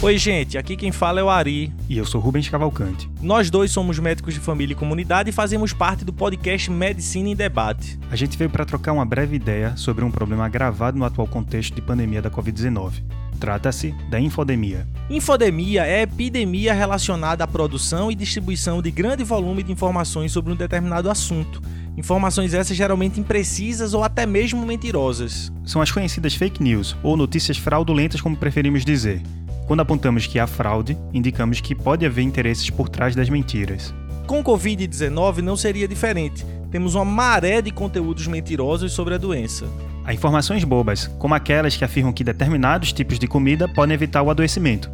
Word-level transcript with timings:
Oi, 0.00 0.16
gente, 0.16 0.56
aqui 0.56 0.76
quem 0.76 0.92
fala 0.92 1.18
é 1.18 1.24
o 1.24 1.28
Ari. 1.28 1.72
E 1.88 1.98
eu 1.98 2.06
sou 2.06 2.20
Rubens 2.20 2.48
Cavalcante. 2.48 3.10
Nós 3.20 3.50
dois 3.50 3.72
somos 3.72 3.98
médicos 3.98 4.32
de 4.32 4.38
família 4.38 4.72
e 4.72 4.76
comunidade 4.76 5.30
e 5.30 5.32
fazemos 5.32 5.72
parte 5.72 6.04
do 6.04 6.12
podcast 6.12 6.70
Medicina 6.70 7.30
em 7.30 7.34
Debate. 7.34 7.98
A 8.08 8.14
gente 8.14 8.38
veio 8.38 8.48
para 8.48 8.64
trocar 8.64 8.92
uma 8.92 9.04
breve 9.04 9.34
ideia 9.34 9.76
sobre 9.76 10.04
um 10.04 10.10
problema 10.10 10.46
agravado 10.46 10.96
no 10.96 11.04
atual 11.04 11.26
contexto 11.26 11.74
de 11.74 11.82
pandemia 11.82 12.22
da 12.22 12.30
Covid-19. 12.30 13.02
Trata-se 13.40 13.92
da 14.08 14.20
infodemia. 14.20 14.86
Infodemia 15.10 15.84
é 15.84 16.02
epidemia 16.02 16.72
relacionada 16.72 17.42
à 17.42 17.46
produção 17.48 18.08
e 18.08 18.14
distribuição 18.14 18.80
de 18.80 18.92
grande 18.92 19.24
volume 19.24 19.64
de 19.64 19.72
informações 19.72 20.30
sobre 20.30 20.52
um 20.52 20.56
determinado 20.56 21.10
assunto. 21.10 21.60
Informações 21.96 22.54
essas 22.54 22.76
geralmente 22.76 23.18
imprecisas 23.18 23.94
ou 23.94 24.04
até 24.04 24.24
mesmo 24.24 24.64
mentirosas. 24.64 25.52
São 25.64 25.82
as 25.82 25.90
conhecidas 25.90 26.36
fake 26.36 26.62
news, 26.62 26.96
ou 27.02 27.16
notícias 27.16 27.58
fraudulentas, 27.58 28.20
como 28.20 28.36
preferimos 28.36 28.84
dizer. 28.84 29.20
Quando 29.68 29.80
apontamos 29.80 30.26
que 30.26 30.38
há 30.38 30.46
fraude, 30.46 30.96
indicamos 31.12 31.60
que 31.60 31.74
pode 31.74 32.06
haver 32.06 32.22
interesses 32.22 32.70
por 32.70 32.88
trás 32.88 33.14
das 33.14 33.28
mentiras. 33.28 33.94
Com 34.26 34.42
Covid-19 34.42 35.42
não 35.42 35.58
seria 35.58 35.86
diferente. 35.86 36.42
Temos 36.70 36.94
uma 36.94 37.04
maré 37.04 37.60
de 37.60 37.70
conteúdos 37.70 38.26
mentirosos 38.26 38.92
sobre 38.92 39.14
a 39.14 39.18
doença. 39.18 39.66
Há 40.06 40.14
informações 40.14 40.64
bobas, 40.64 41.06
como 41.18 41.34
aquelas 41.34 41.76
que 41.76 41.84
afirmam 41.84 42.14
que 42.14 42.24
determinados 42.24 42.94
tipos 42.94 43.18
de 43.18 43.28
comida 43.28 43.68
podem 43.68 43.92
evitar 43.92 44.22
o 44.22 44.30
adoecimento. 44.30 44.90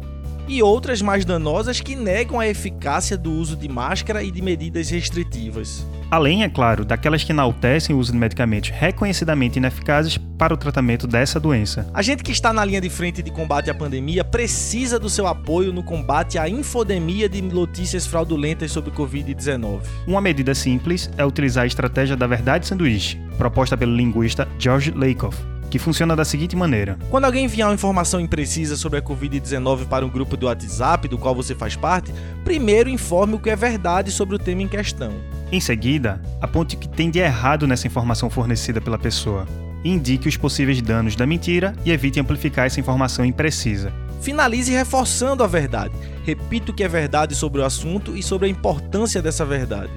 E 0.47 0.61
outras 0.61 1.01
mais 1.01 1.25
danosas 1.25 1.81
que 1.81 1.95
negam 1.95 2.39
a 2.39 2.47
eficácia 2.47 3.17
do 3.17 3.31
uso 3.31 3.55
de 3.55 3.67
máscara 3.67 4.21
e 4.21 4.29
de 4.29 4.41
medidas 4.41 4.89
restritivas. 4.89 5.85
Além, 6.11 6.43
é 6.43 6.49
claro, 6.49 6.85
daquelas 6.85 7.23
que 7.23 7.31
enaltecem 7.31 7.95
o 7.95 7.99
uso 7.99 8.11
de 8.11 8.17
medicamentos 8.17 8.69
reconhecidamente 8.69 9.57
ineficazes 9.57 10.19
para 10.37 10.53
o 10.53 10.57
tratamento 10.57 11.07
dessa 11.07 11.39
doença. 11.39 11.89
A 11.93 12.01
gente 12.01 12.23
que 12.23 12.31
está 12.31 12.53
na 12.53 12.63
linha 12.63 12.79
de 12.79 12.89
frente 12.89 13.23
de 13.23 13.31
combate 13.31 13.71
à 13.71 13.73
pandemia 13.73 14.23
precisa 14.23 14.99
do 14.99 15.09
seu 15.09 15.25
apoio 15.25 15.73
no 15.73 15.83
combate 15.83 16.37
à 16.37 16.47
infodemia 16.47 17.27
de 17.27 17.41
notícias 17.41 18.05
fraudulentas 18.05 18.71
sobre 18.71 18.91
Covid-19. 18.91 19.81
Uma 20.05 20.21
medida 20.21 20.53
simples 20.53 21.09
é 21.17 21.25
utilizar 21.25 21.63
a 21.63 21.67
estratégia 21.67 22.15
da 22.15 22.27
verdade 22.27 22.67
sanduíche, 22.67 23.19
proposta 23.37 23.75
pelo 23.75 23.95
linguista 23.95 24.47
George 24.59 24.91
Lakoff, 24.91 25.37
que 25.75 25.79
funciona 25.79 26.15
da 26.15 26.23
seguinte 26.23 26.55
maneira: 26.55 26.97
Quando 27.09 27.25
alguém 27.25 27.43
enviar 27.43 27.67
uma 27.67 27.73
informação 27.73 28.21
imprecisa 28.21 28.77
sobre 28.77 28.97
a 28.97 29.01
Covid-19 29.01 29.87
para 29.87 30.05
um 30.05 30.09
grupo 30.09 30.37
do 30.37 30.45
WhatsApp 30.45 31.05
do 31.09 31.17
qual 31.17 31.35
você 31.35 31.53
faz 31.53 31.75
parte, 31.75 32.13
primeiro 32.45 32.89
informe 32.89 33.33
o 33.33 33.39
que 33.39 33.49
é 33.49 33.57
verdade 33.57 34.09
sobre 34.09 34.35
o 34.35 34.39
tema 34.39 34.61
em 34.61 34.69
questão. 34.69 35.11
Em 35.51 35.59
seguida, 35.59 36.21
aponte 36.39 36.77
o 36.77 36.79
que 36.79 36.87
tem 36.87 37.11
de 37.11 37.19
errado 37.19 37.67
nessa 37.67 37.87
informação 37.87 38.29
fornecida 38.29 38.79
pela 38.79 38.97
pessoa. 38.97 39.45
Indique 39.83 40.29
os 40.29 40.37
possíveis 40.37 40.81
danos 40.81 41.13
da 41.13 41.27
mentira 41.27 41.73
e 41.83 41.91
evite 41.91 42.21
amplificar 42.21 42.67
essa 42.67 42.79
informação 42.79 43.25
imprecisa. 43.25 43.91
Finalize 44.21 44.71
reforçando 44.71 45.43
a 45.43 45.47
verdade. 45.47 45.93
Repita 46.23 46.71
o 46.71 46.73
que 46.73 46.85
é 46.85 46.87
verdade 46.87 47.35
sobre 47.35 47.59
o 47.59 47.65
assunto 47.65 48.15
e 48.15 48.23
sobre 48.23 48.47
a 48.47 48.49
importância 48.49 49.21
dessa 49.21 49.43
verdade. 49.43 49.91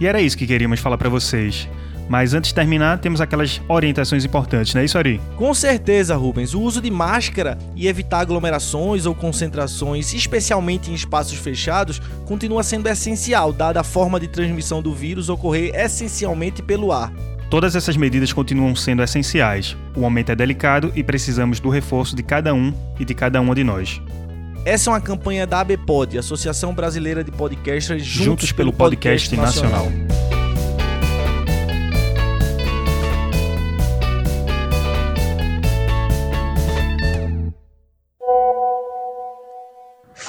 E 0.00 0.08
era 0.08 0.20
isso 0.20 0.36
que 0.36 0.46
queríamos 0.46 0.80
falar 0.80 0.98
para 0.98 1.08
vocês. 1.08 1.68
Mas 2.10 2.34
antes 2.34 2.48
de 2.48 2.56
terminar, 2.56 2.98
temos 2.98 3.20
aquelas 3.20 3.62
orientações 3.68 4.24
importantes, 4.24 4.74
não 4.74 4.82
é 4.82 4.84
isso, 4.84 4.98
Ari? 4.98 5.20
Com 5.36 5.54
certeza, 5.54 6.16
Rubens. 6.16 6.54
O 6.54 6.60
uso 6.60 6.82
de 6.82 6.90
máscara 6.90 7.56
e 7.76 7.86
evitar 7.86 8.18
aglomerações 8.18 9.06
ou 9.06 9.14
concentrações, 9.14 10.12
especialmente 10.12 10.90
em 10.90 10.94
espaços 10.94 11.38
fechados, 11.38 12.02
continua 12.26 12.64
sendo 12.64 12.88
essencial, 12.88 13.52
dada 13.52 13.80
a 13.80 13.84
forma 13.84 14.18
de 14.18 14.26
transmissão 14.26 14.82
do 14.82 14.92
vírus 14.92 15.28
ocorrer 15.28 15.72
essencialmente 15.72 16.60
pelo 16.60 16.90
ar. 16.90 17.12
Todas 17.48 17.76
essas 17.76 17.96
medidas 17.96 18.32
continuam 18.32 18.74
sendo 18.74 19.04
essenciais. 19.04 19.76
O 19.94 20.00
momento 20.00 20.32
é 20.32 20.34
delicado 20.34 20.90
e 20.96 21.04
precisamos 21.04 21.60
do 21.60 21.68
reforço 21.68 22.16
de 22.16 22.24
cada 22.24 22.52
um 22.52 22.74
e 22.98 23.04
de 23.04 23.14
cada 23.14 23.40
uma 23.40 23.54
de 23.54 23.62
nós. 23.62 24.02
Essa 24.64 24.90
é 24.90 24.94
uma 24.94 25.00
campanha 25.00 25.46
da 25.46 25.60
ABPOD, 25.60 26.18
Associação 26.18 26.74
Brasileira 26.74 27.22
de 27.22 27.30
Podcasters, 27.30 28.02
juntos, 28.02 28.24
juntos 28.24 28.52
pelo 28.52 28.72
Podcast, 28.72 29.30
podcast 29.30 29.62
Nacional. 29.62 29.84
Nacional. 29.84 30.29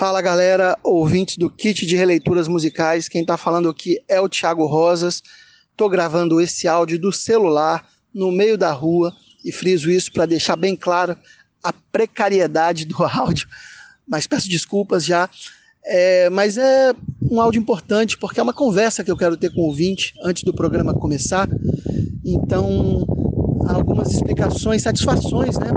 Fala 0.02 0.20
galera, 0.20 0.76
ouvintes 0.84 1.38
do 1.38 1.48
kit 1.48 1.86
de 1.86 1.96
releituras 1.96 2.48
musicais. 2.48 3.08
Quem 3.08 3.22
está 3.22 3.38
falando 3.38 3.70
aqui 3.70 4.02
é 4.08 4.20
o 4.20 4.28
Thiago 4.28 4.66
Rosas. 4.66 5.22
Estou 5.70 5.88
gravando 5.88 6.42
esse 6.42 6.68
áudio 6.68 6.98
do 6.98 7.12
celular 7.12 7.88
no 8.12 8.32
meio 8.32 8.58
da 8.58 8.72
rua 8.72 9.14
e 9.46 9.52
friso 9.52 9.92
isso 9.92 10.12
para 10.12 10.26
deixar 10.26 10.56
bem 10.56 10.76
claro 10.76 11.16
a 11.64 11.72
precariedade 11.92 12.86
do 12.86 12.96
áudio. 13.06 13.48
Mas 14.08 14.26
peço 14.26 14.50
desculpas 14.50 15.06
já. 15.06 15.30
É, 15.86 16.32
mas 16.32 16.58
é 16.58 16.96
um 17.30 17.40
áudio 17.40 17.60
importante 17.60 18.18
porque 18.18 18.40
é 18.40 18.44
uma 18.44 18.54
conversa 18.54 19.04
que 19.04 19.12
eu 19.12 19.18
quero 19.18 19.38
ter 19.38 19.54
com 19.54 19.62
o 19.62 19.66
ouvinte 19.66 20.16
antes 20.24 20.42
do 20.42 20.52
programa 20.52 20.96
começar. 20.96 21.48
Então, 22.26 23.06
algumas 23.68 24.12
explicações, 24.12 24.82
satisfações, 24.82 25.60
né? 25.60 25.70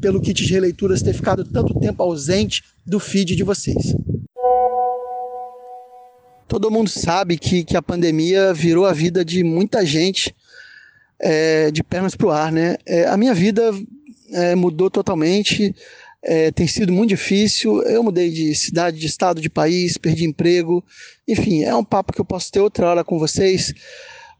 Pelo 0.00 0.20
kit 0.20 0.44
de 0.44 0.52
releituras 0.52 1.02
ter 1.02 1.12
ficado 1.12 1.44
tanto 1.44 1.78
tempo 1.78 2.02
ausente 2.02 2.62
do 2.86 2.98
feed 2.98 3.36
de 3.36 3.42
vocês. 3.42 3.94
Todo 6.46 6.70
mundo 6.70 6.88
sabe 6.88 7.36
que, 7.36 7.62
que 7.62 7.76
a 7.76 7.82
pandemia 7.82 8.54
virou 8.54 8.86
a 8.86 8.92
vida 8.92 9.24
de 9.24 9.44
muita 9.44 9.84
gente 9.84 10.34
é, 11.20 11.70
de 11.70 11.82
pernas 11.82 12.14
para 12.14 12.26
o 12.26 12.30
ar, 12.30 12.50
né? 12.50 12.76
É, 12.86 13.06
a 13.06 13.16
minha 13.16 13.34
vida 13.34 13.70
é, 14.32 14.54
mudou 14.54 14.90
totalmente, 14.90 15.74
é, 16.22 16.50
tem 16.50 16.66
sido 16.66 16.92
muito 16.92 17.10
difícil. 17.10 17.82
Eu 17.82 18.02
mudei 18.02 18.30
de 18.30 18.54
cidade, 18.54 18.98
de 18.98 19.06
estado, 19.06 19.40
de 19.40 19.50
país, 19.50 19.98
perdi 19.98 20.24
emprego. 20.24 20.82
Enfim, 21.26 21.64
é 21.64 21.74
um 21.74 21.84
papo 21.84 22.12
que 22.12 22.20
eu 22.20 22.24
posso 22.24 22.50
ter 22.50 22.60
outra 22.60 22.88
hora 22.88 23.04
com 23.04 23.18
vocês, 23.18 23.74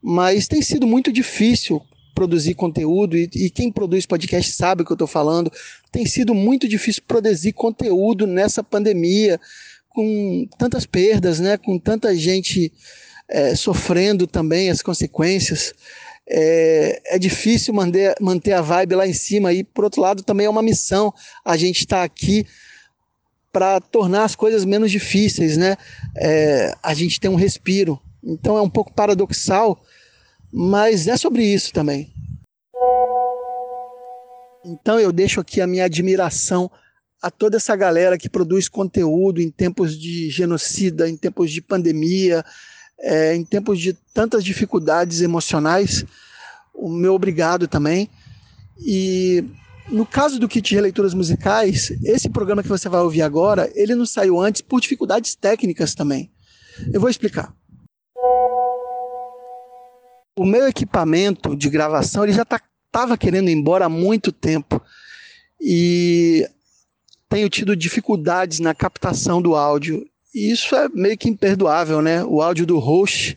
mas 0.01 0.49
tem 0.49 0.63
sido 0.63 0.87
muito 0.87 1.13
difícil 1.13 1.83
produzir 2.19 2.55
conteúdo, 2.55 3.17
e, 3.17 3.31
e 3.33 3.49
quem 3.49 3.71
produz 3.71 4.05
podcast 4.05 4.51
sabe 4.51 4.83
o 4.83 4.85
que 4.85 4.91
eu 4.91 4.97
estou 4.97 5.07
falando. 5.07 5.53
Tem 5.93 6.05
sido 6.05 6.35
muito 6.35 6.67
difícil 6.67 7.01
produzir 7.07 7.53
conteúdo 7.53 8.27
nessa 8.27 8.61
pandemia, 8.61 9.41
com 9.89 10.49
tantas 10.59 10.85
perdas, 10.85 11.39
né? 11.39 11.57
com 11.57 11.79
tanta 11.79 12.13
gente 12.17 12.73
é, 13.29 13.55
sofrendo 13.55 14.27
também 14.27 14.69
as 14.69 14.83
consequências. 14.83 15.73
É, 16.29 17.01
é, 17.07 17.19
difícil 17.21 17.73
manter, 17.73 18.17
manter 18.21 18.53
a 18.53 18.61
vibe 18.61 18.97
lá 18.97 19.07
em 19.07 19.13
cima, 19.13 19.53
e 19.53 19.63
por 19.63 19.85
outro 19.85 20.03
lado, 20.03 20.25
também 20.25 20.47
é 20.47 20.51
uma 20.51 20.61
missão 20.61 21.15
a 21.45 21.57
gente 21.57 21.79
estar 21.79 21.99
tá 21.99 22.03
aqui 22.03 22.45
para 23.53 23.81
tornar 23.81 24.25
as 24.25 24.35
coisas 24.35 24.65
menos 24.65 24.91
difíceis, 24.91 25.57
né? 25.57 25.77
É, 26.17 26.75
a 26.83 26.93
gente 26.95 27.21
tem 27.21 27.31
um 27.31 27.37
respiro. 27.37 28.01
Então 28.25 28.59
é 28.59 28.61
um 28.61 28.69
pouco 28.69 28.93
paradoxal 28.93 29.81
mas 30.53 31.07
é 31.07 31.17
sobre 31.17 31.45
isso 31.45 31.73
também. 31.73 32.13
Então 34.65 34.99
eu 34.99 35.13
deixo 35.13 35.41
aqui 35.41 35.61
a 35.61 35.67
minha 35.67 35.85
admiração 35.85 36.71
a 37.23 37.31
toda 37.31 37.57
essa 37.57 37.75
galera 37.75 38.17
que 38.17 38.29
produz 38.29 38.69
conteúdo 38.69 39.41
em 39.41 39.51
tempos 39.51 39.99
de 39.99 40.31
genocida, 40.31 41.09
em 41.09 41.17
tempos 41.17 41.51
de 41.51 41.61
pandemia, 41.61 42.45
é, 43.01 43.35
em 43.35 43.45
tempos 43.45 43.81
de 43.81 43.93
tantas 44.15 44.45
dificuldades 44.45 45.21
emocionais. 45.21 46.05
O 46.75 46.89
meu 46.89 47.15
obrigado 47.15 47.67
também. 47.67 48.09
E 48.79 49.45
no 49.91 50.07
caso 50.07 50.39
do 50.39 50.49
kit 50.49 50.69
de 50.69 50.81
leituras 50.81 51.15
musicais, 51.15 51.91
esse 52.05 52.29
programa 52.29 52.63
que 52.63 52.69
você 52.69 52.89
vai 52.89 53.01
ouvir 53.01 53.23
agora, 53.23 53.71
ele 53.75 53.95
não 53.95 54.07
saiu 54.07 54.41
antes 54.41 54.61
por 54.61 54.81
dificuldades 54.81 55.35
técnicas 55.35 55.95
também. 55.95 56.31
Eu 56.93 57.01
vou 57.01 57.11
explicar. 57.11 57.53
O 60.39 60.45
meu 60.45 60.69
equipamento 60.69 61.57
de 61.57 61.69
gravação 61.69 62.23
ele 62.23 62.33
já 62.33 62.43
estava 62.43 62.63
tá, 62.93 63.17
querendo 63.17 63.51
ir 63.51 63.55
embora 63.55 63.87
há 63.87 63.89
muito 63.89 64.31
tempo 64.31 64.81
e 65.61 66.49
tenho 67.29 67.51
tido 67.51 67.75
dificuldades 67.75 68.61
na 68.61 68.73
captação 68.73 69.43
do 69.43 69.57
áudio. 69.57 70.07
E 70.33 70.53
isso 70.53 70.77
é 70.77 70.89
meio 70.91 71.19
que 71.19 71.29
imperdoável, 71.29 72.01
né? 72.01 72.23
O 72.23 72.41
áudio 72.41 72.65
do 72.65 72.79
host, 72.79 73.37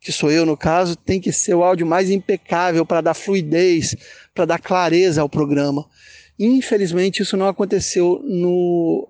que 0.00 0.10
sou 0.10 0.28
eu 0.28 0.44
no 0.44 0.56
caso, 0.56 0.96
tem 0.96 1.20
que 1.20 1.30
ser 1.30 1.54
o 1.54 1.62
áudio 1.62 1.86
mais 1.86 2.10
impecável 2.10 2.84
para 2.84 3.00
dar 3.00 3.14
fluidez, 3.14 3.94
para 4.34 4.44
dar 4.44 4.58
clareza 4.58 5.22
ao 5.22 5.28
programa. 5.28 5.88
Infelizmente, 6.36 7.22
isso 7.22 7.36
não 7.36 7.46
aconteceu 7.46 8.20
no 8.24 9.08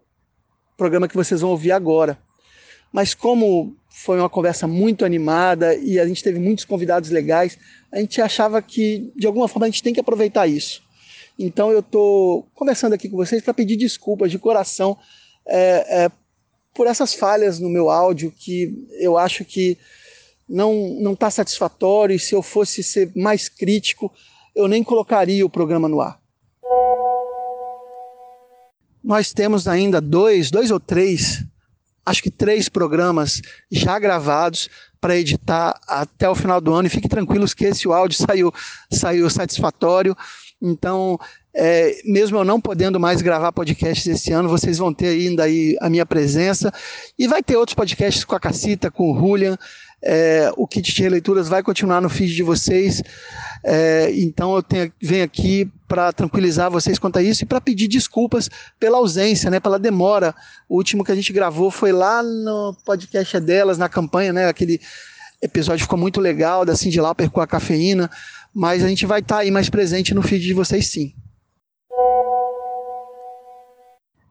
programa 0.76 1.08
que 1.08 1.16
vocês 1.16 1.40
vão 1.40 1.52
ouvir 1.52 1.72
agora. 1.72 2.18
Mas 2.92 3.14
como 3.14 3.74
foi 4.04 4.18
uma 4.18 4.28
conversa 4.28 4.68
muito 4.68 5.02
animada 5.02 5.74
e 5.76 5.98
a 5.98 6.06
gente 6.06 6.22
teve 6.22 6.38
muitos 6.38 6.66
convidados 6.66 7.08
legais. 7.08 7.56
A 7.90 7.98
gente 7.98 8.20
achava 8.20 8.60
que, 8.60 9.10
de 9.16 9.26
alguma 9.26 9.48
forma, 9.48 9.64
a 9.64 9.70
gente 9.70 9.82
tem 9.82 9.94
que 9.94 10.00
aproveitar 10.00 10.46
isso. 10.46 10.82
Então, 11.38 11.72
eu 11.72 11.80
estou 11.80 12.46
conversando 12.54 12.92
aqui 12.92 13.08
com 13.08 13.16
vocês 13.16 13.42
para 13.42 13.54
pedir 13.54 13.76
desculpas 13.76 14.30
de 14.30 14.38
coração 14.38 14.98
é, 15.46 16.04
é, 16.04 16.10
por 16.74 16.86
essas 16.86 17.14
falhas 17.14 17.58
no 17.58 17.70
meu 17.70 17.88
áudio 17.88 18.30
que 18.30 18.86
eu 19.00 19.16
acho 19.16 19.42
que 19.42 19.78
não 20.46 21.14
está 21.14 21.30
satisfatório. 21.30 22.14
E 22.14 22.18
se 22.18 22.34
eu 22.34 22.42
fosse 22.42 22.82
ser 22.82 23.10
mais 23.16 23.48
crítico, 23.48 24.12
eu 24.54 24.68
nem 24.68 24.84
colocaria 24.84 25.46
o 25.46 25.50
programa 25.50 25.88
no 25.88 26.02
ar. 26.02 26.20
nós 29.04 29.34
temos 29.34 29.68
ainda 29.68 30.00
dois, 30.00 30.50
dois 30.50 30.70
ou 30.70 30.80
três, 30.80 31.44
acho 32.04 32.22
que 32.22 32.30
três 32.30 32.68
programas 32.68 33.40
já 33.70 33.98
gravados 33.98 34.68
para 35.00 35.16
editar 35.16 35.78
até 35.86 36.28
o 36.28 36.34
final 36.34 36.60
do 36.60 36.72
ano. 36.72 36.86
E 36.86 36.90
fiquem 36.90 37.10
tranquilos 37.10 37.52
que 37.52 37.66
esse 37.66 37.86
áudio 37.86 38.16
saiu, 38.26 38.52
saiu 38.90 39.28
satisfatório. 39.28 40.16
Então, 40.62 41.18
é, 41.54 42.00
mesmo 42.04 42.38
eu 42.38 42.44
não 42.44 42.60
podendo 42.60 42.98
mais 42.98 43.20
gravar 43.20 43.52
podcasts 43.52 44.06
esse 44.06 44.32
ano, 44.32 44.48
vocês 44.48 44.78
vão 44.78 44.94
ter 44.94 45.08
ainda 45.08 45.44
aí 45.44 45.76
a 45.80 45.90
minha 45.90 46.06
presença. 46.06 46.72
E 47.18 47.28
vai 47.28 47.42
ter 47.42 47.56
outros 47.56 47.74
podcasts 47.74 48.24
com 48.24 48.34
a 48.34 48.40
Cacita, 48.40 48.90
com 48.90 49.12
o 49.12 49.18
Julian. 49.18 49.58
É, 50.06 50.50
o 50.56 50.66
kit 50.66 50.92
de 50.92 51.02
releituras 51.02 51.48
vai 51.48 51.62
continuar 51.62 52.00
no 52.00 52.10
feed 52.10 52.34
de 52.34 52.42
vocês. 52.42 53.02
É, 53.64 54.12
então 54.14 54.54
eu 54.54 54.62
tenho, 54.62 54.92
venho 55.00 55.24
aqui 55.24 55.70
para 55.88 56.12
tranquilizar 56.12 56.70
vocês 56.70 56.98
quanto 56.98 57.18
a 57.18 57.22
isso 57.22 57.44
e 57.44 57.46
para 57.46 57.60
pedir 57.60 57.88
desculpas 57.88 58.50
pela 58.78 58.98
ausência, 58.98 59.50
né, 59.50 59.58
pela 59.58 59.78
demora. 59.78 60.34
O 60.68 60.76
último 60.76 61.02
que 61.02 61.12
a 61.12 61.14
gente 61.14 61.32
gravou 61.32 61.70
foi 61.70 61.90
lá 61.90 62.22
no 62.22 62.76
podcast 62.84 63.40
delas, 63.40 63.78
na 63.78 63.88
campanha, 63.88 64.32
né, 64.32 64.48
aquele 64.48 64.78
episódio 65.40 65.84
ficou 65.84 65.98
muito 65.98 66.20
legal 66.20 66.64
da 66.64 66.76
Cindy 66.76 67.00
Lauper 67.00 67.30
com 67.30 67.40
a 67.40 67.46
cafeína, 67.46 68.10
mas 68.52 68.84
a 68.84 68.88
gente 68.88 69.06
vai 69.06 69.20
estar 69.20 69.36
tá 69.36 69.40
aí 69.42 69.50
mais 69.50 69.70
presente 69.70 70.14
no 70.14 70.22
feed 70.22 70.44
de 70.44 70.54
vocês 70.54 70.86
sim. 70.86 71.14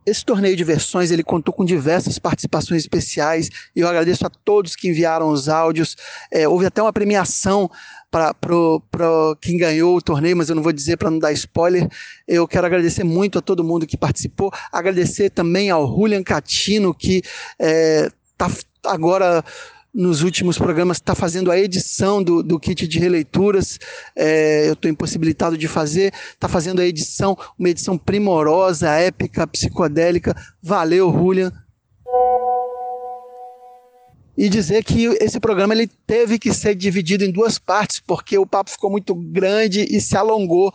Esse 0.05 0.25
torneio 0.25 0.55
de 0.55 0.63
versões 0.63 1.11
ele 1.11 1.23
contou 1.23 1.53
com 1.53 1.63
diversas 1.63 2.19
participações 2.19 2.81
especiais 2.81 3.50
e 3.75 3.79
eu 3.79 3.88
agradeço 3.88 4.25
a 4.25 4.29
todos 4.29 4.75
que 4.75 4.89
enviaram 4.89 5.29
os 5.29 5.47
áudios. 5.47 5.95
É, 6.31 6.47
houve 6.47 6.65
até 6.65 6.81
uma 6.81 6.94
premiação 6.94 7.69
para 8.11 8.35
quem 9.41 9.57
ganhou 9.57 9.97
o 9.97 10.01
torneio, 10.01 10.38
mas 10.38 10.50
eu 10.50 10.55
não 10.55 10.61
vou 10.61 10.71
dizer 10.71 10.97
para 10.97 11.09
não 11.09 11.17
dar 11.17 11.31
spoiler. 11.31 11.88
Eu 12.27 12.47
quero 12.47 12.67
agradecer 12.67 13.03
muito 13.03 13.39
a 13.39 13.41
todo 13.41 13.63
mundo 13.63 13.88
que 13.88 13.97
participou, 13.97 14.51
agradecer 14.71 15.31
também 15.31 15.71
ao 15.71 15.88
Julian 15.88 16.21
Catino, 16.21 16.94
que 16.94 17.17
está 17.17 17.59
é, 17.59 18.09
tá 18.38 18.91
agora 18.91 19.44
nos 19.94 20.24
últimos 20.24 20.57
programas 20.57 20.98
está 20.98 21.13
fazendo 21.13 21.51
a 21.51 21.60
edição 21.60 22.24
do, 22.24 22.42
do 22.42 22.60
kit 22.60 22.88
de 22.88 22.98
releituras. 22.98 23.80
É, 24.16 24.68
eu 24.68 24.74
estou 24.74 24.90
impossibilitado 24.90 25.57
de 25.57 25.68
fazer. 25.68 26.12
Está 26.31 26.48
fazendo 26.48 26.81
a 26.81 26.86
edição, 26.86 27.38
uma 27.60 27.69
edição 27.69 27.98
primorosa, 27.98 28.90
épica, 28.90 29.45
psicodélica. 29.45 30.36
Valeu, 30.62 31.12
Julian. 31.12 31.51
E 34.36 34.50
dizer 34.50 34.84
que 34.84 35.06
esse 35.22 35.40
programa 35.40 35.75
ele 35.75 35.88
teve 36.07 36.39
que 36.39 36.51
ser 36.51 36.74
dividido 36.74 37.24
em 37.24 37.31
duas 37.31 37.60
partes, 37.60 38.00
porque 38.00 38.36
o 38.36 38.48
papo 38.48 38.72
ficou 38.72 38.89
muito 38.89 39.13
grande 39.13 39.86
e 39.96 40.01
se 40.01 40.18
alongou. 40.18 40.74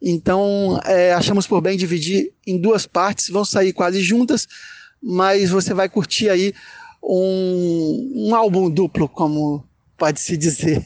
Então, 0.00 0.80
é, 0.84 1.12
achamos 1.12 1.46
por 1.46 1.60
bem 1.60 1.76
dividir 1.76 2.32
em 2.46 2.60
duas 2.60 2.86
partes, 2.86 3.28
vão 3.28 3.44
sair 3.44 3.72
quase 3.72 4.00
juntas, 4.00 4.46
mas 5.02 5.50
você 5.50 5.74
vai 5.74 5.88
curtir 5.88 6.28
aí 6.28 6.54
um, 7.02 8.28
um 8.28 8.34
álbum 8.34 8.70
duplo, 8.70 9.08
como 9.08 9.64
pode 9.96 10.20
se 10.20 10.36
dizer. 10.36 10.84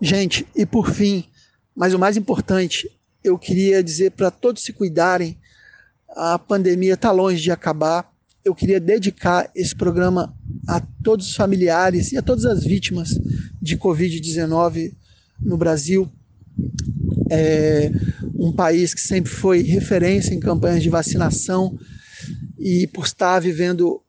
Gente, 0.00 0.46
e 0.54 0.66
por 0.66 0.90
fim, 0.90 1.24
mas 1.74 1.94
o 1.94 1.98
mais 1.98 2.16
importante, 2.16 2.90
eu 3.22 3.38
queria 3.38 3.82
dizer 3.82 4.10
para 4.12 4.30
todos 4.30 4.62
se 4.62 4.72
cuidarem. 4.72 5.38
A 6.08 6.38
pandemia 6.38 6.94
está 6.94 7.10
longe 7.12 7.40
de 7.40 7.50
acabar. 7.50 8.10
Eu 8.44 8.54
queria 8.54 8.78
dedicar 8.78 9.50
esse 9.54 9.74
programa 9.74 10.34
a 10.66 10.80
todos 11.02 11.28
os 11.28 11.34
familiares 11.34 12.12
e 12.12 12.18
a 12.18 12.22
todas 12.22 12.44
as 12.44 12.64
vítimas 12.64 13.18
de 13.60 13.76
Covid-19 13.76 14.94
no 15.40 15.56
Brasil. 15.56 16.08
É 17.28 17.90
um 18.38 18.52
país 18.52 18.94
que 18.94 19.00
sempre 19.00 19.32
foi 19.32 19.62
referência 19.62 20.34
em 20.34 20.40
campanhas 20.40 20.82
de 20.82 20.88
vacinação 20.88 21.76
e 22.58 22.86
por 22.86 23.04
estar 23.04 23.40
vivendo 23.40 24.02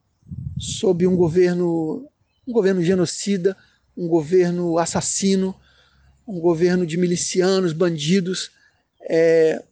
sob 0.58 1.06
um 1.06 1.16
governo, 1.16 2.08
um 2.46 2.52
governo 2.52 2.82
genocida, 2.82 3.56
um 3.96 4.08
governo 4.08 4.78
assassino, 4.78 5.54
um 6.26 6.40
governo 6.40 6.86
de 6.86 6.96
milicianos, 6.96 7.72
bandidos, 7.72 8.50
é, 9.02 9.62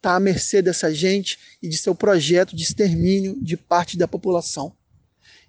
tá 0.00 0.16
à 0.16 0.20
mercê 0.20 0.60
dessa 0.60 0.92
gente 0.92 1.38
e 1.62 1.68
de 1.68 1.76
seu 1.76 1.94
projeto 1.94 2.54
de 2.54 2.62
extermínio 2.62 3.36
de 3.40 3.56
parte 3.56 3.96
da 3.96 4.06
população. 4.06 4.72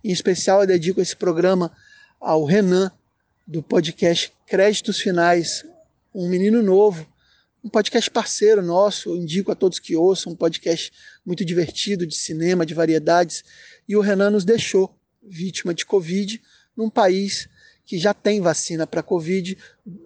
Em 0.03 0.11
especial, 0.11 0.61
eu 0.61 0.67
dedico 0.67 1.01
esse 1.01 1.15
programa 1.15 1.71
ao 2.19 2.45
Renan, 2.45 2.91
do 3.45 3.63
podcast 3.63 4.31
Créditos 4.45 4.99
Finais, 4.99 5.65
um 6.13 6.27
menino 6.27 6.61
novo 6.61 7.07
um 7.67 7.69
podcast 7.69 8.09
parceiro 8.09 8.61
nosso, 8.61 9.15
indico 9.15 9.51
a 9.51 9.55
todos 9.55 9.77
que 9.77 9.93
ouçam, 9.95 10.31
um 10.31 10.35
podcast 10.35 10.91
muito 11.27 11.43
divertido 11.43 12.07
de 12.07 12.15
cinema, 12.15 12.65
de 12.65 12.73
variedades. 12.73 13.43
E 13.85 13.97
o 13.97 13.99
Renan 13.99 14.29
nos 14.29 14.45
deixou 14.45 14.97
vítima 15.21 15.73
de 15.73 15.85
Covid 15.85 16.41
num 16.75 16.89
país 16.89 17.49
que 17.85 17.97
já 17.97 18.13
tem 18.13 18.39
vacina 18.39 18.87
para 18.87 19.03
Covid, 19.03 19.57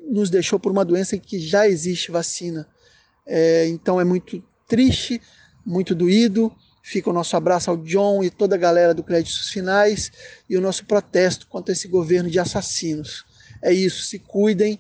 nos 0.09 0.31
deixou 0.31 0.59
por 0.59 0.71
uma 0.71 0.83
doença 0.83 1.15
que 1.19 1.39
já 1.39 1.68
existe 1.68 2.09
vacina. 2.09 2.68
É, 3.25 3.68
então 3.68 4.01
é 4.01 4.03
muito 4.03 4.44
triste, 4.68 5.21
muito 5.63 5.94
doído. 5.94 6.51
Fica 6.81 7.12
o 7.12 7.13
nosso 7.13 7.38
abraço 7.38 7.69
ao 7.69 7.77
John 7.77 8.23
e 8.23 8.31
toda 8.31 8.56
a 8.56 8.57
galera 8.57 8.94
do 8.94 9.03
Créditos 9.03 9.50
Finais 9.50 10.12
e 10.50 10.57
o 10.57 10.62
nosso 10.62 10.85
protesto 10.85 11.45
contra 11.45 11.71
esse 11.71 11.88
governo 11.88 12.31
de 12.31 12.39
assassinos. 12.39 13.25
É 13.62 13.71
isso, 13.71 14.01
se 14.03 14.18
cuidem, 14.18 14.79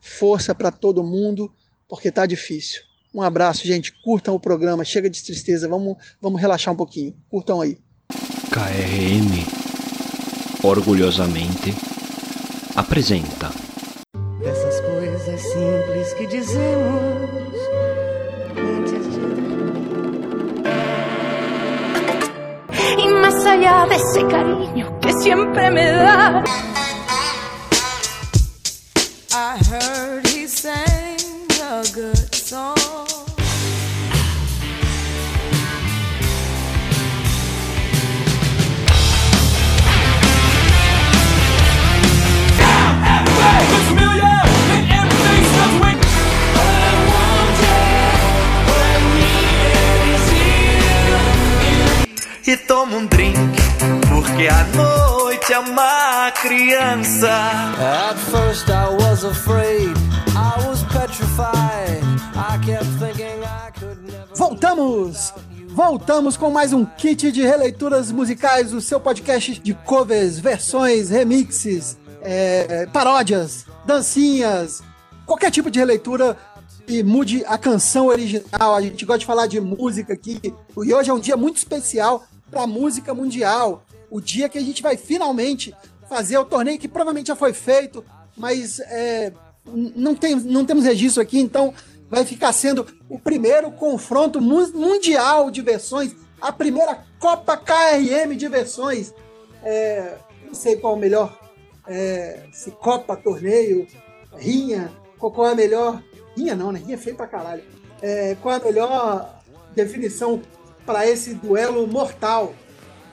força 0.00 0.54
para 0.54 0.70
todo 0.70 1.02
mundo 1.02 1.50
porque 1.88 2.10
tá 2.10 2.26
difícil. 2.26 2.87
Um 3.14 3.22
abraço, 3.22 3.66
gente. 3.66 3.92
Curtam 4.02 4.34
o 4.34 4.40
programa. 4.40 4.84
Chega 4.84 5.08
de 5.08 5.22
tristeza. 5.22 5.68
Vamos, 5.68 5.96
vamos 6.20 6.40
relaxar 6.40 6.74
um 6.74 6.76
pouquinho. 6.76 7.14
Curtam 7.28 7.60
aí. 7.60 7.78
KRM 8.50 9.46
orgulhosamente 10.62 11.74
apresenta. 12.74 13.50
Dessas 14.40 14.80
coisas 14.80 15.40
simples 15.40 16.14
que 16.14 16.26
dizemos 16.26 17.54
antes 18.56 19.06
de. 19.14 19.28
Y 23.02 23.08
más 23.14 23.46
allá 23.46 23.86
de 23.86 23.96
ese 23.96 24.26
cariño 24.26 24.98
que 25.00 25.12
siempre 25.14 25.70
me 25.70 25.92
da. 25.92 26.44
I 29.30 29.58
heard 29.70 30.07
E 52.48 52.56
toma 52.56 52.96
um 52.96 53.04
drink, 53.04 53.36
porque 54.08 54.48
a 54.48 54.64
noite 54.74 55.52
é 55.52 55.58
uma 55.58 56.30
criança. 56.30 57.28
At 57.28 58.16
first 58.16 58.70
I 58.70 58.88
was 59.04 59.22
afraid. 59.22 59.92
Voltamos! 64.34 65.34
Voltamos 65.68 66.38
com 66.38 66.50
mais 66.50 66.72
um 66.72 66.86
kit 66.86 67.30
de 67.30 67.42
releituras 67.42 68.10
musicais, 68.10 68.72
o 68.72 68.80
seu 68.80 68.98
podcast 68.98 69.60
de 69.60 69.74
covers, 69.74 70.38
versões, 70.38 71.10
remixes, 71.10 71.98
é, 72.22 72.86
paródias, 72.86 73.66
dancinhas, 73.84 74.82
qualquer 75.26 75.50
tipo 75.50 75.70
de 75.70 75.80
releitura 75.80 76.34
e 76.88 77.02
mude 77.02 77.44
a 77.46 77.58
canção 77.58 78.06
original. 78.06 78.74
A 78.74 78.80
gente 78.80 79.04
gosta 79.04 79.18
de 79.18 79.26
falar 79.26 79.46
de 79.46 79.60
música 79.60 80.14
aqui. 80.14 80.40
E 80.82 80.94
hoje 80.94 81.10
é 81.10 81.12
um 81.12 81.20
dia 81.20 81.36
muito 81.36 81.58
especial 81.58 82.24
para 82.50 82.62
a 82.62 82.66
música 82.66 83.14
mundial. 83.14 83.84
O 84.10 84.20
dia 84.20 84.48
que 84.48 84.58
a 84.58 84.62
gente 84.62 84.82
vai 84.82 84.96
finalmente 84.96 85.74
fazer 86.08 86.38
o 86.38 86.44
torneio 86.44 86.78
que 86.78 86.88
provavelmente 86.88 87.28
já 87.28 87.36
foi 87.36 87.52
feito, 87.52 88.04
mas 88.36 88.80
é, 88.80 89.32
não, 89.66 90.14
tem, 90.14 90.34
não 90.36 90.64
temos 90.64 90.84
registro 90.84 91.22
aqui, 91.22 91.38
então 91.38 91.74
vai 92.08 92.24
ficar 92.24 92.52
sendo 92.52 92.86
o 93.08 93.18
primeiro 93.18 93.70
confronto 93.70 94.40
mundial 94.40 95.50
de 95.50 95.60
versões, 95.60 96.14
a 96.40 96.50
primeira 96.50 97.04
Copa 97.18 97.56
KRM 97.56 98.34
de 98.36 98.48
versões. 98.48 99.12
É, 99.62 100.14
não 100.46 100.54
sei 100.54 100.76
qual 100.76 100.94
é 100.94 100.96
o 100.96 100.98
melhor, 100.98 101.38
é, 101.86 102.44
se 102.52 102.70
Copa, 102.70 103.16
torneio, 103.16 103.86
rinha, 104.36 104.90
qual 105.18 105.46
é 105.46 105.52
a 105.52 105.54
melhor. 105.54 106.02
Rinha 106.36 106.54
não, 106.54 106.72
né? 106.72 106.78
Rinha 106.78 106.94
é 106.94 106.98
feio 106.98 107.16
pra 107.16 107.26
caralho. 107.26 107.62
É, 108.00 108.36
qual 108.40 108.54
é 108.54 108.58
a 108.58 108.64
melhor 108.64 109.42
definição 109.74 110.40
para 110.88 111.06
esse 111.06 111.34
duelo 111.34 111.86
mortal? 111.86 112.54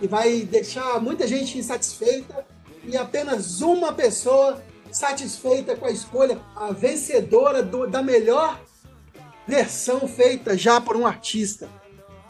E 0.01 0.07
vai 0.07 0.43
deixar 0.43 1.01
muita 1.01 1.27
gente 1.27 1.57
insatisfeita 1.57 2.45
e 2.85 2.95
apenas 2.95 3.59
uma 3.59 3.91
pessoa 3.91 4.63
satisfeita 4.89 5.75
com 5.75 5.85
a 5.85 5.91
escolha, 5.91 6.39
a 6.55 6.71
vencedora 6.71 7.61
do, 7.61 7.85
da 7.85 8.01
melhor 8.01 8.57
versão 9.45 10.07
feita 10.07 10.57
já 10.57 10.79
por 10.79 10.95
um 10.95 11.05
artista. 11.05 11.67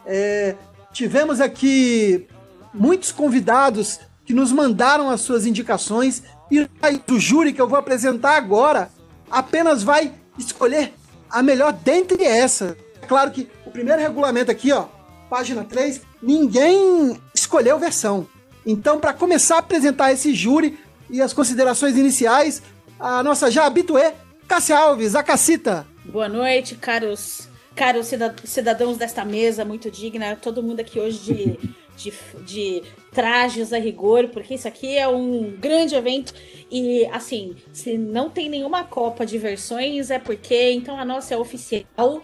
É, 0.04 0.56
tivemos 0.92 1.40
aqui 1.40 2.26
muitos 2.74 3.12
convidados 3.12 4.00
que 4.24 4.34
nos 4.34 4.50
mandaram 4.50 5.08
as 5.08 5.20
suas 5.20 5.46
indicações 5.46 6.24
e 6.50 6.60
o 6.60 7.20
júri 7.20 7.52
que 7.52 7.62
eu 7.62 7.68
vou 7.68 7.78
apresentar 7.78 8.36
agora 8.36 8.90
apenas 9.30 9.84
vai 9.84 10.12
escolher 10.36 10.92
a 11.30 11.40
melhor 11.40 11.72
dentre 11.72 12.24
essas. 12.24 12.76
É 13.00 13.06
claro 13.06 13.30
que 13.30 13.48
o 13.64 13.70
primeiro 13.70 14.02
regulamento 14.02 14.50
aqui, 14.50 14.72
ó, 14.72 14.95
página 15.28 15.64
3, 15.64 16.00
ninguém 16.22 17.20
escolheu 17.34 17.78
versão. 17.78 18.26
Então, 18.64 18.98
para 18.98 19.12
começar 19.12 19.56
a 19.56 19.58
apresentar 19.60 20.12
esse 20.12 20.34
júri 20.34 20.78
e 21.08 21.22
as 21.22 21.32
considerações 21.32 21.96
iniciais, 21.96 22.62
a 22.98 23.22
nossa 23.22 23.50
já 23.50 23.64
habituê, 23.64 24.12
Cássia 24.48 24.78
Alves, 24.78 25.14
a 25.14 25.22
Cacita. 25.22 25.86
Boa 26.04 26.28
noite, 26.28 26.74
caros, 26.76 27.48
caros 27.74 28.10
cidadãos 28.44 28.96
desta 28.96 29.24
mesa 29.24 29.64
muito 29.64 29.90
digna, 29.90 30.36
todo 30.36 30.62
mundo 30.62 30.80
aqui 30.80 30.98
hoje 30.98 31.18
de, 31.18 31.58
de, 31.96 32.12
de 32.44 32.82
trajes 33.12 33.72
a 33.72 33.78
rigor, 33.78 34.28
porque 34.28 34.54
isso 34.54 34.68
aqui 34.68 34.96
é 34.96 35.06
um 35.06 35.56
grande 35.58 35.94
evento 35.94 36.32
e, 36.70 37.06
assim, 37.12 37.54
se 37.72 37.96
não 37.96 38.30
tem 38.30 38.48
nenhuma 38.48 38.84
Copa 38.84 39.24
de 39.24 39.38
versões, 39.38 40.10
é 40.10 40.18
porque 40.18 40.72
então 40.72 40.98
a 40.98 41.04
nossa 41.04 41.34
é 41.34 41.36
oficial 41.36 42.22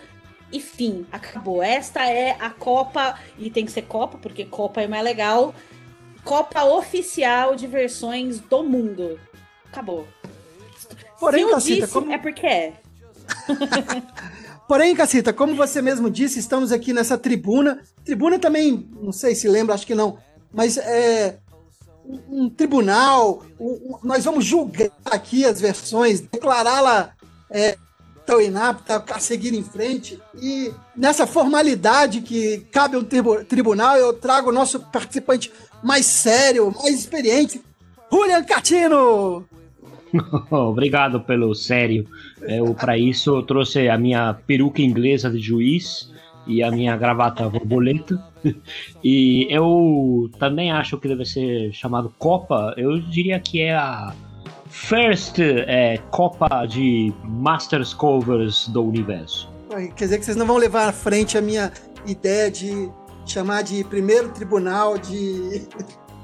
e 0.53 0.61
fim, 0.61 1.07
acabou. 1.11 1.63
Esta 1.63 2.07
é 2.07 2.37
a 2.39 2.51
Copa, 2.51 3.19
e 3.39 3.51
tem 3.51 3.65
que 3.65 3.73
ser 3.73 3.83
Copa, 3.83 4.19
porque 4.19 4.45
Copa 4.45 4.83
é 4.83 4.87
mais 4.87 5.03
legal. 5.03 5.55
Copa 6.25 6.65
oficial 6.65 7.57
de 7.57 7.67
versões 7.67 8.39
do 8.39 8.63
mundo. 8.63 9.19
Acabou. 9.71 10.07
Porém, 11.19 11.45
Se 11.45 11.47
eu 11.47 11.55
Cacita, 11.55 11.81
disse, 11.87 11.93
como... 11.93 12.13
é 12.13 12.19
porque 12.19 12.47
é. 12.47 12.73
Porém, 14.69 14.95
Cacita, 14.95 15.33
como 15.33 15.55
você 15.55 15.83
mesmo 15.83 16.11
disse, 16.11 16.39
estamos 16.39 16.73
aqui 16.73 16.93
nessa 16.93 17.19
tribuna. 17.19 17.83
Tribuna 18.05 18.39
também, 18.39 18.89
não 19.01 19.13
sei 19.13 19.35
se 19.35 19.49
lembra, 19.49 19.75
acho 19.75 19.87
que 19.87 19.95
não. 19.95 20.19
Mas 20.53 20.77
é 20.77 21.39
um, 22.05 22.45
um 22.45 22.51
tribunal. 22.51 23.43
Um, 23.59 23.71
um, 23.71 23.99
nós 24.03 24.25
vamos 24.25 24.45
julgar 24.45 24.91
aqui 25.05 25.45
as 25.45 25.61
versões, 25.61 26.21
declará-la 26.21 27.15
é, 27.51 27.77
tão 28.27 28.41
inapta 28.41 29.03
a 29.11 29.19
seguir 29.19 29.55
em 29.55 29.63
frente. 29.63 30.19
E 30.41 30.73
nessa 30.97 31.27
formalidade 31.27 32.21
que 32.21 32.67
cabe 32.71 33.03
tribu 33.05 33.45
tribunal, 33.45 33.97
eu 33.97 34.13
trago 34.13 34.51
o 34.51 34.53
nosso 34.53 34.81
participante 34.81 35.53
mais 35.83 36.07
sério, 36.07 36.73
mais 36.83 36.99
experiente, 36.99 37.61
Julian 38.11 38.45
Catino! 38.45 39.45
Obrigado 40.51 41.21
pelo 41.21 41.55
sério. 41.55 42.07
Eu, 42.43 42.75
para 42.75 42.99
isso, 42.99 43.37
eu 43.37 43.43
trouxe 43.43 43.89
a 43.89 43.97
minha 43.97 44.35
peruca 44.47 44.83
inglesa 44.83 45.31
de 45.31 45.39
juiz 45.39 46.11
e 46.47 46.63
a 46.63 46.71
minha 46.71 46.97
gravata 46.97 47.49
borboleta. 47.49 48.23
E 49.05 49.47
eu 49.51 50.29
também 50.39 50.73
acho 50.73 50.99
que 50.99 51.07
deve 51.07 51.25
ser 51.25 51.73
chamado 51.73 52.13
Copa. 52.19 52.75
Eu 52.77 53.01
diria 53.01 53.39
que 53.39 53.61
é 53.61 53.73
a 53.75 54.13
First 54.73 55.39
é, 55.39 55.99
Copa 56.11 56.65
de 56.67 57.13
Masters 57.23 57.93
Covers 57.93 58.69
do 58.69 58.83
universo. 58.83 59.53
Quer 59.95 60.05
dizer 60.05 60.19
que 60.19 60.25
vocês 60.25 60.37
não 60.37 60.47
vão 60.47 60.57
levar 60.57 60.89
à 60.89 60.93
frente 60.93 61.37
a 61.37 61.43
minha 61.43 61.71
ideia 62.07 62.51
de 62.51 62.91
chamar 63.27 63.63
de 63.63 63.85
primeiro 63.85 64.31
tribunal 64.31 64.97
de. 64.97 65.69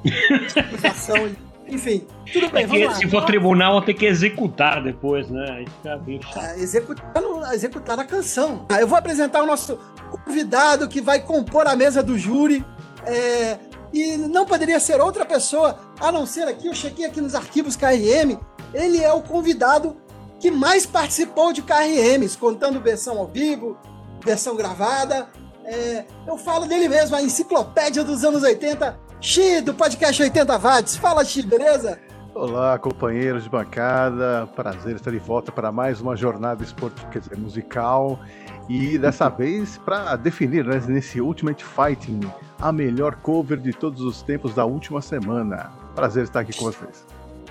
Enfim, 1.68 2.06
tudo 2.32 2.48
bem, 2.50 2.64
É 2.64 2.88
que 2.88 2.94
se 2.94 3.06
for 3.08 3.26
tribunal, 3.26 3.74
eu 3.76 3.82
tenho 3.82 3.98
que 3.98 4.06
executar 4.06 4.82
depois, 4.82 5.28
né? 5.28 5.46
Aí 5.50 5.66
fica 5.66 5.98
bem 5.98 6.18
chato. 6.22 6.38
Ah, 6.38 6.58
executar, 6.58 7.22
executar 7.52 7.98
a 7.98 8.04
canção. 8.04 8.64
Ah, 8.70 8.80
eu 8.80 8.88
vou 8.88 8.96
apresentar 8.98 9.42
o 9.42 9.46
nosso 9.46 9.78
convidado 10.24 10.88
que 10.88 11.02
vai 11.02 11.20
compor 11.20 11.66
a 11.66 11.76
mesa 11.76 12.02
do 12.02 12.18
júri. 12.18 12.64
é, 13.04 13.58
e 13.92 14.16
não 14.16 14.44
poderia 14.44 14.78
ser 14.80 15.00
outra 15.00 15.24
pessoa 15.24 15.78
a 16.00 16.12
não 16.12 16.26
ser 16.26 16.46
aqui. 16.48 16.66
Eu 16.66 16.74
chequei 16.74 17.04
aqui 17.06 17.20
nos 17.20 17.34
arquivos 17.34 17.76
KRM. 17.76 18.38
Ele 18.74 19.02
é 19.02 19.12
o 19.12 19.22
convidado 19.22 19.96
que 20.38 20.50
mais 20.50 20.86
participou 20.86 21.52
de 21.52 21.62
KRMs, 21.62 22.36
contando 22.36 22.80
versão 22.80 23.18
ao 23.18 23.26
vivo, 23.26 23.76
versão 24.24 24.56
gravada. 24.56 25.28
É, 25.64 26.04
eu 26.26 26.38
falo 26.38 26.66
dele 26.66 26.88
mesmo, 26.88 27.16
a 27.16 27.22
enciclopédia 27.22 28.04
dos 28.04 28.24
anos 28.24 28.42
80. 28.42 28.98
Xi, 29.20 29.60
do 29.60 29.74
podcast 29.74 30.22
80 30.22 30.58
Watts. 30.58 30.96
Fala, 30.96 31.24
Xi, 31.24 31.42
beleza? 31.42 31.98
Olá, 32.34 32.78
companheiros 32.78 33.42
de 33.42 33.50
bancada. 33.50 34.48
Prazer 34.54 34.94
estar 34.94 35.10
de 35.10 35.18
volta 35.18 35.50
para 35.50 35.72
mais 35.72 36.00
uma 36.00 36.14
jornada 36.14 36.62
esportiva, 36.62 37.34
musical. 37.36 38.20
E 38.68 38.98
dessa 38.98 39.28
vez 39.30 39.78
para 39.78 40.14
definir, 40.16 40.64
né, 40.64 40.82
nesse 40.86 41.20
Ultimate 41.20 41.64
Fighting, 41.64 42.20
a 42.60 42.70
melhor 42.72 43.16
cover 43.16 43.58
de 43.58 43.72
todos 43.72 44.02
os 44.02 44.22
tempos 44.22 44.54
da 44.54 44.64
última 44.64 45.00
semana. 45.00 45.70
Prazer 45.94 46.24
estar 46.24 46.40
aqui 46.40 46.52
com 46.56 46.64
vocês. 46.66 47.04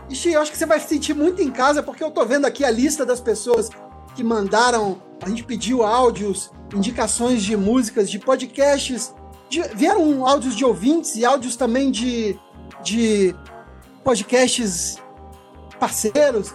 Ixi, 0.10 0.32
eu 0.32 0.42
acho 0.42 0.52
que 0.52 0.58
você 0.58 0.66
vai 0.66 0.80
se 0.80 0.88
sentir 0.88 1.14
muito 1.14 1.42
em 1.42 1.52
casa, 1.52 1.84
porque 1.84 2.04
eu 2.04 2.12
tô 2.12 2.26
vendo 2.26 2.46
aqui 2.46 2.64
a 2.64 2.72
lista 2.72 3.06
das 3.06 3.20
pessoas 3.20 3.70
que 4.16 4.24
mandaram. 4.24 5.02
A 5.22 5.28
gente 5.30 5.44
pediu 5.44 5.84
áudios, 5.84 6.52
indicações 6.74 7.44
de 7.44 7.58
músicas, 7.58 8.10
de 8.10 8.20
podcasts. 8.20 9.14
de- 9.50 9.62
vieram 9.76 10.26
áudios 10.26 10.56
de 10.56 10.64
ouvintes 10.64 11.16
e 11.16 11.26
áudios 11.26 11.56
também 11.56 11.90
de, 11.92 12.38
de 12.84 13.34
podcasts 14.04 14.98
parceiros. 15.80 16.54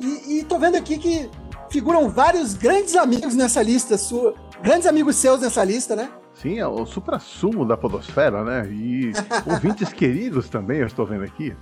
E, 0.00 0.38
e 0.38 0.44
tô 0.44 0.58
vendo 0.58 0.76
aqui 0.76 0.98
que 0.98 1.28
figuram 1.70 2.08
vários 2.08 2.54
grandes 2.54 2.96
amigos 2.96 3.34
nessa 3.34 3.62
lista 3.62 3.96
sua. 3.96 4.34
Grandes 4.62 4.86
amigos 4.86 5.16
seus 5.16 5.40
nessa 5.40 5.62
lista, 5.64 5.94
né? 5.94 6.10
Sim, 6.34 6.58
é 6.58 6.66
o 6.66 6.86
supra-sumo 6.86 7.66
da 7.66 7.76
podosfera, 7.76 8.44
né? 8.44 8.68
E 8.70 9.12
ouvintes 9.46 9.92
queridos 9.92 10.48
também, 10.48 10.78
eu 10.78 10.86
estou 10.86 11.04
vendo 11.06 11.24
aqui. 11.24 11.54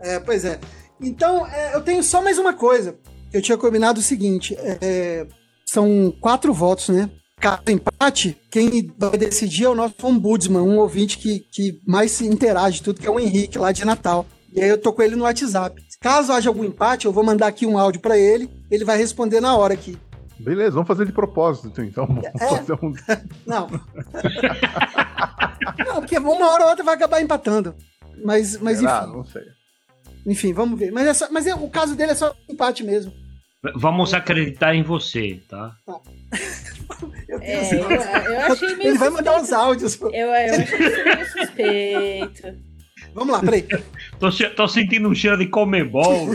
É, 0.00 0.18
pois 0.20 0.44
é. 0.44 0.60
Então, 1.00 1.46
é, 1.46 1.74
eu 1.74 1.80
tenho 1.80 2.02
só 2.02 2.22
mais 2.22 2.38
uma 2.38 2.52
coisa. 2.52 2.98
Eu 3.32 3.40
tinha 3.42 3.58
combinado 3.58 4.00
o 4.00 4.02
seguinte: 4.02 4.54
é, 4.58 5.26
são 5.66 6.14
quatro 6.20 6.52
votos, 6.52 6.88
né? 6.88 7.10
Caso 7.40 7.62
empate, 7.68 8.38
quem 8.50 8.92
vai 8.96 9.18
decidir 9.18 9.64
é 9.64 9.68
o 9.68 9.74
nosso 9.74 9.94
ombudsman, 10.02 10.62
um 10.62 10.78
ouvinte 10.78 11.18
que, 11.18 11.40
que 11.50 11.80
mais 11.86 12.12
se 12.12 12.26
interage 12.26 12.82
tudo, 12.82 13.00
que 13.00 13.06
é 13.06 13.10
o 13.10 13.18
Henrique, 13.18 13.58
lá 13.58 13.72
de 13.72 13.84
Natal. 13.84 14.24
E 14.52 14.62
aí 14.62 14.68
eu 14.68 14.80
tô 14.80 14.92
com 14.92 15.02
ele 15.02 15.16
no 15.16 15.24
WhatsApp. 15.24 15.82
Caso 16.04 16.34
haja 16.34 16.50
algum 16.50 16.62
empate, 16.62 17.06
eu 17.06 17.12
vou 17.12 17.24
mandar 17.24 17.46
aqui 17.46 17.64
um 17.64 17.78
áudio 17.78 17.98
para 17.98 18.18
ele, 18.18 18.50
ele 18.70 18.84
vai 18.84 18.98
responder 18.98 19.40
na 19.40 19.56
hora 19.56 19.72
aqui. 19.72 19.96
Beleza, 20.38 20.72
vamos 20.72 20.86
fazer 20.86 21.06
de 21.06 21.12
propósito, 21.12 21.80
então. 21.80 22.06
Vamos 22.06 22.26
É. 22.26 22.48
fazer 22.58 22.74
um... 22.74 22.92
Não. 23.46 23.68
Não, 25.78 25.94
porque 26.00 26.18
uma 26.18 26.50
hora 26.50 26.64
ou 26.64 26.68
outra 26.70 26.84
vai 26.84 26.94
acabar 26.94 27.22
empatando. 27.22 27.74
Mas, 28.22 28.58
mas 28.58 28.80
Será? 28.80 29.04
enfim, 29.04 29.12
Não 29.16 29.24
sei. 29.24 29.42
enfim, 30.26 30.52
vamos 30.52 30.78
ver. 30.78 30.92
Mas, 30.92 31.06
é 31.06 31.14
só- 31.14 31.28
mas 31.30 31.46
é- 31.46 31.54
o 31.54 31.70
caso 31.70 31.96
dele 31.96 32.12
é 32.12 32.14
só 32.14 32.34
empate 32.50 32.84
mesmo. 32.84 33.10
Vamos 33.76 34.12
acreditar 34.12 34.74
em 34.74 34.82
você, 34.82 35.40
tá? 35.48 35.72
Eu 37.26 37.40
tenho 37.40 37.50
É, 37.50 37.74
eu, 37.74 37.90
eu 38.30 38.40
achei 38.52 38.76
meio 38.76 38.90
Ele 38.90 38.98
vai 38.98 39.08
mandar 39.08 39.36
os 39.40 39.48
suspeito. 39.48 39.64
áudios. 39.64 39.98
Eu, 40.02 40.10
eu 40.10 40.32
achei 40.32 40.86
isso 40.86 41.04
meio 41.04 41.26
suspeito. 41.32 42.73
Vamos 43.14 43.32
lá, 43.32 43.40
peraí. 43.40 43.66
Tô, 44.18 44.28
tô 44.56 44.68
sentindo 44.68 45.08
um 45.08 45.14
cheiro 45.14 45.38
de 45.38 45.46
comebol. 45.48 46.28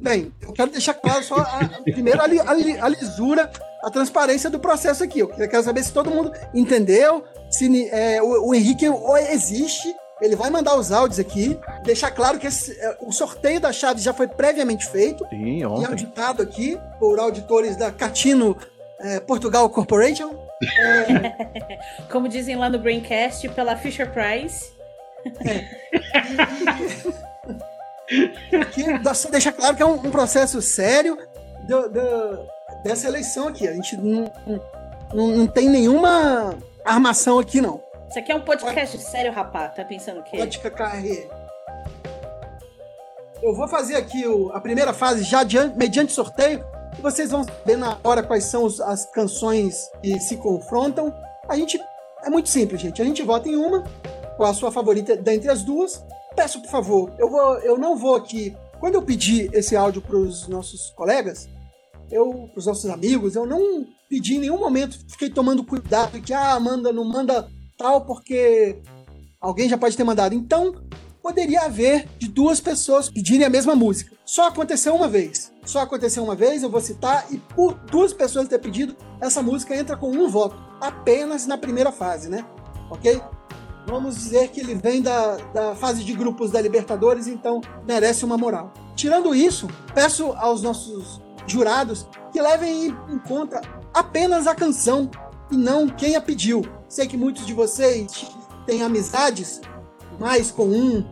Bem, 0.00 0.32
eu 0.40 0.52
quero 0.52 0.70
deixar 0.70 0.94
claro 0.94 1.22
só 1.24 1.36
a, 1.36 1.68
primeiro 1.82 2.20
a, 2.22 2.26
li- 2.26 2.40
a 2.40 2.54
li- 2.54 2.78
a 2.78 2.88
lisura, 2.88 3.50
a 3.82 3.90
transparência 3.90 4.48
do 4.48 4.60
processo 4.60 5.02
aqui. 5.02 5.18
Eu 5.20 5.28
quero 5.28 5.62
saber 5.62 5.82
se 5.82 5.92
todo 5.92 6.10
mundo 6.10 6.30
entendeu, 6.54 7.24
se 7.50 7.88
é, 7.88 8.22
o, 8.22 8.48
o 8.50 8.54
Henrique 8.54 8.86
existe. 9.30 9.92
Ele 10.22 10.36
vai 10.36 10.48
mandar 10.48 10.76
os 10.76 10.92
áudios 10.92 11.18
aqui, 11.18 11.58
deixar 11.84 12.12
claro 12.12 12.38
que 12.38 12.46
esse- 12.46 12.70
é, 12.80 12.96
o 13.00 13.10
sorteio 13.10 13.58
das 13.60 13.74
chaves 13.74 14.02
já 14.04 14.14
foi 14.14 14.28
previamente 14.28 14.86
feito 14.86 15.26
Sim, 15.28 15.58
e 15.58 15.66
ontem. 15.66 15.86
auditado 15.86 16.40
aqui 16.40 16.78
por 17.00 17.18
auditores 17.18 17.76
da 17.76 17.90
Catino 17.90 18.56
é, 19.00 19.18
Portugal 19.18 19.68
Corporation. 19.68 20.30
Como 22.10 22.28
dizem 22.28 22.56
lá 22.56 22.68
no 22.68 22.78
Braincast, 22.78 23.48
pela 23.50 23.76
Fisher 23.76 24.10
Price. 24.10 24.72
que 28.72 29.30
deixa 29.30 29.52
claro 29.52 29.76
que 29.76 29.82
é 29.82 29.86
um, 29.86 29.94
um 29.94 30.10
processo 30.10 30.60
sério 30.60 31.16
do- 31.66 31.88
do- 31.88 32.46
dessa 32.82 33.08
eleição 33.08 33.48
aqui. 33.48 33.66
A 33.66 33.72
gente 33.72 33.96
não, 33.96 34.30
não, 35.12 35.26
não 35.28 35.46
tem 35.46 35.68
nenhuma 35.68 36.56
armação 36.84 37.38
aqui, 37.38 37.60
não. 37.60 37.82
Isso 38.08 38.18
aqui 38.18 38.30
é 38.30 38.34
um 38.34 38.42
podcast 38.42 38.98
sério, 38.98 39.32
rapá. 39.32 39.68
Tá 39.68 39.84
pensando 39.84 40.20
o 40.20 40.22
quê? 40.22 40.40
Ótica 40.40 40.70
KR. 40.70 41.26
Eu 43.42 43.54
vou 43.54 43.66
fazer 43.68 43.96
aqui 43.96 44.26
o- 44.26 44.50
a 44.52 44.60
primeira 44.60 44.92
fase 44.92 45.22
já 45.24 45.42
diante- 45.42 45.76
mediante 45.76 46.12
sorteio. 46.12 46.64
E 46.98 47.02
vocês 47.02 47.30
vão 47.30 47.44
saber 47.44 47.76
na 47.76 47.98
hora 48.04 48.22
quais 48.22 48.44
são 48.44 48.64
os- 48.64 48.80
as 48.80 49.04
canções 49.10 49.88
que 50.02 50.18
se 50.20 50.36
confrontam. 50.36 51.12
A 51.48 51.56
gente. 51.56 51.80
É 52.24 52.30
muito 52.30 52.48
simples, 52.48 52.80
gente. 52.80 53.02
A 53.02 53.04
gente 53.04 53.22
vota 53.22 53.48
em 53.48 53.56
uma, 53.56 53.82
qual 54.36 54.50
a 54.50 54.54
sua 54.54 54.72
favorita 54.72 55.14
dentre 55.16 55.50
as 55.50 55.62
duas. 55.62 56.02
Peço, 56.34 56.60
por 56.62 56.70
favor, 56.70 57.12
eu, 57.18 57.28
vou, 57.30 57.58
eu 57.58 57.76
não 57.78 57.96
vou 57.96 58.14
aqui. 58.16 58.56
Quando 58.80 58.94
eu 58.94 59.02
pedir 59.02 59.50
esse 59.54 59.76
áudio 59.76 60.00
para 60.02 60.16
os 60.16 60.48
nossos 60.48 60.90
colegas, 60.96 61.48
eu, 62.10 62.50
os 62.56 62.66
nossos 62.66 62.88
amigos, 62.90 63.36
eu 63.36 63.46
não 63.46 63.86
pedi 64.08 64.36
em 64.36 64.38
nenhum 64.40 64.58
momento, 64.58 64.98
fiquei 65.08 65.28
tomando 65.30 65.62
cuidado 65.64 66.20
que, 66.20 66.32
ah, 66.32 66.58
manda, 66.58 66.92
não 66.92 67.04
manda 67.04 67.46
tal, 67.78 68.04
porque 68.04 68.78
alguém 69.40 69.68
já 69.68 69.76
pode 69.78 69.96
ter 69.96 70.04
mandado. 70.04 70.34
Então, 70.34 70.74
poderia 71.22 71.62
haver 71.62 72.08
de 72.18 72.26
duas 72.28 72.60
pessoas 72.60 73.08
pedirem 73.08 73.46
a 73.46 73.50
mesma 73.50 73.74
música. 73.74 74.14
Só 74.24 74.48
aconteceu 74.48 74.94
uma 74.94 75.08
vez. 75.08 75.52
Só 75.64 75.80
aconteceu 75.80 76.22
uma 76.22 76.34
vez, 76.34 76.62
eu 76.62 76.70
vou 76.70 76.80
citar, 76.80 77.26
e 77.30 77.38
por 77.38 77.74
duas 77.74 78.12
pessoas 78.12 78.48
ter 78.48 78.58
pedido, 78.58 78.94
essa 79.20 79.42
música 79.42 79.74
entra 79.74 79.96
com 79.96 80.10
um 80.10 80.28
voto. 80.28 80.56
Apenas 80.80 81.46
na 81.46 81.56
primeira 81.56 81.90
fase, 81.90 82.28
né? 82.28 82.44
Ok? 82.90 83.20
Vamos 83.86 84.16
dizer 84.16 84.48
que 84.48 84.60
ele 84.60 84.74
vem 84.74 85.02
da, 85.02 85.36
da 85.52 85.74
fase 85.74 86.04
de 86.04 86.12
grupos 86.12 86.50
da 86.50 86.60
Libertadores, 86.60 87.26
então 87.26 87.60
merece 87.86 88.24
uma 88.24 88.36
moral. 88.36 88.72
Tirando 88.94 89.34
isso, 89.34 89.68
peço 89.94 90.32
aos 90.32 90.62
nossos 90.62 91.20
jurados 91.46 92.06
que 92.32 92.40
levem 92.40 92.86
em 92.86 93.18
conta 93.18 93.60
apenas 93.92 94.46
a 94.46 94.54
canção 94.54 95.10
e 95.50 95.56
não 95.56 95.88
quem 95.88 96.16
a 96.16 96.20
pediu. 96.20 96.62
Sei 96.88 97.06
que 97.06 97.16
muitos 97.16 97.46
de 97.46 97.52
vocês 97.52 98.26
têm 98.66 98.82
amizades 98.82 99.60
mais 100.18 100.50
com 100.50 100.64
um. 100.64 101.04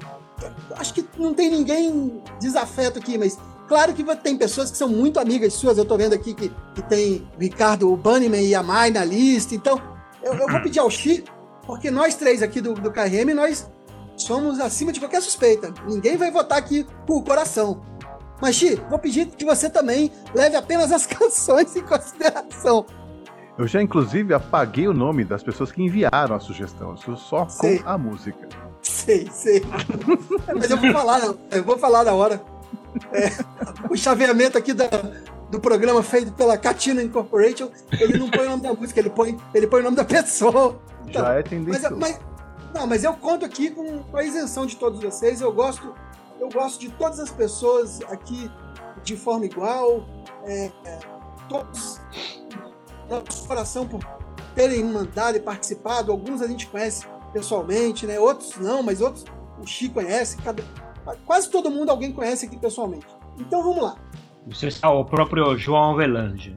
Acho 0.76 0.94
que 0.94 1.06
não 1.18 1.34
tem 1.34 1.50
ninguém 1.50 2.22
desafeto 2.40 2.98
aqui, 2.98 3.18
mas 3.18 3.38
claro 3.72 3.94
que 3.94 4.04
tem 4.16 4.36
pessoas 4.36 4.70
que 4.70 4.76
são 4.76 4.86
muito 4.86 5.18
amigas 5.18 5.54
suas. 5.54 5.78
Eu 5.78 5.86
tô 5.86 5.96
vendo 5.96 6.12
aqui 6.12 6.34
que, 6.34 6.52
que 6.74 6.82
tem 6.82 7.26
o 7.34 7.40
Ricardo 7.40 7.96
Bunnyman 7.96 8.42
e 8.42 8.54
a 8.54 8.62
Mai 8.62 8.90
na 8.90 9.02
lista. 9.02 9.54
Então, 9.54 9.80
eu, 10.22 10.34
eu 10.34 10.46
vou 10.46 10.60
pedir 10.60 10.78
ao 10.78 10.90
Chi, 10.90 11.24
porque 11.66 11.90
nós 11.90 12.14
três 12.14 12.42
aqui 12.42 12.60
do, 12.60 12.74
do 12.74 12.92
KRM, 12.92 13.32
nós 13.34 13.66
somos 14.14 14.60
acima 14.60 14.92
de 14.92 15.00
qualquer 15.00 15.22
suspeita. 15.22 15.72
Ninguém 15.88 16.18
vai 16.18 16.30
votar 16.30 16.58
aqui 16.58 16.86
com 17.06 17.14
o 17.14 17.22
coração. 17.22 17.80
Mas, 18.42 18.56
Xi, 18.56 18.74
vou 18.90 18.98
pedir 18.98 19.24
que 19.26 19.44
você 19.44 19.70
também 19.70 20.12
leve 20.34 20.54
apenas 20.54 20.92
as 20.92 21.06
canções 21.08 21.74
em 21.74 21.80
consideração. 21.82 22.84
Eu 23.56 23.66
já, 23.66 23.80
inclusive, 23.80 24.34
apaguei 24.34 24.86
o 24.86 24.92
nome 24.92 25.24
das 25.24 25.42
pessoas 25.42 25.72
que 25.72 25.82
enviaram 25.82 26.36
a 26.36 26.40
sugestão. 26.40 26.94
Eu 27.08 27.16
só 27.16 27.48
sei. 27.48 27.78
com 27.78 27.88
a 27.88 27.96
música. 27.96 28.48
Sei, 28.82 29.30
sei. 29.32 29.62
Mas 30.54 30.70
eu 30.70 30.76
vou 30.76 30.92
falar, 30.92 31.20
eu 31.50 31.64
vou 31.64 31.78
falar 31.78 32.04
na 32.04 32.12
hora. 32.12 32.51
É, 33.12 33.28
o 33.90 33.96
chaveamento 33.96 34.58
aqui 34.58 34.72
da, 34.72 34.88
do 35.50 35.60
programa 35.60 36.02
feito 36.02 36.32
pela 36.32 36.56
Katina 36.56 37.02
Incorporation, 37.02 37.70
ele 37.92 38.18
não 38.18 38.30
põe 38.30 38.46
o 38.46 38.50
nome 38.50 38.62
da 38.62 38.72
música, 38.72 39.00
ele 39.00 39.10
põe, 39.10 39.38
ele 39.54 39.66
põe 39.66 39.80
o 39.80 39.84
nome 39.84 39.96
da 39.96 40.04
pessoa. 40.04 40.80
Então, 41.06 41.22
já 41.22 41.34
é 41.34 41.42
tendencioso. 41.42 41.96
Mas, 41.96 42.12
mas, 42.12 42.20
não, 42.74 42.86
mas 42.86 43.04
eu 43.04 43.14
conto 43.14 43.44
aqui 43.44 43.70
com, 43.70 44.02
com 44.02 44.16
a 44.16 44.24
isenção 44.24 44.66
de 44.66 44.76
todos 44.76 45.00
vocês. 45.00 45.40
Eu 45.40 45.52
gosto, 45.52 45.94
eu 46.40 46.48
gosto 46.48 46.80
de 46.80 46.90
todas 46.90 47.20
as 47.20 47.30
pessoas 47.30 48.00
aqui 48.08 48.50
de 49.02 49.16
forma 49.16 49.44
igual. 49.44 50.04
É, 50.44 50.70
é, 50.84 50.98
todos 51.48 52.00
nosso 53.08 53.46
coração 53.46 53.86
por 53.86 54.00
terem 54.54 54.82
mandado 54.84 55.36
e 55.36 55.40
participado. 55.40 56.10
Alguns 56.10 56.40
a 56.40 56.46
gente 56.46 56.66
conhece 56.66 57.06
pessoalmente, 57.32 58.06
né? 58.06 58.18
Outros 58.18 58.56
não, 58.56 58.82
mas 58.82 59.00
outros 59.00 59.24
o 59.60 59.66
Chico 59.66 59.94
conhece. 59.94 60.36
Cada, 60.38 60.62
quase 61.24 61.50
todo 61.50 61.70
mundo 61.70 61.90
alguém 61.90 62.12
conhece 62.12 62.46
aqui 62.46 62.58
pessoalmente. 62.58 63.06
Então 63.38 63.62
vamos 63.62 63.82
lá. 63.82 63.96
Você 64.46 64.68
está 64.68 64.90
o 64.90 65.04
próprio 65.04 65.56
João 65.56 65.92
Avelange. 65.92 66.54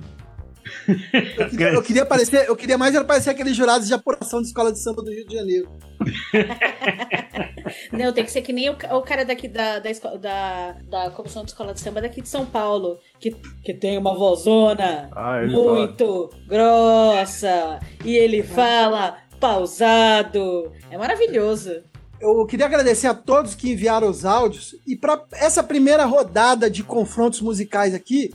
Eu 0.87 1.49
queria, 1.49 1.67
eu 1.69 1.83
queria, 1.83 2.05
parecer, 2.05 2.47
eu 2.47 2.55
queria 2.55 2.77
mais 2.77 2.95
era 2.95 3.03
parecer 3.03 3.29
aqueles 3.29 3.55
jurados 3.55 3.87
de 3.87 3.93
apuração 3.93 4.41
de 4.41 4.47
escola 4.47 4.71
de 4.71 4.79
samba 4.79 5.03
do 5.03 5.11
Rio 5.11 5.25
de 5.27 5.35
Janeiro. 5.35 5.69
Não, 7.91 8.11
tem 8.11 8.23
que 8.23 8.31
ser 8.31 8.41
que 8.41 8.53
nem 8.53 8.69
o, 8.69 8.73
o 8.73 9.01
cara 9.01 9.23
daqui 9.23 9.47
da, 9.47 9.79
da, 9.79 9.89
da, 10.19 10.71
da 10.89 11.09
comissão 11.11 11.43
de 11.43 11.51
escola 11.51 11.73
de 11.73 11.81
samba 11.81 12.01
daqui 12.01 12.21
de 12.21 12.29
São 12.29 12.45
Paulo, 12.45 12.99
que, 13.19 13.31
que 13.63 13.73
tem 13.73 13.97
uma 13.97 14.15
vozona 14.15 15.09
ah, 15.11 15.41
muito 15.45 16.29
fala. 16.29 16.43
grossa 16.47 17.79
e 18.03 18.15
ele 18.15 18.43
fala 18.43 19.17
pausado. 19.39 20.71
É 20.89 20.97
maravilhoso. 20.97 21.83
Eu 22.19 22.45
queria 22.45 22.65
agradecer 22.65 23.07
a 23.07 23.13
todos 23.13 23.55
que 23.55 23.71
enviaram 23.71 24.09
os 24.09 24.25
áudios 24.25 24.75
e 24.87 24.95
para 24.95 25.23
essa 25.33 25.61
primeira 25.61 26.05
rodada 26.05 26.69
de 26.69 26.83
confrontos 26.83 27.41
musicais 27.41 27.93
aqui, 27.93 28.33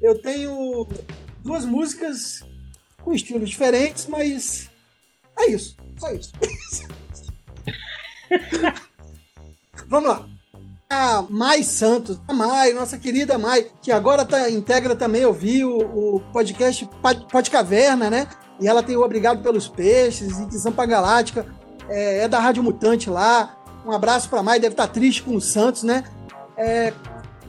eu 0.00 0.20
tenho 0.20 0.86
duas 1.42 1.64
músicas 1.64 2.44
com 3.02 3.12
estilos 3.12 3.48
diferentes, 3.48 4.06
mas 4.06 4.70
é 5.38 5.50
isso. 5.50 5.76
Só 5.98 6.12
isso. 6.12 6.32
Vamos 9.88 10.08
lá. 10.08 10.28
A 10.90 11.22
Mai 11.28 11.62
Santos, 11.62 12.20
a 12.28 12.32
Mai, 12.32 12.72
nossa 12.72 12.98
querida 12.98 13.38
Mai, 13.38 13.66
que 13.82 13.90
agora 13.90 14.24
tá, 14.24 14.48
integra 14.50 14.94
também, 14.94 15.22
eu 15.22 15.32
vi 15.32 15.64
o, 15.64 16.16
o 16.16 16.20
podcast 16.32 16.88
Pod 17.30 17.50
Caverna, 17.50 18.10
né? 18.10 18.28
E 18.60 18.68
ela 18.68 18.82
tem 18.82 18.96
o 18.96 19.02
Obrigado 19.02 19.42
pelos 19.42 19.66
Peixes, 19.66 20.38
e 20.38 20.58
Zampa 20.58 20.86
Galáctica, 20.86 21.46
é, 21.88 22.24
é, 22.24 22.28
da 22.28 22.38
Rádio 22.38 22.62
Mutante 22.62 23.10
lá. 23.10 23.56
Um 23.84 23.92
abraço 23.92 24.28
pra 24.28 24.42
Mai, 24.42 24.58
deve 24.58 24.74
estar 24.74 24.86
tá 24.86 24.92
triste 24.92 25.22
com 25.22 25.34
o 25.36 25.40
Santos, 25.40 25.82
né? 25.82 26.04
É, 26.56 26.92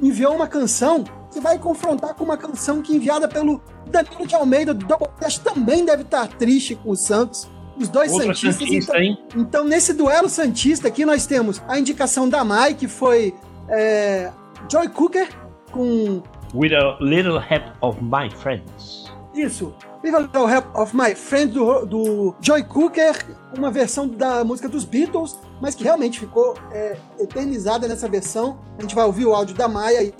enviou 0.01 0.35
uma 0.35 0.47
canção 0.47 1.03
que 1.31 1.39
vai 1.39 1.57
confrontar 1.57 2.13
com 2.15 2.23
uma 2.23 2.37
canção 2.37 2.81
que 2.81 2.95
enviada 2.95 3.27
pelo 3.27 3.61
Danilo 3.87 4.25
de 4.25 4.35
Almeida 4.35 4.73
do 4.73 4.85
Doublecast 4.85 5.41
também 5.41 5.85
deve 5.85 6.03
estar 6.03 6.27
triste 6.27 6.75
com 6.75 6.91
o 6.91 6.95
Santos. 6.95 7.47
Os 7.77 7.89
dois 7.89 8.11
Outra 8.11 8.27
Santistas. 8.27 8.57
Santista, 8.57 9.03
então, 9.03 9.41
então, 9.41 9.63
nesse 9.65 9.93
duelo 9.93 10.29
Santista 10.29 10.87
aqui, 10.87 11.05
nós 11.05 11.25
temos 11.25 11.61
a 11.67 11.77
indicação 11.77 12.27
da 12.29 12.43
Mai, 12.43 12.73
que 12.73 12.87
foi 12.87 13.35
é, 13.67 14.31
Joy 14.71 14.89
Cooker 14.89 15.27
com. 15.71 16.23
With 16.53 16.73
a 16.73 16.97
little 17.01 17.37
help 17.37 17.65
of 17.81 18.01
my 18.01 18.29
friends. 18.31 19.11
Isso. 19.33 19.73
With 20.05 20.13
a 20.13 20.19
little 20.19 20.45
help 20.45 20.67
of 20.75 20.95
my 20.95 21.15
friends 21.15 21.51
do, 21.51 21.83
do 21.83 22.35
Joy 22.39 22.61
Cooker, 22.65 23.25
uma 23.57 23.71
versão 23.71 24.07
da 24.07 24.43
música 24.43 24.69
dos 24.69 24.85
Beatles, 24.85 25.35
mas 25.59 25.73
que 25.73 25.83
realmente 25.83 26.19
ficou 26.19 26.55
é, 26.71 26.95
eternizada 27.17 27.87
nessa 27.87 28.07
versão. 28.07 28.59
A 28.77 28.83
gente 28.83 28.93
vai 28.93 29.03
ouvir 29.03 29.25
o 29.25 29.33
áudio 29.33 29.55
da 29.55 29.67
Mai 29.67 29.97
aí. 29.97 30.13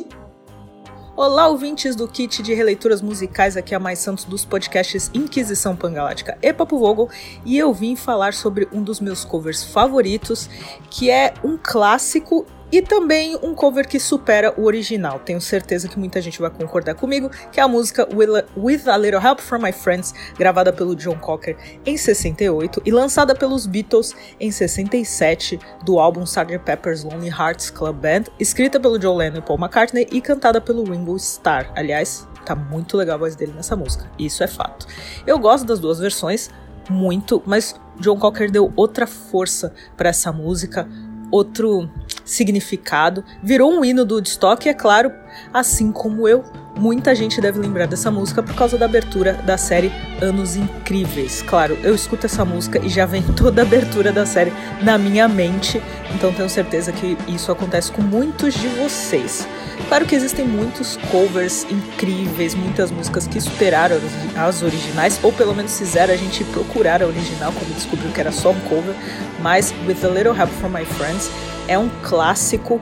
Olá, 1.16 1.48
ouvintes 1.48 1.96
do 1.96 2.08
kit 2.08 2.42
de 2.42 2.52
releituras 2.56 3.00
musicais, 3.00 3.56
aqui 3.56 3.76
é 3.76 3.78
a 3.78 3.80
Mais 3.80 4.00
Santos 4.00 4.26
dos 4.26 4.44
podcasts 4.44 5.12
Inquisição 5.14 5.76
Pangalática 5.76 6.36
e 6.42 6.52
Papo 6.52 6.80
Vogel, 6.80 7.08
e 7.46 7.56
eu 7.56 7.72
vim 7.72 7.96
falar 7.96 8.34
sobre 8.34 8.68
um 8.74 8.82
dos 8.82 9.00
meus 9.00 9.24
covers 9.24 9.64
favoritos, 9.64 10.50
que 10.90 11.12
é 11.12 11.36
um 11.44 11.60
clássico 11.62 12.48
e 12.76 12.82
também 12.82 13.38
um 13.42 13.56
cover 13.56 13.88
que 13.88 13.98
supera 13.98 14.54
o 14.58 14.66
original. 14.66 15.20
Tenho 15.20 15.40
certeza 15.40 15.88
que 15.88 15.98
muita 15.98 16.20
gente 16.20 16.42
vai 16.42 16.50
concordar 16.50 16.94
comigo, 16.94 17.32
que 17.50 17.58
é 17.58 17.64
a 17.64 17.70
música 17.70 18.06
With 18.14 18.90
a 18.90 18.98
Little 18.98 19.22
Help 19.22 19.40
from 19.40 19.60
My 19.60 19.72
Friends, 19.72 20.14
gravada 20.38 20.74
pelo 20.74 20.94
John 20.94 21.18
Cocker 21.18 21.56
em 21.86 21.96
68 21.96 22.82
e 22.86 22.92
lançada 22.92 23.34
pelos 23.34 23.66
Beatles 23.66 24.14
em 24.42 24.52
67 24.52 25.58
do 25.86 26.00
álbum 26.00 26.24
Sgt. 26.24 26.60
Pepper's 26.66 27.06
Lonely 27.06 27.30
Hearts 27.30 27.70
Club 27.70 27.96
Band, 27.96 28.24
escrita 28.38 28.78
pelo 28.78 29.00
John 29.00 29.16
Lennon 29.16 29.38
e 29.38 29.42
Paul 29.42 29.58
McCartney 29.58 30.10
e 30.12 30.20
cantada 30.20 30.60
pelo 30.60 30.84
Ringo 30.84 31.16
Starr. 31.16 31.72
Aliás, 31.78 32.28
tá 32.46 32.58
muito 32.58 32.98
legal 32.98 33.16
a 33.16 33.20
voz 33.20 33.38
dele 33.38 33.54
nessa 33.56 33.78
música, 33.78 34.12
isso 34.20 34.44
é 34.44 34.48
fato. 34.48 34.86
Eu 35.26 35.40
gosto 35.40 35.66
das 35.66 35.80
duas 35.80 35.98
versões, 35.98 36.50
muito, 36.90 37.42
mas 37.46 37.74
John 38.02 38.20
Cocker 38.20 38.52
deu 38.52 38.74
outra 38.76 39.08
força 39.08 39.74
para 39.96 40.10
essa 40.10 40.34
música, 40.34 40.86
outro 41.32 41.90
significado, 42.26 43.24
virou 43.42 43.72
um 43.72 43.86
hino 43.86 44.04
do 44.04 44.16
Woodstock 44.16 44.66
e, 44.66 44.70
é 44.70 44.74
claro, 44.74 45.14
assim 45.54 45.92
como 45.92 46.28
eu, 46.28 46.44
muita 46.78 47.16
gente 47.16 47.40
deve 47.40 47.60
lembrar 47.60 47.88
dessa 47.88 48.12
música 48.12 48.44
por 48.44 48.54
causa 48.54 48.78
da 48.78 48.86
abertura 48.86 49.34
da 49.34 49.58
série 49.58 49.92
Anos 50.22 50.56
Incríveis. 50.56 51.42
Claro, 51.42 51.78
eu 51.84 51.96
escuto 51.96 52.26
essa 52.26 52.44
música 52.44 52.80
e 52.84 52.90
já 52.90 53.06
vem 53.06 53.24
toda 53.36 53.62
a 53.62 53.66
abertura 53.66 54.12
da 54.12 54.26
série 54.26 54.54
na 54.82 54.98
minha 54.98 55.28
mente, 55.28 55.82
então 56.14 56.34
tenho 56.34 56.50
certeza 56.50 56.92
que 56.92 57.18
isso 57.28 57.52
acontece 57.52 57.92
com 57.92 58.02
muitos 58.02 58.54
de 58.54 58.68
vocês. 58.68 59.48
Claro 59.88 60.06
que 60.06 60.16
existem 60.16 60.46
muitos 60.46 60.98
covers 61.12 61.66
incríveis, 61.70 62.56
muitas 62.56 62.92
músicas 62.92 63.28
que 63.28 63.40
superaram 63.40 63.98
as 64.36 64.62
originais, 64.62 65.20
ou 65.22 65.32
pelo 65.32 65.54
menos 65.54 65.78
fizeram 65.78 66.14
a 66.14 66.18
gente 66.18 66.44
procurar 66.46 67.04
a 67.04 67.06
original 67.06 67.52
quando 67.52 67.76
descobriu 67.76 68.12
que 68.12 68.20
era 68.20 68.32
só 68.32 68.52
um 68.52 68.60
cover, 68.62 68.96
mas 69.42 69.74
With 69.86 70.06
a 70.06 70.10
Little 70.10 70.36
Help 70.36 70.50
from 70.60 70.70
My 70.70 70.86
Friends 70.86 71.30
é 71.68 71.78
um 71.78 71.90
clássico 72.04 72.82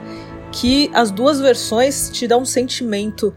que 0.54 0.88
as 0.94 1.10
duas 1.10 1.40
versões 1.40 2.08
te 2.10 2.28
dão 2.28 2.42
um 2.42 2.44
sentimento 2.44 3.34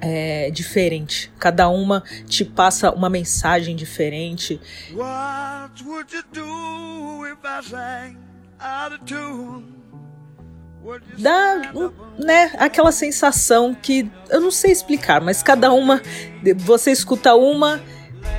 é, 0.00 0.50
diferente. 0.50 1.32
Cada 1.38 1.68
uma 1.68 2.02
te 2.26 2.44
passa 2.44 2.90
uma 2.92 3.10
mensagem 3.10 3.76
diferente. 3.76 4.60
What 4.92 5.84
would 5.84 6.14
you 6.14 6.22
do 6.32 7.26
if 7.26 7.38
I 7.44 7.68
sang 7.68 8.18
out 8.60 8.94
of 8.94 9.04
tune? 9.04 9.80
dá 11.18 11.72
né, 12.18 12.52
aquela 12.58 12.90
sensação 12.90 13.74
que 13.74 14.10
eu 14.30 14.40
não 14.40 14.50
sei 14.50 14.72
explicar, 14.72 15.20
mas 15.20 15.42
cada 15.42 15.72
uma 15.72 16.00
você 16.56 16.90
escuta 16.90 17.34
uma 17.34 17.80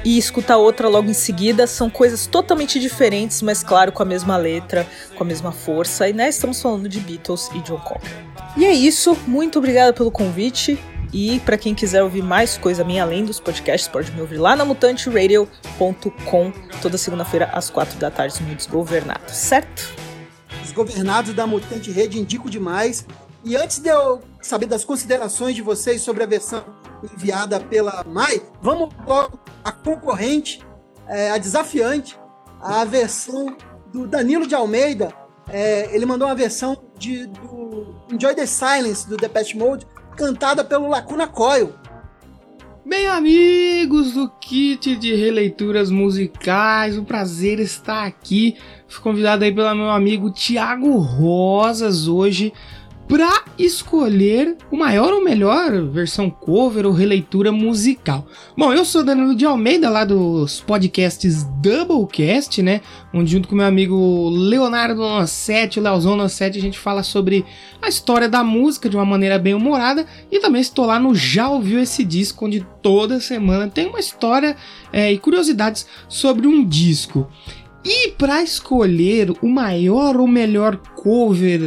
e 0.04 0.18
escuta 0.18 0.58
outra 0.58 0.88
logo 0.88 1.10
em 1.10 1.14
seguida 1.14 1.68
são 1.68 1.90
coisas 1.90 2.26
totalmente 2.26 2.80
diferentes, 2.80 3.42
mas 3.42 3.64
claro 3.64 3.92
com 3.92 4.02
a 4.02 4.06
mesma 4.06 4.38
letra, 4.38 4.88
com 5.16 5.24
a 5.24 5.28
mesma 5.28 5.52
força 5.52 6.10
e 6.10 6.14
né, 6.14 6.30
estamos 6.30 6.62
falando 6.62 6.90
de 6.90 7.00
Beatles 7.00 7.50
e 7.54 7.62
John 7.62 7.80
Cocker. 7.80 8.12
E 8.58 8.66
é 8.66 8.74
isso, 8.74 9.16
muito 9.28 9.60
obrigada 9.60 9.94
pelo 9.94 10.12
convite. 10.12 10.80
E 11.14 11.40
para 11.42 11.58
quem 11.58 11.76
quiser 11.76 12.02
ouvir 12.04 12.24
mais 12.24 12.58
coisa 12.58 12.84
minha 12.84 13.04
além 13.04 13.26
dos 13.26 13.40
podcasts, 13.40 13.88
pode 13.88 14.12
me 14.12 14.22
ouvir 14.22 14.38
lá 14.38 14.56
na 14.56 14.64
mutanteradio.com 14.64 16.54
toda 16.82 16.98
segunda-feira 16.98 17.50
às 17.52 17.70
quatro 17.70 18.00
da 18.00 18.10
tarde 18.10 18.42
no 18.42 18.56
Desgovernado, 18.56 19.30
certo? 19.30 19.94
Desgovernados 20.62 21.34
da 21.34 21.46
Mutante 21.46 21.92
Rede 21.92 22.18
indico 22.20 22.50
demais. 22.50 23.06
E 23.44 23.58
antes 23.58 23.80
de 23.80 23.90
eu 23.90 24.22
saber 24.42 24.68
das 24.68 24.86
considerações 24.86 25.56
de 25.56 25.62
vocês 25.62 26.02
sobre 26.02 26.24
a 26.24 26.26
versão 26.26 26.64
enviada 27.04 27.60
pela 27.60 28.04
Mai, 28.06 28.42
vamos 28.62 28.90
logo 29.06 29.40
a 29.64 29.72
concorrente, 29.72 30.64
é, 31.08 31.32
a 31.32 31.38
desafiante, 31.38 32.18
a 32.62 32.86
versão 32.86 33.58
do 33.92 34.08
Danilo 34.08 34.48
de 34.48 34.56
Almeida. 34.56 35.14
É, 35.50 35.94
ele 35.94 36.06
mandou 36.06 36.28
uma 36.28 36.36
versão 36.36 36.82
de, 36.98 37.26
do 37.26 37.96
Enjoy 38.12 38.34
the 38.36 38.46
Silence 38.46 39.08
do 39.10 39.18
Depeche 39.18 39.58
Mode, 39.58 39.86
cantada 40.16 40.64
pelo 40.64 40.88
Lacuna 40.88 41.28
Coil. 41.28 41.74
Bem, 42.84 43.08
amigos 43.08 44.14
do 44.14 44.28
kit 44.28 44.96
de 44.96 45.16
releituras 45.16 45.92
musicais, 45.92 46.98
o 46.98 47.04
prazer 47.04 47.60
estar 47.60 48.06
aqui. 48.06 48.58
Fui 48.88 49.02
convidado 49.04 49.44
aí 49.44 49.54
pelo 49.54 49.74
meu 49.76 49.92
amigo 49.92 50.32
Tiago 50.32 50.98
Rosas 50.98 52.08
hoje 52.08 52.52
para 53.12 53.44
escolher 53.60 54.56
o 54.72 54.78
maior 54.78 55.12
ou 55.12 55.22
melhor 55.22 55.84
versão 55.88 56.30
cover 56.30 56.86
ou 56.86 56.94
releitura 56.94 57.52
musical. 57.52 58.26
Bom, 58.58 58.72
eu 58.72 58.86
sou 58.86 59.04
Danilo 59.04 59.36
de 59.36 59.46
Almeida, 59.46 59.90
lá 59.90 60.06
dos 60.06 60.62
podcasts 60.62 61.44
Doublecast, 61.62 62.62
né? 62.62 62.80
Onde 63.14 63.34
junto 63.34 63.50
com 63.50 63.56
meu 63.56 63.66
amigo 63.66 64.30
Leonardo 64.30 65.02
Nossetti, 65.02 65.78
o 65.78 65.84
Leozão 65.84 66.16
Nossetti, 66.16 66.58
a 66.58 66.62
gente 66.62 66.80
fala 66.80 67.04
sobre 67.04 67.46
a 67.82 67.90
história 67.90 68.30
da 68.30 68.46
música 68.46 68.88
de 68.88 68.96
uma 68.96 69.04
maneira 69.04 69.38
bem 69.38 69.54
humorada. 69.54 70.06
E 70.32 70.40
também 70.40 70.62
estou 70.62 70.86
lá 70.86 70.98
no 70.98 71.14
Já 71.14 71.50
Ouviu 71.50 71.82
Esse 71.82 72.06
Disco, 72.06 72.46
onde 72.46 72.66
toda 72.82 73.20
semana 73.20 73.68
tem 73.68 73.88
uma 73.88 74.00
história 74.00 74.56
é, 74.94 75.12
e 75.12 75.18
curiosidades 75.18 75.86
sobre 76.08 76.48
um 76.48 76.64
disco. 76.64 77.28
E 77.84 78.12
para 78.12 78.44
escolher 78.44 79.32
o 79.42 79.48
maior 79.48 80.16
ou 80.18 80.28
melhor 80.28 80.78
cover, 80.96 81.60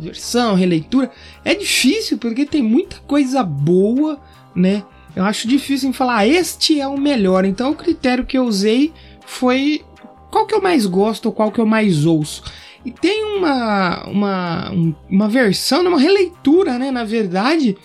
versão, 0.00 0.54
releitura, 0.54 1.10
é 1.44 1.54
difícil 1.54 2.16
porque 2.16 2.46
tem 2.46 2.62
muita 2.62 2.96
coisa 3.06 3.42
boa, 3.42 4.18
né? 4.54 4.82
Eu 5.14 5.24
acho 5.24 5.46
difícil 5.46 5.90
em 5.90 5.92
falar, 5.92 6.18
ah, 6.18 6.26
este 6.26 6.80
é 6.80 6.86
o 6.86 6.98
melhor. 6.98 7.44
Então 7.44 7.72
o 7.72 7.76
critério 7.76 8.24
que 8.24 8.38
eu 8.38 8.44
usei 8.44 8.92
foi 9.26 9.84
qual 10.30 10.46
que 10.46 10.54
eu 10.54 10.62
mais 10.62 10.86
gosto 10.86 11.26
ou 11.26 11.32
qual 11.32 11.52
que 11.52 11.60
eu 11.60 11.66
mais 11.66 12.06
ouço. 12.06 12.42
E 12.84 12.90
tem 12.90 13.24
uma, 13.24 14.04
uma, 14.06 14.72
uma 15.10 15.28
versão, 15.28 15.82
uma 15.82 16.00
releitura, 16.00 16.78
né? 16.78 16.90
Na 16.90 17.04
verdade, 17.04 17.76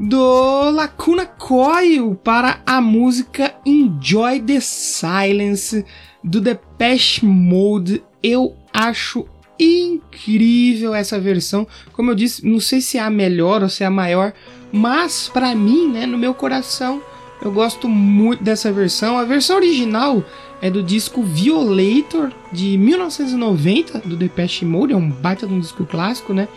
do 0.00 0.70
Lacuna 0.70 1.26
Coil 1.26 2.14
para 2.16 2.60
a 2.66 2.80
música 2.80 3.54
Enjoy 3.64 4.40
the 4.40 4.58
Silence 4.60 5.84
do 6.24 6.40
Depeche 6.40 7.24
Mode. 7.26 8.02
Eu 8.22 8.56
acho 8.72 9.26
incrível 9.58 10.94
essa 10.94 11.20
versão. 11.20 11.66
Como 11.92 12.10
eu 12.10 12.14
disse, 12.14 12.44
não 12.46 12.58
sei 12.58 12.80
se 12.80 12.98
é 12.98 13.02
a 13.02 13.10
melhor 13.10 13.62
ou 13.62 13.68
se 13.68 13.84
é 13.84 13.86
a 13.86 13.90
maior, 13.90 14.32
mas 14.72 15.30
para 15.32 15.54
mim, 15.54 15.88
né, 15.88 16.06
no 16.06 16.18
meu 16.18 16.34
coração, 16.34 17.02
eu 17.42 17.52
gosto 17.52 17.88
muito 17.88 18.42
dessa 18.42 18.72
versão. 18.72 19.18
A 19.18 19.24
versão 19.24 19.56
original 19.56 20.24
é 20.62 20.70
do 20.70 20.82
disco 20.82 21.22
Violator 21.22 22.32
de 22.50 22.78
1990 22.78 24.00
do 24.00 24.16
Depeche 24.16 24.64
Mode, 24.64 24.94
é 24.94 24.96
um 24.96 25.10
baita 25.10 25.46
de 25.46 25.52
um 25.52 25.60
disco 25.60 25.84
clássico, 25.84 26.32
né? 26.32 26.48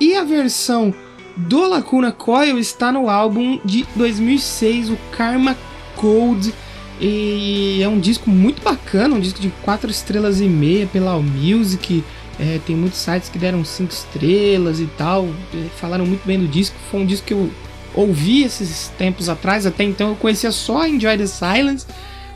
E 0.00 0.14
a 0.14 0.24
versão 0.24 0.92
do 1.36 1.68
Lacuna 1.68 2.10
Coil 2.10 2.58
está 2.58 2.90
no 2.90 3.08
álbum 3.08 3.58
de 3.64 3.86
2006, 3.94 4.90
o 4.90 4.98
Karma 5.12 5.56
Code 5.94 6.52
e 7.00 7.80
é 7.82 7.88
um 7.88 7.98
disco 7.98 8.30
muito 8.30 8.62
bacana, 8.62 9.14
um 9.14 9.20
disco 9.20 9.40
de 9.40 9.50
4 9.62 9.90
estrelas 9.90 10.40
e 10.40 10.44
meia 10.44 10.86
pela 10.86 11.12
All 11.12 11.22
Music. 11.22 12.04
É, 12.38 12.60
tem 12.66 12.74
muitos 12.76 12.98
sites 12.98 13.28
que 13.28 13.38
deram 13.38 13.64
5 13.64 13.92
estrelas 13.92 14.80
e 14.80 14.86
tal. 14.86 15.28
É, 15.52 15.68
falaram 15.76 16.06
muito 16.06 16.24
bem 16.24 16.38
do 16.38 16.46
disco. 16.46 16.76
Foi 16.90 17.00
um 17.00 17.06
disco 17.06 17.26
que 17.26 17.34
eu 17.34 17.50
ouvi 17.94 18.42
esses 18.42 18.92
tempos 18.96 19.28
atrás. 19.28 19.66
Até 19.66 19.84
então 19.84 20.10
eu 20.10 20.16
conhecia 20.16 20.52
só 20.52 20.86
Enjoy 20.86 21.16
the 21.16 21.26
Silence, 21.26 21.86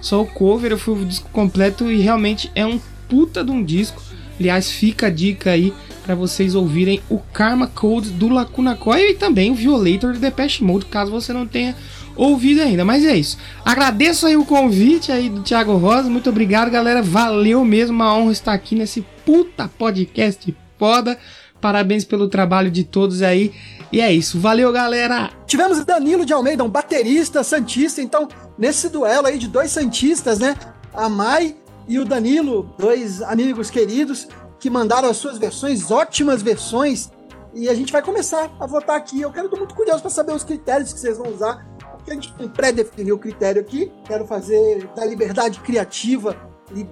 só 0.00 0.22
o 0.22 0.26
cover. 0.26 0.72
Eu 0.72 0.78
fui 0.78 1.02
o 1.02 1.04
disco 1.04 1.28
completo 1.32 1.90
e 1.90 2.00
realmente 2.00 2.50
é 2.54 2.66
um 2.66 2.80
puta 3.08 3.44
de 3.44 3.50
um 3.50 3.62
disco. 3.62 4.02
Aliás, 4.38 4.70
fica 4.70 5.08
a 5.08 5.10
dica 5.10 5.50
aí 5.50 5.72
para 6.04 6.14
vocês 6.14 6.54
ouvirem 6.54 7.02
o 7.10 7.18
Karma 7.18 7.66
Code 7.66 8.10
do 8.10 8.28
Lacuna 8.28 8.74
Coil 8.76 9.10
e 9.10 9.14
também 9.14 9.50
o 9.50 9.54
Violator 9.54 10.14
do 10.14 10.18
Depeche 10.18 10.64
Mode, 10.64 10.86
caso 10.86 11.10
você 11.10 11.32
não 11.32 11.46
tenha 11.46 11.76
ouvido 12.18 12.60
ainda. 12.60 12.84
Mas 12.84 13.04
é 13.04 13.16
isso. 13.16 13.38
Agradeço 13.64 14.26
aí 14.26 14.36
o 14.36 14.44
convite 14.44 15.10
aí 15.10 15.30
do 15.30 15.42
Thiago 15.42 15.76
Rosa. 15.76 16.10
Muito 16.10 16.28
obrigado, 16.28 16.70
galera. 16.70 17.02
Valeu 17.02 17.64
mesmo. 17.64 17.94
Uma 17.94 18.14
honra 18.14 18.32
estar 18.32 18.52
aqui 18.52 18.74
nesse 18.74 19.02
puta 19.24 19.70
podcast 19.78 20.54
foda. 20.78 21.16
Parabéns 21.60 22.04
pelo 22.04 22.28
trabalho 22.28 22.70
de 22.70 22.84
todos 22.84 23.22
aí. 23.22 23.52
E 23.90 24.00
é 24.00 24.12
isso. 24.12 24.38
Valeu, 24.38 24.70
galera. 24.72 25.30
Tivemos 25.46 25.84
Danilo 25.84 26.24
de 26.24 26.32
Almeida, 26.32 26.62
um 26.62 26.68
baterista 26.68 27.42
santista. 27.42 28.02
Então, 28.02 28.28
nesse 28.58 28.88
duelo 28.88 29.26
aí 29.26 29.38
de 29.38 29.48
dois 29.48 29.70
santistas, 29.70 30.38
né? 30.38 30.56
A 30.92 31.08
Mai 31.08 31.56
e 31.86 31.98
o 31.98 32.04
Danilo, 32.04 32.74
dois 32.78 33.22
amigos 33.22 33.70
queridos 33.70 34.28
que 34.60 34.68
mandaram 34.68 35.08
as 35.08 35.16
suas 35.16 35.38
versões, 35.38 35.90
ótimas 35.90 36.42
versões. 36.42 37.10
E 37.54 37.68
a 37.68 37.74
gente 37.74 37.92
vai 37.92 38.02
começar 38.02 38.50
a 38.60 38.66
votar 38.66 38.96
aqui. 38.96 39.20
Eu 39.20 39.32
quero, 39.32 39.48
tô 39.48 39.56
muito 39.56 39.74
curioso 39.74 40.00
para 40.00 40.10
saber 40.10 40.32
os 40.32 40.44
critérios 40.44 40.92
que 40.92 41.00
vocês 41.00 41.16
vão 41.16 41.32
usar 41.32 41.66
a 42.10 42.14
gente 42.14 42.32
pré-definiu 42.54 43.16
o 43.16 43.18
critério 43.18 43.60
aqui. 43.60 43.92
Quero 44.06 44.26
fazer 44.26 44.86
da 44.94 45.04
liberdade 45.04 45.60
criativa, 45.60 46.36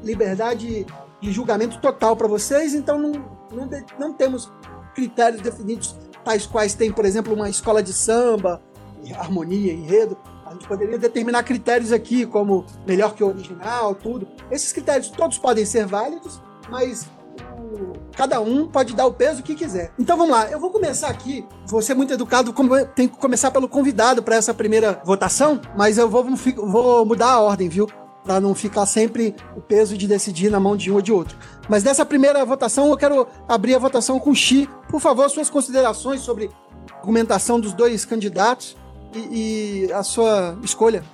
liberdade 0.02 0.86
de 1.20 1.32
julgamento 1.32 1.80
total 1.80 2.16
para 2.16 2.28
vocês. 2.28 2.74
Então 2.74 2.98
não, 2.98 3.12
não, 3.52 3.68
não 3.98 4.12
temos 4.12 4.50
critérios 4.94 5.42
definidos, 5.42 5.96
tais 6.24 6.46
quais 6.46 6.74
tem, 6.74 6.90
por 6.90 7.04
exemplo, 7.04 7.34
uma 7.34 7.48
escola 7.48 7.82
de 7.82 7.92
samba, 7.92 8.62
harmonia, 9.14 9.72
enredo. 9.72 10.16
A 10.44 10.52
gente 10.52 10.66
poderia 10.66 10.98
determinar 10.98 11.42
critérios 11.42 11.92
aqui, 11.92 12.24
como 12.24 12.64
melhor 12.86 13.14
que 13.14 13.22
o 13.22 13.28
original, 13.28 13.94
tudo. 13.94 14.28
Esses 14.50 14.72
critérios 14.72 15.10
todos 15.10 15.38
podem 15.38 15.64
ser 15.64 15.86
válidos, 15.86 16.40
mas 16.70 17.06
cada 18.16 18.40
um 18.40 18.66
pode 18.66 18.94
dar 18.94 19.06
o 19.06 19.12
peso 19.12 19.42
que 19.42 19.54
quiser. 19.54 19.92
Então 19.98 20.16
vamos 20.16 20.34
lá, 20.34 20.50
eu 20.50 20.58
vou 20.58 20.70
começar 20.70 21.08
aqui. 21.08 21.46
Vou 21.66 21.82
ser 21.82 21.94
muito 21.94 22.12
educado, 22.12 22.54
tem 22.94 23.08
que 23.08 23.16
começar 23.16 23.50
pelo 23.50 23.68
convidado 23.68 24.22
para 24.22 24.36
essa 24.36 24.54
primeira 24.54 25.00
votação, 25.04 25.60
mas 25.76 25.98
eu 25.98 26.08
vou, 26.08 26.24
vou 26.24 27.04
mudar 27.04 27.32
a 27.32 27.40
ordem, 27.40 27.68
viu? 27.68 27.88
Para 28.24 28.40
não 28.40 28.54
ficar 28.54 28.86
sempre 28.86 29.36
o 29.56 29.60
peso 29.60 29.96
de 29.96 30.08
decidir 30.08 30.50
na 30.50 30.58
mão 30.58 30.76
de 30.76 30.90
um 30.90 30.96
ou 30.96 31.02
de 31.02 31.12
outro. 31.12 31.38
Mas 31.68 31.84
nessa 31.84 32.04
primeira 32.04 32.44
votação, 32.44 32.88
eu 32.88 32.96
quero 32.96 33.26
abrir 33.48 33.74
a 33.74 33.78
votação 33.78 34.18
com 34.18 34.30
o 34.30 34.34
Xi. 34.34 34.68
Por 34.88 35.00
favor, 35.00 35.28
suas 35.30 35.48
considerações 35.48 36.22
sobre 36.22 36.50
a 36.90 36.98
argumentação 36.98 37.60
dos 37.60 37.72
dois 37.72 38.04
candidatos 38.04 38.76
e, 39.14 39.86
e 39.86 39.92
a 39.92 40.02
sua 40.02 40.58
escolha. 40.62 41.04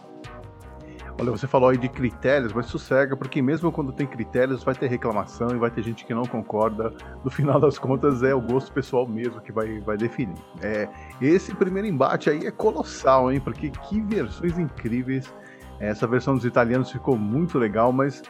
Olha, 1.20 1.31
você 1.31 1.46
falou 1.46 1.68
aí 1.68 1.77
de 1.77 1.88
critérios, 1.88 2.53
mas 2.53 2.66
sossega, 2.66 3.16
porque 3.16 3.40
mesmo 3.42 3.70
quando 3.70 3.92
tem 3.92 4.07
critérios, 4.07 4.64
vai 4.64 4.75
ter 4.75 4.88
reclamação 4.88 5.51
e 5.51 5.59
vai 5.59 5.70
ter 5.70 5.83
gente 5.83 6.05
que 6.05 6.14
não 6.14 6.25
concorda. 6.25 6.92
No 7.22 7.31
final 7.31 7.61
das 7.61 7.79
contas, 7.79 8.22
é 8.22 8.35
o 8.35 8.40
gosto 8.40 8.72
pessoal 8.72 9.07
mesmo 9.07 9.40
que 9.40 9.53
vai, 9.53 9.79
vai 9.81 9.96
definir. 9.96 10.37
É, 10.62 10.88
esse 11.20 11.55
primeiro 11.55 11.87
embate 11.87 12.31
aí 12.31 12.46
é 12.46 12.51
colossal, 12.51 13.31
hein? 13.31 13.40
Porque 13.40 13.70
que 13.70 14.01
versões 14.01 14.59
incríveis. 14.59 15.33
Essa 15.79 16.07
versão 16.07 16.35
dos 16.35 16.44
italianos 16.44 16.90
ficou 16.90 17.16
muito 17.16 17.59
legal, 17.59 17.92
mas 17.92 18.22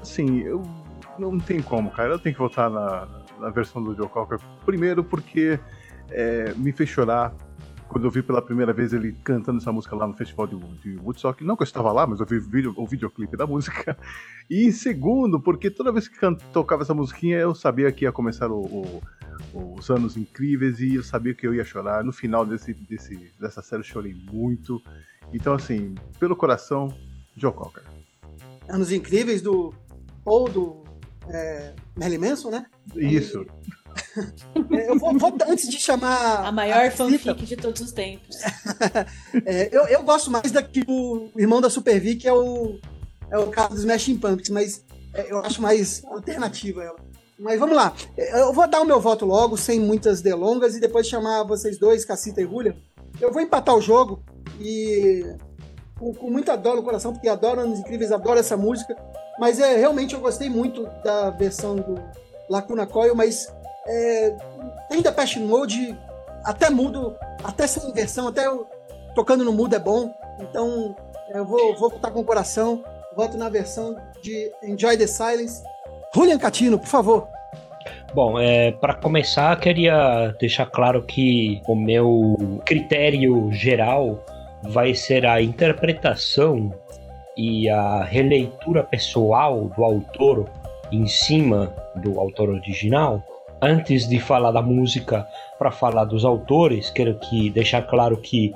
assim, 0.00 0.40
eu 0.40 0.62
não 1.18 1.38
tem 1.38 1.60
como, 1.60 1.90
cara. 1.90 2.14
Eu 2.14 2.18
tenho 2.18 2.34
que 2.34 2.40
votar 2.40 2.70
na, 2.70 3.06
na 3.38 3.50
versão 3.50 3.82
do 3.82 3.94
Joe 3.94 4.08
Cocker. 4.08 4.38
Primeiro 4.64 5.04
porque 5.04 5.58
é, 6.10 6.54
me 6.56 6.72
fez 6.72 6.88
chorar 6.88 7.32
quando 7.90 8.04
eu 8.04 8.10
vi 8.10 8.22
pela 8.22 8.40
primeira 8.40 8.72
vez 8.72 8.92
ele 8.92 9.12
cantando 9.24 9.58
essa 9.58 9.72
música 9.72 9.96
lá 9.96 10.06
no 10.06 10.14
festival 10.14 10.46
de, 10.46 10.56
de 10.56 10.96
Woodstock, 10.98 11.42
não 11.42 11.56
que 11.56 11.62
eu 11.62 11.66
estava 11.66 11.92
lá, 11.92 12.06
mas 12.06 12.20
eu 12.20 12.26
vi 12.26 12.66
o, 12.66 12.74
o 12.76 12.86
videoclipe 12.86 13.36
da 13.36 13.46
música. 13.46 13.98
E 14.48 14.72
segundo, 14.72 15.40
porque 15.40 15.70
toda 15.70 15.92
vez 15.92 16.08
que 16.08 16.18
tocava 16.52 16.82
essa 16.82 16.94
musiquinha, 16.94 17.38
eu 17.38 17.54
sabia 17.54 17.90
que 17.92 18.04
ia 18.04 18.12
começar 18.12 18.50
o, 18.50 18.60
o, 18.60 19.02
os 19.76 19.88
anos 19.90 20.16
incríveis 20.16 20.80
e 20.80 20.94
eu 20.94 21.02
sabia 21.02 21.34
que 21.34 21.46
eu 21.46 21.54
ia 21.54 21.64
chorar. 21.64 22.04
No 22.04 22.12
final 22.12 22.46
desse, 22.46 22.74
desse, 22.74 23.32
dessa 23.38 23.62
série 23.62 23.82
eu 23.82 23.86
chorei 23.86 24.14
muito. 24.14 24.82
Então, 25.32 25.54
assim, 25.54 25.94
pelo 26.18 26.34
coração, 26.34 26.92
Joe 27.36 27.52
Cocker. 27.52 27.82
Anos 28.68 28.90
incríveis 28.92 29.42
do. 29.42 29.74
ou 30.24 30.48
do. 30.48 30.84
É, 31.28 31.74
Manson, 32.18 32.50
né? 32.50 32.66
Isso. 32.96 33.46
É, 34.72 34.90
eu 34.90 34.98
vou, 34.98 35.16
vou, 35.18 35.36
antes 35.48 35.68
de 35.68 35.78
chamar. 35.78 36.46
A 36.46 36.52
maior 36.52 36.86
a 36.86 36.90
fanfic 36.90 37.44
de 37.44 37.56
todos 37.56 37.80
os 37.80 37.92
tempos. 37.92 38.36
é, 39.44 39.68
eu, 39.72 39.86
eu 39.86 40.02
gosto 40.02 40.30
mais 40.30 40.50
daqui 40.50 40.84
do 40.84 41.30
irmão 41.36 41.60
da 41.60 41.70
Super 41.70 42.00
V, 42.00 42.16
que 42.16 42.28
é 42.28 42.32
o, 42.32 42.78
é 43.30 43.38
o 43.38 43.48
cara 43.48 43.68
dos 43.68 43.80
Smashing 43.80 44.18
Pumpkins, 44.18 44.50
mas 44.50 44.84
é, 45.14 45.30
eu 45.30 45.38
acho 45.40 45.60
mais 45.62 46.04
alternativa 46.04 46.82
ela. 46.82 46.98
Mas 47.38 47.58
vamos 47.58 47.74
lá. 47.74 47.94
É, 48.16 48.42
eu 48.42 48.52
vou 48.52 48.68
dar 48.68 48.82
o 48.82 48.86
meu 48.86 49.00
voto 49.00 49.24
logo, 49.24 49.56
sem 49.56 49.80
muitas 49.80 50.20
delongas, 50.20 50.76
e 50.76 50.80
depois 50.80 51.08
chamar 51.08 51.42
vocês 51.44 51.78
dois, 51.78 52.04
Cacita 52.04 52.40
e 52.40 52.44
Rúlia, 52.44 52.76
eu 53.20 53.32
vou 53.32 53.40
empatar 53.40 53.74
o 53.74 53.80
jogo 53.80 54.22
e 54.60 55.24
com, 55.98 56.14
com 56.14 56.30
muita 56.30 56.56
dor 56.56 56.76
no 56.76 56.82
coração, 56.82 57.12
porque 57.12 57.28
adoro 57.28 57.60
Anos 57.60 57.78
Incríveis, 57.78 58.12
adoro 58.12 58.38
essa 58.38 58.56
música. 58.56 58.96
Mas 59.38 59.58
é 59.58 59.76
realmente 59.76 60.14
eu 60.14 60.20
gostei 60.20 60.50
muito 60.50 60.84
da 61.02 61.30
versão 61.30 61.76
do 61.76 61.94
Lacuna 62.48 62.86
Coil, 62.86 63.14
mas 63.14 63.50
é, 63.86 64.36
tem 64.88 65.02
Depeche 65.02 65.40
Mode 65.40 65.96
até 66.44 66.70
mudo, 66.70 67.16
até 67.44 67.66
sem 67.66 67.90
inversão, 67.90 68.28
até 68.28 68.46
eu, 68.46 68.66
tocando 69.14 69.44
no 69.44 69.52
mudo 69.52 69.74
é 69.74 69.78
bom. 69.78 70.12
Então 70.38 70.94
eu 71.30 71.44
vou, 71.44 71.76
vou 71.76 71.90
votar 71.90 72.10
com 72.10 72.20
o 72.20 72.24
coração, 72.24 72.84
voto 73.14 73.36
na 73.36 73.48
versão 73.48 73.96
de 74.22 74.52
Enjoy 74.62 74.96
the 74.96 75.06
Silence. 75.06 75.62
Julian 76.14 76.38
Catino, 76.38 76.78
por 76.78 76.88
favor. 76.88 77.28
Bom, 78.12 78.38
é, 78.38 78.72
para 78.72 78.94
começar, 78.94 79.58
queria 79.60 80.34
deixar 80.40 80.66
claro 80.66 81.02
que 81.02 81.62
o 81.66 81.76
meu 81.76 82.60
critério 82.64 83.50
geral 83.52 84.24
vai 84.62 84.94
ser 84.94 85.24
a 85.24 85.40
interpretação 85.40 86.74
e 87.36 87.70
a 87.70 88.02
releitura 88.02 88.82
pessoal 88.82 89.70
do 89.76 89.84
autor 89.84 90.50
em 90.90 91.06
cima 91.06 91.72
do 91.96 92.18
autor 92.18 92.50
original. 92.50 93.22
Antes 93.62 94.08
de 94.08 94.18
falar 94.18 94.52
da 94.52 94.62
música, 94.62 95.26
para 95.58 95.70
falar 95.70 96.04
dos 96.04 96.24
autores, 96.24 96.90
quero 96.90 97.18
que 97.18 97.50
deixar 97.50 97.82
claro 97.82 98.16
que 98.16 98.54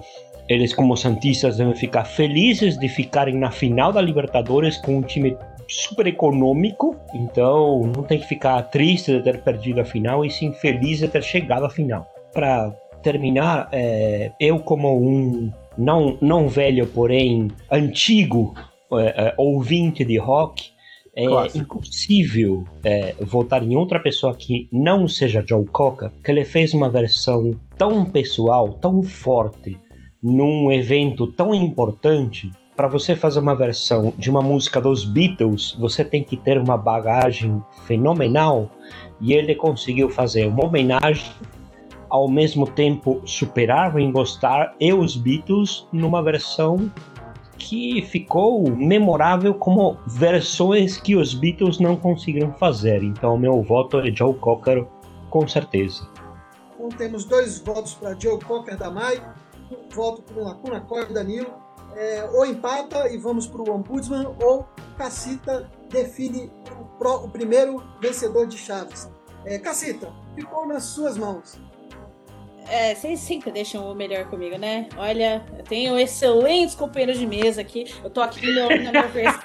eles, 0.48 0.74
como 0.74 0.96
santistas, 0.96 1.56
devem 1.56 1.74
ficar 1.74 2.04
felizes 2.04 2.78
de 2.78 2.88
ficarem 2.88 3.36
na 3.36 3.50
final 3.50 3.92
da 3.92 4.00
Libertadores 4.00 4.76
com 4.78 4.96
um 4.98 5.02
time 5.02 5.36
super 5.68 6.06
econômico, 6.06 6.96
então 7.14 7.82
não 7.94 8.02
tem 8.02 8.18
que 8.18 8.26
ficar 8.26 8.62
triste 8.64 9.12
de 9.12 9.22
ter 9.22 9.42
perdido 9.42 9.80
a 9.80 9.84
final 9.84 10.24
e 10.24 10.30
sim 10.30 10.52
feliz 10.52 10.98
de 10.98 11.08
ter 11.08 11.22
chegado 11.22 11.64
à 11.64 11.70
final. 11.70 12.06
Para 12.32 12.70
terminar, 13.02 13.68
é, 13.72 14.32
eu 14.38 14.58
como 14.58 14.96
um 14.98 15.50
não, 15.76 16.16
não 16.20 16.48
velho, 16.48 16.86
porém 16.86 17.48
antigo 17.70 18.54
é, 18.92 19.28
é, 19.28 19.34
ouvinte 19.36 20.04
de 20.04 20.18
rock, 20.18 20.73
é 21.16 21.26
Clássico. 21.26 21.58
impossível 21.58 22.64
é, 22.82 23.14
votar 23.20 23.62
em 23.62 23.76
outra 23.76 24.00
pessoa 24.00 24.34
que 24.34 24.68
não 24.72 25.06
seja 25.06 25.44
Joe 25.46 25.64
Cocker, 25.66 26.10
que 26.22 26.30
ele 26.30 26.44
fez 26.44 26.74
uma 26.74 26.88
versão 26.88 27.52
tão 27.78 28.04
pessoal, 28.04 28.74
tão 28.74 29.02
forte, 29.02 29.78
num 30.22 30.72
evento 30.72 31.26
tão 31.26 31.54
importante. 31.54 32.50
Para 32.74 32.88
você 32.88 33.14
fazer 33.14 33.38
uma 33.38 33.54
versão 33.54 34.12
de 34.18 34.28
uma 34.28 34.42
música 34.42 34.80
dos 34.80 35.04
Beatles, 35.04 35.76
você 35.78 36.04
tem 36.04 36.24
que 36.24 36.36
ter 36.36 36.58
uma 36.58 36.76
bagagem 36.76 37.62
fenomenal 37.86 38.68
e 39.20 39.32
ele 39.32 39.54
conseguiu 39.54 40.10
fazer 40.10 40.46
uma 40.46 40.64
homenagem 40.64 41.30
ao 42.10 42.28
mesmo 42.28 42.66
tempo 42.66 43.20
superar 43.24 43.94
Ringo 43.94 44.22
Starr 44.22 44.74
e 44.80 44.92
os 44.92 45.16
Beatles 45.16 45.86
numa 45.92 46.22
versão 46.22 46.90
que 47.64 48.02
ficou 48.02 48.70
memorável 48.70 49.54
como 49.54 49.96
versões 50.06 50.98
que 50.98 51.16
os 51.16 51.32
Beatles 51.32 51.80
não 51.80 51.96
conseguiram 51.96 52.52
fazer. 52.52 53.02
Então, 53.02 53.38
meu 53.38 53.62
voto 53.62 53.98
é 54.00 54.14
Joe 54.14 54.34
Cocker, 54.34 54.86
com 55.30 55.48
certeza. 55.48 56.06
Então, 56.74 56.90
temos 56.90 57.24
dois 57.24 57.58
votos 57.60 57.94
para 57.94 58.14
Joe 58.20 58.38
Cocker 58.38 58.76
da 58.76 58.90
Mai, 58.90 59.18
um 59.70 59.88
voto 59.94 60.22
para 60.22 60.42
Lacuna 60.42 60.80
Coil 60.82 61.12
Danilo. 61.12 61.64
É, 61.96 62.28
ou 62.32 62.44
empata 62.44 63.08
e 63.08 63.16
vamos 63.16 63.46
para 63.46 63.62
o 63.62 63.72
Ombudsman, 63.72 64.34
ou 64.42 64.66
Cacita 64.98 65.70
define 65.88 66.50
o, 66.72 66.84
pro, 66.98 67.24
o 67.24 67.28
primeiro 67.28 67.80
vencedor 68.00 68.48
de 68.48 68.58
Chaves. 68.58 69.08
É, 69.44 69.58
Cacita, 69.58 70.12
ficou 70.34 70.66
nas 70.66 70.82
suas 70.82 71.16
mãos. 71.16 71.56
É, 72.68 72.94
vocês 72.94 73.20
sempre 73.20 73.50
deixam 73.50 73.90
o 73.90 73.94
melhor 73.94 74.24
comigo, 74.26 74.56
né? 74.56 74.88
Olha, 74.96 75.44
eu 75.56 75.64
tenho 75.64 75.98
excelentes 75.98 76.74
companheiros 76.74 77.18
de 77.18 77.26
mesa 77.26 77.60
aqui. 77.60 77.92
Eu 78.02 78.10
tô 78.10 78.20
aqui 78.20 78.46
no, 78.50 78.68
vez. 79.12 79.38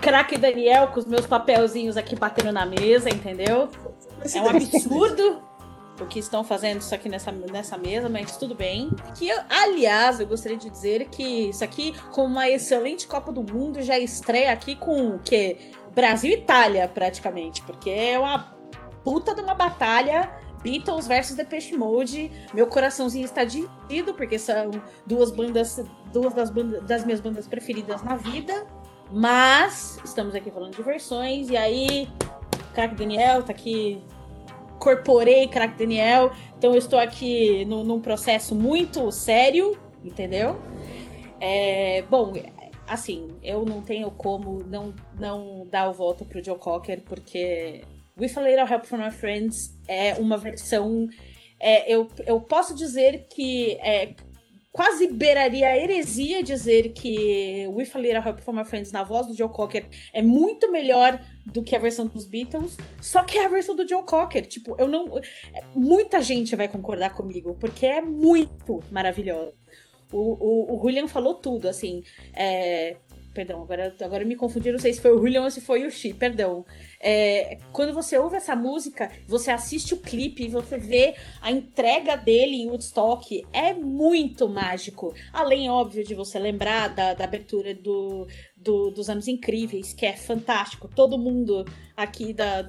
Craque 0.00 0.36
Daniel 0.36 0.88
com 0.88 1.00
os 1.00 1.06
meus 1.06 1.26
papelzinhos 1.26 1.96
aqui 1.96 2.14
batendo 2.14 2.52
na 2.52 2.66
mesa, 2.66 3.08
entendeu? 3.08 3.68
É 4.34 4.40
um 4.40 4.48
absurdo 4.48 5.42
o 6.00 6.06
que 6.06 6.18
estão 6.18 6.44
fazendo 6.44 6.80
isso 6.80 6.94
aqui 6.94 7.08
nessa, 7.08 7.32
nessa 7.32 7.78
mesa, 7.78 8.08
mas 8.08 8.36
tudo 8.36 8.54
bem. 8.54 8.90
Que 9.16 9.28
eu, 9.28 9.38
aliás, 9.48 10.20
eu 10.20 10.26
gostaria 10.26 10.58
de 10.58 10.68
dizer 10.68 11.08
que 11.08 11.48
isso 11.48 11.64
aqui, 11.64 11.94
com 12.12 12.24
uma 12.24 12.48
excelente 12.48 13.06
Copa 13.06 13.32
do 13.32 13.42
Mundo, 13.42 13.80
já 13.82 13.98
estreia 13.98 14.52
aqui 14.52 14.76
com 14.76 15.08
o 15.08 15.18
quê? 15.18 15.72
Brasil 15.94 16.30
e 16.30 16.34
Itália, 16.34 16.86
praticamente, 16.86 17.62
porque 17.62 17.88
é 17.90 18.18
uma 18.18 18.54
puta 19.02 19.34
de 19.34 19.40
uma 19.40 19.54
batalha 19.54 20.30
Beatles 20.66 21.06
versus 21.06 21.36
Depeche 21.36 21.76
Mode. 21.76 22.28
Meu 22.52 22.66
coraçãozinho 22.66 23.24
está 23.24 23.44
dividido, 23.44 24.12
porque 24.14 24.36
são 24.36 24.72
duas 25.06 25.30
bandas, 25.30 25.80
duas 26.12 26.34
das, 26.34 26.50
bandas, 26.50 26.82
das 26.82 27.04
minhas 27.04 27.20
bandas 27.20 27.46
preferidas 27.46 28.02
na 28.02 28.16
vida. 28.16 28.66
Mas 29.08 30.00
estamos 30.04 30.34
aqui 30.34 30.50
falando 30.50 30.74
de 30.74 30.82
versões, 30.82 31.50
e 31.50 31.56
aí, 31.56 32.08
Crack 32.74 32.96
Daniel 32.96 33.44
tá 33.44 33.52
aqui. 33.52 34.02
Corporei 34.80 35.46
Crack 35.46 35.78
Daniel, 35.78 36.32
então 36.58 36.72
eu 36.72 36.78
estou 36.78 36.98
aqui 36.98 37.64
no, 37.64 37.82
num 37.82 38.00
processo 38.00 38.54
muito 38.54 39.10
sério, 39.10 39.78
entendeu? 40.04 40.60
É, 41.40 42.02
bom, 42.10 42.34
assim, 42.86 43.28
eu 43.42 43.64
não 43.64 43.80
tenho 43.80 44.10
como 44.10 44.62
não, 44.64 44.92
não 45.18 45.66
dar 45.70 45.88
o 45.88 45.94
voto 45.94 46.24
pro 46.24 46.44
Joe 46.44 46.58
Cocker, 46.58 47.02
porque 47.06 47.84
With 48.18 48.32
a 48.36 48.40
Little 48.40 48.66
Help 48.66 48.86
from 48.86 48.98
My 48.98 49.10
Friends 49.10 49.78
é 49.86 50.14
uma 50.14 50.38
versão. 50.38 51.06
É, 51.60 51.92
eu, 51.92 52.08
eu 52.26 52.40
posso 52.40 52.74
dizer 52.74 53.26
que 53.28 53.74
é, 53.74 54.14
quase 54.72 55.06
beiraria 55.08 55.68
a 55.68 55.76
heresia 55.76 56.42
dizer 56.42 56.94
que 56.94 57.66
With 57.68 57.90
a 57.92 57.98
Little 57.98 58.22
Help 58.26 58.40
from 58.40 58.54
My 58.54 58.64
Friends 58.64 58.90
na 58.90 59.04
voz 59.04 59.26
do 59.26 59.36
Joe 59.36 59.50
Cocker 59.50 59.86
é 60.14 60.22
muito 60.22 60.72
melhor 60.72 61.20
do 61.44 61.62
que 61.62 61.76
a 61.76 61.78
versão 61.78 62.06
dos 62.06 62.26
Beatles, 62.26 62.78
só 63.02 63.22
que 63.22 63.36
é 63.36 63.44
a 63.44 63.48
versão 63.48 63.76
do 63.76 63.86
Joe 63.86 64.02
Cocker. 64.02 64.46
Tipo, 64.46 64.74
eu 64.78 64.88
não. 64.88 65.20
Muita 65.74 66.22
gente 66.22 66.56
vai 66.56 66.68
concordar 66.68 67.14
comigo, 67.14 67.54
porque 67.60 67.84
é 67.84 68.00
muito 68.00 68.82
maravilhosa. 68.90 69.52
O, 70.10 70.72
o, 70.72 70.76
o 70.76 70.80
Julian 70.80 71.06
falou 71.06 71.34
tudo, 71.34 71.68
assim. 71.68 72.02
É, 72.32 72.96
Perdão, 73.36 73.60
agora, 73.60 73.94
agora 74.00 74.24
me 74.24 74.34
confundi, 74.34 74.72
não 74.72 74.78
sei 74.78 74.94
se 74.94 75.00
foi 75.02 75.12
o 75.12 75.20
William 75.20 75.42
ou 75.42 75.50
se 75.50 75.60
foi 75.60 75.86
o 75.86 75.90
Xi, 75.90 76.14
perdão. 76.14 76.64
É, 77.08 77.58
quando 77.72 77.94
você 77.94 78.18
ouve 78.18 78.36
essa 78.36 78.56
música, 78.56 79.12
você 79.28 79.52
assiste 79.52 79.94
o 79.94 79.96
clipe 79.96 80.42
e 80.42 80.48
você 80.48 80.76
vê 80.76 81.14
a 81.40 81.52
entrega 81.52 82.16
dele 82.16 82.56
em 82.56 82.68
Woodstock, 82.68 83.46
é 83.52 83.72
muito 83.72 84.48
mágico. 84.48 85.14
Além, 85.32 85.70
óbvio, 85.70 86.02
de 86.02 86.16
você 86.16 86.36
lembrar 86.36 86.88
da, 86.88 87.14
da 87.14 87.22
abertura 87.22 87.72
do, 87.72 88.26
do, 88.56 88.90
dos 88.90 89.08
Anos 89.08 89.28
Incríveis, 89.28 89.92
que 89.92 90.04
é 90.04 90.14
fantástico. 90.14 90.88
Todo 90.88 91.16
mundo 91.16 91.64
aqui 91.96 92.32
da, 92.32 92.66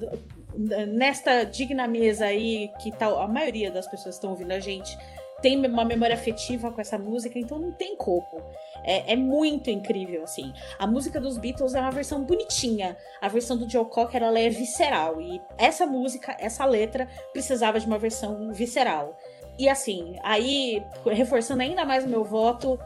nesta 0.86 1.42
digna 1.42 1.88
mesa 1.88 2.26
aí, 2.26 2.70
que 2.80 2.92
tal, 2.92 3.20
a 3.20 3.26
maioria 3.26 3.72
das 3.72 3.88
pessoas 3.88 4.14
estão 4.14 4.30
ouvindo 4.30 4.52
a 4.52 4.60
gente 4.60 4.96
tem 5.40 5.56
uma 5.66 5.84
memória 5.84 6.14
afetiva 6.14 6.70
com 6.70 6.80
essa 6.80 6.98
música, 6.98 7.38
então 7.38 7.58
não 7.58 7.72
tem 7.72 7.96
como. 7.96 8.42
É, 8.90 9.12
é, 9.12 9.16
muito 9.16 9.68
incrível, 9.68 10.24
assim. 10.24 10.50
A 10.78 10.86
música 10.86 11.20
dos 11.20 11.36
Beatles 11.36 11.74
é 11.74 11.80
uma 11.80 11.90
versão 11.90 12.24
bonitinha. 12.24 12.96
A 13.20 13.28
versão 13.28 13.54
do 13.54 13.68
Joe 13.68 13.84
Cocker, 13.84 14.22
ela 14.22 14.38
é 14.38 14.48
visceral. 14.48 15.20
E 15.20 15.42
essa 15.58 15.86
música, 15.86 16.34
essa 16.40 16.64
letra, 16.64 17.06
precisava 17.30 17.78
de 17.78 17.86
uma 17.86 17.98
versão 17.98 18.50
visceral. 18.50 19.14
E 19.58 19.68
assim, 19.68 20.16
aí, 20.22 20.82
reforçando 21.04 21.60
ainda 21.60 21.84
mais 21.84 22.06
o 22.06 22.08
meu 22.08 22.24
voto, 22.24 22.78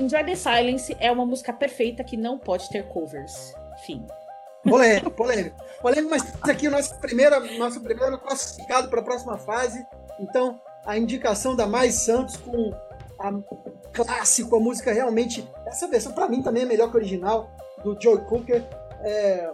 Enjoy 0.00 0.24
the 0.24 0.34
Silence 0.34 0.96
é 0.98 1.12
uma 1.12 1.24
música 1.24 1.52
perfeita 1.52 2.02
que 2.02 2.16
não 2.16 2.36
pode 2.36 2.68
ter 2.68 2.88
covers. 2.88 3.54
Fim. 3.86 4.04
Polêmico, 4.68 5.12
polêmico. 5.12 5.56
Polêmico, 5.80 6.10
mas 6.10 6.34
aqui 6.42 6.66
o 6.66 6.72
nosso 6.72 6.98
primeiro, 6.98 7.56
nosso 7.56 7.80
primeiro 7.80 8.18
classificado 8.18 8.88
para 8.88 9.00
a 9.00 9.04
próxima 9.04 9.38
fase. 9.38 9.86
Então, 10.18 10.60
a 10.84 10.98
indicação 10.98 11.54
da 11.54 11.68
Mais 11.68 11.94
Santos 11.94 12.36
com 12.36 12.72
a 13.20 13.30
clássico, 13.92 14.56
a 14.56 14.60
música 14.60 14.92
realmente. 14.92 15.48
Essa 15.66 15.86
versão, 15.88 16.12
para 16.12 16.28
mim, 16.28 16.42
também 16.42 16.62
é 16.62 16.66
melhor 16.66 16.90
que 16.90 16.96
a 16.96 17.00
original, 17.00 17.50
do 17.82 17.96
Joe 18.00 18.18
Cooker. 18.22 18.64
É, 19.02 19.50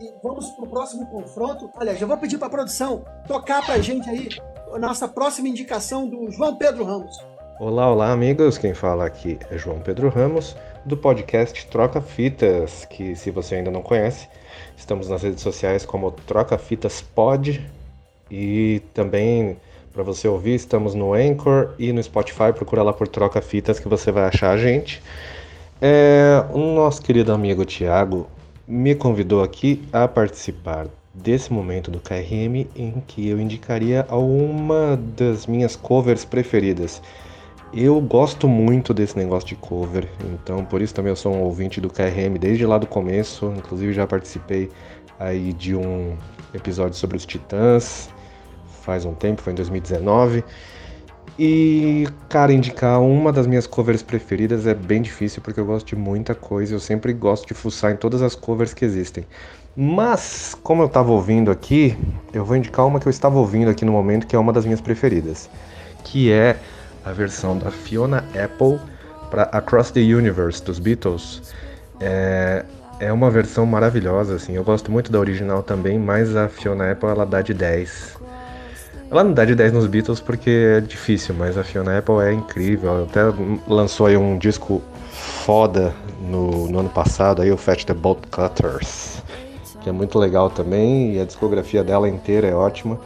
e 0.00 0.12
vamos 0.22 0.48
pro 0.50 0.66
próximo 0.66 1.06
confronto. 1.06 1.70
Olha, 1.76 1.94
já 1.94 2.06
vou 2.06 2.16
pedir 2.16 2.38
para 2.38 2.48
a 2.48 2.50
produção 2.50 3.04
tocar 3.26 3.64
para 3.64 3.74
a 3.74 3.80
gente 3.80 4.08
aí 4.08 4.28
a 4.72 4.78
nossa 4.78 5.06
próxima 5.06 5.48
indicação 5.48 6.08
do 6.08 6.30
João 6.30 6.56
Pedro 6.56 6.84
Ramos. 6.84 7.16
Olá, 7.60 7.88
olá, 7.90 8.10
amigos. 8.10 8.58
Quem 8.58 8.74
fala 8.74 9.06
aqui 9.06 9.38
é 9.48 9.56
João 9.56 9.78
Pedro 9.78 10.08
Ramos, 10.08 10.56
do 10.84 10.96
podcast 10.96 11.66
Troca 11.68 12.00
Fitas, 12.00 12.84
que 12.86 13.14
se 13.14 13.30
você 13.30 13.54
ainda 13.54 13.70
não 13.70 13.82
conhece, 13.82 14.28
estamos 14.76 15.08
nas 15.08 15.22
redes 15.22 15.40
sociais 15.40 15.86
como 15.86 16.10
Troca 16.10 16.58
Fitas 16.58 17.00
Pod 17.00 17.64
e 18.28 18.82
também 18.92 19.56
para 19.94 20.02
você 20.02 20.26
ouvir. 20.26 20.54
Estamos 20.56 20.94
no 20.94 21.14
Anchor 21.14 21.70
e 21.78 21.92
no 21.92 22.02
Spotify. 22.02 22.52
Procura 22.52 22.82
lá 22.82 22.92
por 22.92 23.06
Troca 23.06 23.40
Fitas 23.40 23.78
que 23.78 23.88
você 23.88 24.10
vai 24.10 24.24
achar 24.24 24.50
a 24.50 24.56
gente. 24.58 25.00
É, 25.80 26.44
o 26.52 26.58
nosso 26.58 27.00
querido 27.00 27.32
amigo 27.32 27.64
Tiago 27.64 28.26
me 28.66 28.94
convidou 28.94 29.42
aqui 29.42 29.82
a 29.92 30.08
participar 30.08 30.88
desse 31.12 31.52
momento 31.52 31.90
do 31.90 32.00
KRM 32.00 32.66
em 32.74 33.02
que 33.06 33.28
eu 33.28 33.38
indicaria 33.38 34.04
uma 34.10 34.98
das 35.16 35.46
minhas 35.46 35.76
covers 35.76 36.24
preferidas. 36.24 37.00
Eu 37.72 38.00
gosto 38.00 38.48
muito 38.48 38.94
desse 38.94 39.16
negócio 39.16 39.48
de 39.48 39.56
cover, 39.56 40.08
então 40.32 40.64
por 40.64 40.80
isso 40.80 40.94
também 40.94 41.10
eu 41.10 41.16
sou 41.16 41.34
um 41.34 41.42
ouvinte 41.42 41.80
do 41.80 41.90
KRM 41.90 42.38
desde 42.38 42.64
lá 42.64 42.78
do 42.78 42.86
começo, 42.86 43.52
inclusive 43.56 43.92
já 43.92 44.06
participei 44.06 44.70
aí 45.18 45.52
de 45.52 45.74
um 45.74 46.16
episódio 46.52 46.96
sobre 46.96 47.16
os 47.16 47.26
Titãs, 47.26 48.13
faz 48.84 49.04
um 49.04 49.14
tempo, 49.14 49.42
foi 49.42 49.52
em 49.52 49.56
2019. 49.56 50.44
E, 51.38 52.06
cara, 52.28 52.52
indicar 52.52 53.00
uma 53.00 53.32
das 53.32 53.46
minhas 53.46 53.66
covers 53.66 54.02
preferidas 54.02 54.66
é 54.66 54.74
bem 54.74 55.02
difícil 55.02 55.42
porque 55.42 55.58
eu 55.58 55.64
gosto 55.64 55.86
de 55.86 55.96
muita 55.96 56.34
coisa, 56.34 56.74
eu 56.74 56.78
sempre 56.78 57.12
gosto 57.12 57.48
de 57.48 57.54
fuçar 57.54 57.90
em 57.90 57.96
todas 57.96 58.22
as 58.22 58.36
covers 58.36 58.72
que 58.72 58.84
existem. 58.84 59.26
Mas, 59.76 60.56
como 60.62 60.82
eu 60.82 60.86
estava 60.86 61.10
ouvindo 61.10 61.50
aqui, 61.50 61.98
eu 62.32 62.44
vou 62.44 62.56
indicar 62.56 62.86
uma 62.86 63.00
que 63.00 63.08
eu 63.08 63.10
estava 63.10 63.36
ouvindo 63.36 63.68
aqui 63.68 63.84
no 63.84 63.90
momento, 63.90 64.26
que 64.26 64.36
é 64.36 64.38
uma 64.38 64.52
das 64.52 64.64
minhas 64.64 64.80
preferidas, 64.80 65.50
que 66.04 66.30
é 66.30 66.56
a 67.04 67.10
versão 67.10 67.58
da 67.58 67.72
Fiona 67.72 68.24
Apple 68.40 68.78
para 69.28 69.42
Across 69.44 69.90
the 69.90 70.00
Universe 70.00 70.62
dos 70.62 70.78
Beatles. 70.78 71.52
É, 71.98 72.64
é 73.00 73.12
uma 73.12 73.28
versão 73.28 73.66
maravilhosa, 73.66 74.36
assim. 74.36 74.52
Eu 74.52 74.62
gosto 74.62 74.92
muito 74.92 75.10
da 75.10 75.18
original 75.18 75.64
também, 75.64 75.98
mas 75.98 76.36
a 76.36 76.48
Fiona 76.48 76.92
Apple 76.92 77.08
ela 77.08 77.26
dá 77.26 77.42
de 77.42 77.52
10. 77.52 78.16
Ela 79.14 79.24
não 79.24 79.32
dá 79.32 79.44
de 79.44 79.54
10 79.54 79.72
nos 79.72 79.86
Beatles 79.86 80.20
porque 80.20 80.50
é 80.50 80.80
difícil, 80.80 81.34
mas 81.38 81.56
a 81.56 81.62
Fiona 81.62 81.98
Apple 81.98 82.16
é 82.16 82.32
incrível. 82.32 82.90
Ela 82.90 83.04
até 83.04 83.20
lançou 83.68 84.06
aí 84.06 84.16
um 84.16 84.36
disco 84.36 84.82
foda 85.12 85.94
no, 86.20 86.68
no 86.68 86.80
ano 86.80 86.90
passado, 86.90 87.40
aí 87.40 87.50
o 87.52 87.56
Fetch 87.56 87.84
the 87.84 87.94
Bolt 87.94 88.26
Cutters 88.30 89.22
que 89.84 89.90
é 89.90 89.92
muito 89.92 90.18
legal 90.18 90.48
também, 90.48 91.12
e 91.12 91.20
a 91.20 91.26
discografia 91.26 91.84
dela 91.84 92.08
inteira 92.08 92.48
é 92.48 92.54
ótima. 92.54 92.98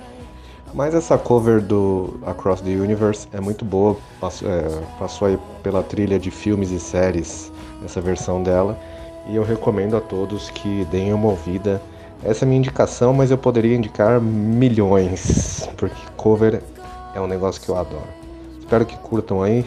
Mas 0.73 0.95
essa 0.95 1.19
cover 1.19 1.61
do 1.61 2.21
Across 2.25 2.61
the 2.61 2.71
Universe 2.71 3.27
é 3.33 3.41
muito 3.41 3.65
boa, 3.65 3.97
passou, 4.21 4.49
é, 4.49 4.63
passou 4.97 5.27
aí 5.27 5.39
pela 5.61 5.83
trilha 5.83 6.21
de 6.21 6.31
filmes 6.31 6.71
e 6.71 6.79
séries, 6.79 7.51
essa 7.85 8.01
versão 8.01 8.45
dela, 8.45 8.79
e 9.29 9.35
eu 9.35 9.43
recomendo 9.43 9.97
a 9.97 10.01
todos 10.01 10.51
que 10.51 10.85
deem 10.85 11.13
uma 11.13 11.31
ouvida. 11.31 11.83
Essa 12.23 12.45
é 12.45 12.47
a 12.47 12.49
minha 12.49 12.59
indicação, 12.59 13.13
mas 13.13 13.31
eu 13.31 13.39
poderia 13.39 13.77
indicar 13.77 14.21
milhões, 14.21 15.69
porque 15.77 16.01
cover 16.17 16.63
é 17.15 17.21
um 17.21 17.27
negócio 17.27 17.61
que 17.61 17.69
eu 17.69 17.77
adoro. 17.77 18.09
Espero 18.59 18.85
que 18.85 18.97
curtam 18.99 19.43
aí. 19.43 19.65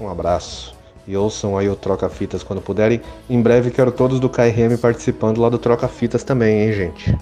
Um 0.00 0.08
abraço 0.08 0.74
e 1.06 1.16
ouçam 1.16 1.56
aí 1.56 1.68
o 1.68 1.76
Troca 1.76 2.08
Fitas 2.08 2.42
quando 2.42 2.60
puderem. 2.60 3.00
Em 3.28 3.40
breve 3.40 3.70
quero 3.70 3.92
todos 3.92 4.18
do 4.18 4.28
KRM 4.28 4.76
participando 4.80 5.40
lá 5.40 5.48
do 5.48 5.58
Troca 5.58 5.86
Fitas 5.86 6.24
também, 6.24 6.62
hein, 6.62 6.72
gente? 6.72 7.18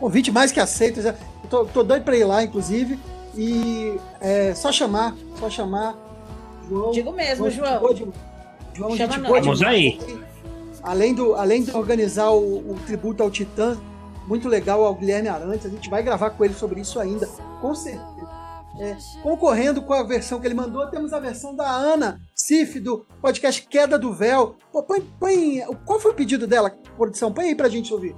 Convite 0.00 0.30
mais 0.30 0.52
que 0.52 0.60
aceito. 0.60 1.02
Já, 1.02 1.14
tô, 1.50 1.64
tô 1.64 1.82
doido 1.82 2.04
pra 2.04 2.16
ir 2.16 2.24
lá, 2.24 2.42
inclusive. 2.42 2.98
E 3.36 3.96
é 4.20 4.54
só 4.54 4.72
chamar, 4.72 5.14
só 5.38 5.50
chamar. 5.50 5.96
João, 6.68 6.90
Digo 6.90 7.12
mesmo, 7.12 7.50
João. 7.50 7.94
João, 7.94 8.12
João 8.74 8.96
Chama 8.96 9.18
Vamos 9.28 9.62
aí. 9.62 9.98
Além, 10.82 11.14
do, 11.14 11.34
além 11.34 11.62
de 11.62 11.76
organizar 11.76 12.30
o, 12.30 12.72
o 12.72 12.76
tributo 12.86 13.22
ao 13.22 13.30
Titã, 13.30 13.76
muito 14.28 14.46
legal 14.46 14.84
ao 14.84 14.94
Guilherme 14.94 15.28
Arantes. 15.28 15.66
A 15.66 15.70
gente 15.70 15.88
vai 15.88 16.02
gravar 16.02 16.30
com 16.30 16.44
ele 16.44 16.54
sobre 16.54 16.80
isso 16.80 17.00
ainda, 17.00 17.26
com 17.60 17.74
certeza. 17.74 18.28
É, 18.78 18.96
concorrendo 19.22 19.82
com 19.82 19.92
a 19.92 20.04
versão 20.04 20.38
que 20.38 20.46
ele 20.46 20.54
mandou, 20.54 20.86
temos 20.86 21.12
a 21.12 21.18
versão 21.18 21.56
da 21.56 21.68
Ana 21.68 22.20
Cif, 22.32 22.78
do 22.78 23.04
podcast 23.20 23.66
Queda 23.66 23.98
do 23.98 24.12
Véu. 24.12 24.54
Pô, 24.70 24.84
põe, 24.84 25.00
põe, 25.18 25.62
qual 25.84 25.98
foi 25.98 26.12
o 26.12 26.14
pedido 26.14 26.46
dela, 26.46 26.70
produção? 26.96 27.32
Põe 27.32 27.46
aí 27.46 27.54
pra 27.56 27.68
gente 27.68 27.92
ouvir. 27.92 28.14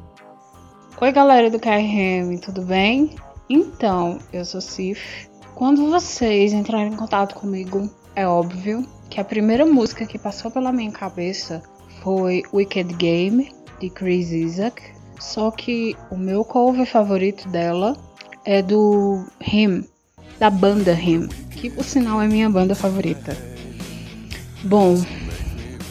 Oi, 1.01 1.13
galera 1.13 1.49
do 1.49 1.59
KRM, 1.59 2.39
tudo 2.43 2.61
bem? 2.63 3.17
Então, 3.49 4.19
eu 4.33 4.45
sou 4.45 4.61
Cif. 4.61 5.31
Quando 5.55 5.89
vocês 5.89 6.53
entrarem 6.53 6.93
em 6.93 6.97
contato 6.97 7.37
comigo, 7.37 7.89
é 8.15 8.27
óbvio 8.27 8.87
que 9.09 9.19
a 9.19 9.25
primeira 9.25 9.65
música 9.65 10.05
que 10.05 10.19
passou 10.19 10.51
pela 10.51 10.73
minha 10.73 10.93
cabeça 10.93 11.63
foi 12.03 12.43
Wicked 12.53 12.95
Game, 12.95 13.51
de 13.81 13.89
Chris 13.89 14.31
Isaac. 14.31 15.00
Só 15.21 15.51
que 15.51 15.95
o 16.11 16.17
meu 16.17 16.45
cover 16.45 16.87
favorito 16.87 17.49
dela 17.49 17.97
é 18.45 18.63
do 18.63 19.25
Him, 19.41 19.85
da 20.39 20.49
banda 20.49 20.93
Him, 20.93 21.29
que 21.51 21.69
por 21.69 21.85
sinal 21.85 22.23
é 22.23 22.27
minha 22.27 22.49
banda 22.49 22.75
favorita. 22.75 23.37
Bom, 24.65 24.97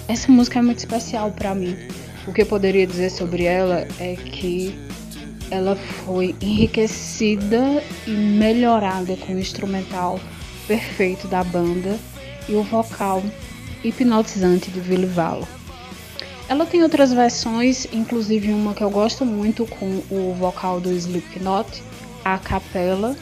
essa 0.08 0.32
música 0.32 0.58
é 0.58 0.62
muito 0.64 0.80
especial 0.80 1.32
para 1.32 1.54
mim. 1.54 1.78
O 2.28 2.34
que 2.34 2.42
eu 2.42 2.46
poderia 2.48 2.88
dizer 2.88 3.12
sobre 3.12 3.44
ela 3.44 3.88
é 4.00 4.16
que 4.16 4.76
ela 5.52 5.76
foi 5.76 6.36
enriquecida 6.42 7.84
e 8.08 8.12
melhorada 8.12 9.16
com 9.16 9.34
o 9.34 9.40
instrumental 9.40 10.20
perfeito 10.68 11.28
da 11.28 11.44
banda 11.44 11.98
e 12.48 12.56
o 12.56 12.64
vocal 12.64 13.24
hipnotizante 13.84 14.70
de 14.72 14.80
Billy 14.82 15.06
Valo. 15.06 15.48
Ela 16.50 16.66
tem 16.66 16.82
outras 16.82 17.14
versões, 17.14 17.86
inclusive 17.94 18.52
uma 18.52 18.74
que 18.74 18.84
eu 18.84 18.90
gosto 18.90 19.24
muito 19.24 19.68
com 19.68 20.02
o 20.10 20.34
vocal 20.34 20.82
do 20.82 20.92
Slipknot, 20.92 21.84
a 22.26 22.40
capela, 22.40 23.16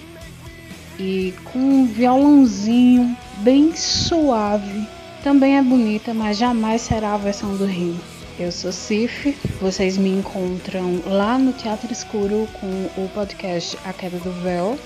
e 0.98 1.34
com 1.44 1.60
um 1.60 1.86
violãozinho 1.86 3.18
bem 3.40 3.76
suave. 3.76 4.88
Também 5.22 5.58
é 5.58 5.62
bonita, 5.62 6.14
mas 6.14 6.38
jamais 6.38 6.82
será 6.84 7.16
a 7.16 7.18
versão 7.18 7.58
do 7.58 7.66
Rio. 7.66 8.00
Eu 8.40 8.50
sou 8.50 8.72
Cif, 8.72 9.36
vocês 9.60 9.98
me 9.98 10.10
encontram 10.10 11.02
lá 11.06 11.38
no 11.38 11.52
Teatro 11.52 11.92
Escuro 11.92 12.48
com 12.62 13.02
o 13.02 13.10
podcast 13.14 13.78
A 13.84 13.92
Queda 13.92 14.20
do 14.20 14.32
Véu, 14.42 14.80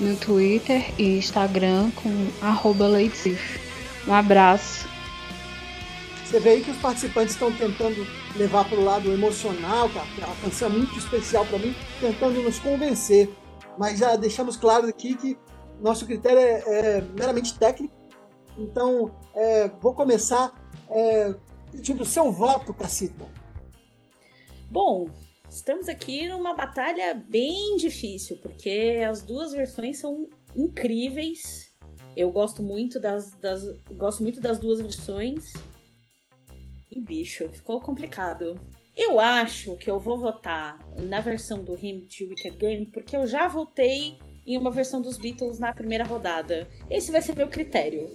no 0.00 0.16
Twitter 0.16 0.86
e 0.96 1.18
Instagram 1.18 1.90
com 1.96 2.10
arroba. 2.40 2.86
Um 4.06 4.14
abraço. 4.14 4.93
Você 6.34 6.40
vê 6.40 6.50
aí 6.50 6.64
que 6.64 6.72
os 6.72 6.78
participantes 6.78 7.34
estão 7.34 7.52
tentando 7.52 8.04
levar 8.34 8.68
para 8.68 8.76
o 8.76 8.82
lado 8.82 9.08
emocional, 9.12 9.88
que 9.88 10.20
é 10.20 10.26
uma 10.26 10.34
canção 10.34 10.68
muito 10.68 10.98
especial 10.98 11.46
para 11.46 11.60
mim, 11.60 11.72
tentando 12.00 12.42
nos 12.42 12.58
convencer 12.58 13.30
mas 13.78 14.00
já 14.00 14.16
deixamos 14.16 14.56
claro 14.56 14.88
aqui 14.88 15.14
que 15.14 15.38
nosso 15.80 16.04
critério 16.06 16.40
é, 16.40 16.62
é 16.66 17.00
meramente 17.00 17.56
técnico. 17.56 17.94
Então, 18.58 19.14
é, 19.32 19.68
vou 19.80 19.94
começar 19.94 20.52
é, 20.90 21.34
pedindo 21.70 22.04
seu 22.04 22.32
voto, 22.32 22.74
Cacita. 22.74 23.24
Bom, 24.68 25.08
estamos 25.48 25.88
aqui 25.88 26.28
numa 26.28 26.54
batalha 26.54 27.14
bem 27.14 27.76
difícil, 27.76 28.38
porque 28.38 29.04
as 29.08 29.22
duas 29.22 29.52
versões 29.52 29.98
são 29.98 30.28
incríveis. 30.56 31.72
Eu 32.16 32.32
gosto 32.32 32.60
muito 32.60 32.98
das, 32.98 33.32
das 33.34 33.62
gosto 33.92 34.22
muito 34.22 34.40
das 34.40 34.58
duas 34.58 34.80
versões. 34.80 35.52
E 36.94 37.00
bicho, 37.00 37.48
ficou 37.52 37.80
complicado. 37.80 38.60
Eu 38.96 39.18
acho 39.18 39.76
que 39.76 39.90
eu 39.90 39.98
vou 39.98 40.16
votar 40.16 40.78
na 40.96 41.20
versão 41.20 41.64
do 41.64 41.74
Him 41.74 42.06
de 42.06 42.24
Wicked 42.24 42.56
Game, 42.56 42.86
porque 42.86 43.16
eu 43.16 43.26
já 43.26 43.48
votei 43.48 44.16
em 44.46 44.56
uma 44.56 44.70
versão 44.70 45.02
dos 45.02 45.18
Beatles 45.18 45.58
na 45.58 45.72
primeira 45.72 46.04
rodada. 46.04 46.68
Esse 46.88 47.10
vai 47.10 47.20
ser 47.20 47.34
meu 47.34 47.48
critério. 47.48 48.08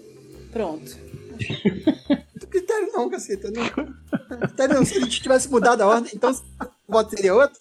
Pronto. 0.53 0.97
critério 2.49 2.89
não, 2.93 3.09
caceta. 3.09 3.51
Não. 3.51 4.37
Critério 4.39 4.75
não. 4.75 4.85
Se 4.85 4.97
a 4.97 5.01
gente 5.01 5.21
tivesse 5.21 5.51
mudado 5.51 5.81
a 5.81 5.87
ordem, 5.87 6.11
então 6.15 6.31
o 6.31 6.91
voto 6.91 7.09
seria 7.09 7.35
outro? 7.35 7.59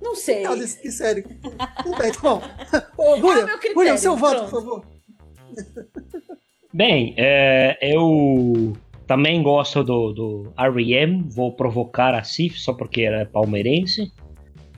Não 0.00 0.16
sei. 0.16 0.44
Não, 0.44 0.56
desse, 0.56 0.90
sério. 0.90 1.24
Tá 1.58 2.20
bom. 2.22 2.42
Ô, 2.96 3.16
é 3.16 3.72
Rúlia, 3.74 3.98
seu 3.98 4.16
voto, 4.16 4.44
por 4.44 4.50
favor. 4.50 4.86
Bem, 6.72 7.14
é, 7.18 7.76
eu 7.82 8.74
também 9.12 9.42
gosto 9.42 9.84
do, 9.84 10.10
do 10.14 10.52
R.E.M., 10.56 11.26
vou 11.28 11.52
provocar 11.54 12.14
a 12.14 12.24
Cif 12.24 12.58
só 12.58 12.72
porque 12.72 13.02
era 13.02 13.26
palmeirense. 13.26 14.10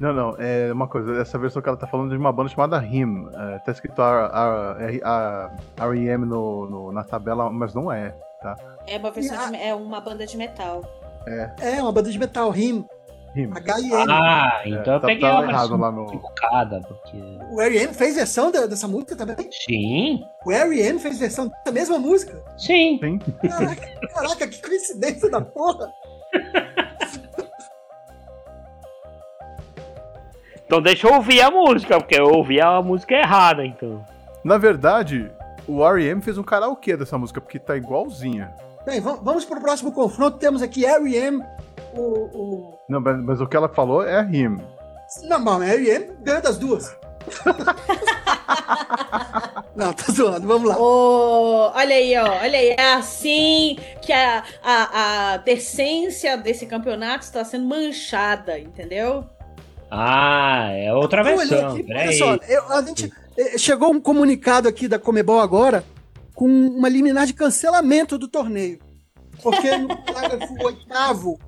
Não, 0.00 0.12
não, 0.12 0.34
é 0.40 0.72
uma 0.72 0.88
coisa, 0.88 1.20
essa 1.20 1.38
versão 1.38 1.62
que 1.62 1.68
ela 1.68 1.78
tá 1.78 1.86
falando 1.86 2.10
de 2.10 2.16
uma 2.16 2.32
banda 2.32 2.48
chamada 2.48 2.84
Him. 2.84 3.28
É, 3.32 3.58
tá 3.60 3.70
escrito 3.70 4.02
R.E.M. 5.78 6.26
No, 6.26 6.68
no, 6.68 6.90
na 6.90 7.04
tabela, 7.04 7.48
mas 7.48 7.74
não 7.74 7.92
é, 7.92 8.10
tá? 8.42 8.56
É 8.88 8.98
uma, 8.98 9.12
versão 9.12 9.52
de, 9.52 9.56
é 9.56 9.72
uma 9.72 10.00
banda 10.00 10.26
de 10.26 10.36
metal. 10.36 10.82
É. 11.28 11.76
É, 11.76 11.80
uma 11.80 11.92
banda 11.92 12.10
de 12.10 12.18
metal, 12.18 12.52
Him. 12.56 12.84
H-I-M. 13.36 14.10
Ah, 14.10 14.62
então 14.64 14.92
é, 14.92 14.96
eu 14.96 15.00
tá, 15.00 15.06
peguei 15.06 15.28
tá 15.28 15.42
errado 15.42 15.76
lá 15.76 15.90
no... 15.90 16.04
equivocada, 16.04 16.80
porque... 16.80 17.16
O 17.50 17.60
R.E.M. 17.60 17.92
fez 17.92 18.14
versão 18.14 18.50
da, 18.50 18.66
dessa 18.66 18.86
música 18.86 19.16
também? 19.16 19.36
Sim. 19.50 20.22
O 20.46 20.52
R.E.M. 20.52 20.98
fez 21.00 21.18
versão 21.18 21.48
dessa 21.48 21.72
mesma 21.72 21.98
música? 21.98 22.40
Sim. 22.56 22.98
Sim. 23.02 23.18
Caraca, 23.18 24.08
caraca, 24.14 24.48
que 24.48 24.62
coincidência 24.62 25.30
da 25.30 25.40
porra. 25.40 25.90
Então 30.66 30.80
deixa 30.80 31.06
eu 31.06 31.14
ouvir 31.14 31.40
a 31.40 31.50
música, 31.50 31.98
porque 31.98 32.18
eu 32.18 32.26
ouvi 32.26 32.60
a 32.60 32.80
música 32.80 33.14
errada, 33.14 33.64
então. 33.66 34.04
Na 34.42 34.58
verdade, 34.58 35.30
o 35.66 35.84
R.E.M. 35.84 36.22
fez 36.22 36.38
um 36.38 36.42
karaokê 36.42 36.96
dessa 36.96 37.18
música, 37.18 37.40
porque 37.40 37.58
tá 37.58 37.76
igualzinha. 37.76 38.54
Bem, 38.84 39.00
vamos 39.00 39.44
pro 39.44 39.60
próximo 39.60 39.92
confronto. 39.92 40.38
Temos 40.38 40.62
aqui 40.62 40.84
R.E.M., 40.84 41.42
o, 41.96 42.30
o... 42.34 42.78
Não, 42.88 43.00
mas, 43.00 43.24
mas, 43.24 43.40
o 43.40 43.46
que 43.46 43.56
ela 43.56 43.68
falou 43.68 44.02
é 44.06 44.22
Him. 44.22 44.58
Não, 45.24 45.38
mas 45.38 45.62
R.E.M. 45.62 46.12
ganha 46.22 46.40
das 46.40 46.58
duas. 46.58 46.94
Não, 49.74 49.92
tô 49.92 50.12
zoando, 50.12 50.46
vamos 50.46 50.68
lá. 50.68 50.76
Oh, 50.78 51.70
olha 51.74 51.96
aí, 51.96 52.16
ó, 52.16 52.24
olha 52.42 52.58
aí, 52.58 52.68
é 52.78 52.92
assim 52.94 53.76
que 54.00 54.12
a, 54.12 54.44
a, 54.62 55.32
a 55.32 55.36
decência 55.38 56.36
desse 56.36 56.66
campeonato 56.66 57.24
está 57.24 57.44
sendo 57.44 57.66
manchada, 57.66 58.58
entendeu? 58.58 59.24
Ah, 59.90 60.68
é 60.72 60.92
outra 60.92 61.28
Eu 61.28 61.36
versão. 61.38 61.72
aqui, 61.72 61.82
Peraí. 61.82 62.08
olha 62.08 62.18
só, 62.18 62.34
eu- 62.48 62.72
a 62.72 62.82
gente, 62.82 63.12
eh, 63.36 63.58
chegou 63.58 63.90
um 63.92 64.00
comunicado 64.00 64.68
aqui 64.68 64.86
da 64.86 64.98
Comebol 64.98 65.40
agora 65.40 65.84
com 66.34 66.46
uma 66.46 66.88
liminar 66.88 67.26
de 67.26 67.34
cancelamento 67.34 68.16
do 68.18 68.28
torneio. 68.28 68.78
Porque 69.42 69.76
no 69.76 69.88
parágrafo 69.88 70.54
oitavo 70.64 71.38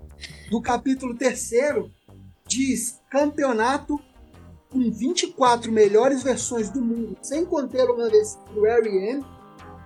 do 0.50 0.60
capítulo 0.60 1.14
terceiro 1.14 1.90
diz 2.46 3.00
campeonato 3.10 3.98
com 4.70 4.90
24 4.90 5.70
melhores 5.72 6.22
versões 6.22 6.70
do 6.70 6.80
mundo, 6.82 7.16
sem 7.22 7.44
conter 7.44 7.88
uma 7.90 8.08
vez 8.08 8.38
do 8.52 8.66
R.E.M., 8.66 9.24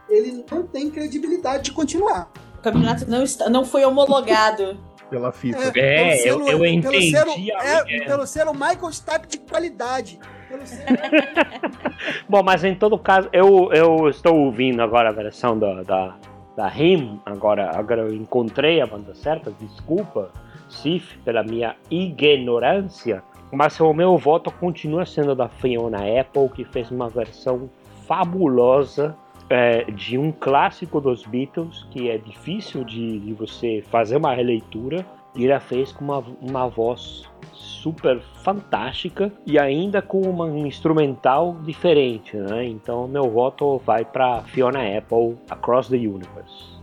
ele 0.08 0.44
não 0.50 0.64
tem 0.66 0.90
credibilidade 0.90 1.64
de 1.64 1.72
continuar. 1.72 2.30
O 2.58 2.62
campeonato 2.62 3.08
não, 3.08 3.22
está, 3.22 3.48
não 3.48 3.64
foi 3.64 3.84
homologado. 3.84 4.76
Pela 5.08 5.32
FIFA. 5.32 5.58
É, 5.58 5.70
pelo 5.70 6.10
eu- 6.10 6.16
selo- 6.16 6.40
eu 6.40 6.46
pelo 6.58 6.66
entendi 6.66 7.10
selo- 7.10 7.30
a 7.32 7.64
é, 7.64 8.04
pelo 8.04 8.26
selo 8.26 8.52
Michael 8.52 8.92
Stipe 8.92 9.26
de 9.28 9.38
qualidade. 9.38 10.18
Pelo 10.48 10.66
selo 10.66 10.84
Bom, 12.28 12.42
mas 12.42 12.64
em 12.64 12.74
todo 12.74 12.98
caso, 12.98 13.28
eu, 13.32 13.72
eu 13.72 14.08
estou 14.08 14.36
ouvindo 14.36 14.82
agora 14.82 15.08
a 15.10 15.12
versão 15.12 15.58
da, 15.58 15.82
da, 15.82 16.16
da 16.56 16.68
RIM, 16.68 17.20
agora, 17.24 17.70
agora 17.76 18.02
eu 18.02 18.14
encontrei 18.14 18.80
a 18.80 18.86
banda 18.86 19.14
certa, 19.14 19.52
desculpa, 19.60 20.32
Sif, 20.70 21.18
pela 21.24 21.42
minha 21.42 21.76
ignorância, 21.90 23.22
mas 23.52 23.78
o 23.80 23.92
meu 23.92 24.16
voto 24.16 24.50
continua 24.50 25.04
sendo 25.04 25.34
da 25.34 25.48
Fiona 25.48 25.98
Apple, 26.20 26.48
que 26.54 26.64
fez 26.64 26.90
uma 26.90 27.08
versão 27.08 27.68
fabulosa 28.06 29.16
é, 29.48 29.84
de 29.90 30.16
um 30.16 30.30
clássico 30.30 31.00
dos 31.00 31.24
Beatles, 31.26 31.84
que 31.90 32.08
é 32.08 32.18
difícil 32.18 32.84
de, 32.84 33.18
de 33.18 33.32
você 33.32 33.82
fazer 33.90 34.16
uma 34.16 34.32
releitura, 34.32 35.04
e 35.34 35.46
ela 35.46 35.60
fez 35.60 35.92
com 35.92 36.04
uma, 36.04 36.24
uma 36.40 36.68
voz 36.68 37.28
super 37.52 38.20
fantástica 38.42 39.32
e 39.46 39.58
ainda 39.58 40.00
com 40.02 40.20
uma- 40.22 40.44
um 40.44 40.66
instrumental 40.66 41.56
diferente, 41.64 42.36
né? 42.36 42.64
Então 42.64 43.06
meu 43.06 43.30
voto 43.30 43.78
vai 43.84 44.04
para 44.04 44.42
Fiona 44.42 44.80
Apple 44.96 45.36
Across 45.48 45.88
the 45.88 45.96
Universe. 45.96 46.79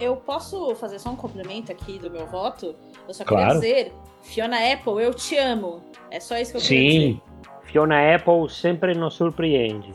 Eu 0.00 0.16
posso 0.16 0.74
fazer 0.74 0.98
só 0.98 1.10
um 1.10 1.16
complemento 1.16 1.72
aqui 1.72 1.98
do 1.98 2.10
meu 2.10 2.26
voto? 2.26 2.74
Eu 3.08 3.14
só 3.14 3.24
Claro. 3.24 3.60
queria 3.60 3.84
dizer, 3.84 3.94
Fiona 4.22 4.72
Apple, 4.72 5.02
eu 5.02 5.14
te 5.14 5.36
amo. 5.36 5.82
É 6.10 6.20
só 6.20 6.36
isso 6.38 6.52
que 6.52 6.58
eu 6.58 6.60
queria 6.62 6.90
dizer. 6.90 7.00
Sim, 7.12 7.20
Fiona 7.62 8.14
Apple 8.14 8.48
sempre 8.50 8.94
nos 8.94 9.14
surpreende. 9.14 9.92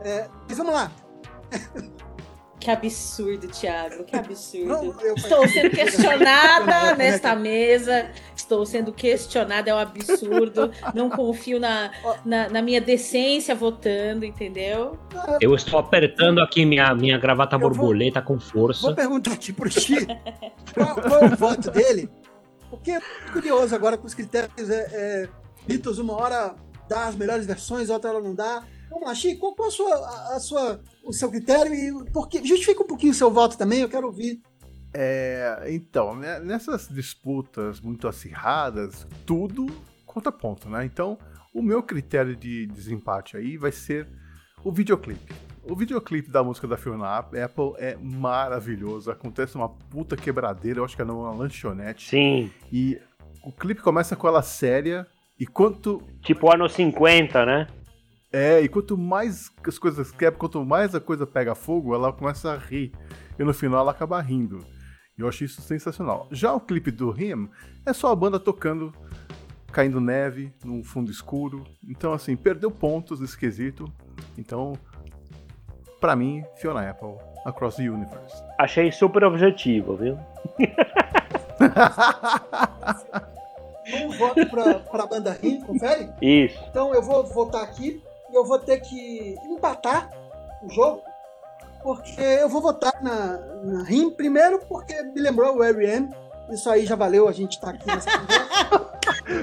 É, 0.00 0.28
mas 0.48 0.56
vamos 0.58 0.72
lá. 0.74 0.90
Que 2.66 2.70
absurdo, 2.72 3.46
Thiago, 3.46 4.02
que 4.02 4.16
absurdo. 4.16 4.66
Não, 4.66 5.00
eu- 5.00 5.14
Estou 5.14 5.46
sendo 5.46 5.70
questionada 5.70 6.96
nesta 6.96 7.36
mesa. 7.36 8.10
Estou 8.34 8.66
sendo 8.66 8.92
questionada, 8.92 9.70
é 9.70 9.74
um 9.74 9.78
absurdo. 9.78 10.72
Não 10.92 11.08
confio 11.08 11.60
na, 11.60 11.92
na, 12.24 12.48
na 12.48 12.60
minha 12.62 12.80
decência 12.80 13.54
votando, 13.54 14.24
entendeu? 14.24 14.98
Eu 15.40 15.54
estou 15.54 15.78
apertando 15.78 16.40
aqui 16.40 16.64
minha, 16.66 16.92
minha 16.92 17.16
gravata 17.18 17.56
borboleta 17.56 18.20
com 18.20 18.36
força. 18.40 18.82
Vou 18.82 18.96
perguntar 18.96 19.34
aqui 19.34 19.52
pro 19.52 19.70
Chi 19.70 20.04
qual, 20.74 20.96
qual 20.96 21.20
é 21.20 21.26
o 21.26 21.36
voto 21.36 21.70
dele, 21.70 22.10
porque 22.68 22.90
eu 22.90 23.00
tô 23.00 23.32
curioso 23.34 23.76
agora 23.76 23.96
com 23.96 24.08
os 24.08 24.14
critérios. 24.14 24.68
É, 24.68 24.88
é, 24.92 25.28
Beatles, 25.68 25.98
uma 25.98 26.14
hora 26.20 26.56
dá 26.88 27.04
as 27.06 27.14
melhores 27.14 27.46
versões, 27.46 27.90
outra 27.90 28.10
hora 28.10 28.20
não 28.20 28.34
dá. 28.34 28.64
Vamos 28.90 29.06
lá, 29.06 29.14
Chi, 29.14 29.36
qual, 29.36 29.54
qual 29.54 29.68
a 29.68 29.70
sua, 29.70 29.94
a, 29.94 30.36
a 30.36 30.40
sua, 30.40 30.80
o 31.04 31.12
seu 31.12 31.30
critério 31.30 31.74
e 31.74 32.10
por 32.10 32.28
que, 32.28 32.44
justifica 32.44 32.82
um 32.82 32.86
pouquinho 32.86 33.12
o 33.12 33.16
seu 33.16 33.30
voto 33.30 33.58
também, 33.58 33.80
eu 33.80 33.88
quero 33.88 34.06
ouvir. 34.06 34.40
É, 34.94 35.64
então, 35.68 36.14
né, 36.14 36.40
nessas 36.40 36.88
disputas 36.88 37.80
muito 37.80 38.08
acirradas, 38.08 39.06
tudo 39.26 39.66
conta 40.06 40.32
ponto, 40.32 40.70
né? 40.70 40.84
Então, 40.84 41.18
o 41.52 41.60
meu 41.60 41.82
critério 41.82 42.34
de 42.34 42.66
desempate 42.66 43.36
aí 43.36 43.58
vai 43.58 43.70
ser 43.70 44.08
o 44.64 44.72
videoclipe. 44.72 45.34
O 45.62 45.74
videoclipe 45.74 46.30
da 46.30 46.42
música 46.42 46.66
da 46.66 46.76
Fiona 46.76 47.18
Apple 47.18 47.74
é 47.78 47.96
maravilhoso, 48.00 49.10
acontece 49.10 49.56
uma 49.56 49.68
puta 49.68 50.16
quebradeira, 50.16 50.78
eu 50.78 50.84
acho 50.84 50.94
que 50.94 51.02
é 51.02 51.04
numa 51.04 51.32
lanchonete. 51.32 52.08
Sim. 52.08 52.50
E 52.72 52.98
o 53.44 53.52
clipe 53.52 53.82
começa 53.82 54.16
com 54.16 54.26
ela 54.26 54.42
séria, 54.42 55.06
e 55.38 55.46
quanto 55.46 56.02
Tipo 56.22 56.52
anos 56.52 56.72
50, 56.72 57.44
né? 57.44 57.66
É, 58.32 58.60
e 58.60 58.68
quanto 58.68 58.98
mais 58.98 59.50
as 59.66 59.78
coisas 59.78 60.10
quebram, 60.10 60.38
quanto 60.38 60.64
mais 60.64 60.94
a 60.94 61.00
coisa 61.00 61.26
pega 61.26 61.54
fogo, 61.54 61.94
ela 61.94 62.12
começa 62.12 62.52
a 62.52 62.56
rir. 62.56 62.92
E 63.38 63.44
no 63.44 63.54
final 63.54 63.80
ela 63.80 63.92
acaba 63.92 64.20
rindo. 64.20 64.64
E 65.16 65.22
eu 65.22 65.28
acho 65.28 65.44
isso 65.44 65.62
sensacional. 65.62 66.28
Já 66.30 66.52
o 66.52 66.60
clipe 66.60 66.90
do 66.90 67.10
Him 67.10 67.48
é 67.86 67.92
só 67.92 68.10
a 68.12 68.16
banda 68.16 68.38
tocando, 68.38 68.92
caindo 69.72 70.00
neve, 70.00 70.52
num 70.64 70.84
fundo 70.84 71.10
escuro. 71.10 71.64
Então, 71.88 72.12
assim, 72.12 72.36
perdeu 72.36 72.70
pontos 72.70 73.20
nesse 73.20 73.38
quesito. 73.38 73.90
Então, 74.36 74.74
pra 76.00 76.14
mim, 76.14 76.44
Fiona 76.56 76.90
Apple, 76.90 77.16
Across 77.46 77.76
the 77.76 77.88
Universe. 77.88 78.42
Achei 78.58 78.92
super 78.92 79.24
objetivo, 79.24 79.96
viu? 79.96 80.18
Um 83.94 84.10
voto 84.18 84.46
pra, 84.50 84.74
pra 84.80 85.06
banda 85.06 85.32
Rim, 85.32 85.60
confere? 85.60 86.10
Isso. 86.20 86.58
Então 86.68 86.92
eu 86.92 87.02
vou 87.02 87.24
votar 87.24 87.62
aqui 87.62 88.02
eu 88.36 88.44
vou 88.44 88.58
ter 88.58 88.80
que 88.80 89.36
empatar 89.44 90.10
o 90.62 90.68
jogo, 90.68 91.02
porque 91.82 92.20
eu 92.20 92.48
vou 92.48 92.60
votar 92.60 93.02
na, 93.02 93.38
na 93.64 93.84
RIM 93.84 94.10
primeiro 94.10 94.60
porque 94.68 95.02
me 95.02 95.20
lembrou 95.20 95.56
o 95.56 95.62
R.E.M. 95.62 96.10
Isso 96.50 96.70
aí 96.70 96.86
já 96.86 96.94
valeu, 96.94 97.28
a 97.28 97.32
gente 97.32 97.60
tá 97.60 97.70
aqui 97.70 97.86
nessa. 97.86 98.08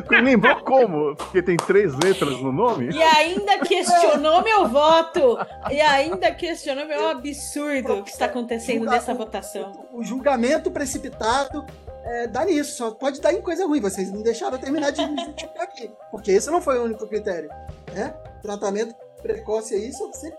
Lembrou 0.09 0.55
como? 0.63 1.15
Porque 1.15 1.41
tem 1.41 1.57
três 1.57 1.93
letras 1.95 2.39
no 2.41 2.51
nome? 2.51 2.89
E 2.91 3.01
ainda 3.01 3.59
questionou 3.59 4.41
meu 4.41 4.67
voto. 4.67 5.37
E 5.69 5.81
ainda 5.81 6.31
questionou 6.31 6.85
meu 6.85 7.09
absurdo 7.09 8.03
que 8.03 8.11
está 8.11 8.25
acontecendo 8.25 8.85
nessa 8.85 9.13
votação. 9.13 9.85
O 9.91 10.03
julgamento 10.03 10.71
precipitado 10.71 11.65
é, 12.03 12.27
dá 12.27 12.45
nisso, 12.45 12.77
só 12.77 12.91
pode 12.91 13.19
dar 13.21 13.33
em 13.33 13.41
coisa 13.41 13.65
ruim. 13.65 13.81
Vocês 13.81 14.11
não 14.11 14.21
deixaram 14.21 14.53
eu 14.53 14.59
terminar 14.59 14.91
de 14.91 15.05
me 15.05 15.23
justificar 15.23 15.63
aqui. 15.63 15.91
Porque 16.11 16.31
esse 16.31 16.49
não 16.49 16.61
foi 16.61 16.79
o 16.79 16.83
único 16.83 17.07
critério. 17.07 17.49
Né? 17.93 18.13
Tratamento 18.43 18.93
precoce 19.21 19.73
aí 19.73 19.91
só 19.93 20.11
sempre 20.11 20.37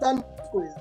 dá 0.00 0.20
coisa. 0.50 0.74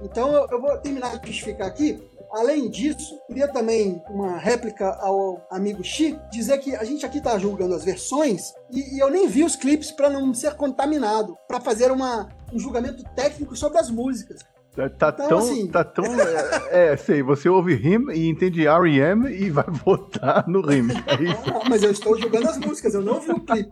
Então 0.00 0.32
eu, 0.32 0.46
eu 0.48 0.60
vou 0.60 0.78
terminar 0.78 1.18
de 1.18 1.26
justificar 1.26 1.66
aqui. 1.66 2.00
Além 2.30 2.70
disso, 2.70 3.18
queria 3.26 3.48
também 3.48 4.02
uma 4.08 4.38
réplica 4.38 4.90
ao 5.00 5.44
amigo 5.50 5.82
Xi, 5.82 6.16
dizer 6.30 6.58
que 6.58 6.76
a 6.76 6.84
gente 6.84 7.04
aqui 7.04 7.20
tá 7.20 7.38
julgando 7.38 7.74
as 7.74 7.84
versões 7.84 8.52
e, 8.70 8.96
e 8.96 8.98
eu 8.98 9.10
nem 9.10 9.26
vi 9.26 9.42
os 9.42 9.56
clipes 9.56 9.90
para 9.90 10.10
não 10.10 10.32
ser 10.32 10.54
contaminado, 10.54 11.36
para 11.48 11.60
fazer 11.60 11.90
uma, 11.90 12.28
um 12.52 12.58
julgamento 12.58 13.02
técnico 13.16 13.56
sobre 13.56 13.78
as 13.78 13.90
músicas. 13.90 14.44
Tá, 14.78 14.88
tá 14.88 15.08
Então, 15.24 15.28
tão. 15.28 15.38
assim- 15.38 15.66
Tá 15.66 15.82
tão 15.84 16.04
é, 16.70 16.92
é, 16.92 16.96
sei, 16.96 17.22
você 17.22 17.48
ouve 17.48 17.74
Him 17.74 18.12
e 18.12 18.28
entende 18.28 18.66
R.E.M. 18.66 19.28
e 19.28 19.50
vai 19.50 19.64
votar 19.84 20.46
no 20.46 20.60
Him. 20.72 20.88
É 21.06 21.14
isso. 21.22 21.50
Não, 21.50 21.62
mas 21.68 21.82
eu 21.82 21.90
estou 21.90 22.16
julgando 22.16 22.48
as 22.48 22.58
músicas, 22.58 22.94
eu 22.94 23.02
não 23.02 23.20
vi 23.20 23.32
o 23.32 23.40
clipe. 23.40 23.70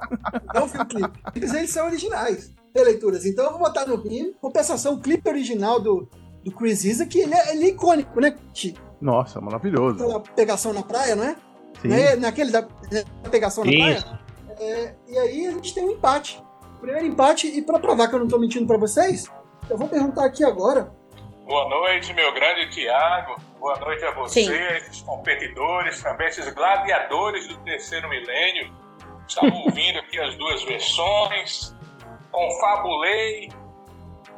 Não 0.55 0.67
vi 0.67 0.79
o 0.79 0.85
clipe. 0.87 1.19
Eles, 1.35 1.55
eles 1.55 1.71
são 1.71 1.87
originais, 1.87 2.53
releituras. 2.75 3.25
Então 3.25 3.45
eu 3.45 3.51
vou 3.53 3.61
botar 3.61 3.87
no 3.87 3.97
Rim. 3.97 4.33
Compensação, 4.41 4.95
o 4.95 5.01
clipe 5.01 5.29
original 5.29 5.81
do, 5.81 6.09
do 6.45 6.51
Chris 6.51 6.85
Isaac, 6.85 7.17
ele 7.19 7.35
é, 7.35 7.53
ele 7.55 7.65
é 7.67 7.69
icônico, 7.69 8.21
né? 8.21 8.37
Nossa, 9.01 9.41
maravilhoso. 9.41 10.03
Aquela 10.03 10.21
pegação 10.21 10.73
na 10.73 10.83
praia, 10.83 11.15
não 11.15 11.25
é? 11.25 11.37
Sim. 11.83 11.89
Não 11.89 11.97
é 11.97 12.17
naquele 12.17 12.51
da, 12.51 12.63
da 12.63 13.31
pegação 13.31 13.65
na 13.65 13.71
praia? 13.71 14.21
É, 14.59 14.95
e 15.09 15.19
aí 15.19 15.47
a 15.47 15.51
gente 15.53 15.73
tem 15.75 15.85
um 15.85 15.93
empate. 15.93 16.43
Primeiro 16.81 17.07
empate, 17.07 17.47
e 17.47 17.63
para 17.63 17.79
provar 17.79 18.09
que 18.09 18.15
eu 18.15 18.19
não 18.19 18.27
estou 18.27 18.41
mentindo 18.41 18.67
para 18.67 18.77
vocês, 18.79 19.31
eu 19.69 19.77
vou 19.77 19.89
perguntar 19.89 20.27
aqui 20.27 20.45
agora. 20.45 20.91
Boa 21.45 21.69
noite, 21.69 22.13
meu 22.13 22.33
grande 22.33 22.71
Tiago. 22.71 23.37
Boa 23.59 23.79
noite 23.79 24.05
a 24.05 24.11
você, 24.13 24.45
Sim. 24.45 24.53
esses 24.53 25.03
competidores, 25.03 26.03
também 26.03 26.27
esses 26.27 26.53
gladiadores 26.53 27.47
do 27.49 27.57
terceiro 27.59 28.09
milênio. 28.09 28.73
Estava 29.29 29.55
ouvindo 29.65 29.99
aqui 30.01 30.21
as 30.21 30.35
duas 30.37 30.63
versões. 30.65 31.75
Confabulei, 32.33 33.49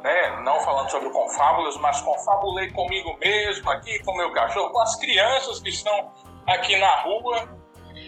né? 0.03 0.41
não 0.43 0.59
falando 0.61 0.89
sobre 0.89 1.09
confábulas, 1.09 1.77
mas 1.77 1.99
confabulei 2.01 2.69
comigo 2.71 3.17
mesmo 3.19 3.69
aqui, 3.71 4.03
com 4.03 4.15
meu 4.15 4.31
cachorro, 4.31 4.71
com 4.71 4.79
as 4.79 4.95
crianças 4.95 5.59
que 5.59 5.69
estão 5.69 6.13
aqui 6.47 6.77
na 6.77 7.01
rua. 7.01 7.59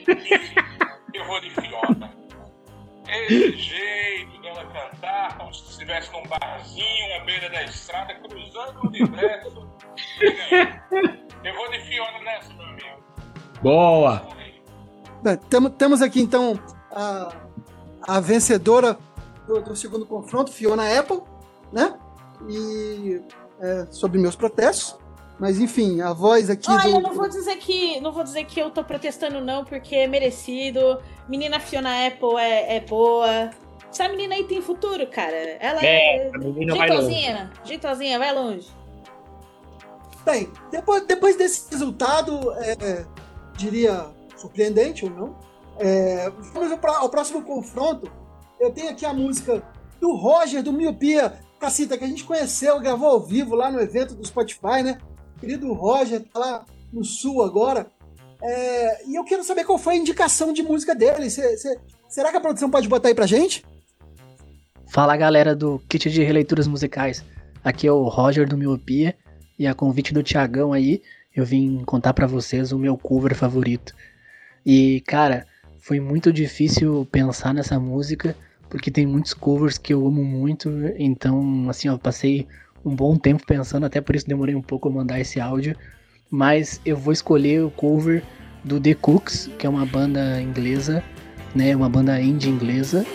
E 1.13 1.17
eu 1.17 1.26
vou 1.26 1.41
de 1.41 1.49
Fiona. 1.49 2.20
Esse 3.08 3.58
jeito 3.58 4.41
dela 4.41 4.66
cantar, 4.66 5.38
como 5.38 5.54
se 5.54 5.70
estivesse 5.72 6.12
num 6.14 6.24
barzinho 6.28 7.16
à 7.22 7.26
beira 7.26 7.49
da 7.49 7.64
estrada, 7.64 8.14
cruzando 8.16 8.80
o 8.84 8.88
universo. 8.88 9.68
Eu 11.43 11.56
vou 11.56 11.72
de 11.72 11.80
Fiona 11.82 12.20
nessa, 12.20 12.54
meu 12.54 12.66
amigo. 12.66 13.04
Boa! 13.62 14.28
Tamo- 15.49 15.70
temos 15.70 16.02
aqui 16.02 16.22
então 16.22 16.60
a, 16.91 17.34
a 18.08 18.20
vencedora 18.20 18.97
do, 19.47 19.62
do 19.62 19.76
segundo 19.76 20.06
confronto, 20.06 20.52
Fiona 20.52 20.97
Apple, 20.99 21.22
né? 21.72 21.97
E 22.49 23.22
é, 23.60 23.86
sobre 23.91 24.20
meus 24.20 24.36
protestos. 24.36 24.97
Mas 25.41 25.59
enfim, 25.59 26.01
a 26.01 26.13
voz 26.13 26.51
aqui. 26.51 26.69
Olha, 26.69 26.93
do... 26.93 26.99
não 26.99 27.15
vou 27.15 27.27
dizer 27.27 27.55
que 27.57 27.99
não 27.99 28.11
vou 28.11 28.23
dizer 28.23 28.45
que 28.45 28.59
eu 28.59 28.69
tô 28.69 28.83
protestando 28.83 29.41
não, 29.41 29.65
porque 29.65 29.95
é 29.95 30.05
merecido. 30.05 31.01
Menina 31.27 31.59
Fiona 31.59 32.05
Apple 32.05 32.35
é, 32.37 32.75
é 32.75 32.79
boa. 32.79 33.49
Essa 33.89 34.07
menina 34.07 34.35
aí 34.35 34.43
tem 34.43 34.61
futuro, 34.61 35.07
cara. 35.07 35.35
Ela 35.59 35.83
É, 35.83 36.27
é, 36.27 36.31
a 36.31 36.37
menina 36.37 36.75
vai 36.75 36.87
jeitosinha, 36.87 37.51
jeitosinha, 37.63 38.19
vai 38.19 38.35
longe. 38.35 38.69
Bem, 40.23 40.47
depois, 40.69 41.07
depois 41.07 41.35
desse 41.35 41.71
resultado, 41.71 42.53
é, 42.59 43.03
diria 43.57 44.05
surpreendente 44.37 45.05
ou 45.05 45.11
não, 45.11 45.35
é, 45.79 46.29
vamos 46.53 46.71
ao 46.71 47.09
próximo 47.09 47.41
confronto. 47.41 48.11
Eu 48.59 48.71
tenho 48.71 48.91
aqui 48.91 49.07
a 49.07 49.13
música 49.13 49.63
do 49.99 50.15
Roger, 50.15 50.61
do 50.61 50.71
Miopia 50.71 51.33
Cacita, 51.59 51.97
que 51.97 52.03
a 52.03 52.07
gente 52.07 52.25
conheceu, 52.25 52.79
gravou 52.79 53.09
ao 53.09 53.19
vivo 53.19 53.55
lá 53.55 53.71
no 53.71 53.81
evento 53.81 54.13
do 54.13 54.23
Spotify, 54.23 54.83
né? 54.83 54.99
Querido 55.41 55.73
Roger, 55.73 56.21
tá 56.21 56.39
lá 56.39 56.65
no 56.93 57.03
Sul 57.03 57.43
agora. 57.43 57.87
É, 58.41 59.05
e 59.07 59.15
eu 59.15 59.23
quero 59.25 59.43
saber 59.43 59.65
qual 59.65 59.77
foi 59.77 59.95
a 59.95 59.97
indicação 59.97 60.53
de 60.53 60.63
música 60.63 60.95
dele. 60.95 61.29
Cê- 61.29 61.57
cê- 61.57 61.77
será 62.07 62.31
que 62.31 62.37
a 62.37 62.41
produção 62.41 62.69
pode 62.69 62.87
botar 62.87 63.09
aí 63.09 63.15
pra 63.15 63.25
gente? 63.27 63.65
Fala 64.87 65.17
galera 65.17 65.55
do 65.55 65.79
kit 65.89 66.09
de 66.09 66.23
releituras 66.23 66.67
musicais. 66.67 67.23
Aqui 67.63 67.87
é 67.87 67.91
o 67.91 68.07
Roger 68.07 68.47
do 68.47 68.57
Miopia 68.57 69.15
e 69.57 69.67
a 69.67 69.73
convite 69.73 70.13
do 70.13 70.23
Tiagão 70.23 70.73
aí, 70.73 71.01
eu 71.35 71.45
vim 71.45 71.83
contar 71.85 72.13
pra 72.13 72.27
vocês 72.27 72.71
o 72.71 72.79
meu 72.79 72.97
cover 72.97 73.35
favorito. 73.35 73.93
E 74.65 75.01
cara, 75.01 75.45
foi 75.79 75.99
muito 75.99 76.31
difícil 76.33 77.07
pensar 77.11 77.53
nessa 77.53 77.79
música 77.79 78.35
porque 78.69 78.89
tem 78.89 79.05
muitos 79.05 79.33
covers 79.33 79.77
que 79.77 79.93
eu 79.93 80.05
amo 80.07 80.23
muito, 80.23 80.69
então 80.97 81.69
assim, 81.69 81.89
eu 81.89 81.99
passei 81.99 82.47
um 82.84 82.95
bom 82.95 83.17
tempo 83.17 83.45
pensando, 83.45 83.86
até 83.86 84.01
por 84.01 84.15
isso 84.15 84.27
demorei 84.27 84.55
um 84.55 84.61
pouco 84.61 84.89
a 84.89 84.91
mandar 84.91 85.19
esse 85.19 85.39
áudio, 85.39 85.75
mas 86.29 86.79
eu 86.86 86.97
vou 86.97 87.13
escolher 87.13 87.63
o 87.63 87.71
cover 87.71 88.23
do 88.63 88.79
The 88.79 88.93
Cooks, 88.95 89.49
que 89.57 89.65
é 89.65 89.69
uma 89.69 89.86
banda 89.86 90.41
inglesa, 90.41 91.03
né, 91.53 91.75
uma 91.75 91.89
banda 91.89 92.19
indie 92.19 92.49
inglesa, 92.49 93.05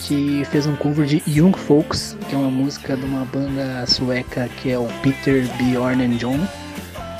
que 0.00 0.44
fez 0.46 0.66
um 0.66 0.74
cover 0.76 1.06
de 1.06 1.22
Young 1.28 1.52
Folks, 1.52 2.16
que 2.28 2.34
é 2.34 2.38
uma 2.38 2.50
música 2.50 2.96
de 2.96 3.04
uma 3.04 3.24
banda 3.24 3.86
sueca 3.86 4.48
que 4.60 4.70
é 4.70 4.78
o 4.78 4.88
Peter 5.02 5.46
Bjorn 5.56 6.02
and 6.02 6.16
John. 6.16 6.38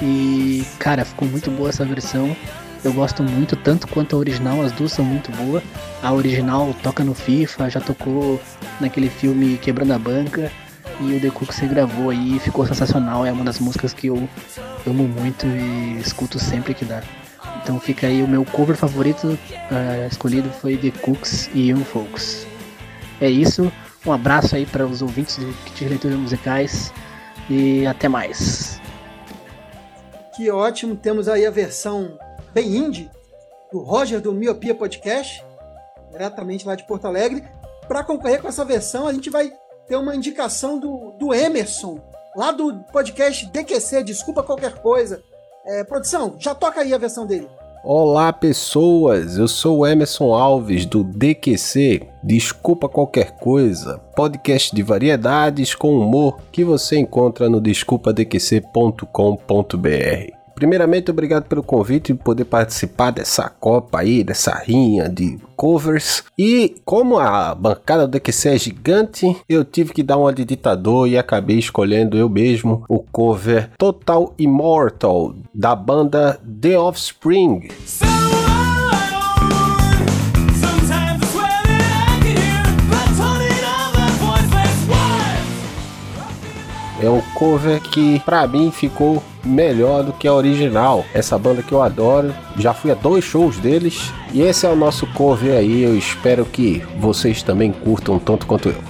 E 0.01 0.65
cara, 0.79 1.05
ficou 1.05 1.29
muito 1.29 1.51
boa 1.51 1.69
essa 1.69 1.85
versão. 1.85 2.37
Eu 2.85 2.93
gosto 2.93 3.23
muito, 3.23 3.55
tanto 3.55 3.87
quanto 3.87 4.17
a 4.17 4.19
original, 4.19 4.61
as 4.61 4.73
duas 4.73 4.91
são 4.91 5.05
muito 5.05 5.31
boas. 5.31 5.63
A 6.03 6.13
original 6.13 6.75
toca 6.83 7.05
no 7.05 7.15
FIFA, 7.15 7.71
já 7.71 7.81
tocou 7.81 8.41
naquele 8.81 9.09
filme 9.09 9.57
Quebrando 9.59 9.93
a 9.93 9.99
Banca. 9.99 10.51
E 11.01 11.17
o 11.17 11.21
The 11.21 11.31
Cook 11.31 11.53
se 11.53 11.67
gravou 11.67 12.11
aí, 12.11 12.39
ficou 12.39 12.67
sensacional. 12.67 13.25
É 13.27 13.33
uma 13.33 13.45
das 13.45 13.59
músicas 13.59 13.93
que 13.93 14.09
eu 14.09 14.29
amo 14.87 15.09
muito 15.09 15.47
e 15.47 15.99
escuto 15.99 16.39
sempre 16.39 16.75
que 16.75 16.85
dá. 16.85 17.03
Então 17.63 17.79
fica 17.79 18.07
aí 18.07 18.23
o 18.23 18.29
meu 18.29 18.45
cover 18.45 18.77
favorito 18.77 19.39
ah, 19.71 20.07
escolhido 20.07 20.51
foi 20.51 20.77
The 20.77 20.91
Cooks 20.91 21.49
e 21.55 21.71
Young 21.71 21.85
Folks. 21.85 22.47
É 23.21 23.31
isso, 23.31 23.73
um 24.05 24.13
abraço 24.13 24.57
aí 24.57 24.67
para 24.67 24.85
os 24.85 25.01
ouvintes 25.01 25.37
do 25.37 25.53
de 25.75 25.89
Leituras 25.89 26.19
Musicais 26.19 26.93
e 27.49 27.87
até 27.87 28.09
mais. 28.09 28.81
Que 30.35 30.51
ótimo, 30.51 30.97
temos 30.97 31.29
aí 31.29 31.47
a 31.47 31.51
versão 31.51 32.19
bem 32.53 32.77
indie 32.77 33.11
do 33.71 33.81
Roger 33.81 34.21
do 34.21 34.33
Miopia 34.33 34.75
Podcast, 34.75 35.45
diretamente 36.11 36.67
lá 36.67 36.75
de 36.75 36.85
Porto 36.87 37.07
Alegre. 37.07 37.45
Para 37.87 38.03
concorrer 38.03 38.41
com 38.41 38.49
essa 38.49 38.65
versão, 38.65 39.07
a 39.07 39.13
gente 39.13 39.31
vai 39.31 39.53
ter 39.87 39.97
uma 39.97 40.15
indicação 40.15 40.79
do, 40.79 41.13
do 41.19 41.35
Emerson, 41.35 41.99
lá 42.37 42.53
do 42.53 42.75
podcast 42.93 43.47
DQC, 43.47 44.05
Desculpa 44.05 44.43
Qualquer 44.43 44.81
Coisa. 44.81 45.23
É, 45.65 45.85
produção, 45.85 46.35
já 46.39 46.55
toca 46.55 46.81
aí 46.81 46.93
a 46.93 46.99
versão 46.99 47.27
dele. 47.27 47.49
Olá 47.85 48.33
pessoas, 48.33 49.37
eu 49.37 49.49
sou 49.49 49.79
o 49.79 49.87
Emerson 49.87 50.33
Alves 50.33 50.87
do 50.87 51.03
DQC, 51.03 52.07
Desculpa 52.23 52.89
Qualquer 52.89 53.33
Coisa, 53.33 53.99
podcast 54.15 54.75
de 54.75 54.85
variedades 54.85 55.75
com 55.75 55.99
humor 55.99 56.39
que 56.53 56.63
você 56.63 56.97
encontra 56.97 57.51
no 57.51 57.61
desculpadqc.com.br. 57.61 60.42
Primeiramente, 60.55 61.11
obrigado 61.11 61.45
pelo 61.45 61.63
convite 61.63 62.13
e 62.13 62.15
poder 62.15 62.45
participar 62.45 63.11
dessa 63.11 63.49
copa 63.49 64.01
aí, 64.01 64.23
dessa 64.23 64.55
rinha 64.55 65.09
de 65.09 65.39
covers. 65.57 66.25
E 66.39 66.77
como 66.85 67.19
a 67.19 67.55
bancada 67.55 68.07
do 68.07 68.11
DQC 68.11 68.49
é 68.49 68.59
gigante, 68.59 69.37
eu 69.49 69.65
tive 69.65 69.93
que 69.93 70.03
dar 70.03 70.19
uma 70.19 70.33
de 70.33 70.45
ditador 70.45 71.09
e 71.09 71.17
acabei 71.17 71.59
escolhendo 71.59 72.17
eu 72.17 72.29
mesmo 72.29 72.85
o 72.89 72.99
cover 72.99 73.71
Total 73.79 74.35
Immortal 74.39 75.35
da 75.55 75.75
banda 75.75 76.41
The 76.61 76.79
Offspring. 76.79 77.69
É 87.03 87.11
um 87.11 87.21
cover 87.35 87.81
que 87.83 88.21
pra 88.21 88.47
mim 88.47 88.71
ficou 88.71 89.23
melhor 89.45 90.05
do 90.05 90.13
que 90.13 90.29
a 90.29 90.33
original. 90.33 91.05
Essa 91.13 91.37
banda 91.37 91.63
que 91.63 91.73
eu 91.73 91.83
adoro, 91.83 92.33
já 92.57 92.73
fui 92.73 92.93
a 92.93 92.95
dois 92.95 93.25
shows 93.25 93.59
deles 93.59 94.13
e 94.33 94.41
esse 94.41 94.65
é 94.65 94.69
o 94.69 94.77
nosso 94.77 95.07
cover 95.15 95.57
aí. 95.57 95.83
Eu 95.83 95.97
espero 95.97 96.45
que 96.45 96.79
vocês 97.01 97.43
também 97.43 97.73
curtam 97.73 98.19
tanto 98.21 98.47
quanto 98.47 98.69
eu. 98.69 98.81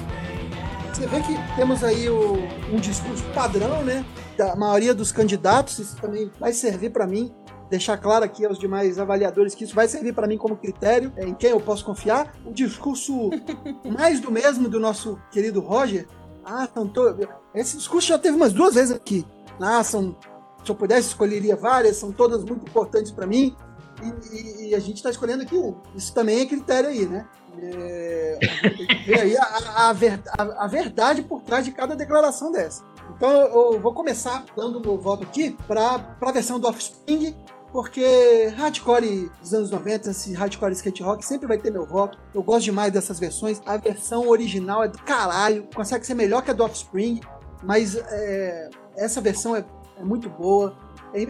Você 0.92 1.06
vê 1.06 1.20
que 1.20 1.34
temos 1.56 1.82
aí 1.82 2.08
o- 2.10 2.38
um 2.70 2.76
discurso 2.76 3.24
padrão, 3.34 3.82
né? 3.82 4.04
Da 4.36 4.54
maioria 4.56 4.94
dos 4.94 5.10
candidatos, 5.10 5.78
isso 5.78 5.96
também 5.96 6.30
vai 6.38 6.52
servir 6.52 6.90
para 6.90 7.06
mim. 7.06 7.32
Deixar 7.70 7.96
claro 7.96 8.22
aqui 8.26 8.44
aos 8.44 8.58
demais 8.58 8.98
avaliadores 8.98 9.54
que 9.54 9.64
isso 9.64 9.74
vai 9.74 9.88
servir 9.88 10.12
para 10.12 10.26
mim 10.26 10.36
como 10.36 10.54
critério, 10.56 11.10
é, 11.16 11.24
em 11.24 11.32
quem 11.32 11.50
eu 11.50 11.60
posso 11.60 11.82
confiar. 11.82 12.34
O 12.44 12.52
discurso 12.52 13.30
mais 13.98 14.20
do 14.20 14.30
mesmo 14.30 14.68
do 14.68 14.78
nosso 14.78 15.18
querido 15.30 15.60
Roger. 15.60 16.06
Ah, 16.44 16.68
são 16.74 16.86
to... 16.86 17.16
Esse 17.54 17.76
discurso 17.76 18.08
já 18.08 18.18
teve 18.18 18.36
umas 18.36 18.52
duas 18.52 18.74
vezes 18.74 18.94
aqui. 18.94 19.26
Ah, 19.60 19.82
são. 19.84 20.16
Se 20.64 20.70
eu 20.70 20.74
pudesse, 20.74 21.08
escolheria 21.08 21.56
várias, 21.56 21.96
são 21.96 22.12
todas 22.12 22.44
muito 22.44 22.66
importantes 22.68 23.10
para 23.12 23.26
mim. 23.26 23.54
E, 24.02 24.36
e- 24.36 24.68
e 24.70 24.74
a 24.74 24.78
gente 24.80 24.96
está 24.96 25.10
escolhendo 25.10 25.42
aqui 25.42 25.56
um. 25.56 25.74
Isso 25.94 26.14
também 26.14 26.40
é 26.40 26.46
critério 26.46 26.88
aí, 26.88 27.06
né? 27.06 27.26
É, 27.60 28.38
tem 28.76 28.86
que 28.86 28.94
ver 29.06 29.20
aí 29.20 29.36
a, 29.36 29.42
a- 29.42 29.88
a 29.90 30.64
a- 30.64 30.66
verdade 30.66 31.22
por 31.22 31.42
trás 31.42 31.64
de 31.64 31.72
cada 31.72 31.94
declaração 31.94 32.50
dessa. 32.50 32.82
Então 33.14 33.30
eu 33.30 33.78
vou 33.80 33.92
começar 33.92 34.44
dando 34.56 34.80
meu 34.80 34.96
voto 34.98 35.24
aqui 35.24 35.50
para 35.68 36.16
a 36.20 36.32
versão 36.32 36.58
do 36.58 36.66
Offspring, 36.66 37.36
porque 37.70 38.52
hardcore 38.56 39.30
dos 39.40 39.52
anos 39.52 39.70
90, 39.70 40.10
esse 40.10 40.32
hardcore 40.32 40.72
skate 40.72 41.02
rock, 41.02 41.24
sempre 41.24 41.46
vai 41.46 41.58
ter 41.58 41.70
meu 41.70 41.84
voto. 41.86 42.18
Eu 42.34 42.42
gosto 42.42 42.64
demais 42.64 42.92
dessas 42.92 43.18
versões. 43.18 43.60
A 43.66 43.76
versão 43.76 44.28
original 44.28 44.82
é 44.82 44.88
do 44.88 44.98
caralho, 45.02 45.68
consegue 45.74 46.06
ser 46.06 46.14
melhor 46.14 46.42
que 46.42 46.50
a 46.50 46.54
do 46.54 46.64
Offspring, 46.64 47.20
mas 47.62 47.96
é, 47.96 48.70
essa 48.96 49.20
versão 49.20 49.56
é, 49.56 49.64
é 49.96 50.04
muito 50.04 50.28
boa. 50.28 50.76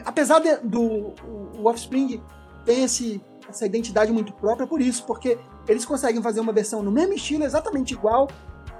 Apesar 0.04 0.38
de- 0.38 0.56
do 0.58 0.82
o, 1.26 1.64
Offspring 1.66 2.22
tem 2.64 2.84
esse, 2.84 3.20
essa 3.48 3.66
identidade 3.66 4.12
muito 4.12 4.32
própria 4.32 4.66
por 4.66 4.80
isso, 4.80 5.04
porque 5.04 5.38
eles 5.68 5.84
conseguem 5.84 6.22
fazer 6.22 6.40
uma 6.40 6.52
versão 6.52 6.82
no 6.82 6.90
mesmo 6.90 7.14
estilo, 7.14 7.44
exatamente 7.44 7.92
igual, 7.92 8.28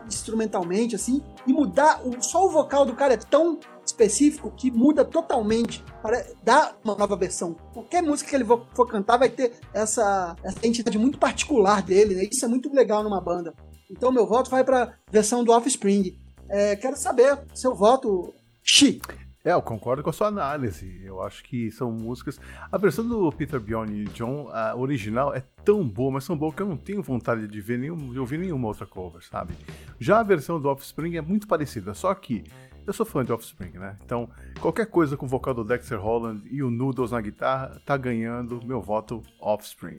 instrumentalmente, 0.07 0.95
assim, 0.95 1.23
e 1.47 1.53
mudar. 1.53 2.01
O, 2.07 2.23
só 2.23 2.45
o 2.47 2.51
vocal 2.51 2.85
do 2.85 2.95
cara 2.95 3.15
é 3.15 3.17
tão 3.17 3.59
específico 3.85 4.51
que 4.57 4.71
muda 4.71 5.05
totalmente, 5.05 5.85
para 6.01 6.25
dar 6.43 6.77
uma 6.85 6.95
nova 6.95 7.17
versão. 7.17 7.57
Qualquer 7.75 8.03
música 8.03 8.31
que 8.31 8.37
ele 8.37 8.45
for, 8.45 8.65
for 8.75 8.87
cantar 8.87 9.17
vai 9.17 9.29
ter 9.29 9.55
essa, 9.75 10.37
essa 10.43 10.59
identidade 10.59 10.99
muito 10.99 11.19
particular 11.19 11.83
dele, 11.83 12.15
né? 12.15 12.29
Isso 12.31 12.45
é 12.45 12.49
muito 12.49 12.73
legal 12.73 13.03
numa 13.03 13.21
banda. 13.21 13.53
Então 13.91 14.13
meu 14.13 14.27
voto 14.27 14.51
vai 14.51 14.63
para 14.65 14.95
versão 15.11 15.43
do 15.45 15.53
Offspring. 15.53 16.17
É, 16.53 16.77
quero 16.77 16.97
saber 16.99 17.39
seu 17.55 17.75
voto, 17.75 18.35
Xi. 18.63 19.01
É, 19.43 19.55
eu 19.55 19.63
concordo 19.63 20.03
com 20.03 20.11
a 20.11 20.13
sua 20.13 20.27
análise. 20.27 21.01
Eu 21.03 21.23
acho 21.23 21.43
que 21.43 21.71
são 21.71 21.91
músicas. 21.91 22.39
A 22.71 22.77
versão 22.77 23.09
do 23.09 23.33
Peter 23.33 23.59
Bjorn 23.59 24.03
e 24.03 24.05
John, 24.11 24.51
a 24.53 24.77
original, 24.77 25.35
é 25.35 25.43
tão 25.65 25.83
boa, 25.83 26.13
mas 26.13 26.27
tão 26.27 26.37
boa 26.37 26.53
que 26.53 26.61
eu 26.61 26.69
não 26.69 26.77
tenho 26.77 27.03
vontade 27.03 27.49
de 27.49 27.61
ver 27.63 27.79
nenhum, 27.79 28.13
de 28.13 28.19
ouvir 28.19 28.39
nenhuma 28.39 28.69
outra 28.69 28.85
cover, 28.85 29.25
sabe? 29.25 29.55
Já 29.99 30.21
a 30.21 30.23
versão 30.23 30.61
do 30.61 30.69
Offspring 30.69 31.17
é 31.17 31.23
muito 31.23 31.49
parecida, 31.49 31.95
só 31.95 32.15
que 32.15 32.45
eu 32.87 32.93
sou 32.93 33.07
fã 33.07 33.25
de 33.25 33.33
Offspring, 33.33 33.73
né? 33.73 33.97
Então, 34.05 34.29
qualquer 34.61 34.87
coisa 34.87 35.17
com 35.17 35.25
o 35.25 35.29
vocal 35.29 35.55
do 35.55 35.65
Dexter 35.65 35.99
Holland 35.99 36.47
e 36.51 36.63
o 36.63 36.71
Noodles 36.71 37.13
na 37.13 37.21
guitarra 37.23 37.81
tá 37.87 37.97
ganhando 37.97 38.61
meu 38.63 38.83
voto 38.83 39.23
Offspring. 39.41 39.97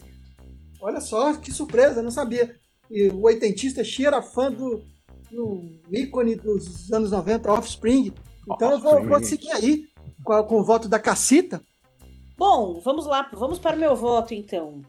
Olha 0.79 1.01
só, 1.01 1.33
que 1.35 1.51
surpresa, 1.51 2.03
não 2.03 2.11
sabia. 2.11 2.55
E 2.91 3.07
o 3.09 3.23
oitentista 3.23 3.83
Xi 3.83 4.05
era 4.05 4.21
fã 4.21 4.51
do, 4.51 4.83
do 5.33 5.63
ícone 5.91 6.35
dos 6.35 6.91
anos 6.91 7.11
90, 7.11 7.51
Offspring. 7.51 8.13
Então 8.49 8.71
eu 8.71 8.79
vou, 8.79 9.03
vou 9.05 9.23
seguir 9.23 9.51
aí 9.51 9.83
com, 10.23 10.33
a- 10.33 10.43
com 10.43 10.59
o 10.59 10.63
voto 10.63 10.87
da 10.87 10.99
Cacita. 10.99 11.61
Bom, 12.37 12.79
vamos 12.83 13.05
lá, 13.05 13.29
vamos 13.33 13.59
para 13.59 13.75
o 13.75 13.79
meu 13.79 13.95
voto 13.95 14.33
então. 14.33 14.81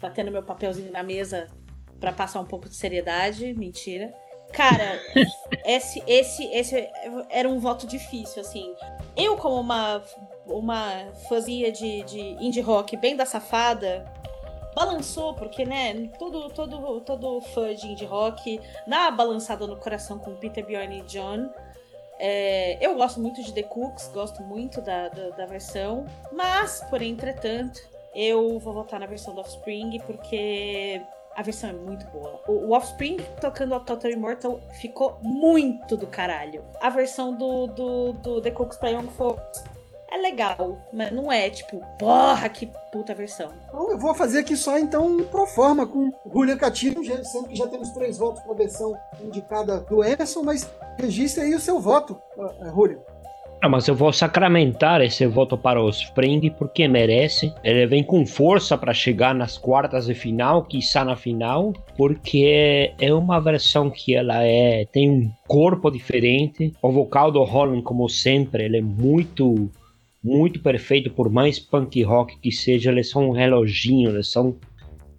Batendo 0.00 0.30
meu 0.30 0.42
papelzinho 0.42 0.90
na 0.90 1.02
mesa 1.02 1.48
pra 2.00 2.12
passar 2.12 2.40
um 2.40 2.44
pouco 2.46 2.68
de 2.68 2.74
seriedade. 2.76 3.52
Mentira. 3.54 4.12
Cara, 4.52 5.00
esse, 5.64 6.02
esse, 6.06 6.44
esse 6.46 6.88
era 7.30 7.48
um 7.48 7.58
voto 7.58 7.86
difícil, 7.86 8.40
assim. 8.42 8.74
Eu, 9.16 9.36
como 9.36 9.60
uma, 9.60 10.02
uma 10.46 11.12
fãzinha 11.28 11.70
de, 11.70 12.02
de 12.04 12.18
indie 12.44 12.60
rock 12.60 12.96
bem 12.96 13.14
da 13.16 13.24
safada, 13.24 14.04
balançou, 14.74 15.34
porque, 15.34 15.64
né, 15.64 16.08
todo, 16.18 16.48
todo, 16.50 17.00
todo 17.00 17.40
fã 17.40 17.74
de 17.74 17.86
indie 17.86 18.04
rock 18.04 18.60
dá 18.86 19.02
uma 19.02 19.10
balançada 19.10 19.66
no 19.66 19.76
coração 19.76 20.18
com 20.18 20.34
Peter, 20.36 20.64
Bjorn 20.64 20.98
e 20.98 21.02
John. 21.02 21.50
É, 22.18 22.78
eu 22.80 22.94
gosto 22.94 23.20
muito 23.20 23.42
de 23.42 23.52
The 23.52 23.64
Cooks, 23.64 24.08
gosto 24.08 24.42
muito 24.42 24.80
da, 24.80 25.08
da, 25.08 25.30
da 25.30 25.46
versão, 25.46 26.06
mas, 26.30 26.84
por 26.88 27.02
entretanto, 27.02 27.80
eu 28.14 28.58
vou 28.58 28.74
votar 28.74 29.00
na 29.00 29.06
versão 29.06 29.34
do 29.34 29.40
Offspring, 29.40 29.98
porque 30.06 31.02
a 31.34 31.42
versão 31.42 31.70
é 31.70 31.72
muito 31.72 32.06
boa. 32.06 32.40
O, 32.46 32.68
o 32.68 32.70
Offspring 32.72 33.16
tocando 33.40 33.74
a 33.74 33.80
Total 33.80 34.10
Immortal 34.10 34.60
ficou 34.80 35.18
muito 35.22 35.96
do 35.96 36.06
caralho. 36.06 36.64
A 36.80 36.90
versão 36.90 37.34
do, 37.34 37.66
do, 37.66 38.12
do 38.12 38.40
The 38.40 38.50
Cooks 38.50 38.76
pra 38.76 38.90
Young 38.90 39.08
Folks 39.08 39.64
é 40.12 40.16
legal, 40.20 40.78
mas 40.92 41.10
não 41.12 41.30
é 41.32 41.48
tipo, 41.48 41.80
porra, 41.98 42.48
que 42.48 42.68
puta 42.92 43.14
versão. 43.14 43.50
Então 43.68 43.90
eu 43.90 43.98
vou 43.98 44.14
fazer 44.14 44.40
aqui 44.40 44.56
só 44.56 44.78
então 44.78 45.06
um 45.06 45.24
pro 45.24 45.46
forma 45.46 45.86
com 45.86 46.08
o 46.24 46.30
Julian 46.32 46.56
Catino, 46.56 47.02
já- 47.02 47.22
sendo 47.24 47.48
que 47.48 47.56
já 47.56 47.66
temos 47.66 47.90
três 47.90 48.18
votos 48.18 48.42
para 48.42 48.52
a 48.52 48.56
versão 48.56 48.94
indicada 49.24 49.80
do 49.80 50.04
Emerson, 50.04 50.42
mas 50.42 50.70
registre 50.98 51.44
aí 51.44 51.54
o 51.54 51.60
seu 51.60 51.80
voto, 51.80 52.20
ah, 52.38 52.50
ah, 52.62 52.68
Julian. 52.70 52.98
Ah, 53.64 53.68
mas 53.68 53.86
eu 53.86 53.94
vou 53.94 54.12
sacramentar 54.12 55.00
esse 55.02 55.24
voto 55.24 55.56
para 55.56 55.80
o 55.80 55.88
Spring 55.88 56.50
porque 56.50 56.88
merece. 56.88 57.54
Ele 57.62 57.86
vem 57.86 58.02
com 58.02 58.26
força 58.26 58.76
para 58.76 58.92
chegar 58.92 59.32
nas 59.32 59.56
quartas 59.56 60.06
de 60.06 60.14
final, 60.16 60.64
quiçá 60.64 61.04
na 61.04 61.14
final, 61.14 61.72
porque 61.96 62.92
é 63.00 63.14
uma 63.14 63.38
versão 63.40 63.88
que 63.88 64.16
ela 64.16 64.42
é 64.42 64.84
tem 64.86 65.08
um 65.08 65.30
corpo 65.46 65.92
diferente. 65.92 66.72
O 66.82 66.90
vocal 66.90 67.30
do 67.30 67.40
Holland, 67.44 67.82
como 67.82 68.08
sempre, 68.08 68.64
ele 68.64 68.78
é 68.78 68.82
muito 68.82 69.70
muito 70.22 70.60
perfeito, 70.60 71.10
por 71.10 71.28
mais 71.30 71.58
punk 71.58 72.02
rock 72.02 72.38
que 72.38 72.52
seja, 72.52 72.90
eles 72.90 73.10
são 73.10 73.28
um 73.28 73.32
reloginho, 73.32 74.10
eles 74.10 74.28
são 74.30 74.56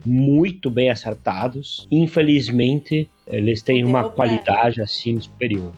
muito 0.06 0.70
bem 0.70 0.90
acertados. 0.90 1.88
Infelizmente, 1.92 3.10
eles 3.28 3.62
têm 3.62 3.84
uma 3.84 4.10
qualidade 4.10 4.82
assim 4.82 5.20
superior. 5.20 5.72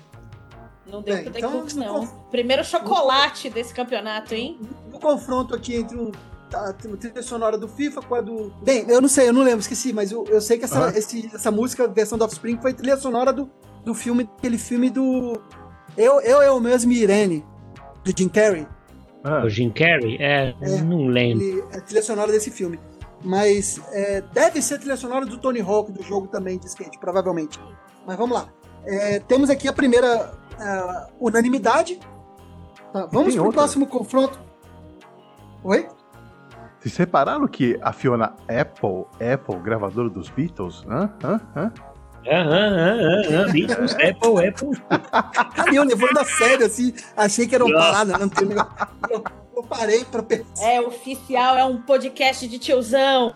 Não 0.85 1.01
deu 1.01 1.15
Bem, 1.15 1.25
The 1.31 1.39
então, 1.39 1.51
Cooks, 1.51 1.75
não. 1.75 2.05
Primeiro 2.29 2.63
chocolate 2.63 3.49
desse 3.49 3.73
campeonato, 3.73 4.33
hein? 4.35 4.59
No 4.91 4.99
confronto 4.99 5.55
aqui 5.55 5.75
entre 5.75 5.97
um, 5.97 6.11
a 6.53 6.71
trilha 6.73 7.21
sonora 7.23 7.57
do 7.57 7.67
FIFA 7.67 8.01
com 8.03 8.15
a 8.15 8.21
do. 8.21 8.53
Bem, 8.63 8.85
eu 8.87 9.01
não 9.01 9.09
sei, 9.09 9.27
eu 9.29 9.33
não 9.33 9.41
lembro, 9.43 9.59
esqueci, 9.59 9.91
mas 9.91 10.11
eu, 10.11 10.25
eu 10.27 10.39
sei 10.39 10.57
que 10.59 10.65
essa, 10.65 10.79
Aham. 10.79 10.97
esse- 10.97 11.29
essa 11.33 11.49
música, 11.51 11.87
versão 11.87 12.17
do 12.17 12.23
Offspring, 12.23 12.57
foi 12.61 12.73
trilha 12.73 12.97
sonora 12.97 13.33
do, 13.33 13.49
do 13.83 13.93
filme, 13.93 14.29
aquele 14.37 14.57
filme 14.59 14.89
do. 14.89 15.41
Eu, 15.97 16.21
eu, 16.21 16.41
eu 16.41 16.59
mesmo 16.59 16.91
e 16.91 17.01
Irene, 17.01 17.43
do 18.03 18.13
Jim 18.17 18.29
Carrey. 18.29 18.67
O 19.43 19.49
Jim 19.49 19.71
Carrey? 19.71 20.17
É, 20.19 20.53
não 20.83 21.07
lembro. 21.07 21.43
Ele 21.43 21.63
é 21.71 21.77
a 21.77 21.81
trilha 21.81 22.03
sonora 22.03 22.31
desse 22.31 22.51
filme. 22.51 22.79
Mas 23.23 23.81
é, 23.91 24.21
deve 24.21 24.61
ser 24.61 24.75
a 24.75 24.77
trilha 24.77 24.97
sonora 24.97 25.25
do 25.25 25.37
Tony 25.37 25.61
Hawk, 25.61 25.91
do 25.91 26.03
jogo 26.03 26.27
também 26.27 26.59
de 26.59 26.67
skate, 26.67 26.99
provavelmente. 26.99 27.59
Mas 28.05 28.17
vamos 28.17 28.35
lá. 28.35 28.49
É, 28.85 29.19
temos 29.19 29.49
aqui 29.49 29.67
a 29.67 29.73
primeira 29.73 30.31
ah, 30.59 31.07
unanimidade. 31.19 31.99
Tá, 32.93 33.07
vamos 33.11 33.33
pro 33.33 33.45
outra? 33.45 33.61
próximo 33.61 33.87
confronto. 33.87 34.39
Oi? 35.63 35.87
Vocês 36.79 36.95
repararam 36.97 37.47
que 37.47 37.79
a 37.81 37.91
Fiona 37.91 38.35
Apple, 38.47 39.05
Apple, 39.33 39.59
gravadora 39.63 40.07
dos 40.07 40.29
Beatles, 40.29 40.85
hã? 40.87 41.11
Hã? 41.23 41.41
Hã? 41.55 41.73
Beatles, 43.51 43.93
Apple, 43.93 44.47
Apple. 44.47 44.69
Cara, 45.55 45.73
eu 45.73 45.83
levando 45.83 46.17
a 46.17 46.25
sério, 46.25 46.65
assim, 46.65 46.93
achei 47.15 47.47
que 47.47 47.55
era 47.55 47.63
uma 47.63 47.73
Nossa. 47.73 47.91
parada, 47.91 48.17
não 48.17 48.29
tem 48.29 48.47
negócio. 48.47 48.71
Eu, 49.09 49.23
eu 49.55 49.63
parei 49.63 50.03
pra 50.05 50.23
pensar. 50.23 50.67
É 50.67 50.81
oficial, 50.81 51.57
é 51.57 51.65
um 51.65 51.81
podcast 51.81 52.47
de 52.47 52.59
tiozão. 52.59 53.33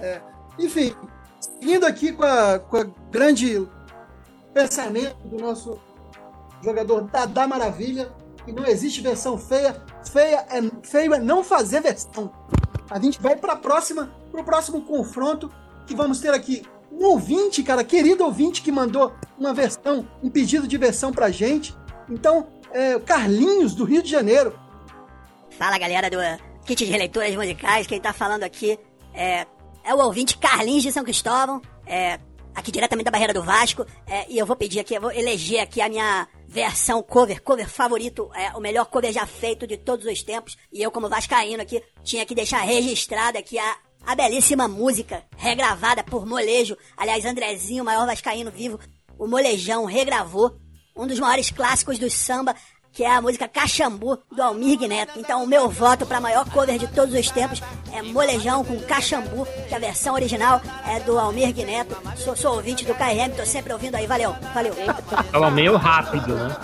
É, 0.00 0.20
enfim, 0.58 0.94
seguindo 1.40 1.84
aqui 1.86 2.12
com 2.12 2.24
a, 2.24 2.58
com 2.58 2.76
a 2.76 2.86
grande 3.10 3.66
pensamento 4.52 5.16
do 5.24 5.38
nosso 5.38 5.78
jogador 6.62 7.02
Dada 7.02 7.46
Maravilha, 7.46 8.12
que 8.44 8.52
não 8.52 8.66
existe 8.66 9.00
versão 9.00 9.38
feia, 9.38 9.80
feia 10.10 10.44
é, 10.50 10.60
feio 10.82 11.14
é 11.14 11.18
não 11.18 11.42
fazer 11.42 11.80
versão. 11.80 12.32
A 12.90 12.98
gente 12.98 13.20
vai 13.20 13.36
para 13.36 13.56
próxima, 13.56 14.10
pro 14.32 14.42
próximo 14.42 14.80
confronto, 14.82 15.52
que 15.86 15.94
vamos 15.94 16.18
ter 16.18 16.32
aqui 16.34 16.66
um 16.90 17.04
ouvinte, 17.04 17.62
cara, 17.62 17.84
querido 17.84 18.24
ouvinte 18.24 18.62
que 18.62 18.72
mandou 18.72 19.12
uma 19.38 19.54
versão, 19.54 20.08
um 20.22 20.30
pedido 20.30 20.66
de 20.66 20.76
versão 20.76 21.12
pra 21.12 21.30
gente. 21.30 21.76
Então, 22.08 22.48
é, 22.72 22.96
o 22.96 23.00
Carlinhos, 23.00 23.74
do 23.74 23.84
Rio 23.84 24.02
de 24.02 24.10
Janeiro. 24.10 24.58
Fala 25.50 25.78
galera 25.78 26.10
do 26.10 26.18
Kit 26.64 26.84
de 26.84 26.90
Releituras 26.90 27.34
Musicais, 27.34 27.86
quem 27.86 28.00
tá 28.00 28.12
falando 28.12 28.42
aqui 28.42 28.78
é, 29.14 29.46
é 29.84 29.94
o 29.94 29.98
ouvinte 29.98 30.38
Carlinhos 30.38 30.82
de 30.82 30.92
São 30.92 31.04
Cristóvão, 31.04 31.60
é, 31.86 32.18
aqui 32.54 32.70
diretamente 32.70 33.04
da 33.04 33.10
Barreira 33.10 33.34
do 33.34 33.42
Vasco, 33.42 33.86
é, 34.06 34.26
e 34.28 34.38
eu 34.38 34.46
vou 34.46 34.56
pedir 34.56 34.80
aqui, 34.80 34.94
eu 34.94 35.00
vou 35.00 35.12
eleger 35.12 35.60
aqui 35.60 35.80
a 35.80 35.88
minha 35.88 36.26
versão 36.46 37.02
cover, 37.02 37.42
cover 37.42 37.68
favorito, 37.68 38.30
é 38.34 38.56
o 38.56 38.60
melhor 38.60 38.86
cover 38.86 39.12
já 39.12 39.26
feito 39.26 39.66
de 39.66 39.76
todos 39.76 40.06
os 40.06 40.22
tempos, 40.22 40.56
e 40.72 40.82
eu 40.82 40.90
como 40.90 41.08
vascaíno 41.08 41.62
aqui, 41.62 41.82
tinha 42.02 42.24
que 42.24 42.34
deixar 42.34 42.60
registrada 42.60 43.38
aqui 43.38 43.58
a, 43.58 43.76
a 44.06 44.14
belíssima 44.14 44.68
música, 44.68 45.22
regravada 45.36 46.02
por 46.02 46.26
Molejo, 46.26 46.76
aliás, 46.96 47.24
Andrezinho, 47.24 47.82
o 47.82 47.86
maior 47.86 48.06
vascaíno 48.06 48.50
vivo, 48.50 48.78
o 49.18 49.26
Molejão 49.26 49.84
regravou 49.84 50.56
um 50.96 51.06
dos 51.06 51.18
maiores 51.18 51.50
clássicos 51.50 51.98
do 51.98 52.10
samba, 52.10 52.54
que 52.92 53.04
é 53.04 53.10
a 53.10 53.22
música 53.22 53.48
Caxambu, 53.48 54.18
do 54.30 54.42
Almir 54.42 54.78
Neto. 54.80 55.18
Então, 55.18 55.42
o 55.42 55.46
meu 55.46 55.70
voto 55.70 56.04
para 56.04 56.20
maior 56.20 56.48
cover 56.50 56.78
de 56.78 56.86
todos 56.88 57.14
os 57.14 57.30
tempos 57.30 57.62
é 57.90 58.02
Molejão 58.02 58.62
com 58.62 58.78
Caxambu, 58.80 59.46
que 59.66 59.74
a 59.74 59.78
versão 59.78 60.14
original 60.14 60.60
é 60.86 61.00
do 61.00 61.18
Almir 61.18 61.54
Neto. 61.64 61.96
Sou, 62.16 62.36
sou 62.36 62.56
ouvinte 62.56 62.84
do 62.84 62.94
KRM, 62.94 63.34
tô 63.34 63.46
sempre 63.46 63.72
ouvindo 63.72 63.94
aí. 63.94 64.06
Valeu, 64.06 64.36
valeu. 64.52 64.74
Tava 65.30 65.50
meio 65.50 65.76
rápido, 65.76 66.34
né? 66.34 66.56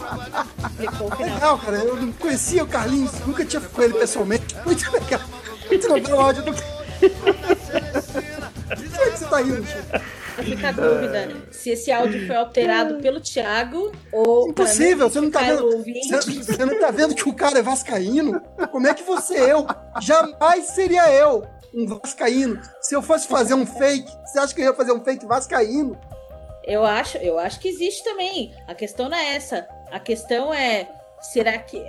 Legal, 0.79 1.59
cara. 1.59 1.79
Eu 1.79 1.97
não 1.97 2.13
conhecia 2.13 2.63
o 2.63 2.67
Carlinhos, 2.67 3.19
nunca 3.21 3.45
tinha 3.45 3.63
com 3.63 3.83
ele 3.83 3.95
pessoalmente. 3.95 4.55
Muito 4.67 4.93
legal. 4.93 5.21
Muito 5.67 5.93
legal 5.93 6.19
o 6.19 6.21
áudio 6.21 6.43
do. 6.43 6.78
Por 6.99 8.77
que 8.77 9.11
você 9.11 9.27
tá 9.27 9.39
rindo, 9.39 9.67
Chico? 9.67 10.19
Fica 10.43 10.69
a 10.69 10.73
dúvida 10.73 11.29
se 11.51 11.71
esse 11.71 11.91
áudio 11.91 12.27
foi 12.27 12.37
alterado 12.37 12.99
pelo 12.99 13.21
Thiago 13.21 13.93
ou. 14.13 14.49
Impossível, 14.49 15.11
você 15.11 15.21
não 15.21 15.31
tá 15.31 15.41
vendo. 15.41 15.83
Você, 15.83 16.33
você 16.33 16.65
não 16.65 16.79
tá 16.79 16.91
vendo 16.91 17.15
que 17.15 17.29
o 17.29 17.35
cara 17.35 17.59
é 17.59 17.63
vascaíno? 17.63 18.41
Como 18.71 18.87
é 18.87 18.95
que 18.95 19.03
você 19.03 19.37
é 19.37 19.53
eu? 19.53 19.67
Jamais 20.01 20.67
seria 20.67 21.11
eu 21.13 21.45
um 21.75 21.87
vascaíno. 21.87 22.61
Se 22.81 22.95
eu 22.95 23.03
fosse 23.03 23.27
fazer 23.27 23.55
um 23.55 23.67
fake, 23.67 24.11
você 24.25 24.39
acha 24.39 24.55
que 24.55 24.61
eu 24.61 24.67
ia 24.67 24.75
fazer 24.75 24.93
um 24.93 25.03
fake 25.03 25.27
vascaíno? 25.27 25.99
Eu 26.65 26.85
acho, 26.85 27.19
eu 27.19 27.39
acho 27.39 27.61
que 27.61 27.69
existe 27.69 28.05
também. 28.05 28.55
A 28.67 28.75
questão 28.75 29.09
não 29.09 29.17
é 29.17 29.37
essa. 29.37 29.67
A 29.91 29.99
questão 29.99 30.53
é, 30.53 30.89
será 31.21 31.59
que 31.59 31.83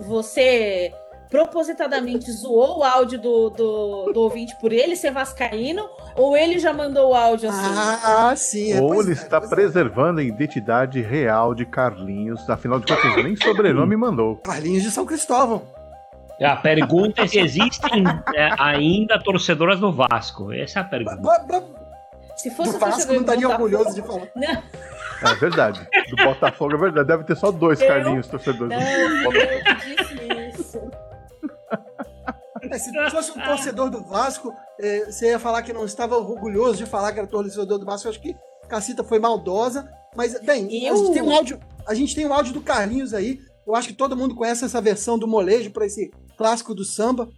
você 0.00 0.92
propositadamente 1.30 2.30
zoou 2.30 2.78
o 2.78 2.84
áudio 2.84 3.20
do, 3.20 3.50
do, 3.50 4.12
do 4.12 4.20
ouvinte 4.20 4.54
por 4.60 4.72
ele 4.72 4.94
ser 4.96 5.10
vascaíno 5.10 5.88
ou 6.14 6.36
ele 6.36 6.58
já 6.58 6.72
mandou 6.72 7.10
o 7.10 7.14
áudio 7.14 7.48
assim? 7.48 7.74
Ah, 8.04 8.34
sim. 8.36 8.80
Ou 8.80 9.00
ele 9.02 9.12
está 9.12 9.40
preservando 9.40 10.20
a 10.20 10.22
identidade 10.22 11.00
real 11.00 11.54
de 11.54 11.66
Carlinhos, 11.66 12.48
afinal 12.48 12.78
de 12.80 12.86
contas, 12.86 13.24
nem 13.24 13.36
sobrenome 13.36 13.96
mandou. 13.96 14.36
Carlinhos 14.36 14.82
de 14.82 14.90
São 14.90 15.04
Cristóvão. 15.04 15.62
A 16.40 16.54
pergunta 16.56 17.22
é 17.22 17.26
se 17.26 17.38
existem 17.38 18.04
é, 18.34 18.50
ainda 18.58 19.18
torcedoras 19.18 19.80
do 19.80 19.90
Vasco. 19.90 20.52
Essa 20.52 20.80
é 20.80 20.82
a 20.82 20.84
pergunta. 20.84 21.64
Se 22.36 22.50
fosse 22.50 22.72
Do 22.72 22.78
Vasco 22.78 23.12
não 23.12 23.20
estaria 23.22 23.48
orgulhoso 23.48 23.94
de 23.94 24.02
falar. 24.02 24.28
Não, 24.36 24.62
É 25.30 25.34
verdade. 25.40 25.88
Do 26.10 26.16
Botafogo 26.22 26.74
é 26.74 26.76
verdade. 26.76 27.08
Deve 27.08 27.24
ter 27.24 27.36
só 27.36 27.50
dois 27.50 27.80
Eu- 27.80 27.88
Carlinhos 27.88 28.26
torcedores 28.26 28.68
não, 28.78 29.18
do 29.18 29.24
Botafogo. 29.24 29.54
eu 29.66 29.74
disse 29.96 30.60
isso. 30.60 30.90
É, 32.70 32.78
se 32.78 32.92
fosse 33.10 33.30
um 33.32 33.42
torcedor 33.42 33.90
do 33.90 34.02
Vasco, 34.04 34.52
é, 34.80 35.06
você 35.06 35.30
ia 35.30 35.38
falar 35.38 35.62
que 35.62 35.72
não 35.72 35.84
estava 35.84 36.16
orgulhoso 36.16 36.78
de 36.78 36.86
falar 36.86 37.12
que 37.12 37.18
era 37.18 37.28
torcedor 37.28 37.78
do 37.78 37.84
Vasco. 37.86 38.06
Eu 38.08 38.10
acho 38.12 38.20
que 38.22 38.34
Cacita 38.68 39.04
foi 39.04 39.18
maldosa. 39.18 39.88
Mas, 40.16 40.38
bem, 40.40 40.86
a 40.86 40.90
Eu- 40.90 40.96
gente 40.96 41.12
tem 41.12 41.22
um 41.22 41.30
áudio. 41.34 41.60
A 41.86 41.94
gente 41.94 42.14
tem 42.14 42.26
um 42.26 42.32
áudio 42.32 42.52
do 42.52 42.60
Carlinhos 42.60 43.12
aí. 43.14 43.38
Eu 43.66 43.74
acho 43.74 43.88
que 43.88 43.94
todo 43.94 44.16
mundo 44.16 44.34
conhece 44.34 44.64
essa 44.64 44.80
versão 44.80 45.18
do 45.18 45.26
molejo 45.26 45.70
para 45.70 45.86
esse 45.86 46.10
clássico 46.36 46.74
do 46.74 46.84
samba. 46.84 47.28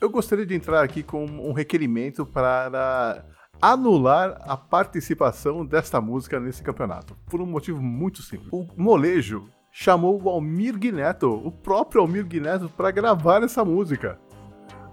Eu 0.00 0.10
gostaria 0.10 0.44
de 0.46 0.54
entrar 0.54 0.82
aqui 0.82 1.02
com 1.02 1.24
um 1.24 1.52
requerimento 1.52 2.24
para 2.26 3.24
anular 3.60 4.36
a 4.40 4.56
participação 4.56 5.64
desta 5.64 6.00
música 6.00 6.40
nesse 6.40 6.62
campeonato. 6.62 7.16
Por 7.26 7.40
um 7.40 7.46
motivo 7.46 7.80
muito 7.80 8.22
simples. 8.22 8.48
O 8.52 8.66
molejo 8.76 9.48
chamou 9.70 10.20
o 10.20 10.28
Almir 10.28 10.76
Neto, 10.92 11.30
o 11.32 11.50
próprio 11.52 12.00
Almir 12.00 12.26
Neto, 12.40 12.68
para 12.76 12.90
gravar 12.90 13.42
essa 13.42 13.64
música. 13.64 14.18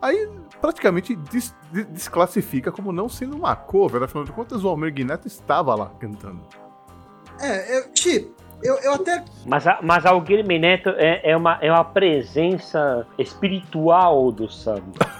Aí 0.01 0.29
praticamente 0.61 1.15
des- 1.15 1.55
de- 1.71 1.83
desclassifica 1.85 2.71
como 2.71 2.91
não 2.91 3.09
sendo 3.09 3.35
uma 3.35 3.55
cover, 3.55 4.01
afinal 4.03 4.23
de 4.23 4.31
contas 4.31 4.63
o 4.63 4.67
Almir 4.69 4.93
Neto 5.05 5.27
estava 5.27 5.75
lá 5.75 5.91
cantando. 5.99 6.39
É, 7.41 7.77
eu, 7.79 7.91
Ti, 7.91 8.31
eu, 8.63 8.75
eu 8.79 8.93
até. 8.93 9.23
Mas, 9.45 9.65
a, 9.67 9.79
mas 9.81 10.05
a 10.05 10.17
Guilherme 10.19 10.59
Neto 10.59 10.89
é, 10.89 11.31
é, 11.31 11.37
uma, 11.37 11.57
é 11.61 11.71
uma 11.71 11.83
presença 11.85 13.05
espiritual 13.17 14.31
do 14.31 14.49
samba. 14.49 14.93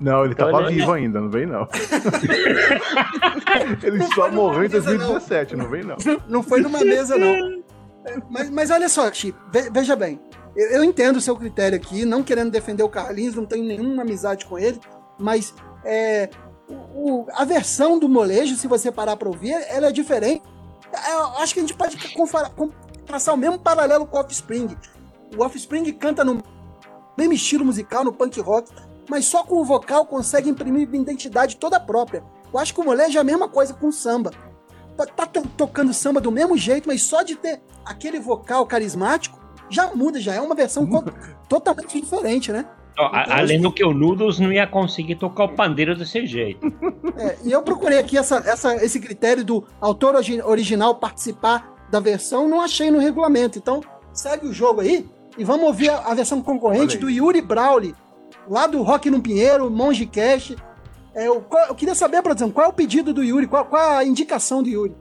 Não, 0.00 0.24
ele 0.24 0.32
Então, 0.32 0.50
tava 0.50 0.62
ele- 0.64 0.76
vivo 0.76 0.92
ainda, 0.92 1.20
não 1.20 1.28
vem 1.28 1.44
não. 1.44 1.68
ele 3.82 4.02
só 4.14 4.30
morreu 4.30 4.64
em 4.64 4.68
2017, 4.68 5.56
não 5.56 5.68
vem 5.68 5.82
não. 5.82 5.96
Não 6.26 6.42
foi 6.42 6.62
numa 6.62 6.80
mesa, 6.80 7.18
não. 7.18 7.62
Mas, 8.30 8.48
mas 8.48 8.70
olha 8.70 8.88
só, 8.88 9.10
ve- 9.10 9.68
veja 9.70 9.94
bem. 9.96 10.18
Eu, 10.74 10.84
entendo 10.84 11.16
o 11.16 11.20
seu 11.20 11.36
critério 11.36 11.76
aqui, 11.76 12.04
não 12.04 12.22
querendo 12.22 12.50
defender 12.50 12.82
o 12.82 12.88
Carlinhos, 12.88 13.34
não 13.34 13.46
tenho 13.46 13.64
nenhuma 13.64 14.02
amizade 14.02 14.44
com 14.46 14.58
ele, 14.58 14.80
mas 15.18 15.54
é, 15.84 16.28
o- 16.94 17.26
a 17.32 17.44
versão 17.44 17.98
do 17.98 18.08
molejo, 18.08 18.56
se 18.56 18.66
você 18.66 18.90
parar 18.92 19.16
pra 19.16 19.28
ouvir, 19.28 19.52
ela 19.68 19.88
é 19.88 19.92
diferente. 19.92 20.42
Eu 21.10 21.26
acho 21.38 21.54
que 21.54 21.60
a 21.60 21.62
gente 21.62 21.74
pode 21.74 21.96
confara- 22.12 22.50
com- 22.50 22.70
traçar 23.06 23.34
o 23.34 23.38
mesmo 23.38 23.58
paralelo 23.58 24.06
com 24.06 24.16
o 24.16 24.20
Offspring. 24.20 24.76
O 25.36 25.42
Offspring 25.42 25.90
canta 25.92 26.24
no 26.24 26.42
mesmo 27.16 27.32
estilo 27.32 27.64
musical, 27.64 28.04
no 28.04 28.12
punk 28.12 28.40
rock, 28.40 28.70
mas 29.08 29.24
só 29.24 29.42
com 29.44 29.56
o 29.56 29.64
vocal 29.64 30.04
consegue 30.06 30.50
imprimir 30.50 30.86
uma 30.88 30.96
identidade 30.96 31.56
toda 31.56 31.80
própria. 31.80 32.22
Eu 32.52 32.58
acho 32.58 32.74
que 32.74 32.80
o 32.80 32.84
molejo 32.84 33.16
é 33.16 33.20
a 33.20 33.24
mesma 33.24 33.48
coisa 33.48 33.72
com 33.72 33.88
o 33.88 33.92
samba. 33.92 34.30
Tá, 34.96 35.06
tá 35.06 35.26
to- 35.26 35.48
tocando 35.56 35.94
samba 35.94 36.20
do 36.20 36.30
mesmo 36.30 36.56
jeito, 36.56 36.86
mas 36.88 37.02
só 37.02 37.22
de 37.22 37.36
ter 37.36 37.62
aquele 37.84 38.18
vocal 38.20 38.66
carismático 38.66 39.39
já 39.70 39.94
muda, 39.94 40.20
já 40.20 40.34
é 40.34 40.40
uma 40.40 40.54
versão 40.54 40.86
totalmente 41.48 42.00
diferente, 42.00 42.52
né? 42.52 42.66
Ó, 42.98 43.04
a- 43.06 43.38
além 43.38 43.60
do 43.60 43.72
que 43.72 43.84
o 43.84 43.94
Nudos 43.94 44.38
não 44.38 44.52
ia 44.52 44.66
conseguir 44.66 45.14
tocar 45.14 45.44
o 45.44 45.48
pandeiro 45.54 45.96
desse 45.96 46.26
jeito. 46.26 46.66
É, 47.16 47.36
e 47.44 47.52
eu 47.52 47.62
procurei 47.62 47.98
aqui 47.98 48.18
essa, 48.18 48.36
essa- 48.44 48.74
esse 48.84 49.00
critério 49.00 49.44
do 49.44 49.64
autor 49.80 50.14
origi- 50.16 50.42
original 50.42 50.94
participar 50.96 51.72
da 51.90 52.00
versão, 52.00 52.48
não 52.48 52.60
achei 52.60 52.90
no 52.90 52.98
regulamento. 52.98 53.58
Então, 53.58 53.80
segue 54.12 54.46
o 54.46 54.52
jogo 54.52 54.80
aí 54.80 55.08
e 55.38 55.44
vamos 55.44 55.66
ouvir 55.66 55.88
a, 55.90 55.98
a 55.98 56.14
versão 56.14 56.42
concorrente 56.42 56.98
do 56.98 57.08
Yuri 57.08 57.40
Brawley, 57.40 57.94
lá 58.48 58.66
do 58.66 58.82
Rock 58.82 59.08
no 59.08 59.20
Pinheiro, 59.22 59.70
Monge 59.70 60.04
Cash. 60.06 60.54
É, 61.14 61.26
eu, 61.26 61.44
eu 61.68 61.74
queria 61.74 61.94
saber, 61.94 62.22
produção, 62.22 62.50
qual 62.50 62.66
é 62.66 62.68
o 62.68 62.72
pedido 62.72 63.12
do 63.14 63.22
Yuri? 63.24 63.46
Qual, 63.46 63.64
qual 63.64 63.96
a 63.98 64.04
indicação 64.04 64.62
do 64.62 64.68
Yuri? 64.68 64.94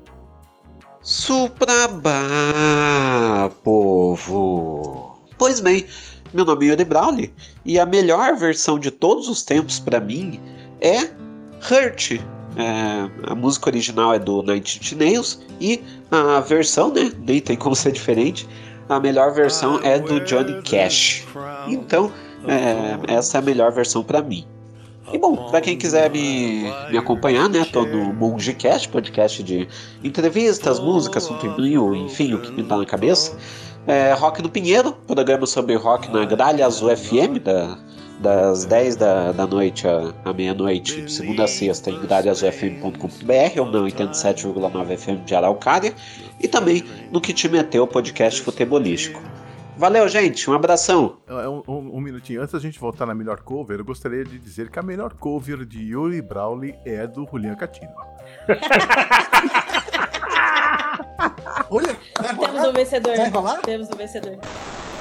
Suprabá, 1.02 2.12
povo! 3.64 5.18
Pois 5.38 5.62
bem, 5.62 5.86
meu 6.34 6.44
nome 6.44 6.66
é 6.66 6.70
Yuri 6.72 6.84
Brawley 6.84 7.34
e 7.64 7.80
a 7.80 7.86
melhor 7.86 8.36
versão 8.36 8.78
de 8.78 8.92
todos 8.92 9.30
os 9.30 9.42
tempos 9.42 9.80
pra 9.80 10.02
mim 10.02 10.42
é 10.82 11.10
Hurt. 11.62 12.20
É, 12.58 13.32
a 13.32 13.36
música 13.36 13.70
original 13.70 14.14
é 14.14 14.20
do 14.20 14.44
Nine 14.44 14.62
Nails 14.98 15.40
e 15.62 15.82
a 16.12 16.42
versão, 16.42 16.92
né, 16.94 17.14
nem 17.26 17.40
tem 17.40 17.56
como 17.56 17.78
ser 17.78 17.94
diferente, 17.94 18.46
a 18.90 19.00
melhor 19.00 19.34
versão 19.34 19.80
é 19.82 20.00
do 20.00 20.20
Johnny 20.26 20.62
Cash. 20.64 21.26
Então, 21.68 22.12
é, 22.46 23.14
essa 23.14 23.38
é 23.38 23.40
a 23.40 23.42
melhor 23.42 23.72
versão 23.72 24.04
pra 24.04 24.22
mim. 24.22 24.46
E 25.12 25.18
bom, 25.18 25.36
pra 25.50 25.60
quem 25.60 25.76
quiser 25.76 26.10
me, 26.12 26.72
me 26.92 26.98
acompanhar, 26.98 27.50
né? 27.50 27.66
Tô 27.66 27.84
no 27.84 28.14
MongeCast, 28.14 28.90
podcast 28.90 29.42
de 29.42 29.68
entrevistas, 30.04 30.80
música, 30.80 31.18
assunto 31.18 31.46
em 31.46 31.56
mil, 31.56 31.96
enfim, 31.96 32.34
o 32.34 32.42
que 32.42 32.52
me 32.52 32.64
tá 32.64 32.78
na 32.78 32.86
cabeça. 32.86 33.36
É, 33.88 34.14
rock 34.14 34.42
no 34.42 34.50
Pinheiro, 34.50 34.94
programa 35.08 35.48
sobre 35.48 35.74
rock 35.76 36.12
na 36.12 36.26
Gralha 36.26 36.66
Azul 36.66 36.96
FM, 36.96 37.40
da, 37.44 37.78
das 38.20 38.66
10 38.66 38.96
da, 38.98 39.32
da 39.32 39.48
noite 39.48 39.88
à, 39.88 40.14
à 40.26 40.34
meia-noite, 40.34 41.02
de 41.02 41.12
segunda 41.12 41.46
a 41.46 41.48
sexta, 41.48 41.90
em 41.90 42.00
gralhaazulfm.com.br 42.00 43.60
ou 43.60 43.66
não 43.66 43.86
87,9 43.86 44.98
FM 44.98 45.26
de 45.26 45.34
Araucária. 45.34 45.94
E 46.40 46.48
também 46.48 46.84
no 47.12 47.20
Que 47.20 47.34
Te 47.34 47.50
Meteu, 47.50 47.88
podcast 47.88 48.42
futebolístico. 48.42 49.22
Valeu, 49.80 50.10
gente, 50.10 50.50
um 50.50 50.54
abração! 50.54 51.20
É, 51.26 51.48
Um, 51.48 51.64
um- 51.66 51.96
um 51.96 52.02
minutinho, 52.02 52.42
antes 52.42 52.52
da 52.52 52.60
gente 52.60 52.78
voltar 52.78 53.06
na 53.06 53.16
melhor 53.16 53.40
cover, 53.40 53.80
eu 53.80 53.86
gostaria 53.86 54.26
de 54.26 54.38
dizer 54.38 54.70
que 54.70 54.78
a 54.78 54.82
melhor 54.84 55.14
cover 55.14 55.64
de 55.66 55.82
Yuri 55.82 56.22
Brawley 56.22 56.78
é 56.86 57.08
do 57.08 57.26
Julian 57.26 57.56
Catino. 57.56 57.94
Olha, 61.72 61.96
Temos 62.38 62.68
um 62.68 62.74
vencedor. 62.74 63.16
Vai 63.16 63.30
rolar? 63.30 63.62
Temos 63.62 63.88
um 63.90 63.96
vencedor. 63.96 64.38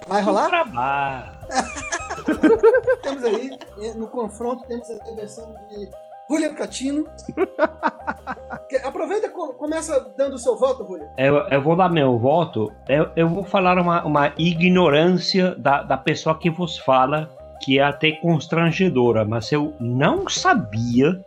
Vai 0.07 0.23
rolar? 0.23 0.49
Trabalho. 0.49 1.39
temos 3.03 3.25
aí, 3.25 3.51
no 3.97 4.07
confronto, 4.07 4.65
temos 4.69 4.89
a 4.91 5.15
versão 5.17 5.53
de 5.71 5.91
Julian 6.29 6.55
Catino. 6.55 7.05
Aproveita 8.85 9.27
e 9.27 9.31
co- 9.31 9.55
começa 9.55 10.13
dando 10.17 10.35
o 10.35 10.39
seu 10.39 10.57
voto, 10.57 10.85
Julian. 10.87 11.09
Eu, 11.17 11.37
eu 11.49 11.63
vou 11.63 11.75
dar 11.77 11.89
meu 11.89 12.19
voto. 12.19 12.71
Eu, 12.89 13.09
eu 13.17 13.29
vou 13.29 13.45
falar 13.45 13.79
uma, 13.79 14.05
uma 14.05 14.33
ignorância 14.39 15.55
da, 15.57 15.83
da 15.83 15.97
pessoa 15.97 16.39
que 16.39 16.51
vos 16.51 16.79
fala, 16.79 17.31
que 17.63 17.79
é 17.79 17.83
até 17.83 18.13
constrangedora, 18.13 19.25
mas 19.25 19.51
eu 19.53 19.75
não 19.81 20.29
sabia 20.29 21.19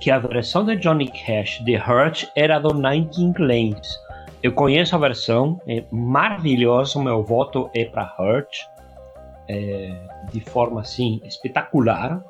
que 0.00 0.10
a 0.10 0.18
versão 0.18 0.64
de 0.64 0.76
Johnny 0.76 1.08
Cash 1.08 1.60
de 1.64 1.76
Hurt 1.76 2.24
era 2.36 2.58
do 2.58 2.72
Nine 2.74 3.34
Lanes. 3.38 3.98
Eu 4.40 4.52
conheço 4.52 4.94
a 4.94 4.98
versão, 4.98 5.60
é 5.66 5.82
maravilhosa. 5.90 6.98
O 6.98 7.02
meu 7.02 7.24
voto 7.24 7.68
é 7.74 7.84
para 7.84 8.14
Hurt, 8.18 8.48
é, 9.48 9.92
de 10.32 10.40
forma 10.40 10.80
assim 10.80 11.20
espetacular. 11.24 12.22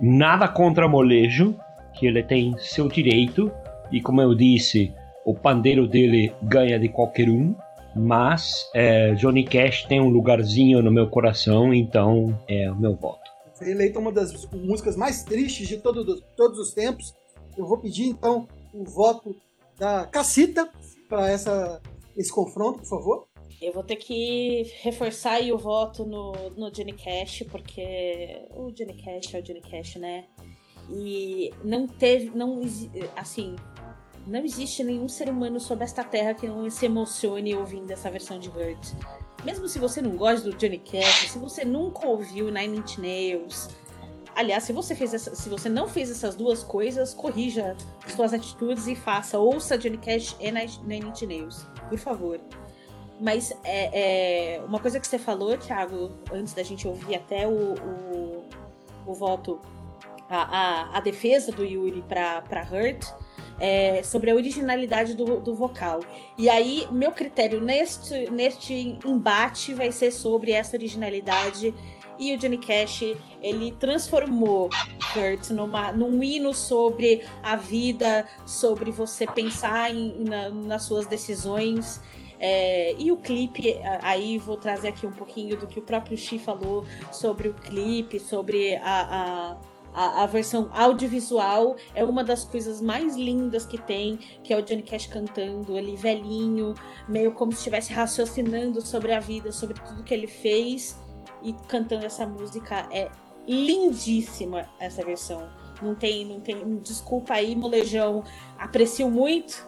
Nada 0.00 0.46
contra 0.48 0.88
Molejo, 0.88 1.54
que 1.94 2.06
ele 2.06 2.22
tem 2.22 2.56
seu 2.58 2.88
direito, 2.88 3.50
e 3.90 4.00
como 4.00 4.20
eu 4.20 4.34
disse, 4.34 4.92
o 5.24 5.34
pandeiro 5.34 5.86
dele 5.88 6.32
ganha 6.42 6.78
de 6.78 6.88
qualquer 6.88 7.28
um, 7.28 7.54
mas 7.96 8.68
é, 8.74 9.14
Johnny 9.14 9.44
Cash 9.44 9.84
tem 9.84 10.00
um 10.00 10.08
lugarzinho 10.08 10.80
no 10.82 10.90
meu 10.92 11.08
coração, 11.08 11.74
então 11.74 12.38
é 12.46 12.70
o 12.70 12.76
meu 12.76 12.94
voto. 12.94 13.28
Foi 13.54 13.70
eleita 13.70 13.98
uma 13.98 14.12
das 14.12 14.46
músicas 14.52 14.96
mais 14.96 15.24
tristes 15.24 15.66
de 15.66 15.78
todo, 15.78 16.04
do- 16.04 16.20
todos 16.36 16.58
os 16.60 16.72
tempos. 16.72 17.12
Eu 17.56 17.66
vou 17.66 17.78
pedir, 17.78 18.04
então, 18.06 18.46
o 18.72 18.84
voto 18.84 19.34
da 19.76 20.06
Cacita 20.06 20.68
para 21.08 21.32
esse 22.16 22.32
confronto, 22.32 22.78
por 22.80 22.88
favor. 22.88 23.26
Eu 23.60 23.72
vou 23.72 23.82
ter 23.82 23.96
que 23.96 24.62
reforçar 24.82 25.32
aí 25.32 25.52
o 25.52 25.58
voto 25.58 26.04
no, 26.06 26.32
no 26.56 26.70
Johnny 26.70 26.92
Cash, 26.92 27.42
porque 27.50 28.46
o 28.54 28.70
Johnny 28.70 28.94
Cash 29.02 29.34
é 29.34 29.38
o 29.40 29.42
Johnny 29.42 29.60
Cash, 29.60 29.96
né? 29.96 30.26
E 30.90 31.50
não 31.64 31.86
teve, 31.86 32.30
não 32.36 32.60
assim, 33.16 33.56
não 34.26 34.44
existe 34.44 34.84
nenhum 34.84 35.08
ser 35.08 35.28
humano 35.28 35.58
sobre 35.58 35.84
esta 35.84 36.04
terra 36.04 36.34
que 36.34 36.46
não 36.46 36.70
se 36.70 36.86
emocione 36.86 37.54
ouvindo 37.54 37.90
essa 37.90 38.10
versão 38.10 38.38
de 38.38 38.48
Hurt. 38.48 38.92
Mesmo 39.44 39.68
se 39.68 39.78
você 39.78 40.00
não 40.00 40.16
gosta 40.16 40.50
do 40.50 40.56
Johnny 40.56 40.78
Cash, 40.78 41.30
se 41.30 41.38
você 41.38 41.64
nunca 41.64 42.06
ouviu 42.06 42.50
Nine 42.50 42.78
Inch 42.78 42.96
Nails, 42.98 43.68
aliás, 44.34 44.64
se 44.64 44.72
você 44.72 44.94
fez 44.94 45.12
essa- 45.14 45.34
se 45.34 45.48
você 45.48 45.68
não 45.68 45.88
fez 45.88 46.10
essas 46.10 46.34
duas 46.36 46.62
coisas, 46.62 47.12
corrija 47.12 47.76
suas 48.08 48.32
atitudes 48.32 48.86
e 48.86 48.94
faça 48.94 49.38
ouça 49.38 49.76
Johnny 49.76 49.98
Cash 49.98 50.36
e 50.40 50.50
Nine 50.50 51.06
Inch 51.08 51.22
Nails, 51.22 51.66
por 51.88 51.98
favor. 51.98 52.40
Mas 53.20 53.52
é, 53.64 54.56
é, 54.56 54.62
uma 54.64 54.78
coisa 54.78 55.00
que 55.00 55.06
você 55.06 55.18
falou, 55.18 55.56
Thiago, 55.56 56.12
antes 56.32 56.52
da 56.54 56.62
gente 56.62 56.86
ouvir 56.86 57.16
até 57.16 57.46
o, 57.48 57.74
o, 57.74 58.44
o 59.06 59.14
voto, 59.14 59.60
a, 60.28 60.42
a, 60.92 60.98
a 60.98 61.00
defesa 61.00 61.50
do 61.50 61.64
Yuri 61.64 62.02
pra 62.08 62.42
Hurt, 62.70 63.04
é, 63.58 64.02
sobre 64.04 64.30
a 64.30 64.34
originalidade 64.36 65.14
do, 65.14 65.40
do 65.40 65.52
vocal. 65.54 66.00
E 66.36 66.48
aí, 66.48 66.86
meu 66.92 67.10
critério 67.10 67.60
neste, 67.60 68.30
neste 68.30 68.98
embate 69.04 69.74
vai 69.74 69.90
ser 69.90 70.12
sobre 70.12 70.52
essa 70.52 70.76
originalidade. 70.76 71.74
E 72.20 72.34
o 72.34 72.38
Johnny 72.38 72.58
Cash, 72.58 73.02
ele 73.40 73.72
transformou 73.78 74.68
Hurt 75.14 75.50
numa, 75.50 75.92
num 75.92 76.22
hino 76.22 76.52
sobre 76.52 77.24
a 77.42 77.54
vida, 77.56 78.26
sobre 78.46 78.90
você 78.90 79.26
pensar 79.26 79.92
em, 79.94 80.24
na- 80.24 80.50
nas 80.50 80.82
suas 80.82 81.06
decisões. 81.06 82.00
É, 82.40 82.94
e 82.98 83.10
o 83.10 83.16
clipe, 83.16 83.78
aí 84.02 84.38
vou 84.38 84.56
trazer 84.56 84.88
aqui 84.88 85.06
um 85.06 85.12
pouquinho 85.12 85.56
do 85.56 85.66
que 85.66 85.78
o 85.78 85.82
próprio 85.82 86.16
Xi 86.16 86.38
falou 86.38 86.84
sobre 87.10 87.48
o 87.48 87.54
clipe, 87.54 88.20
sobre 88.20 88.76
a, 88.76 88.82
a, 88.84 89.56
a, 89.92 90.22
a 90.22 90.26
versão 90.26 90.70
audiovisual. 90.72 91.76
É 91.94 92.04
uma 92.04 92.22
das 92.22 92.44
coisas 92.44 92.80
mais 92.80 93.16
lindas 93.16 93.66
que 93.66 93.78
tem, 93.78 94.16
que 94.44 94.52
é 94.52 94.58
o 94.58 94.62
Johnny 94.62 94.82
Cash 94.82 95.06
cantando 95.06 95.76
ali, 95.76 95.96
velhinho, 95.96 96.74
meio 97.08 97.32
como 97.32 97.52
se 97.52 97.58
estivesse 97.58 97.92
raciocinando 97.92 98.80
sobre 98.80 99.12
a 99.12 99.20
vida, 99.20 99.50
sobre 99.50 99.80
tudo 99.80 100.04
que 100.04 100.14
ele 100.14 100.28
fez 100.28 100.96
e 101.42 101.52
cantando 101.66 102.06
essa 102.06 102.26
música. 102.26 102.88
É 102.92 103.10
lindíssima 103.46 104.68
essa 104.78 105.04
versão. 105.04 105.48
Não 105.80 105.94
tem, 105.94 106.24
não 106.24 106.40
tem. 106.40 106.78
Desculpa 106.78 107.34
aí, 107.34 107.54
molejão. 107.54 108.24
Aprecio 108.58 109.10
muito, 109.10 109.67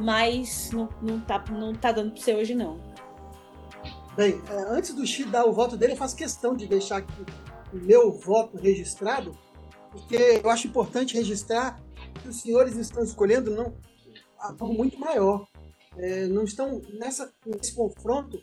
mas 0.00 0.70
não, 0.72 0.88
não, 1.02 1.20
tá, 1.20 1.44
não 1.50 1.74
tá 1.74 1.92
dando 1.92 2.12
pra 2.12 2.20
você 2.20 2.34
hoje, 2.34 2.54
não. 2.54 2.78
Bem, 4.16 4.40
é, 4.50 4.54
antes 4.68 4.94
do 4.94 5.06
Xi 5.06 5.24
dar 5.24 5.44
o 5.44 5.52
voto 5.52 5.76
dele, 5.76 5.92
eu 5.92 5.96
faço 5.96 6.16
questão 6.16 6.56
de 6.56 6.66
deixar 6.66 6.98
aqui 6.98 7.24
o 7.72 7.76
meu 7.76 8.10
voto 8.10 8.56
registrado, 8.56 9.36
porque 9.90 10.40
eu 10.42 10.50
acho 10.50 10.66
importante 10.66 11.14
registrar 11.14 11.80
que 12.20 12.28
os 12.28 12.40
senhores 12.40 12.76
estão 12.76 13.02
escolhendo 13.02 13.54
não, 13.54 13.74
algo 14.38 14.74
muito 14.74 14.98
maior. 14.98 15.46
É, 15.96 16.26
não 16.26 16.44
estão 16.44 16.80
nessa, 16.94 17.32
nesse 17.44 17.74
confronto, 17.74 18.38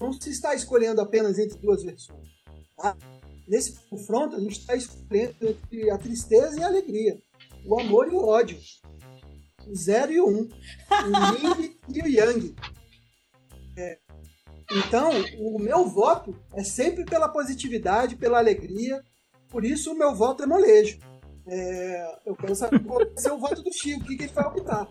não 0.00 0.12
se 0.12 0.30
está 0.30 0.54
escolhendo 0.54 1.00
apenas 1.00 1.38
entre 1.38 1.58
duas 1.58 1.82
versões. 1.82 2.28
Tá? 2.76 2.96
Nesse 3.46 3.80
confronto, 3.88 4.36
a 4.36 4.40
gente 4.40 4.60
está 4.60 4.76
escolhendo 4.76 5.34
entre 5.40 5.90
a 5.90 5.98
tristeza 5.98 6.58
e 6.58 6.62
a 6.62 6.66
alegria, 6.66 7.20
o 7.66 7.80
amor 7.80 8.08
e 8.08 8.14
o 8.14 8.24
ódio, 8.24 8.58
o 9.70 9.76
zero 9.76 10.12
e 10.12 10.20
o 10.20 10.28
um, 10.28 10.48
o 10.48 11.60
yin 11.60 11.76
e 11.88 12.02
o 12.02 12.08
yang. 12.08 12.54
É, 13.76 13.98
então, 14.72 15.10
o 15.38 15.58
meu 15.58 15.86
voto 15.86 16.36
é 16.54 16.62
sempre 16.62 17.04
pela 17.04 17.28
positividade, 17.28 18.16
pela 18.16 18.38
alegria. 18.38 19.02
Por 19.48 19.64
isso, 19.64 19.92
o 19.92 19.98
meu 19.98 20.14
voto 20.14 20.42
é 20.42 20.46
molejo. 20.46 20.98
É, 21.46 22.18
eu 22.26 22.36
quero 22.36 22.54
saber 22.54 22.78
qual 22.84 22.98
vai 22.98 23.16
ser 23.16 23.32
o 23.32 23.38
voto 23.38 23.62
do 23.62 23.72
Chico, 23.72 24.02
o 24.02 24.06
que, 24.06 24.16
que 24.16 24.24
ele 24.24 24.32
vai 24.32 24.46
optar. 24.46 24.88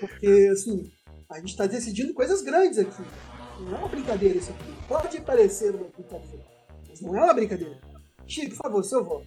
Porque, 0.00 0.48
assim, 0.52 0.90
a 1.28 1.38
gente 1.38 1.50
está 1.50 1.66
decidindo 1.66 2.14
coisas 2.14 2.42
grandes 2.42 2.78
aqui. 2.78 3.02
Não 3.60 3.76
é 3.76 3.78
uma 3.78 3.88
brincadeira 3.88 4.38
isso 4.38 4.50
aqui. 4.50 4.88
Pode 4.88 5.20
parecer 5.20 5.74
uma 5.74 5.88
brincadeira, 5.88 6.44
mas 6.88 7.00
não 7.00 7.16
é 7.16 7.22
uma 7.22 7.34
brincadeira. 7.34 7.78
Chico, 8.26 8.50
por 8.50 8.56
favor, 8.56 8.84
seu 8.84 9.04
voto. 9.04 9.26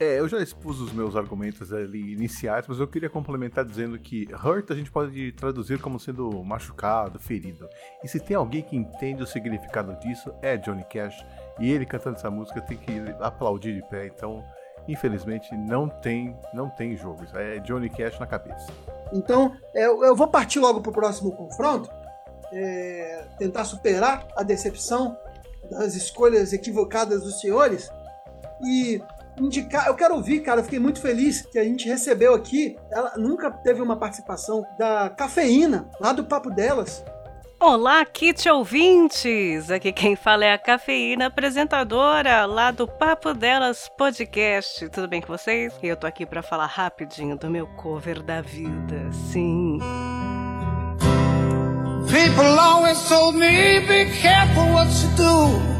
É, 0.00 0.20
eu 0.20 0.28
já 0.28 0.38
expus 0.38 0.80
os 0.80 0.92
meus 0.92 1.16
argumentos 1.16 1.72
ali 1.72 2.12
iniciais, 2.12 2.66
mas 2.68 2.78
eu 2.78 2.86
queria 2.86 3.10
complementar 3.10 3.64
dizendo 3.64 3.98
que 3.98 4.28
hurt 4.32 4.70
a 4.70 4.74
gente 4.74 4.92
pode 4.92 5.32
traduzir 5.32 5.80
como 5.80 5.98
sendo 5.98 6.30
machucado, 6.44 7.18
ferido. 7.18 7.68
E 8.04 8.08
se 8.08 8.20
tem 8.20 8.36
alguém 8.36 8.62
que 8.62 8.76
entende 8.76 9.22
o 9.24 9.26
significado 9.26 9.98
disso, 9.98 10.32
é 10.40 10.56
Johnny 10.56 10.84
Cash. 10.84 11.26
E 11.58 11.68
ele 11.72 11.84
cantando 11.84 12.16
essa 12.16 12.30
música 12.30 12.60
tem 12.60 12.76
que 12.76 12.92
aplaudir 13.18 13.74
de 13.74 13.82
pé. 13.88 14.06
Então, 14.06 14.44
infelizmente, 14.86 15.52
não 15.56 15.88
tem, 15.88 16.38
não 16.54 16.70
tem 16.70 16.96
jogo. 16.96 17.24
É 17.34 17.58
Johnny 17.58 17.90
Cash 17.90 18.20
na 18.20 18.26
cabeça. 18.26 18.68
Então, 19.12 19.56
eu, 19.74 20.04
eu 20.04 20.14
vou 20.14 20.28
partir 20.28 20.60
logo 20.60 20.80
para 20.80 20.90
o 20.90 20.94
próximo 20.94 21.32
confronto, 21.32 21.90
é, 22.52 23.26
tentar 23.36 23.64
superar 23.64 24.28
a 24.36 24.44
decepção 24.44 25.16
das 25.68 25.96
escolhas 25.96 26.52
equivocadas 26.52 27.24
dos 27.24 27.40
senhores. 27.40 27.90
E 28.64 29.02
indicar. 29.42 29.86
Eu 29.86 29.94
quero 29.94 30.14
ouvir, 30.14 30.40
cara. 30.40 30.60
Eu 30.60 30.64
fiquei 30.64 30.78
muito 30.78 31.00
feliz 31.00 31.42
que 31.42 31.58
a 31.58 31.64
gente 31.64 31.88
recebeu 31.88 32.34
aqui. 32.34 32.76
Ela 32.90 33.14
nunca 33.16 33.50
teve 33.50 33.80
uma 33.80 33.96
participação 33.96 34.64
da 34.78 35.10
Cafeína, 35.10 35.90
lá 36.00 36.12
do 36.12 36.24
Papo 36.24 36.50
Delas. 36.50 37.04
Olá, 37.60 38.04
Kit 38.04 38.48
ouvintes! 38.48 39.68
Aqui 39.68 39.90
quem 39.90 40.14
fala 40.14 40.44
é 40.44 40.52
a 40.52 40.58
Cafeína, 40.58 41.26
apresentadora 41.26 42.46
lá 42.46 42.70
do 42.70 42.86
Papo 42.86 43.34
Delas 43.34 43.90
Podcast. 43.98 44.88
Tudo 44.90 45.08
bem 45.08 45.20
com 45.20 45.26
vocês? 45.26 45.74
Eu 45.82 45.96
tô 45.96 46.06
aqui 46.06 46.24
para 46.24 46.40
falar 46.40 46.66
rapidinho 46.66 47.36
do 47.36 47.50
meu 47.50 47.66
cover 47.66 48.22
da 48.22 48.40
vida. 48.40 49.10
Sim. 49.32 49.80
People 52.06 52.58
always 52.60 53.08
told 53.08 53.36
me, 53.36 53.80
be 53.80 54.06
careful 54.22 54.72
what 54.72 54.88
you 55.02 55.10
do. 55.16 55.77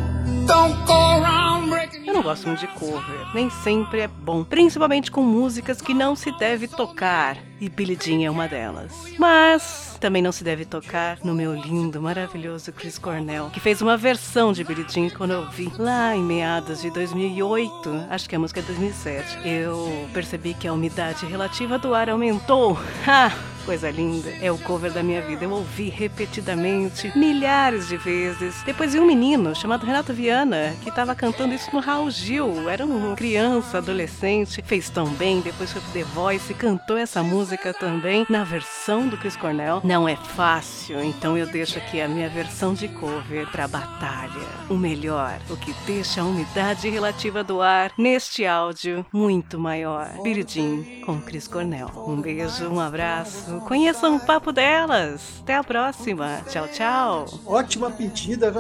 Eu 2.07 2.14
não 2.14 2.22
gosto 2.22 2.47
muito 2.47 2.61
de 2.61 2.66
cover, 2.68 3.35
nem 3.35 3.51
sempre 3.51 4.01
é 4.01 4.09
bom, 4.09 4.43
principalmente 4.43 5.11
com 5.11 5.22
músicas 5.22 5.81
que 5.81 5.95
não 5.95 6.16
se 6.16 6.33
deve 6.39 6.66
tocar, 6.66 7.37
e 7.61 7.68
Billie 7.68 7.99
Jean 8.01 8.26
é 8.26 8.31
uma 8.31 8.49
delas. 8.49 8.93
Mas 9.18 9.88
também 9.99 10.22
não 10.22 10.32
se 10.32 10.44
deve 10.44 10.64
tocar 10.64 11.18
no 11.22 11.34
meu 11.34 11.55
lindo, 11.55 12.01
maravilhoso 12.01 12.72
Chris 12.72 12.99
Cornell, 12.99 13.51
que 13.51 13.61
fez 13.61 13.82
uma 13.82 13.96
versão 13.96 14.53
de 14.53 14.64
Billie 14.64 14.86
Jean 14.88 15.11
quando 15.11 15.32
eu 15.32 15.51
vi 15.51 15.70
lá 15.78 16.14
em 16.14 16.22
meados 16.22 16.80
de 16.80 16.90
2008, 16.90 18.07
acho 18.11 18.28
que 18.28 18.36
a 18.36 18.38
música 18.38 18.61
é 18.61 18.62
2007. 18.62 19.49
Eu 19.49 20.09
percebi 20.12 20.55
que 20.55 20.68
a 20.68 20.72
umidade 20.72 21.26
relativa 21.26 21.78
do 21.78 21.94
ar 21.94 22.09
aumentou. 22.11 22.78
Ha! 23.07 23.32
Coisa 23.68 23.90
linda. 23.90 24.30
É 24.40 24.51
o 24.51 24.57
cover 24.57 24.90
da 24.90 25.03
minha 25.03 25.20
vida. 25.20 25.44
Eu 25.44 25.51
ouvi 25.51 25.90
repetidamente, 25.90 27.12
milhares 27.14 27.86
de 27.86 27.99
vezes. 27.99 28.62
Depois 28.62 28.94
vi 28.94 28.99
um 28.99 29.05
menino 29.05 29.55
chamado 29.55 29.84
Renato 29.84 30.14
Viana, 30.14 30.74
que 30.82 30.88
estava 30.88 31.14
cantando 31.14 31.53
isso 31.53 31.68
no 31.74 31.80
Raul 31.80 32.11
Gil. 32.11 32.66
Era 32.66 32.86
uma 32.86 33.14
criança, 33.14 33.76
adolescente. 33.76 34.62
Fez 34.64 34.88
tão 34.88 35.09
bem. 35.09 35.42
Depois 35.42 35.70
foi 35.70 35.82
pro 35.82 35.92
The 35.92 36.03
Voice 36.03 36.55
cantou 36.55 36.96
essa 36.96 37.22
música 37.22 37.74
também 37.74 38.24
na 38.30 38.42
versão 38.42 39.07
do 39.07 39.18
Chris 39.18 39.36
Cornell. 39.36 39.82
Não 39.89 40.07
é 40.07 40.16
fácil, 40.16 41.03
então 41.03 41.34
eu 41.39 41.47
deixo 41.47 41.78
aqui 41.78 41.99
a 41.99 42.07
minha 42.07 42.28
versão 42.28 42.74
de 42.74 42.89
cover 42.89 43.51
pra 43.51 43.66
batalha. 43.66 44.47
O 44.68 44.74
melhor, 44.74 45.39
o 45.49 45.57
que 45.57 45.72
deixa 45.86 46.20
a 46.20 46.24
umidade 46.26 46.91
relativa 46.91 47.43
do 47.43 47.62
ar 47.62 47.91
neste 47.97 48.45
áudio 48.45 49.07
muito 49.11 49.59
maior. 49.59 50.11
Jean 50.47 50.84
com 51.07 51.18
Chris 51.22 51.49
Cornell. 51.49 51.91
Um 52.07 52.20
beijo, 52.20 52.68
um 52.68 52.78
abraço. 52.78 53.62
Conheçam 53.66 54.16
o 54.16 54.20
papo 54.20 54.53
delas. 54.53 55.22
Até 55.41 55.55
a 55.57 55.64
próxima. 55.64 56.43
Tchau, 56.51 56.68
tchau. 56.68 57.24
Ótima 57.47 57.91
pedida. 57.91 58.53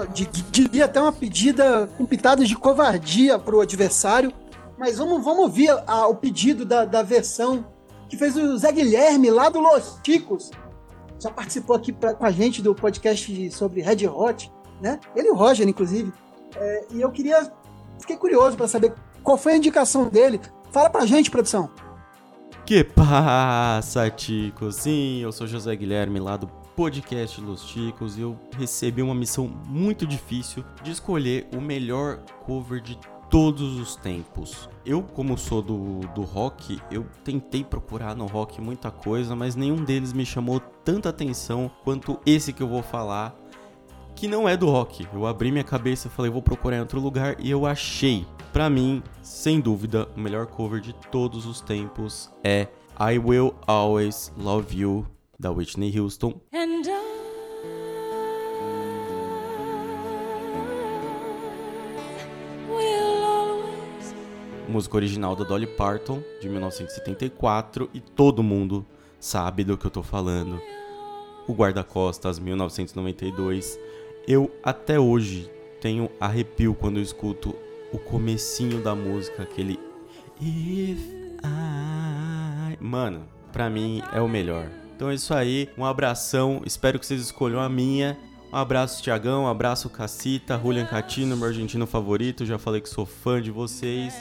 Diria 0.50 0.86
até 0.86 0.98
uma 0.98 1.12
pedida 1.12 1.90
com 1.98 2.06
pitadas 2.06 2.48
de 2.48 2.56
covardia 2.56 3.38
pro 3.38 3.60
adversário. 3.60 4.32
Mas 4.78 4.96
vamos, 4.96 5.22
vamos 5.22 5.40
ouvir 5.40 5.68
a- 5.86 6.06
o 6.06 6.14
pedido 6.14 6.64
da, 6.64 6.86
da 6.86 7.02
versão 7.02 7.66
que 8.08 8.16
fez 8.16 8.34
o 8.34 8.56
Zé 8.56 8.72
Guilherme 8.72 9.28
lá 9.30 9.50
do 9.50 9.60
Los 9.60 9.98
Ticos. 10.02 10.50
Já 11.20 11.30
participou 11.30 11.74
aqui 11.76 11.92
pra- 11.92 12.14
com 12.14 12.24
a 12.24 12.30
gente 12.30 12.62
do 12.62 12.74
podcast 12.74 13.50
sobre 13.50 13.80
Red 13.82 14.06
Hot, 14.06 14.50
né? 14.80 15.00
Ele 15.16 15.28
e 15.28 15.30
o 15.30 15.34
Roger, 15.34 15.68
inclusive. 15.68 16.12
É, 16.56 16.84
e 16.92 17.00
eu 17.00 17.10
queria. 17.10 17.50
Fiquei 18.00 18.16
curioso 18.16 18.56
para 18.56 18.68
saber 18.68 18.94
qual 19.22 19.36
foi 19.36 19.52
a 19.54 19.56
indicação 19.56 20.08
dele. 20.08 20.40
Fala 20.70 20.88
pra 20.88 21.04
gente, 21.06 21.30
produção. 21.30 21.68
Que 22.64 22.84
passa, 22.84 24.08
Ticos? 24.10 24.76
Sim, 24.76 25.20
eu 25.20 25.32
sou 25.32 25.46
José 25.46 25.74
Guilherme 25.74 26.20
lá 26.20 26.36
do 26.36 26.46
podcast 26.76 27.40
Los 27.40 27.64
Ticos 27.64 28.16
e 28.16 28.20
eu 28.20 28.38
recebi 28.56 29.02
uma 29.02 29.14
missão 29.14 29.48
muito 29.66 30.06
difícil 30.06 30.62
de 30.82 30.92
escolher 30.92 31.48
o 31.56 31.60
melhor 31.60 32.18
cover 32.44 32.80
de 32.80 32.96
todos 33.30 33.78
os 33.78 33.96
tempos. 33.96 34.68
Eu, 34.84 35.02
como 35.02 35.36
sou 35.36 35.60
do, 35.60 36.00
do 36.14 36.22
rock, 36.22 36.80
eu 36.90 37.06
tentei 37.24 37.62
procurar 37.62 38.14
no 38.14 38.26
rock 38.26 38.60
muita 38.60 38.90
coisa, 38.90 39.36
mas 39.36 39.54
nenhum 39.54 39.84
deles 39.84 40.12
me 40.12 40.24
chamou 40.24 40.60
tanta 40.60 41.10
atenção 41.10 41.70
quanto 41.84 42.18
esse 42.24 42.52
que 42.52 42.62
eu 42.62 42.68
vou 42.68 42.82
falar, 42.82 43.38
que 44.14 44.26
não 44.26 44.48
é 44.48 44.56
do 44.56 44.66
rock. 44.66 45.06
Eu 45.12 45.26
abri 45.26 45.52
minha 45.52 45.64
cabeça 45.64 46.08
e 46.08 46.10
falei, 46.10 46.30
vou 46.30 46.42
procurar 46.42 46.76
em 46.76 46.80
outro 46.80 47.00
lugar 47.00 47.36
e 47.38 47.50
eu 47.50 47.66
achei. 47.66 48.26
Pra 48.52 48.70
mim, 48.70 49.02
sem 49.22 49.60
dúvida, 49.60 50.08
o 50.16 50.20
melhor 50.20 50.46
cover 50.46 50.80
de 50.80 50.94
todos 51.12 51.44
os 51.46 51.60
tempos 51.60 52.32
é 52.42 52.66
I 52.98 53.18
Will 53.18 53.54
Always 53.66 54.32
Love 54.36 54.76
You 54.76 55.06
da 55.38 55.50
Whitney 55.50 55.96
Houston. 55.96 56.40
Música 64.68 64.96
original 64.96 65.34
da 65.34 65.44
Dolly 65.44 65.66
Parton, 65.66 66.22
de 66.40 66.48
1974, 66.48 67.88
e 67.94 68.00
todo 68.00 68.42
mundo 68.42 68.84
sabe 69.18 69.64
do 69.64 69.76
que 69.76 69.86
eu 69.86 69.90
tô 69.90 70.02
falando. 70.02 70.60
O 71.46 71.54
Guarda-Costas, 71.54 72.38
1992. 72.38 73.78
Eu 74.26 74.50
até 74.62 75.00
hoje 75.00 75.50
tenho 75.80 76.10
arrepio 76.20 76.74
quando 76.74 76.98
eu 76.98 77.02
escuto 77.02 77.54
o 77.92 77.98
comecinho 77.98 78.82
da 78.82 78.94
música, 78.94 79.42
aquele 79.42 79.80
If 80.40 81.00
I... 81.42 82.76
Mano, 82.80 83.22
pra 83.52 83.70
mim 83.70 84.02
é 84.12 84.20
o 84.20 84.28
melhor. 84.28 84.68
Então 84.94 85.10
é 85.10 85.14
isso 85.14 85.32
aí, 85.32 85.70
um 85.78 85.84
abração, 85.84 86.60
espero 86.66 86.98
que 86.98 87.06
vocês 87.06 87.22
escolham 87.22 87.60
a 87.60 87.68
minha. 87.68 88.18
Um 88.52 88.56
abraço, 88.56 89.02
Tiagão, 89.02 89.44
um 89.44 89.48
abraço, 89.48 89.88
Cacita, 89.88 90.58
Julian 90.58 90.86
Catino, 90.86 91.36
meu 91.36 91.48
argentino 91.48 91.86
favorito. 91.86 92.44
Já 92.44 92.58
falei 92.58 92.80
que 92.80 92.88
sou 92.88 93.06
fã 93.06 93.40
de 93.40 93.50
vocês. 93.50 94.14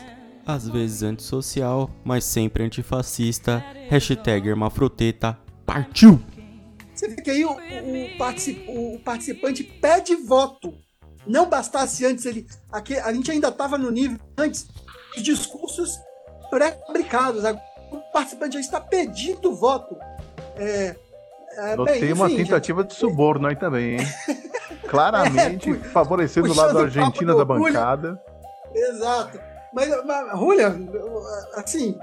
Às 0.48 0.70
vezes 0.70 1.04
antissocial, 1.04 1.90
mas 2.06 2.24
sempre 2.24 2.64
antifascista. 2.64 3.62
Hashtag 3.90 4.48
Hermafroteta. 4.48 5.38
Partiu! 5.66 6.22
Você 6.96 7.10
vê 7.10 7.16
que 7.22 7.30
aí 7.30 7.44
o, 7.44 7.52
o 7.52 8.18
partici- 8.18 8.64
o 8.70 8.98
participante 9.04 9.64
pede 9.64 10.16
voto. 10.16 10.74
Não 11.28 11.50
bastasse 11.50 12.06
antes 12.06 12.26
ele. 12.26 12.48
Aqui, 12.72 12.96
a 12.98 13.12
gente 13.12 13.30
ainda 13.30 13.50
estava 13.50 13.78
no 13.78 13.92
nível 13.92 14.18
antes 14.38 14.68
dos 15.14 15.22
discursos 15.24 16.00
pré-fabricados. 16.50 17.44
Agora, 17.44 17.62
O 17.92 17.98
participante 18.14 18.54
já 18.54 18.60
está 18.62 18.80
pedindo 18.82 19.54
voto. 19.54 19.98
É, 20.56 20.96
é, 21.58 21.76
Notei 21.76 22.00
bem, 22.00 22.14
uma 22.14 22.28
enfim, 22.28 22.38
tentativa 22.46 22.84
de 22.86 22.94
suborno 22.94 23.48
aí 23.48 23.56
também, 23.58 23.98
hein? 24.00 24.08
Claramente 24.88 25.70
É, 25.72 25.76
favorecendo 25.76 26.52
o 26.52 26.56
lado 26.56 26.74
da 26.74 26.82
Argentina 26.82 27.36
da 27.36 27.44
bancada. 27.46 28.18
Exato. 28.74 29.40
Mas, 29.78 30.06
mas 30.06 30.40
Julia, 30.40 30.76
assim, 31.54 31.96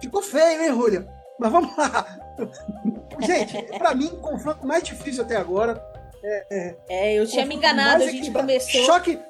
ficou 0.00 0.22
feio, 0.22 0.62
hein, 0.62 0.68
Julia? 0.74 1.06
Mas 1.38 1.52
vamos 1.52 1.76
lá. 1.76 2.06
Gente, 3.20 3.62
pra 3.78 3.94
mim, 3.94 4.06
o 4.06 4.16
confronto 4.16 4.66
mais 4.66 4.82
difícil 4.82 5.22
até 5.22 5.36
agora 5.36 5.84
é. 6.24 6.46
É, 6.50 6.76
É, 6.88 7.14
eu 7.14 7.26
tinha 7.26 7.44
me 7.44 7.54
enganado, 7.54 8.02
a 8.02 8.06
gente 8.06 8.30
começou- 8.30 8.82
Choque, 8.84 9.20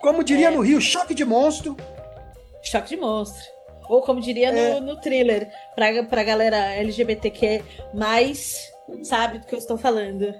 como 0.00 0.22
diria 0.22 0.46
É. 0.46 0.50
no 0.52 0.60
Rio, 0.60 0.80
choque 0.80 1.12
de 1.12 1.24
monstro. 1.24 1.76
Choque 2.62 2.90
de 2.90 2.96
monstro. 2.96 3.42
Ou 3.88 4.00
como 4.02 4.20
diria 4.20 4.52
no, 4.52 4.80
no 4.80 5.00
thriller, 5.00 5.50
pra, 5.74 6.04
pra 6.04 6.22
galera 6.22 6.56
LGBTQ, 6.76 7.64
mais 7.92 8.72
sabe 9.02 9.38
do 9.40 9.46
que 9.46 9.54
eu 9.56 9.58
estou 9.58 9.76
falando. 9.76 10.32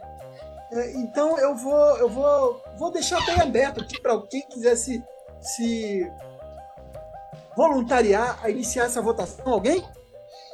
É, 0.70 0.93
então 0.93 1.37
eu 1.39 1.57
vou, 1.57 1.97
eu 1.99 2.09
vou, 2.09 2.62
vou 2.76 2.93
deixar 2.93 3.20
bem 3.26 3.41
aberto 3.41 3.81
aqui 3.81 4.01
para 4.01 4.16
quem 4.29 4.43
quiser 4.43 4.76
se, 4.76 5.03
se 5.41 6.09
voluntariar 7.63 8.39
a 8.41 8.49
iniciar 8.49 8.85
essa 8.85 9.03
votação. 9.03 9.53
Alguém? 9.53 9.85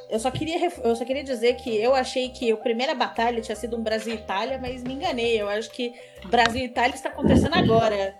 Eu 0.09 0.19
só, 0.19 0.29
queria, 0.31 0.71
eu 0.83 0.95
só 0.95 1.05
queria 1.05 1.23
dizer 1.23 1.55
que 1.55 1.69
eu 1.75 1.93
achei 1.93 2.29
que 2.29 2.51
a 2.51 2.57
primeira 2.57 2.93
batalha 2.95 3.41
tinha 3.41 3.55
sido 3.55 3.77
um 3.77 3.83
Brasil 3.83 4.13
e 4.13 4.17
Itália, 4.17 4.57
mas 4.59 4.83
me 4.83 4.93
enganei. 4.93 5.39
Eu 5.39 5.47
acho 5.47 5.69
que 5.71 5.93
Brasil 6.29 6.61
e 6.61 6.65
Itália 6.65 6.95
está 6.95 7.09
acontecendo 7.09 7.53
agora. 7.55 8.15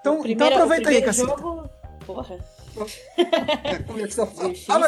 Então, 0.00 0.18
O 0.18 0.22
primeiro- 0.22 0.54
então 0.54 0.64
aproveita 0.64 0.88
aí, 0.90 1.02
Caceta. 1.02 1.28
jogo- 1.28 1.68
Porra. 2.06 2.38
Difícil. 3.94 4.26
Difícil. 4.26 4.80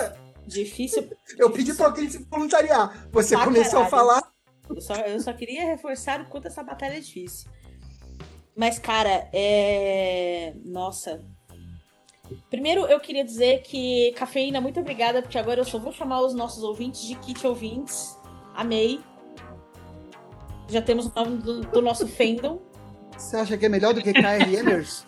Difícil. 0.47 1.11
Eu 1.39 1.51
pedi 1.51 1.75
para 1.75 1.87
alguém 1.87 2.09
se 2.11 2.19
voluntariar. 2.25 3.07
Você 3.13 3.37
começou 3.37 3.81
a 3.81 3.87
falar. 3.87 4.23
Eu 4.69 4.81
só, 4.81 4.95
eu 4.95 5.21
só 5.21 5.33
queria 5.33 5.65
reforçar 5.67 6.21
o 6.23 6.27
quanto 6.27 6.49
essa 6.49 6.63
batalha 6.63 6.97
é 6.97 7.01
difícil. 7.01 7.51
Mas, 8.57 8.79
cara, 8.79 9.29
é. 9.33 10.53
Nossa. 10.65 11.21
Primeiro, 12.51 12.87
eu 12.87 12.99
queria 13.01 13.25
dizer 13.25 13.63
que, 13.63 14.13
Cafeína, 14.13 14.61
muito 14.61 14.79
obrigada, 14.81 15.23
porque 15.23 15.39
agora 15.39 15.61
eu 15.61 15.65
só 15.65 15.79
vou 15.79 15.93
chamar 15.93 16.21
os 16.21 16.35
nossos 16.35 16.63
ouvintes 16.63 17.03
de 17.03 17.15
Kit 17.17 17.47
Ouvintes. 17.47 18.19
Amei. 18.55 19.01
Já 20.69 20.81
temos 20.83 21.07
o 21.07 21.13
nome 21.15 21.39
do, 21.39 21.61
do 21.63 21.83
nosso 21.83 22.07
fandom. 22.09 22.61
Você 23.17 23.37
acha 23.37 23.57
que 23.59 23.67
é 23.67 23.69
melhor 23.69 23.93
do 23.95 24.01
que 24.03 24.13
KRMers? 24.13 25.07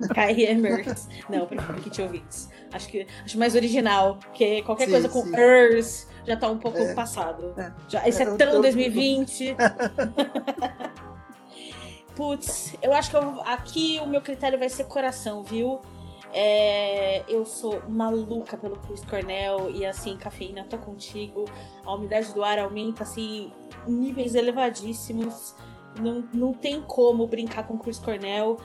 KRMers. 0.14 1.08
Não, 1.28 1.38
eu 1.38 1.46
prefiro 1.46 1.80
Kit 1.80 2.02
Ouvintes. 2.02 2.48
Acho 2.72 2.88
que 2.88 3.06
acho 3.24 3.38
mais 3.38 3.54
original, 3.54 4.16
porque 4.18 4.62
qualquer 4.62 4.86
Sim, 4.86 4.90
coisa 4.92 5.08
com 5.08 5.36
ers 5.36 6.08
já 6.26 6.36
tá 6.36 6.48
um 6.50 6.58
pouco 6.58 6.78
É. 6.78 6.92
passado. 6.94 7.54
Já, 7.88 8.06
isso 8.08 8.20
é, 8.20 8.24
É, 8.24 8.36
tão 8.36 8.54
eu- 8.54 8.60
2020. 8.62 9.56
Putz, 12.14 12.74
eu 12.82 12.92
acho 12.94 13.10
que 13.10 13.16
eu- 13.16 13.40
aqui 13.42 14.00
o 14.02 14.06
meu 14.06 14.20
critério 14.22 14.58
vai 14.58 14.68
ser 14.68 14.84
coração, 14.84 15.42
viu? 15.42 15.80
É, 16.32 17.24
eu 17.28 17.46
sou 17.46 17.82
maluca 17.88 18.56
pelo 18.56 18.76
Chris 18.78 19.04
Cornell 19.04 19.70
e 19.70 19.86
assim, 19.86 20.16
cafeína, 20.16 20.64
tô 20.64 20.78
contigo. 20.78 21.44
A 21.84 21.94
umidade 21.94 22.32
do 22.34 22.42
ar 22.42 22.58
aumenta 22.58 23.04
assim, 23.04 23.52
níveis 23.86 24.34
elevadíssimos. 24.34 25.54
Não, 25.98 26.28
não 26.32 26.52
tem 26.52 26.82
como 26.82 27.26
brincar 27.26 27.66
com 27.66 27.78
Chris 27.78 27.98
Cornell. 27.98 28.58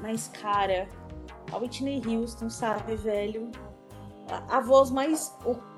Mas, 0.00 0.28
cara, 0.28 0.88
a 1.52 1.56
Whitney 1.56 2.00
Houston, 2.06 2.48
sabe, 2.50 2.94
velho? 2.94 3.50
A, 4.30 4.58
a 4.58 4.60
voz 4.60 4.90
mais, 4.90 5.36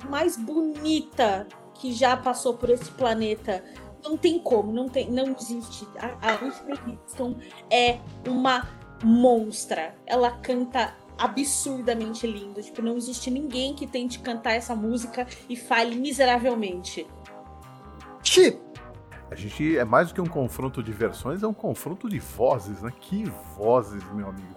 mais 0.08 0.36
bonita 0.36 1.46
que 1.74 1.92
já 1.92 2.16
passou 2.16 2.54
por 2.54 2.68
esse 2.68 2.90
planeta. 2.92 3.64
Não 4.02 4.16
tem 4.16 4.38
como, 4.38 4.72
não 4.72 4.88
tem, 4.88 5.10
não 5.10 5.28
existe. 5.28 5.86
A, 5.98 6.32
a 6.32 6.44
Whitney 6.44 6.98
Houston 7.02 7.36
é 7.70 7.98
uma 8.26 8.68
monstra. 9.02 9.94
Ela 10.06 10.30
canta 10.30 10.94
absurdamente 11.20 12.26
lindo. 12.26 12.62
Tipo, 12.62 12.82
não 12.82 12.96
existe 12.96 13.30
ninguém 13.30 13.74
que 13.74 13.86
tente 13.86 14.18
cantar 14.18 14.52
essa 14.52 14.74
música 14.74 15.26
e 15.48 15.56
fale 15.56 15.94
miseravelmente. 15.96 17.06
Chip! 18.22 18.58
A 19.30 19.34
gente 19.36 19.76
é 19.78 19.84
mais 19.84 20.08
do 20.08 20.14
que 20.14 20.20
um 20.20 20.26
confronto 20.26 20.82
de 20.82 20.90
versões, 20.90 21.42
é 21.42 21.46
um 21.46 21.54
confronto 21.54 22.08
de 22.08 22.18
vozes, 22.18 22.82
né? 22.82 22.92
Que 23.00 23.24
vozes, 23.56 24.02
meu 24.12 24.28
amigo. 24.28 24.56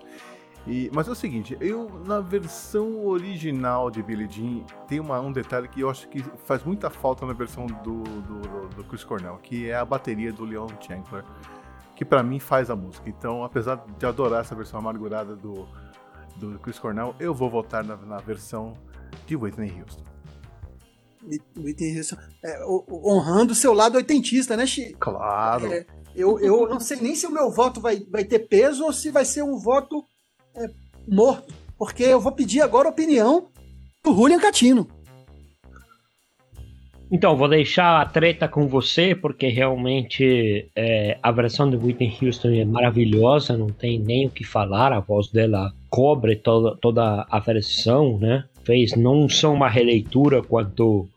E, 0.65 0.89
mas 0.93 1.07
é 1.07 1.11
o 1.11 1.15
seguinte, 1.15 1.57
eu 1.59 1.89
na 2.07 2.21
versão 2.21 3.05
original 3.05 3.91
de 3.91 4.01
Billie 4.01 4.27
Jean 4.29 4.63
tem 4.87 4.99
uma- 4.99 5.19
um 5.19 5.31
detalhe 5.31 5.67
que 5.67 5.81
eu 5.81 5.89
acho 5.89 6.07
que 6.07 6.23
faz 6.45 6.63
muita 6.63 6.89
falta 6.89 7.25
na 7.25 7.33
versão 7.33 7.67
do, 7.67 8.01
do, 8.03 8.67
do- 8.69 8.83
Chris 8.85 9.03
Cornell, 9.03 9.37
que 9.43 9.69
é 9.69 9.75
a 9.75 9.83
bateria 9.85 10.31
do 10.31 10.45
Leon 10.45 10.69
Chandler, 10.79 11.23
que 11.95 12.05
pra 12.05 12.23
mim 12.23 12.39
faz 12.39 12.69
a 12.69 12.75
música. 12.75 13.07
Então, 13.09 13.43
apesar 13.43 13.83
de 13.99 14.05
adorar 14.05 14.39
essa 14.41 14.55
versão 14.55 14.79
amargurada 14.79 15.35
do, 15.35 15.67
do 16.37 16.59
Chris 16.59 16.79
Cornell, 16.79 17.15
eu 17.19 17.33
vou 17.33 17.49
votar 17.49 17.83
na, 17.83 17.95
na 17.97 18.17
versão 18.17 18.73
de 19.25 19.35
Whitney 19.35 19.79
Houston. 19.79 20.03
Whitney 21.57 21.97
Houston, 21.97 22.17
é, 22.43 22.65
honrando 22.65 23.53
o 23.53 23.55
seu 23.55 23.73
lado 23.73 23.95
oitentista, 23.95 24.57
né, 24.57 24.65
Chi? 24.65 24.95
Claro. 24.99 25.71
É, 25.71 25.85
eu, 26.15 26.39
eu 26.39 26.67
não 26.67 26.79
sei 26.79 26.97
nem 26.97 27.15
se 27.15 27.25
o 27.25 27.31
meu 27.31 27.51
voto 27.51 27.79
vai, 27.79 27.99
vai 28.11 28.23
ter 28.23 28.39
peso 28.39 28.83
ou 28.83 28.93
se 28.93 29.09
vai 29.09 29.25
ser 29.25 29.43
um 29.43 29.57
voto 29.57 30.03
é, 30.55 30.67
morto. 31.07 31.53
Porque 31.77 32.03
eu 32.03 32.19
vou 32.19 32.31
pedir 32.31 32.61
agora 32.61 32.87
a 32.87 32.91
opinião 32.91 33.49
do 34.03 34.13
Julian 34.13 34.39
Catino. 34.39 34.87
Então, 37.13 37.37
vou 37.37 37.47
deixar 37.47 38.01
a 38.01 38.05
treta 38.07 38.47
com 38.47 38.67
você, 38.67 39.13
porque 39.13 39.47
realmente 39.47 40.67
é, 40.75 41.15
a 41.21 41.31
versão 41.31 41.69
de 41.69 41.77
Whitney 41.77 42.17
Houston 42.19 42.49
é 42.49 42.65
maravilhosa, 42.65 43.55
não 43.55 43.67
tem 43.67 43.99
nem 43.99 44.25
o 44.25 44.31
que 44.31 44.43
falar, 44.43 44.91
a 44.91 44.99
voz 44.99 45.29
dela 45.29 45.71
cobre 45.91 46.35
toda, 46.35 46.75
toda 46.77 47.23
a 47.29 47.39
versão, 47.39 48.17
né? 48.17 48.45
Fez 48.63 48.95
não 48.95 49.29
só 49.29 49.53
uma 49.53 49.69
releitura 49.69 50.41
quanto 50.41 51.07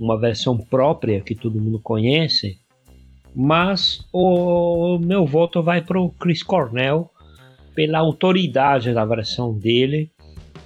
uma 0.00 0.18
versão 0.18 0.56
própria 0.56 1.20
que 1.20 1.34
todo 1.34 1.60
mundo 1.60 1.78
conhece, 1.78 2.56
mas 3.36 4.02
o 4.14 4.98
meu 4.98 5.26
voto 5.26 5.62
vai 5.62 5.82
para 5.82 6.00
o 6.00 6.08
Chris 6.08 6.42
Cornell 6.42 7.10
pela 7.74 7.98
autoridade 7.98 8.94
da 8.94 9.04
versão 9.04 9.52
dele 9.52 10.10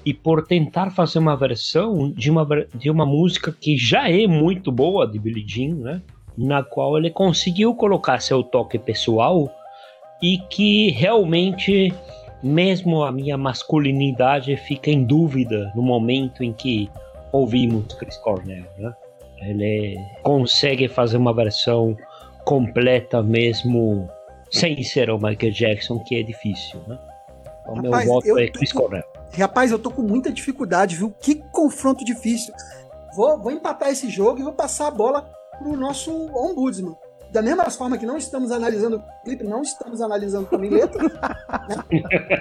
e 0.09 0.15
por 0.15 0.47
tentar 0.47 0.91
fazer 0.91 1.19
uma 1.19 1.37
versão 1.37 2.11
de 2.11 2.31
uma, 2.31 2.47
de 2.75 2.91
uma 2.91 3.05
música 3.05 3.53
que 3.53 3.77
já 3.77 4.11
é 4.11 4.27
muito 4.27 4.73
boa 4.73 5.07
de 5.07 5.19
Billie 5.19 5.45
Jean, 5.47 5.75
né? 5.75 6.03
Na 6.35 6.63
qual 6.63 6.97
ele 6.97 7.11
conseguiu 7.11 7.75
colocar 7.75 8.19
seu 8.23 8.43
toque 8.43 8.79
pessoal 8.79 9.55
e 10.23 10.39
que 10.49 10.89
realmente, 10.93 11.93
mesmo 12.43 13.03
a 13.03 13.13
minha 13.13 13.37
masculinidade 13.37 14.57
fica 14.57 14.91
em 14.91 15.05
dúvida 15.05 15.71
no 15.77 15.83
momento 15.83 16.43
em 16.43 16.55
que 16.55 16.89
ouvimos 17.31 17.93
Chris 17.93 18.17
Cornell, 18.17 18.65
né? 18.79 18.95
Ele 19.43 19.99
consegue 20.23 20.89
fazer 20.89 21.19
uma 21.19 21.35
versão 21.35 21.95
completa 22.47 23.23
mesmo 23.23 24.09
sem 24.51 24.83
ser 24.83 25.11
o 25.11 25.19
Michael 25.19 25.53
Jackson, 25.53 25.99
que 25.99 26.17
é 26.17 26.23
difícil, 26.23 26.81
né? 26.87 26.99
O 27.67 27.77
meu 27.77 27.91
Rapaz, 27.91 28.09
voto 28.09 28.27
eu 28.27 28.39
é 28.39 28.49
Chris 28.49 28.73
Cornell. 28.73 29.18
Rapaz, 29.37 29.71
eu 29.71 29.79
tô 29.79 29.91
com 29.91 30.03
muita 30.03 30.33
dificuldade, 30.33 30.97
viu? 30.97 31.11
Que 31.21 31.37
confronto 31.53 32.05
difícil. 32.05 32.53
Vou, 33.15 33.39
vou 33.41 33.51
empatar 33.53 33.91
esse 33.91 34.09
jogo 34.09 34.41
e 34.41 34.43
vou 34.43 34.53
passar 34.53 34.89
a 34.89 34.91
bola 34.91 35.23
pro 35.59 35.77
nosso 35.77 36.11
ombudsman. 36.35 36.97
Da 37.31 37.43
mesma 37.43 37.69
forma 37.71 37.99
que 37.99 38.07
não 38.07 38.17
estamos 38.17 38.51
analisando 38.51 38.97
o 38.97 39.23
clipe, 39.23 39.45
não 39.45 39.61
estamos 39.61 40.01
analisando 40.01 40.47
também 40.47 40.71
letra. 40.71 41.03
né? 41.03 41.11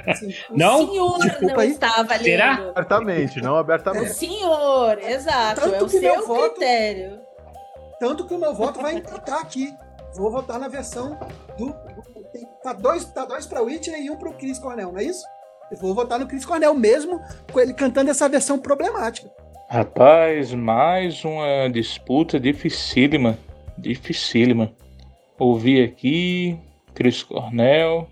Assim, 0.07 0.33
o 0.49 0.57
Não? 0.57 0.88
senhor 0.88 1.19
Desculpa 1.19 1.53
não 1.55 1.59
aí. 1.59 1.71
está 1.71 2.03
valendo. 2.03 2.23
Será? 2.23 2.53
Abertamente, 2.69 3.41
não 3.41 3.53
O 3.53 3.57
abertamente. 3.57 4.13
senhor, 4.13 4.97
exato. 4.99 5.59
Tanto 5.61 5.75
é 5.75 5.83
o 5.83 5.89
seu 5.89 6.25
voto- 6.25 6.51
critério. 6.51 7.19
Tanto 7.99 8.25
que 8.27 8.33
o 8.33 8.38
meu 8.39 8.53
voto 8.53 8.79
vai 8.81 8.95
empatar 8.95 9.41
aqui. 9.41 9.73
Vou 10.15 10.31
votar 10.31 10.57
na 10.57 10.67
versão 10.69 11.17
do. 11.57 11.65
do- 11.67 12.23
tem- 12.31 12.47
tá 12.63 12.71
dois, 12.71 13.03
tá 13.05 13.25
dois 13.25 13.45
pra 13.45 13.61
Whitney 13.61 14.05
e 14.05 14.09
um 14.09 14.15
pro 14.15 14.33
Chris 14.33 14.57
Cornell, 14.57 14.91
não 14.93 14.99
é 14.99 15.03
isso? 15.03 15.25
Eu 15.72 15.78
vou 15.78 15.93
votar 15.93 16.18
no 16.20 16.28
Chris 16.28 16.45
Cornell 16.45 16.74
mesmo, 16.74 17.22
com 17.51 17.59
ele 17.59 17.74
cantando 17.74 18.09
essa 18.09 18.30
versão 18.30 18.57
problemática. 18.57 19.30
Rapaz, 19.70 20.53
mais 20.53 21.26
uma 21.26 21.68
disputa 21.70 22.39
dificílima. 22.39 23.38
Dificílima. 23.78 24.72
Ouvi 25.38 25.84
aqui, 25.84 26.57
Chris 26.93 27.22
Cornell. 27.22 28.07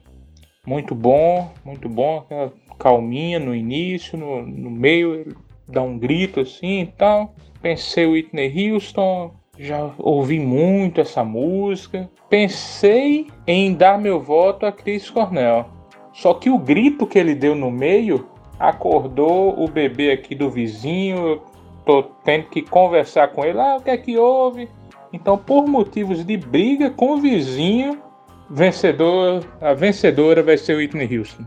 Muito 0.68 0.94
bom, 0.94 1.50
muito 1.64 1.88
bom. 1.88 2.20
Aquela 2.20 2.52
calminha 2.78 3.40
no 3.40 3.56
início, 3.56 4.18
no, 4.18 4.46
no 4.46 4.70
meio, 4.70 5.16
ele 5.16 5.36
dá 5.68 5.82
um 5.82 5.98
grito 5.98 6.42
assim 6.42 6.82
e 6.82 6.88
tal. 6.88 7.34
Pensei 7.62 8.06
Whitney 8.06 8.72
Houston, 8.74 9.34
já 9.58 9.92
ouvi 9.98 10.40
muito 10.40 11.00
essa 11.00 11.24
música. 11.24 12.10
Pensei 12.30 13.28
em 13.48 13.74
dar 13.74 13.98
meu 13.98 14.20
voto 14.20 14.66
a 14.66 14.72
Chris 14.74 15.10
Cornell. 15.10 15.75
Só 16.16 16.34
que 16.34 16.50
o 16.50 16.58
grito 16.58 17.06
que 17.06 17.20
ele 17.20 17.36
deu 17.36 17.54
no 17.54 17.70
meio 17.70 18.26
acordou 18.58 19.62
o 19.62 19.68
bebê 19.68 20.12
aqui 20.12 20.34
do 20.34 20.50
vizinho. 20.50 21.18
Eu 21.28 21.44
tô 21.86 22.04
tendo 22.24 22.46
que 22.46 22.62
conversar 22.62 23.28
com 23.28 23.44
ele. 23.44 23.60
Ah, 23.60 23.76
o 23.78 23.82
que 23.82 23.90
é 23.90 23.98
que 23.98 24.18
houve? 24.18 24.70
Então, 25.12 25.38
por 25.38 25.68
motivos 25.68 26.26
de 26.26 26.38
briga 26.38 26.90
com 26.90 27.12
o 27.12 27.18
vizinho, 27.18 28.02
vencedor, 28.50 29.46
a 29.60 29.74
vencedora 29.74 30.42
vai 30.42 30.58
ser 30.58 30.78
Whitney 30.78 31.18
Houston. 31.18 31.44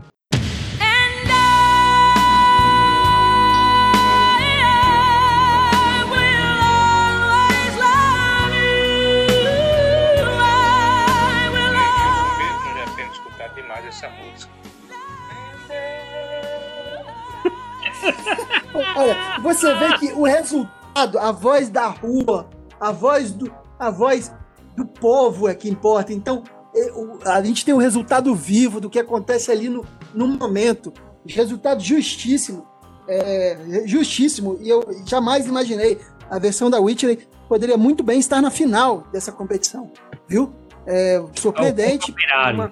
Olha, 18.99 19.41
você 19.41 19.73
vê 19.75 19.97
que 19.97 20.11
o 20.13 20.23
resultado, 20.23 21.17
a 21.17 21.31
voz 21.31 21.69
da 21.69 21.87
rua, 21.87 22.49
a 22.79 22.91
voz 22.91 23.31
do, 23.31 23.51
a 23.77 23.89
voz 23.89 24.31
do 24.75 24.85
povo 24.85 25.47
é 25.47 25.55
que 25.55 25.69
importa. 25.69 26.13
Então, 26.13 26.43
é, 26.75 26.91
a 27.31 27.41
gente 27.43 27.63
tem 27.65 27.73
o 27.73 27.77
resultado 27.77 28.33
vivo 28.35 28.79
do 28.79 28.89
que 28.89 28.99
acontece 28.99 29.51
ali 29.51 29.69
no, 29.69 29.85
no 30.13 30.27
momento. 30.27 30.93
Resultado 31.25 31.81
justíssimo. 31.81 32.65
É, 33.07 33.83
justíssimo. 33.85 34.57
E 34.61 34.69
eu 34.69 34.83
jamais 35.05 35.47
imaginei 35.47 35.99
a 36.29 36.37
versão 36.37 36.69
da 36.69 36.79
Whitney 36.79 37.27
poderia 37.47 37.77
muito 37.77 38.03
bem 38.03 38.19
estar 38.19 38.41
na 38.41 38.51
final 38.51 39.03
dessa 39.11 39.31
competição. 39.31 39.91
Viu? 40.27 40.53
É, 40.85 41.21
surpreendente. 41.35 42.13
Uma, 42.53 42.71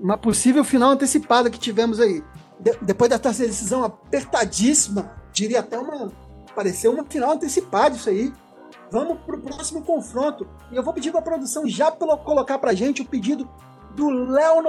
uma 0.00 0.18
possível 0.18 0.64
final 0.64 0.90
antecipada 0.90 1.48
que 1.48 1.58
tivemos 1.58 2.00
aí. 2.00 2.22
De- 2.58 2.76
depois 2.82 3.08
dessa 3.10 3.44
decisão 3.46 3.84
apertadíssima, 3.84 5.12
diria 5.36 5.60
até 5.60 5.78
uma. 5.78 6.10
Pareceu 6.54 6.92
uma 6.92 7.04
final 7.04 7.32
antecipada 7.32 7.94
isso 7.94 8.08
aí. 8.08 8.32
Vamos 8.90 9.18
pro 9.26 9.38
próximo 9.38 9.82
confronto. 9.82 10.48
E 10.72 10.76
eu 10.76 10.82
vou 10.82 10.94
pedir 10.94 11.12
pra 11.12 11.20
produção 11.20 11.68
já 11.68 11.90
colocar 11.90 12.58
pra 12.58 12.72
gente 12.72 13.02
o 13.02 13.04
pedido 13.04 13.46
do 13.94 14.08
Léo 14.08 14.62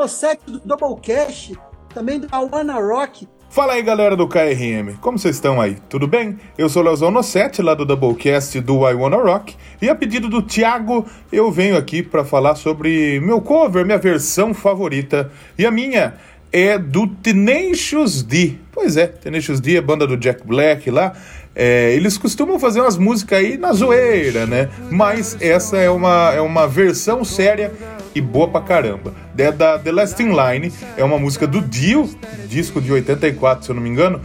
do 0.46 0.60
Doublecast, 0.60 1.58
também 1.94 2.20
do 2.20 2.28
Awana 2.32 2.80
Rock. 2.80 3.28
Fala 3.50 3.74
aí 3.74 3.82
galera 3.82 4.16
do 4.16 4.28
KRM, 4.28 4.98
como 5.00 5.18
vocês 5.18 5.38
estão 5.38 5.62
aí? 5.62 5.78
Tudo 5.90 6.06
bem? 6.06 6.38
Eu 6.58 6.68
sou 6.68 6.82
o 6.82 6.86
Leozão 6.86 7.10
Nossetti, 7.10 7.62
lá 7.62 7.74
do 7.74 7.86
Doublecast 7.86 8.60
do 8.60 8.88
I 8.88 8.94
Wanna 8.94 9.18
Rock, 9.18 9.56
e 9.82 9.90
a 9.90 9.96
pedido 9.96 10.28
do 10.28 10.42
Thiago, 10.42 11.06
eu 11.32 11.50
venho 11.50 11.78
aqui 11.78 12.04
para 12.04 12.26
falar 12.26 12.56
sobre 12.56 13.22
meu 13.22 13.40
cover, 13.40 13.86
minha 13.86 13.98
versão 13.98 14.54
favorita, 14.54 15.32
e 15.58 15.66
a 15.66 15.72
minha 15.72 16.16
é 16.52 16.78
do 16.78 17.08
Tenacious 17.08 18.24
D. 18.24 18.56
Pois 18.72 18.98
é, 18.98 19.08
Tenacious 19.08 19.60
D, 19.60 19.78
a 19.78 19.82
banda 19.82 20.06
do 20.06 20.16
Jack 20.16 20.46
Black 20.46 20.90
lá, 20.92 21.14
é, 21.56 21.94
eles 21.96 22.18
costumam 22.18 22.60
fazer 22.60 22.82
umas 22.82 22.98
músicas 22.98 23.40
aí 23.40 23.58
na 23.58 23.74
zoeira, 23.74 24.46
né? 24.46 24.70
Mas 24.92 25.36
essa 25.42 25.78
é 25.78 25.90
uma, 25.90 26.32
é 26.36 26.42
uma 26.42 26.68
versão 26.68 27.24
séria 27.26 27.72
e 28.14 28.22
boa 28.22 28.48
pra 28.48 28.62
caramba. 28.62 29.14
É 29.38 29.52
da 29.52 29.80
The 29.80 29.92
Last 29.92 30.22
in 30.22 30.30
Line, 30.30 30.72
é 30.96 31.04
uma 31.04 31.18
música 31.18 31.48
do 31.48 31.62
Dio, 31.62 32.10
disco 32.48 32.80
de 32.80 32.92
84, 32.92 33.66
se 33.66 33.72
eu 33.72 33.76
não 33.76 33.82
me 33.82 33.90
engano. 33.90 34.22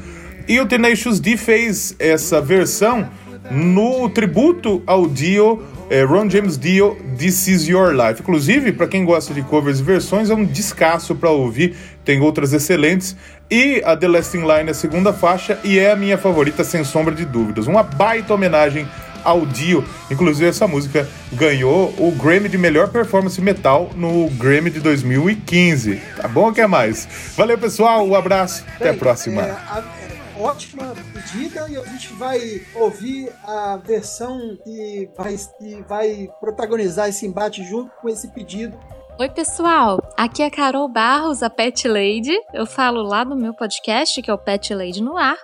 E 0.47 0.61
o 0.61 0.66
Tenacious 0.66 1.20
D 1.20 1.37
fez 1.37 1.95
essa 1.99 2.41
versão 2.41 3.09
no 3.51 4.09
tributo 4.09 4.82
ao 4.86 5.07
Dio, 5.07 5.62
é, 5.90 6.03
Ron 6.05 6.28
James 6.30 6.57
Dio, 6.57 6.97
This 7.18 7.49
Is 7.49 7.68
Your 7.68 7.93
Life. 7.93 8.22
Inclusive, 8.22 8.72
para 8.72 8.86
quem 8.86 9.05
gosta 9.05 9.34
de 9.34 9.43
covers 9.43 9.80
e 9.80 9.82
versões, 9.82 10.30
é 10.30 10.34
um 10.34 10.45
descasso 10.45 11.14
para 11.14 11.30
ouvir, 11.30 11.76
tem 12.05 12.20
outras 12.20 12.53
excelentes. 12.53 13.16
E 13.51 13.82
a 13.84 13.97
The 13.97 14.09
Last 14.09 14.36
in 14.36 14.40
Line 14.40 14.68
é 14.68 14.70
a 14.70 14.74
segunda 14.74 15.12
faixa 15.12 15.59
e 15.62 15.78
é 15.78 15.93
a 15.93 15.97
minha 15.97 16.16
favorita, 16.16 16.64
sem 16.64 16.82
sombra 16.84 17.14
de 17.14 17.24
dúvidas. 17.24 17.66
Uma 17.66 17.82
baita 17.82 18.32
homenagem 18.32 18.88
ao 19.24 19.47
Dio. 19.47 19.84
Inclusive, 20.11 20.49
essa 20.49 20.66
música 20.66 21.09
ganhou 21.32 21.95
o 21.99 22.11
Grammy 22.12 22.49
de 22.49 22.59
melhor 22.59 22.88
performance 22.88 23.40
metal 23.40 23.90
no 23.95 24.28
Grammy 24.30 24.70
de 24.70 24.80
2015. 24.80 26.01
Tá 26.16 26.28
bom 26.28 26.47
ou 26.47 26.53
quer 26.53 26.68
mais? 26.68 27.07
Valeu, 27.36 27.59
pessoal. 27.59 28.07
Um 28.07 28.14
abraço. 28.14 28.64
Até 28.76 28.90
a 28.90 28.95
próxima. 28.95 29.43
Ótima 30.43 30.93
pedida 31.12 31.68
e 31.70 31.76
a 31.76 31.84
gente 31.84 32.12
vai 32.14 32.61
ouvir 32.74 33.32
a 33.45 33.76
versão 33.76 34.59
que 34.64 35.09
vai, 35.16 35.36
que 35.36 35.82
vai 35.82 36.28
protagonizar 36.40 37.09
esse 37.09 37.24
embate 37.24 37.62
junto 37.62 37.93
com 38.01 38.09
esse 38.09 38.26
pedido. 38.26 38.76
Oi, 39.23 39.29
pessoal! 39.29 40.03
Aqui 40.16 40.43
é 40.43 40.51
Carol 40.51 40.89
Barros, 40.89 41.45
a 41.45 41.49
Pet 41.49 41.87
Lady. 41.87 42.37
Eu 42.53 42.66
falo 42.66 43.03
lá 43.05 43.23
do 43.23 43.37
meu 43.37 43.55
podcast, 43.55 44.20
que 44.20 44.29
é 44.29 44.35
o 44.35 44.37
Pet 44.37 44.75
Lady 44.75 45.01
no 45.01 45.16
Ar, 45.16 45.37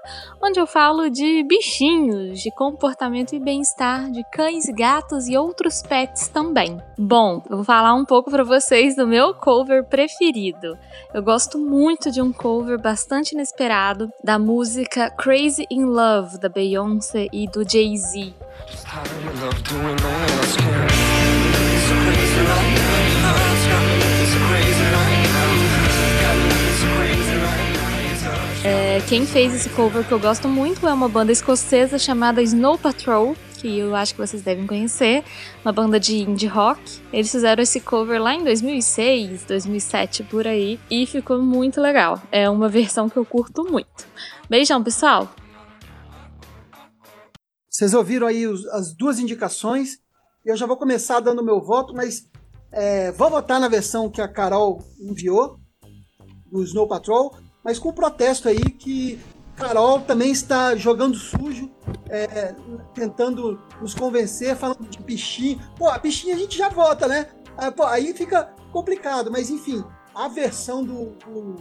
onde 0.43 0.59
eu 0.59 0.67
falo 0.67 1.09
de 1.09 1.45
bichinhos, 1.45 2.41
de 2.41 2.51
comportamento 2.51 3.37
e 3.37 3.39
bem-estar 3.39 4.11
de 4.11 4.25
cães, 4.33 4.65
gatos 4.77 5.29
e 5.29 5.37
outros 5.37 5.81
pets 5.81 6.27
também. 6.27 6.83
Bom, 6.99 7.41
eu 7.49 7.59
vou 7.59 7.65
falar 7.65 7.95
um 7.95 8.05
pouco 8.05 8.33
para 8.33 8.43
vocês 8.43 8.97
do 8.97 9.07
meu 9.07 9.33
cover 9.33 9.85
preferido. 9.85 10.77
Eu 11.15 11.23
gosto 11.23 11.57
muito 11.57 12.11
de 12.11 12.21
um 12.21 12.33
cover 12.33 12.83
bastante 12.83 13.31
inesperado 13.31 14.11
da 14.25 14.41
música 14.41 15.09
Crazy 15.09 15.65
in 15.71 15.85
Love, 15.85 16.41
da 16.41 16.49
Beyoncé 16.49 17.29
e 17.33 17.47
do 17.47 17.63
Jay-Z. 17.63 18.35
É, 28.71 29.01
quem 29.09 29.25
fez 29.25 29.55
esse 29.55 29.71
cover 29.71 30.07
que 30.07 30.13
eu 30.13 30.21
gosto 30.21 30.47
muito 30.47 30.87
é 30.87 30.93
uma 30.93 31.09
banda 31.09 31.33
escocesa 31.33 31.99
chamada 31.99 32.43
Snow 32.43 32.77
Patrol, 32.77 33.35
que 33.55 33.79
eu 33.79 33.95
acho 33.95 34.13
que 34.15 34.21
vocês 34.21 34.43
devem 34.43 34.67
conhecer, 34.67 35.25
uma 35.65 35.73
banda 35.73 35.99
de 35.99 36.19
indie 36.19 36.47
rock. 36.47 36.79
Eles 37.11 37.31
fizeram 37.33 37.63
esse 37.63 37.81
cover 37.81 38.21
lá 38.21 38.35
em 38.35 38.45
2006, 38.45 39.45
2007 39.45 40.23
por 40.25 40.47
aí 40.47 40.79
e 40.91 41.07
ficou 41.07 41.41
muito 41.43 41.81
legal. 41.81 42.21
É 42.31 42.51
uma 42.51 42.69
versão 42.69 43.09
que 43.09 43.17
eu 43.17 43.25
curto 43.25 43.65
muito. 43.65 44.07
Beijão, 44.51 44.85
pessoal. 44.85 45.31
Vocês 47.71 47.95
ouviram 47.95 48.27
aí 48.27 48.47
os- 48.47 48.67
as 48.67 48.93
duas 48.95 49.19
indicações. 49.19 49.99
Eu 50.45 50.57
já 50.59 50.67
vou 50.67 50.77
começar 50.77 51.21
dando 51.21 51.43
meu 51.43 51.59
voto, 51.63 51.95
mas 51.95 52.27
é, 52.71 53.13
vou 53.13 53.31
votar 53.31 53.59
na 53.59 53.69
versão 53.69 54.11
que 54.11 54.21
a 54.21 54.29
Carol 54.29 54.85
enviou, 55.01 55.57
do 56.53 56.63
Snow 56.65 56.87
Patrol, 56.87 57.35
mas 57.69 57.79
com 57.79 57.93
protesto 57.93 58.49
aí 58.49 58.59
que 58.59 59.21
Carol 59.55 60.01
também 60.01 60.31
está 60.31 60.75
jogando 60.75 61.15
sujo, 61.19 61.71
é, 62.09 62.55
tentando 62.95 63.61
nos 63.79 63.95
convencer, 63.95 64.57
falando 64.57 64.89
de 64.89 64.99
bichinho. 65.01 65.61
Pô, 65.77 65.87
a 65.87 65.99
bichinha 65.99 66.35
a 66.35 66.39
gente 66.39 66.57
já 66.57 66.71
vota, 66.71 67.07
né? 67.07 67.29
Ah, 67.59 67.71
pô, 67.71 67.85
aí 67.85 68.15
fica 68.15 68.55
complicado, 68.73 69.31
mas 69.31 69.51
enfim, 69.51 69.85
a 70.15 70.29
versão 70.29 70.83
do, 70.83 71.11
do, 71.27 71.57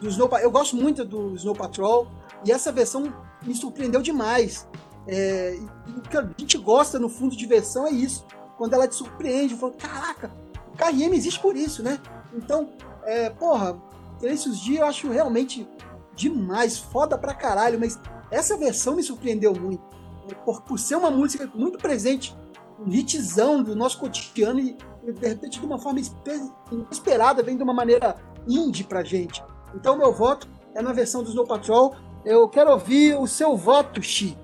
do 0.00 0.08
Snow 0.08 0.30
Eu 0.40 0.52
gosto 0.52 0.76
muito 0.76 1.04
do 1.04 1.34
Snow 1.34 1.56
Patrol 1.56 2.06
e 2.46 2.52
essa 2.52 2.70
versão 2.70 3.12
me 3.44 3.56
surpreendeu 3.56 4.02
demais. 4.02 4.68
É, 5.08 5.58
o 5.96 6.00
que 6.02 6.16
a 6.16 6.30
gente 6.38 6.56
gosta 6.58 7.00
no 7.00 7.08
fundo 7.08 7.36
de 7.36 7.44
versão 7.44 7.88
é 7.88 7.90
isso. 7.90 8.24
Quando 8.56 8.74
ela 8.74 8.86
te 8.86 8.94
surpreende, 8.94 9.56
fala, 9.56 9.72
caraca, 9.72 10.30
o 10.72 11.12
existe 11.12 11.40
por 11.40 11.56
isso, 11.56 11.82
né? 11.82 11.98
Então, 12.32 12.70
é, 13.02 13.30
porra, 13.30 13.76
esses 14.22 14.58
dias 14.60 14.80
eu 14.80 14.86
acho 14.86 15.10
realmente 15.10 15.68
demais, 16.14 16.78
foda 16.78 17.16
pra 17.18 17.34
caralho, 17.34 17.78
mas 17.80 17.98
essa 18.30 18.56
versão 18.56 18.94
me 18.96 19.02
surpreendeu 19.02 19.52
muito. 19.54 19.82
É, 20.30 20.34
Por, 20.34 20.62
por 20.62 20.78
ser 20.78 20.96
uma 20.96 21.10
música 21.10 21.50
muito 21.54 21.78
presente, 21.78 22.36
um 22.78 22.88
hitzão 22.90 23.62
do 23.62 23.74
nosso 23.76 23.98
cotidiano 23.98 24.60
e, 24.60 24.76
de 25.04 25.26
repente 25.28 25.58
de 25.60 25.66
uma 25.66 25.78
forma 25.78 26.00
espe- 26.00 26.50
inesperada, 26.70 27.42
vem 27.42 27.56
de 27.56 27.62
uma 27.62 27.74
maneira 27.74 28.16
indie 28.48 28.84
pra 28.84 29.02
gente. 29.02 29.42
Então 29.74 29.96
meu 29.96 30.12
voto 30.12 30.48
é 30.74 30.82
na 30.82 30.92
versão 30.92 31.22
do 31.22 31.28
Snow 31.30 31.46
Patrol. 31.46 31.94
Eu 32.24 32.48
quero 32.48 32.70
ouvir 32.70 33.18
o 33.18 33.26
seu 33.26 33.56
voto, 33.56 34.00
Xi. 34.02 34.36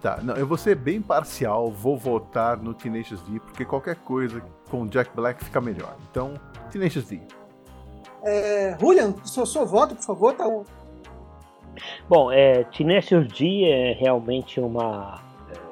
Tá, 0.00 0.18
não, 0.22 0.34
eu 0.34 0.46
vou 0.46 0.56
ser 0.58 0.74
bem 0.74 1.00
parcial, 1.00 1.70
vou 1.70 1.96
votar 1.96 2.56
no 2.56 2.74
Tenacious 2.74 3.20
D, 3.22 3.38
porque 3.38 3.64
qualquer 3.64 3.96
coisa 3.96 4.42
com 4.68 4.86
Jack 4.86 5.14
Black 5.14 5.44
fica 5.44 5.60
melhor. 5.60 5.94
Então, 6.10 6.34
Tenacious 6.70 7.04
D. 7.04 7.20
É, 8.24 8.76
Julian, 8.80 9.14
seu, 9.24 9.44
seu 9.44 9.66
voto, 9.66 9.94
por 9.94 10.04
favor, 10.04 10.34
tá 10.34 10.44
Bom, 12.08 12.30
é, 12.30 12.64
Tenacious 12.64 13.26
D 13.28 13.64
é 13.64 13.92
realmente 13.92 14.60
uma 14.60 15.20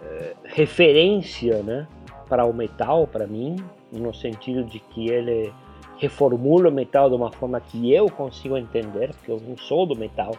é, 0.03 0.35
referência 0.45 1.63
né, 1.63 1.87
para 2.29 2.45
o 2.45 2.53
metal, 2.53 3.07
para 3.07 3.27
mim, 3.27 3.57
no 3.93 4.15
sentido 4.15 4.65
de 4.65 4.81
que 4.81 5.09
ele 5.09 5.53
reformula 5.99 6.71
o 6.71 6.73
metal 6.73 7.11
de 7.11 7.17
uma 7.17 7.31
forma 7.31 7.61
que 7.61 7.93
eu 7.93 8.07
consigo 8.11 8.57
entender, 8.57 9.11
porque 9.15 9.31
eu 9.31 9.41
não 9.41 9.57
sou 9.57 9.87
do 9.87 9.95
metal, 9.95 10.35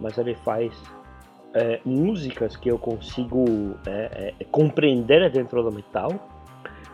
mas 0.00 0.16
ele 0.16 0.34
faz 0.36 0.72
é, 1.54 1.80
músicas 1.84 2.56
que 2.56 2.70
eu 2.70 2.78
consigo 2.78 3.44
é, 3.86 4.34
é, 4.38 4.44
compreender 4.44 5.28
dentro 5.30 5.62
do 5.62 5.72
metal. 5.72 6.12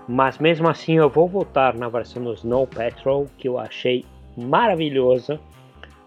Mas 0.06 0.38
mesmo 0.38 0.68
assim 0.68 0.94
eu 0.94 1.10
vou 1.10 1.28
votar 1.28 1.74
na 1.74 1.88
versão 1.88 2.22
do 2.24 2.32
Snow 2.32 2.66
Patrol, 2.66 3.26
que 3.36 3.46
eu 3.46 3.58
achei 3.58 4.06
maravilhosa. 4.38 5.40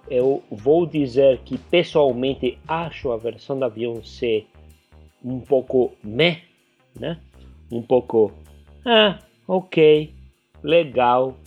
Eu 0.09 0.43
vou 0.49 0.85
dizer 0.85 1.39
que 1.39 1.57
pessoalmente 1.57 2.57
acho 2.67 3.11
a 3.11 3.17
versão 3.17 3.57
da 3.57 3.69
Beyoncé 3.69 4.43
um 5.23 5.39
pouco 5.39 5.91
meh, 6.03 6.41
né? 6.99 7.19
Um 7.71 7.81
pouco, 7.81 8.31
ah, 8.85 9.19
ok, 9.47 10.13
legal 10.63 11.37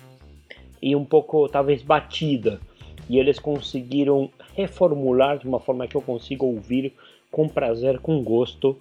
e 0.81 0.95
um 0.95 1.05
pouco 1.05 1.49
talvez 1.49 1.83
batida. 1.83 2.61
E 3.09 3.19
eles 3.19 3.39
conseguiram 3.39 4.31
reformular 4.55 5.39
de 5.39 5.47
uma 5.47 5.61
forma 5.61 5.87
que 5.87 5.97
eu 5.97 6.01
consigo 6.03 6.47
ouvir 6.47 6.95
com 7.31 7.49
prazer, 7.49 7.99
com 7.99 8.23
gosto. 8.23 8.79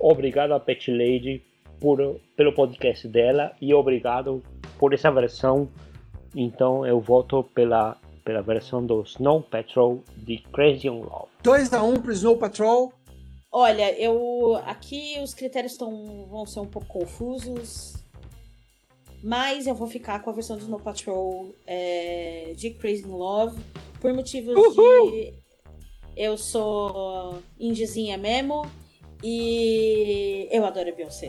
Obrigado 0.00 0.52
a 0.52 0.58
Pet 0.58 0.90
Lady 0.90 1.42
por, 1.78 2.20
pelo 2.36 2.52
podcast 2.52 3.06
dela 3.06 3.52
e 3.60 3.72
obrigado 3.74 4.42
por 4.78 4.94
essa 4.94 5.10
versão. 5.10 5.68
Então 6.34 6.86
eu 6.86 7.00
voto 7.00 7.44
pela 7.54 7.96
pela 8.24 8.40
versão 8.40 8.84
do 8.84 9.02
Snow 9.02 9.42
Patrol 9.42 10.02
de 10.16 10.38
Crazy 10.52 10.88
on 10.88 11.00
Love. 11.00 11.26
2 11.42 11.72
a 11.72 11.82
1 11.82 12.00
pro 12.00 12.12
Snow 12.12 12.36
Patrol. 12.36 12.92
Olha, 13.50 13.92
eu 13.98 14.56
aqui 14.64 15.18
os 15.22 15.34
critérios 15.34 15.76
tão, 15.76 16.26
vão 16.26 16.46
ser 16.46 16.60
um 16.60 16.66
pouco 16.66 16.88
confusos, 16.88 17.94
mas 19.22 19.66
eu 19.66 19.74
vou 19.74 19.88
ficar 19.88 20.22
com 20.22 20.30
a 20.30 20.32
versão 20.32 20.56
do 20.56 20.62
Snow 20.62 20.80
Patrol 20.80 21.52
é, 21.66 22.52
de 22.56 22.70
Crazy 22.70 23.04
in 23.04 23.10
Love 23.10 23.60
por 24.00 24.12
motivos 24.14 24.54
de 24.54 25.34
eu 26.16 26.36
sou 26.36 27.42
indizinha 27.58 28.18
mesmo 28.18 28.70
e 29.22 30.46
eu 30.50 30.64
adoro 30.64 30.90
a 30.90 30.92
Beyoncé. 30.92 31.28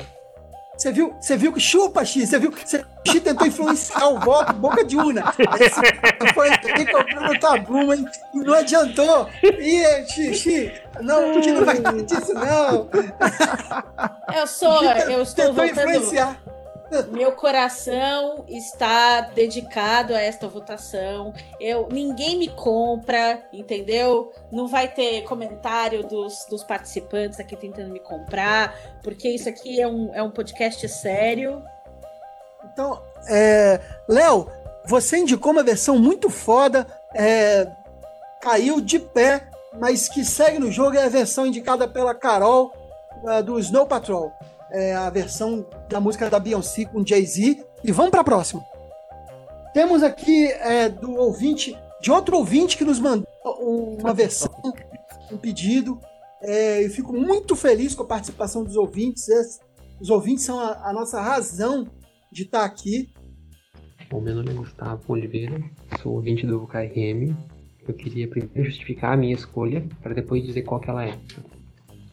Você 0.78 0.92
viu, 0.92 1.14
você 1.14 1.38
viu 1.38 1.54
que 1.54 1.60
chupa, 1.60 2.04
Xi? 2.04 2.26
Você 2.26 2.40
viu 2.40 2.52
que 2.52 2.68
você, 2.68 2.84
Xi 3.08 3.20
tentou 3.20 3.46
influenciar 3.48 4.08
o 4.08 4.20
voto 4.20 4.54
boca 4.54 4.84
de 4.84 4.96
urna. 4.96 5.34
Foi 6.34 6.50
comprando 6.92 7.40
tua 7.40 7.58
Bluma 7.58 7.96
e 7.96 8.38
não 8.40 8.54
adiantou. 8.54 9.30
Ih, 9.44 10.06
Xi, 10.08 10.34
Xi, 10.34 10.74
não, 11.02 11.40
que 11.42 11.52
não 11.52 11.66
vai 11.66 11.80
dar 11.80 11.94
disso, 12.02 12.34
não. 12.34 12.90
Eu 14.36 14.48
sou, 14.48 14.84
eu 14.84 15.22
estou 15.22 15.48
Tentou 15.48 15.68
votando. 15.68 15.90
influenciar. 15.90 16.42
Meu 17.12 17.32
coração 17.32 18.46
está 18.48 19.22
dedicado 19.22 20.14
a 20.14 20.22
esta 20.22 20.48
votação. 20.48 21.34
Eu, 21.60 21.88
ninguém 21.92 22.38
me 22.38 22.48
compra, 22.50 23.44
entendeu? 23.52 24.32
Não 24.52 24.68
vai 24.68 24.88
ter 24.88 25.24
comentário 25.24 26.04
dos, 26.04 26.46
dos 26.48 26.64
participantes 26.64 27.40
aqui 27.40 27.56
tentando 27.56 27.90
me 27.92 28.00
comprar, 28.00 28.76
porque 29.02 29.28
isso 29.28 29.50
aqui 29.50 29.82
é 29.82 29.88
um, 29.88 30.14
é 30.14 30.22
um 30.22 30.30
podcast 30.30 30.88
sério. 30.88 31.64
Então, 32.74 33.02
é, 33.28 33.80
Léo, 34.10 34.48
você 34.88 35.18
indicou 35.18 35.52
uma 35.52 35.64
versão 35.64 35.98
muito 35.98 36.30
foda, 36.30 36.86
é, 37.14 37.68
caiu 38.42 38.82
de 38.82 39.00
pé, 39.00 39.48
mas 39.80 40.10
que 40.10 40.26
segue 40.26 40.60
no 40.60 40.72
jogo 40.72 40.98
é 40.98 41.06
a 41.06 41.10
versão 41.10 41.46
indicada 41.46 41.88
pela 41.88 42.14
Carol 42.14 42.74
é, 43.28 43.42
do 43.42 43.58
Snow 43.60 43.86
Patrol. 43.86 44.32
É 44.72 44.96
a 44.96 45.10
versão 45.10 45.66
da 45.88 46.00
música 46.00 46.30
da 46.30 46.40
Beyoncé 46.40 46.86
com 46.86 47.06
Jay-Z. 47.06 47.64
E 47.84 47.92
vamos 47.92 48.10
para 48.12 48.22
a 48.22 48.24
próxima. 48.24 48.64
Temos 49.74 50.02
aqui 50.04 50.48
é, 50.48 50.90
do 50.90 51.16
ouvinte, 51.16 51.78
de 52.02 52.12
outro 52.12 52.38
ouvinte 52.38 52.78
que 52.78 52.84
nos 52.84 53.00
mandou 53.00 53.28
uma 54.02 54.14
versão, 54.16 54.52
um 55.32 55.38
pedido. 55.38 56.00
É, 56.42 56.84
eu 56.84 56.90
fico 56.90 57.14
muito 57.14 57.56
feliz 57.56 57.94
com 57.96 58.04
a 58.04 58.08
participação 58.08 58.64
dos 58.64 58.76
ouvintes. 58.76 59.28
Es- 59.30 59.60
Os 60.02 60.10
ouvintes 60.10 60.44
são 60.44 60.60
a, 60.60 60.90
a 60.90 60.94
nossa 60.94 61.22
razão 61.22 61.88
de 62.34 62.44
estar 62.44 62.66
aqui. 62.66 63.10
Bom, 64.10 64.20
meu 64.20 64.36
nome 64.36 64.50
é 64.50 64.54
Gustavo 64.54 65.02
Oliveira, 65.08 65.62
sou 66.02 66.14
ouvinte 66.16 66.46
do 66.48 66.66
KRM. 66.66 67.36
Eu 67.88 67.94
queria 67.94 68.28
primeiro 68.28 68.64
justificar 68.64 69.14
a 69.14 69.18
minha 69.18 69.36
escolha, 69.36 69.86
para 70.02 70.16
depois 70.16 70.44
dizer 70.44 70.64
qual 70.64 70.82
que 70.82 70.90
ela 70.90 71.06
é. 71.06 71.18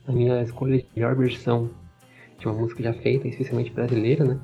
A 0.07 0.13
minha 0.13 0.43
escolha 0.43 0.79
de 0.79 0.87
melhor 0.95 1.17
versão 1.17 1.71
de 2.39 2.47
uma 2.47 2.55
música 2.55 2.83
já 2.83 2.93
feita, 2.93 3.29
especialmente 3.29 3.71
brasileira, 3.71 4.25
né? 4.25 4.41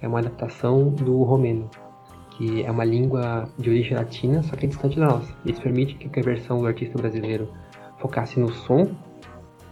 É 0.00 0.08
uma 0.08 0.20
adaptação 0.20 0.90
do 0.90 1.22
romeno, 1.22 1.70
que 2.36 2.62
é 2.62 2.70
uma 2.70 2.84
língua 2.84 3.48
de 3.58 3.68
origem 3.68 3.96
latina, 3.96 4.42
só 4.42 4.56
que 4.56 4.64
é 4.64 4.68
distante 4.68 4.98
da 4.98 5.06
nossa. 5.06 5.36
Isso 5.44 5.60
permite 5.60 5.96
que 5.96 6.20
a 6.20 6.22
versão 6.22 6.60
do 6.60 6.66
artista 6.66 6.96
brasileiro 6.96 7.52
focasse 7.98 8.40
no 8.40 8.52
som 8.52 8.94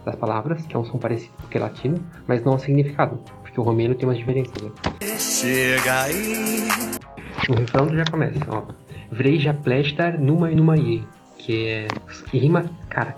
das 0.05 0.15
palavras, 0.15 0.65
que 0.65 0.75
é 0.75 0.79
um 0.79 0.83
som 0.83 0.97
parecido 0.97 1.33
porque 1.37 1.57
é 1.57 1.61
latino, 1.61 1.97
mas 2.27 2.43
não 2.43 2.53
no 2.53 2.59
significado, 2.59 3.19
porque 3.53 3.61
o 3.61 3.63
romeno 3.63 3.93
tem 3.93 4.07
umas 4.07 4.17
diferenças. 4.17 4.53
Né? 4.61 4.71
Chega 5.19 6.03
aí. 6.03 6.67
O 7.47 7.53
refrão 7.53 7.89
já 7.95 8.03
começa, 8.05 8.39
ó. 8.49 8.63
Vreja 9.11 9.53
plestar 9.53 10.19
numa 10.19 10.51
e 10.51 10.55
numa 10.55 10.75
ie, 10.75 11.07
que 11.37 11.67
é 11.67 11.87
que 12.31 12.37
rima, 12.39 12.65
cara, 12.89 13.15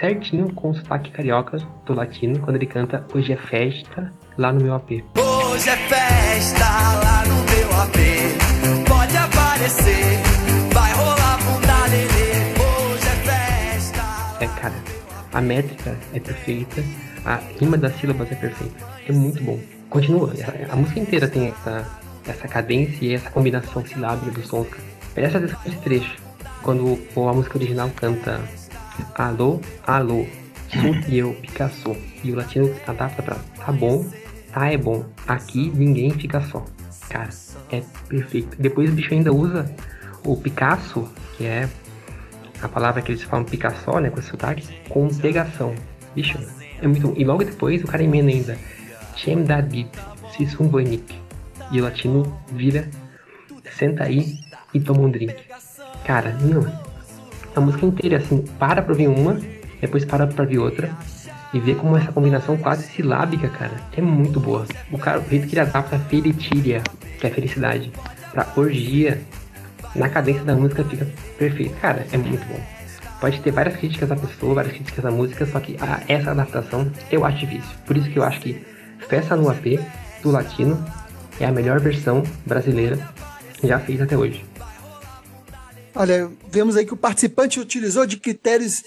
certinho 0.00 0.52
com 0.52 0.70
o 0.70 0.74
sotaque 0.74 1.12
carioca 1.12 1.58
do 1.84 1.94
latino 1.94 2.40
quando 2.40 2.56
ele 2.56 2.66
canta 2.66 3.06
Hoje 3.14 3.32
é 3.32 3.36
festa 3.36 4.12
lá 4.36 4.52
no 4.52 4.60
meu 4.60 4.74
AP. 4.74 4.90
Hoje 5.16 5.70
é 5.70 5.76
festa 5.76 6.64
lá 7.04 7.24
no 7.26 7.34
meu 7.34 7.80
AP. 7.80 8.88
Pode 8.88 9.16
aparecer, 9.16 10.18
vai 10.72 10.92
rolar 10.94 11.38
bunda 11.44 11.86
lelê. 11.86 12.32
Hoje 12.58 13.06
é 13.06 13.74
festa. 13.78 14.44
É, 14.44 14.48
cara, 14.60 14.74
a 15.32 15.40
métrica 15.40 15.96
é 16.12 16.18
perfeita, 16.18 16.82
a 17.24 17.36
rima 17.60 17.78
das 17.78 17.94
sílabas 18.00 18.32
é 18.32 18.34
perfeita. 18.34 18.84
É 19.08 19.12
muito 19.12 19.44
bom. 19.44 19.75
Continua, 19.90 20.32
a, 20.68 20.72
a 20.72 20.76
música 20.76 21.00
inteira 21.00 21.28
tem 21.28 21.48
essa, 21.48 21.86
essa 22.26 22.48
cadência 22.48 23.04
e 23.04 23.14
essa 23.14 23.30
combinação 23.30 23.84
silábica 23.84 24.30
dos 24.32 24.46
sons. 24.48 24.66
Presta 25.14 25.38
atenção 25.38 25.58
nesse 25.64 25.78
trecho, 25.78 26.16
quando 26.62 26.98
o- 27.14 27.28
a 27.28 27.32
música 27.32 27.56
original 27.58 27.90
canta 27.94 28.40
Alô, 29.14 29.60
alô, 29.86 30.26
sou 30.72 30.94
eu, 31.12 31.34
Picasso. 31.34 31.94
E 32.24 32.32
o 32.32 32.34
latino 32.36 32.74
adapta 32.86 33.22
pra 33.22 33.36
tá 33.64 33.70
bom, 33.72 34.04
tá 34.52 34.72
é 34.72 34.76
bom, 34.78 35.04
aqui 35.26 35.70
ninguém 35.74 36.10
fica 36.10 36.40
só. 36.40 36.64
Cara, 37.10 37.28
é 37.70 37.82
perfeito. 38.08 38.56
Depois 38.58 38.88
o 38.90 38.92
bicho 38.94 39.12
ainda 39.12 39.32
usa 39.32 39.70
o 40.24 40.34
Picasso, 40.36 41.06
que 41.36 41.44
é 41.44 41.68
a 42.62 42.68
palavra 42.68 43.02
que 43.02 43.12
eles 43.12 43.22
falam 43.22 43.44
Picasso, 43.44 44.00
né, 44.00 44.08
com 44.10 44.18
esse 44.18 44.28
sotaque, 44.30 44.66
com 44.88 45.08
pegação. 45.08 45.74
Bicho, 46.14 46.38
é 46.80 46.86
muito 46.88 47.08
bom. 47.08 47.14
E 47.16 47.24
logo 47.24 47.44
depois 47.44 47.82
o 47.84 47.86
cara 47.86 48.02
emenda 48.02 48.30
ainda 48.30 48.58
Chem 49.16 49.44
da 49.44 49.60
bit, 49.62 49.90
se 50.36 50.62
um 50.62 50.68
boinic. 50.68 51.14
E 51.72 51.80
o 51.80 51.84
latino 51.84 52.38
vira 52.52 52.88
senta 53.76 54.04
aí 54.04 54.38
e 54.72 54.80
toma 54.80 55.00
um 55.00 55.10
drink. 55.10 55.34
Cara, 56.04 56.36
meu, 56.40 56.66
a 57.54 57.60
música 57.60 57.84
inteira, 57.86 58.18
assim, 58.18 58.42
para 58.58 58.80
pra 58.82 58.92
ouvir 58.92 59.08
uma, 59.08 59.40
depois 59.80 60.04
para 60.04 60.26
pra 60.26 60.44
ouvir 60.44 60.58
outra, 60.58 60.90
e 61.52 61.58
vê 61.58 61.74
como 61.74 61.96
essa 61.96 62.12
combinação 62.12 62.56
quase 62.56 62.84
silábica, 62.84 63.48
cara, 63.48 63.72
é 63.96 64.00
muito 64.00 64.38
boa. 64.38 64.66
O 64.92 64.98
cara, 64.98 65.20
o 65.20 65.28
jeito 65.28 65.46
que 65.48 65.54
ele 65.54 65.60
adapta 65.62 65.98
felitíria, 65.98 66.82
que 67.18 67.26
é 67.26 67.30
felicidade, 67.30 67.90
pra 68.32 68.46
orgia, 68.56 69.20
na 69.94 70.08
cadência 70.08 70.44
da 70.44 70.54
música 70.54 70.84
fica 70.84 71.06
perfeito. 71.38 71.74
Cara, 71.80 72.06
é 72.12 72.16
muito 72.18 72.44
bom. 72.46 72.60
Pode 73.20 73.40
ter 73.40 73.50
várias 73.50 73.76
críticas 73.76 74.10
à 74.12 74.16
pessoa, 74.16 74.54
várias 74.54 74.74
críticas 74.74 75.04
à 75.04 75.10
música, 75.10 75.46
só 75.46 75.58
que 75.58 75.76
a- 75.80 76.00
essa 76.06 76.30
adaptação 76.32 76.90
eu 77.10 77.24
acho 77.24 77.38
difícil. 77.38 77.70
Por 77.86 77.96
isso 77.96 78.10
que 78.10 78.18
eu 78.18 78.22
acho 78.22 78.40
que 78.40 78.62
Festa 79.08 79.36
no 79.36 79.48
AP, 79.48 79.78
do 80.22 80.30
latino, 80.30 80.84
é 81.38 81.44
a 81.44 81.52
melhor 81.52 81.80
versão 81.80 82.22
brasileira 82.44 82.98
já 83.62 83.78
feita 83.78 84.04
até 84.04 84.16
hoje. 84.16 84.44
Olha, 85.94 86.30
vemos 86.50 86.76
aí 86.76 86.84
que 86.84 86.92
o 86.92 86.96
participante 86.96 87.58
utilizou 87.60 88.04
de 88.04 88.18
critérios 88.18 88.82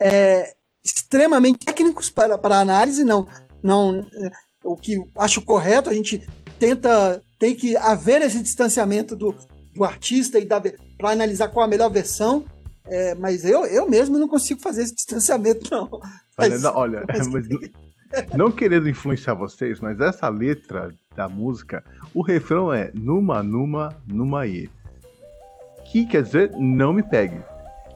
é, 0.00 0.54
extremamente 0.84 1.64
técnicos 1.64 2.10
para, 2.10 2.36
para 2.36 2.60
análise, 2.60 3.04
não, 3.04 3.26
não 3.62 4.00
é, 4.00 4.30
o 4.64 4.76
que 4.76 5.02
acho 5.16 5.40
correto, 5.42 5.88
a 5.88 5.94
gente 5.94 6.26
tenta, 6.58 7.22
tem 7.38 7.54
que 7.54 7.76
haver 7.76 8.20
esse 8.22 8.42
distanciamento 8.42 9.16
do, 9.16 9.34
do 9.74 9.84
artista 9.84 10.38
e 10.38 10.46
para 10.46 11.10
analisar 11.10 11.48
qual 11.48 11.64
a 11.64 11.68
melhor 11.68 11.90
versão, 11.90 12.44
é, 12.84 13.14
mas 13.14 13.44
eu, 13.44 13.64
eu 13.66 13.88
mesmo 13.88 14.18
não 14.18 14.28
consigo 14.28 14.60
fazer 14.60 14.82
esse 14.82 14.94
distanciamento, 14.94 15.70
não. 15.70 15.88
Olha, 16.38 16.50
Mas- 16.50 16.64
olha, 16.64 17.04
mas 17.08 17.28
não- 18.34 18.50
querendo 18.50 18.88
influenciar 18.88 19.34
vocês, 19.34 19.80
mas 19.80 20.00
essa 20.00 20.28
letra 20.28 20.92
da 21.16 21.28
música, 21.28 21.84
o 22.14 22.22
refrão 22.22 22.72
é 22.72 22.90
numa, 22.94 23.42
numa, 23.42 23.96
numa 24.06 24.46
e. 24.46 24.68
Que 25.86 26.06
quer 26.06 26.22
dizer 26.22 26.52
não 26.58 26.92
me 26.92 27.02
pegue. 27.02 27.40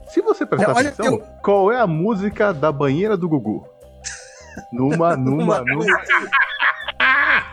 Se 0.08 0.20
você 0.20 0.44
prestar 0.46 0.74
olha, 0.74 0.90
atenção, 0.90 1.14
eu- 1.14 1.20
qual 1.42 1.72
é 1.72 1.80
a 1.80 1.86
música 1.86 2.52
da 2.52 2.70
banheira 2.70 3.16
do 3.16 3.28
Gugu? 3.28 3.66
Numa, 4.72 5.16
numa, 5.18 5.60
numa. 5.64 6.00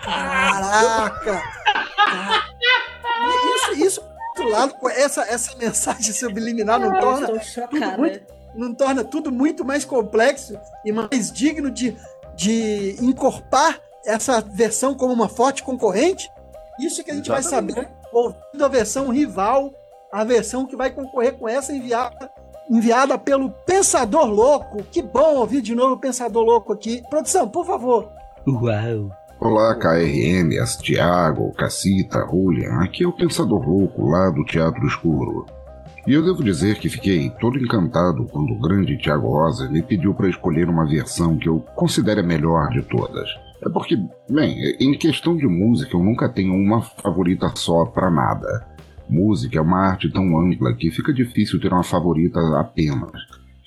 Caraca! 0.04 1.42
Isso, 3.56 3.86
isso, 3.86 4.02
por 4.02 4.46
outro 4.46 4.50
lado, 4.50 4.74
com 4.76 4.90
essa, 4.90 5.22
essa 5.24 5.56
mensagem 5.58 6.14
subliminar 6.14 6.80
não 6.80 6.94
Eu 6.96 7.00
torna, 7.02 7.32
estou 7.38 7.68
tudo 7.68 7.98
muito, 7.98 8.22
não 8.56 8.76
torna 8.76 9.04
tudo 9.04 9.32
muito 9.32 9.66
mais 9.66 9.86
complexo 9.86 10.58
e 10.86 10.92
mais 10.92 11.32
digno 11.32 11.72
de, 11.72 11.96
de 12.36 12.96
encorpar 13.02 13.80
essa 14.06 14.42
versão 14.42 14.94
como 14.94 15.14
uma 15.14 15.30
forte 15.30 15.64
concorrente? 15.64 16.30
Isso 16.80 17.04
que 17.04 17.12
a 17.12 17.16
gente 17.16 17.30
vai 17.30 17.40
Exatamente. 17.40 17.76
saber 17.76 17.90
ouvindo 18.12 18.64
a 18.64 18.68
versão 18.68 19.10
rival, 19.10 19.72
a 20.12 20.24
versão 20.24 20.66
que 20.66 20.76
vai 20.76 20.92
concorrer 20.92 21.34
com 21.34 21.48
essa 21.48 21.74
enviada, 21.74 22.32
enviada 22.70 23.18
pelo 23.18 23.50
Pensador 23.50 24.26
Louco. 24.26 24.84
Que 24.84 25.02
bom 25.02 25.36
ouvir 25.38 25.62
de 25.62 25.76
novo 25.76 25.96
o 25.96 26.00
Pensador 26.00 26.44
Louco 26.44 26.74
aqui. 26.74 27.04
Produção, 27.10 27.48
por 27.50 27.66
favor. 27.66 28.10
Uau! 28.48 29.10
Olá, 29.40 29.76
KRM, 29.76 30.52
Thiago, 30.82 31.52
Cacita, 31.54 32.26
Julian, 32.30 32.82
aqui 32.82 33.04
é 33.04 33.08
o 33.08 33.12
Pensador 33.12 33.68
Louco 33.68 34.06
lá 34.08 34.30
do 34.30 34.46
Teatro 34.46 34.86
Escuro. 34.88 35.46
E 36.06 36.12
eu 36.12 36.22
devo 36.22 36.44
dizer 36.44 36.80
que 36.80 36.90
fiquei 36.90 37.30
todo 37.40 37.58
encantado 37.58 38.26
quando 38.26 38.52
o 38.52 38.60
grande 38.60 38.98
Thiago 38.98 39.28
Rosa 39.28 39.70
me 39.70 39.82
pediu 39.82 40.14
para 40.14 40.28
escolher 40.28 40.68
uma 40.68 40.86
versão 40.86 41.38
que 41.38 41.48
eu 41.48 41.60
considero 41.76 42.20
a 42.20 42.24
melhor 42.24 42.70
de 42.72 42.82
todas. 42.82 43.30
É 43.66 43.70
porque, 43.70 43.98
bem, 44.30 44.58
em 44.82 44.98
questão 44.98 45.38
de 45.38 45.48
música 45.48 45.96
eu 45.96 46.04
nunca 46.04 46.28
tenho 46.28 46.54
uma 46.54 46.82
favorita 46.82 47.50
só 47.56 47.86
pra 47.86 48.12
nada. 48.12 48.68
Música 49.10 49.58
é 49.58 49.62
uma 49.62 49.80
arte 49.80 50.12
tão 50.12 50.38
ampla 50.38 50.74
que 50.74 50.92
fica 50.92 51.14
difícil 51.14 51.62
ter 51.62 51.72
uma 51.72 51.84
favorita 51.84 52.40
apenas. 52.60 53.12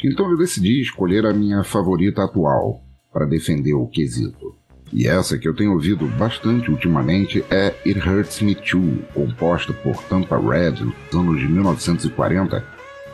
Então 0.05 0.31
eu 0.31 0.37
decidi 0.37 0.83
escolher 0.83 1.25
a 1.25 1.33
minha 1.33 1.65
favorita 1.65 2.23
atual 2.23 2.83
para 3.11 3.25
defender 3.25 3.73
o 3.73 3.87
quesito. 3.87 4.56
E 4.93 5.07
essa 5.07 5.37
que 5.37 5.49
eu 5.49 5.55
tenho 5.55 5.73
ouvido 5.73 6.07
bastante 6.07 6.71
ultimamente 6.71 7.45
é 7.51 7.75
It 7.85 7.99
Hurts 7.99 8.41
Me 8.41 8.55
Too, 8.55 8.99
composta 9.13 9.73
por 9.73 9.97
Tampa 10.05 10.39
Red 10.39 10.85
nos 10.85 10.95
anos 11.15 11.41
de 11.41 11.49
1940, 11.49 12.65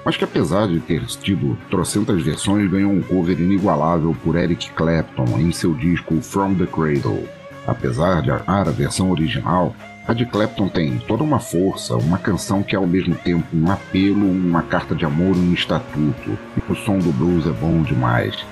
mas 0.05 0.17
que 0.17 0.25
apesar 0.25 0.69
de 0.69 0.81
ter 0.81 1.05
tido 1.07 1.57
trocentas 1.71 2.23
versões, 2.23 2.71
ganhou 2.71 2.93
um 2.93 3.01
cover 3.01 3.41
inigualável 3.41 4.15
por 4.23 4.37
Eric 4.37 4.71
Clapton 4.73 5.39
em 5.39 5.53
seu 5.53 5.75
disco 5.75 6.21
From 6.21 6.55
the 6.55 6.67
Cradle. 6.67 7.29
Apesar 7.67 8.23
de 8.23 8.31
amar 8.31 8.69
a 8.69 8.73
versão 8.73 9.11
original, 9.11 9.75
a 10.07 10.13
de 10.13 10.27
Clapton 10.27 10.69
tem 10.69 10.99
toda 11.07 11.23
uma 11.23 11.39
força, 11.39 11.97
uma 11.97 12.19
canção 12.19 12.63
que 12.63 12.75
é 12.75 12.79
ao 12.79 12.87
mesmo 12.87 13.15
tempo 13.15 13.47
um 13.55 13.71
apelo, 13.71 14.29
uma 14.29 14.63
carta 14.63 14.97
de 14.97 15.05
amor 15.05 15.37
e 15.37 15.39
um 15.39 15.55
estatuto. 15.55 16.37
E 16.57 16.73
o 16.73 16.75
som 16.75 16.99
do 16.99 17.13
blues 17.13 17.47
é 17.47 17.53
bom 17.53 17.83
demais. 17.83 18.45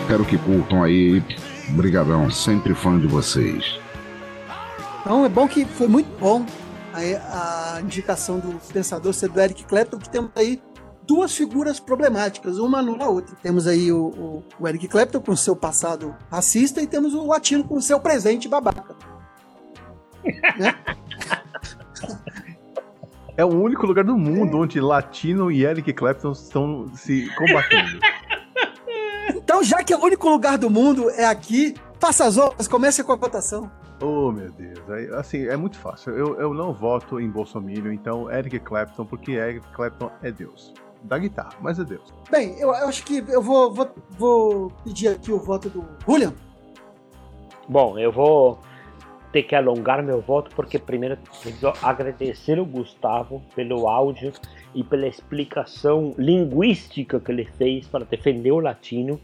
Espero 0.00 0.24
que 0.24 0.38
curtam 0.38 0.82
aí. 0.82 1.22
Brigadão, 1.70 2.30
sempre 2.30 2.74
fã 2.74 2.98
de 2.98 3.06
vocês. 3.06 3.78
Então 5.00 5.24
é 5.24 5.28
bom 5.28 5.48
que 5.48 5.64
foi 5.64 5.88
muito 5.88 6.08
bom 6.18 6.44
a, 6.92 7.76
a 7.76 7.80
indicação 7.80 8.38
do 8.38 8.58
pensador 8.72 9.12
ser 9.12 9.28
do 9.28 9.40
Eric 9.40 9.64
Clapton, 9.64 9.98
que 9.98 10.08
temos 10.08 10.30
aí 10.34 10.60
duas 11.06 11.36
figuras 11.36 11.78
problemáticas, 11.78 12.58
uma 12.58 12.78
anula 12.78 13.04
a 13.04 13.08
outra. 13.08 13.36
Temos 13.42 13.66
aí 13.66 13.92
o, 13.92 14.06
o, 14.06 14.44
o 14.58 14.68
Eric 14.68 14.88
Clapton 14.88 15.20
com 15.20 15.36
seu 15.36 15.54
passado 15.54 16.14
racista 16.30 16.80
e 16.80 16.86
temos 16.86 17.14
o 17.14 17.26
Latino 17.26 17.64
com 17.64 17.80
seu 17.80 18.00
presente 18.00 18.48
babaca. 18.48 18.96
É 23.38 23.44
o 23.44 23.48
único 23.48 23.86
lugar 23.86 24.02
do 24.02 24.16
mundo 24.16 24.56
onde 24.58 24.80
Latino 24.80 25.52
e 25.52 25.62
Eric 25.62 25.92
Clapton 25.92 26.32
estão 26.32 26.90
se 26.94 27.28
combatendo. 27.34 28.00
Então, 29.56 29.64
já 29.64 29.82
que 29.82 29.90
é 29.90 29.96
o 29.96 30.04
único 30.04 30.28
lugar 30.28 30.58
do 30.58 30.68
mundo 30.68 31.08
é 31.08 31.24
aqui, 31.24 31.74
faça 31.98 32.26
as 32.26 32.36
honras, 32.36 32.68
comece 32.68 33.02
com 33.02 33.12
a 33.12 33.16
votação. 33.16 33.70
Oh, 34.02 34.30
meu 34.30 34.52
Deus. 34.52 34.78
Aí, 34.90 35.08
assim, 35.14 35.46
é 35.46 35.56
muito 35.56 35.78
fácil. 35.78 36.12
Eu, 36.12 36.38
eu 36.38 36.52
não 36.52 36.74
voto 36.74 37.18
em 37.18 37.30
Bolsonaro, 37.30 37.90
então 37.90 38.30
Eric 38.30 38.58
Clapton, 38.58 39.06
porque 39.06 39.32
Eric 39.32 39.66
Clapton 39.72 40.10
é 40.22 40.30
Deus. 40.30 40.74
Da 41.04 41.16
guitarra, 41.16 41.54
mas 41.62 41.78
é 41.78 41.84
Deus. 41.84 42.12
Bem, 42.30 42.60
eu, 42.60 42.68
eu 42.68 42.86
acho 42.86 43.02
que 43.02 43.24
eu 43.26 43.40
vou, 43.40 43.72
vou, 43.72 43.88
vou 44.10 44.72
pedir 44.84 45.08
aqui 45.08 45.32
o 45.32 45.38
voto 45.38 45.70
do 45.70 45.82
Julian. 46.06 46.34
Bom, 47.66 47.98
eu 47.98 48.12
vou 48.12 48.58
ter 49.32 49.42
que 49.42 49.54
alongar 49.54 50.02
meu 50.02 50.20
voto 50.20 50.50
porque 50.54 50.78
primeiro 50.78 51.16
preciso 51.16 51.72
agradecer 51.82 52.58
o 52.58 52.66
Gustavo 52.66 53.42
pelo 53.54 53.88
áudio 53.88 54.34
e 54.74 54.84
pela 54.84 55.06
explicação 55.06 56.14
linguística 56.18 57.18
que 57.18 57.32
ele 57.32 57.46
fez 57.56 57.86
para 57.88 58.04
defender 58.04 58.50
o 58.50 58.60
latino, 58.60 59.18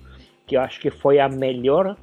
que 0.52 0.56
eu 0.56 0.60
acho 0.60 0.80
que 0.80 0.90
foi 0.90 1.18
a 1.18 1.30
melhor 1.30 1.96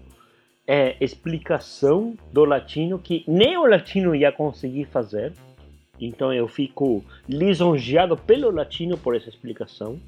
é, 0.65 0.95
explicação 0.99 2.17
do 2.33 2.43
latino 2.45 2.97
que 2.97 3.23
nem 3.27 3.55
o 3.55 3.67
latino 3.67 4.15
ia 4.15 4.31
conseguir 4.31 4.85
fazer. 4.85 5.33
Então 5.99 6.33
eu 6.33 6.47
fico 6.47 7.03
lisonjeado 7.27 8.17
pelo 8.17 8.49
latino 8.49 8.97
por 8.97 9.15
essa 9.15 9.29
explicação. 9.29 9.99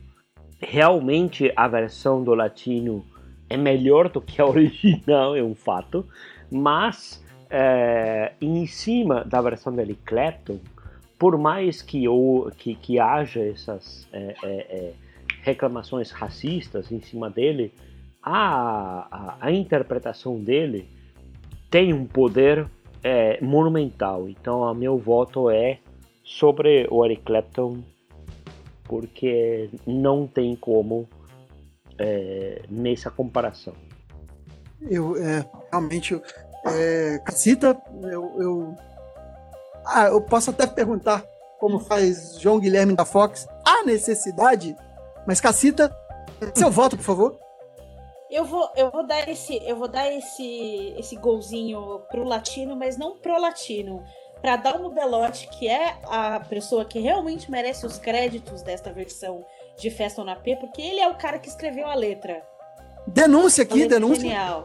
Realmente 0.59 1.53
a 1.55 1.67
versão 1.67 2.23
do 2.23 2.33
latino 2.33 3.05
é 3.47 3.57
melhor 3.57 4.09
do 4.09 4.19
que 4.19 4.41
a 4.41 4.45
original, 4.47 5.35
é 5.35 5.43
um 5.43 5.53
fato. 5.53 6.03
Mas 6.49 7.23
é, 7.47 8.31
em 8.41 8.65
cima 8.65 9.23
da 9.23 9.39
versão 9.39 9.71
dele 9.71 9.95
Clapton, 10.03 10.57
por 11.19 11.37
mais 11.37 11.83
que, 11.83 12.07
ou, 12.07 12.49
que, 12.49 12.73
que 12.73 12.99
haja 12.99 13.39
essas 13.45 14.07
é, 14.11 14.35
é, 14.43 14.47
é, 14.47 14.93
reclamações 15.43 16.09
racistas 16.09 16.91
em 16.91 16.99
cima 17.01 17.29
dele, 17.29 17.71
a, 18.23 19.07
a, 19.11 19.37
a 19.47 19.51
interpretação 19.51 20.39
dele 20.39 20.89
tem 21.69 21.93
um 21.93 22.05
poder 22.05 22.69
é, 23.03 23.41
monumental. 23.41 24.29
Então, 24.29 24.61
o 24.61 24.73
meu 24.73 24.97
voto 24.97 25.49
é 25.49 25.79
sobre 26.23 26.87
o 26.89 27.03
Eric 27.05 27.23
Clapton, 27.23 27.83
porque 28.83 29.69
não 29.85 30.27
tem 30.27 30.55
como 30.55 31.07
é, 31.97 32.61
nessa 32.69 33.09
comparação. 33.09 33.73
Eu, 34.81 35.15
é, 35.17 35.45
realmente, 35.71 36.19
é, 36.65 37.19
Cacita, 37.19 37.79
eu, 38.03 38.35
eu. 38.39 38.75
Ah, 39.85 40.07
eu 40.07 40.21
posso 40.21 40.51
até 40.51 40.67
perguntar, 40.67 41.23
como 41.59 41.79
faz 41.79 42.39
João 42.39 42.59
Guilherme 42.59 42.95
da 42.95 43.05
Fox, 43.05 43.47
há 43.65 43.83
necessidade? 43.83 44.75
Mas 45.25 45.39
Cacita, 45.39 45.95
seu 46.55 46.71
voto, 46.71 46.97
por 46.97 47.03
favor. 47.03 47.40
Eu 48.31 48.45
vou, 48.45 48.71
eu 48.77 48.89
vou 48.89 49.05
dar 49.05 49.27
esse, 49.27 49.61
eu 49.67 49.75
vou 49.75 49.89
dar 49.89 50.09
esse, 50.09 50.95
esse 50.97 51.17
golzinho 51.17 51.99
pro 52.09 52.23
latino, 52.23 52.77
mas 52.77 52.95
não 52.95 53.17
pro 53.17 53.37
latino, 53.37 54.05
para 54.41 54.55
Dalmo 54.55 54.89
Belotti, 54.89 55.49
que 55.49 55.67
é 55.67 55.97
a 56.03 56.39
pessoa 56.39 56.85
que 56.85 56.97
realmente 56.97 57.51
merece 57.51 57.85
os 57.85 57.99
créditos 57.99 58.61
desta 58.61 58.93
versão 58.93 59.45
de 59.77 59.91
Festa 59.91 60.23
na 60.23 60.37
P, 60.37 60.55
porque 60.55 60.81
ele 60.81 61.01
é 61.01 61.09
o 61.09 61.15
cara 61.15 61.39
que 61.39 61.49
escreveu 61.49 61.87
a 61.87 61.93
letra. 61.93 62.41
Denúncia 63.05 63.63
aqui, 63.63 63.79
letra 63.79 63.97
é 63.97 63.99
denúncia. 63.99 64.21
Genial. 64.21 64.63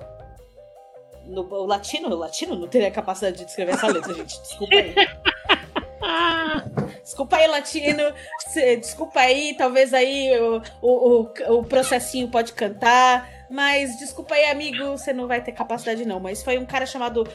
No, 1.25 1.43
o 1.43 1.67
latino, 1.67 2.09
o 2.09 2.17
latino 2.17 2.55
não 2.55 2.69
teria 2.69 2.93
capacidade 2.93 3.39
de 3.39 3.51
escrever 3.51 3.75
essa 3.75 3.89
letra, 3.89 4.15
gente. 4.15 4.41
Desculpa 4.43 4.77
aí. 4.77 4.95
Desculpa 7.03 7.37
aí, 7.37 7.49
latino. 7.49 8.03
Desculpa 8.81 9.21
aí, 9.21 9.57
talvez 9.59 9.93
aí 9.93 10.39
o, 10.39 10.63
o, 10.81 11.23
o, 11.23 11.59
o 11.59 11.65
processinho 11.65 12.31
pode 12.31 12.53
cantar. 12.53 13.36
Mas 13.51 13.99
desculpa 13.99 14.35
aí, 14.35 14.47
amigo, 14.47 14.91
você 14.97 15.13
não 15.13 15.27
vai 15.27 15.43
ter 15.43 15.53
capacidade, 15.53 16.05
não. 16.05 16.21
Mas 16.21 16.43
foi 16.43 16.59
um 16.59 16.67
cara 16.67 16.87
chamado 16.87 17.27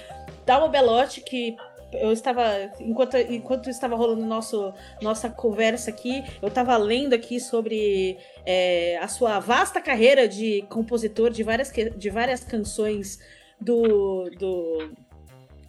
Dalmo 0.46 0.70
Belotti 0.70 1.22
que 1.22 1.56
eu 1.94 2.12
estava. 2.12 2.44
Enquanto, 2.80 3.18
enquanto 3.18 3.70
estava 3.70 3.96
rolando 3.96 4.26
nosso, 4.26 4.74
nossa 5.02 5.30
conversa 5.30 5.90
aqui, 5.90 6.24
eu 6.42 6.48
estava 6.48 6.76
lendo 6.78 7.14
aqui 7.14 7.40
sobre 7.40 8.18
é, 8.46 8.98
a 9.02 9.08
sua 9.08 9.40
vasta 9.40 9.82
carreira 9.82 10.28
de 10.28 10.64
compositor 10.70 11.30
de 11.30 11.44
várias, 11.44 11.72
de 11.72 12.10
várias 12.10 12.44
canções 12.44 13.20
do. 13.60 14.30
do 14.38 14.92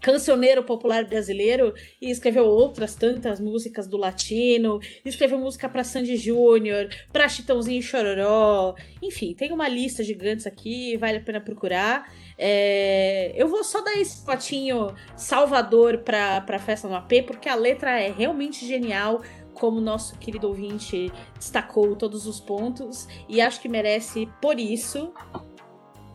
cancioneiro 0.03 0.65
popular 0.65 1.05
brasileiro 1.05 1.73
e 2.01 2.11
escreveu 2.11 2.45
outras 2.45 2.97
tantas 2.97 3.39
músicas 3.39 3.87
do 3.87 3.97
latino, 3.97 4.81
escreveu 5.05 5.39
música 5.39 5.69
para 5.69 5.85
Sandy 5.85 6.17
Júnior, 6.17 6.89
para 7.13 7.29
Chitãozinho 7.29 7.81
Chororó, 7.81 8.75
enfim, 9.01 9.33
tem 9.33 9.53
uma 9.53 9.69
lista 9.69 10.03
gigante 10.03 10.49
aqui, 10.49 10.97
vale 10.97 11.19
a 11.19 11.21
pena 11.21 11.41
procurar. 11.41 12.13
É, 12.37 13.33
eu 13.37 13.47
vou 13.47 13.63
só 13.63 13.81
dar 13.81 13.97
esse 13.97 14.25
potinho 14.25 14.93
Salvador 15.17 15.99
pra, 15.99 16.41
pra 16.41 16.59
Festa 16.59 16.89
no 16.89 16.97
AP, 16.97 17.25
porque 17.25 17.49
a 17.49 17.55
letra 17.55 18.01
é 18.01 18.11
realmente 18.11 18.67
genial, 18.67 19.23
como 19.55 19.81
nosso 19.81 20.19
querido 20.19 20.49
ouvinte 20.49 21.13
destacou 21.37 21.95
todos 21.95 22.27
os 22.27 22.41
pontos, 22.41 23.07
e 23.29 23.41
acho 23.41 23.61
que 23.61 23.69
merece 23.69 24.29
por 24.41 24.59
isso, 24.59 25.13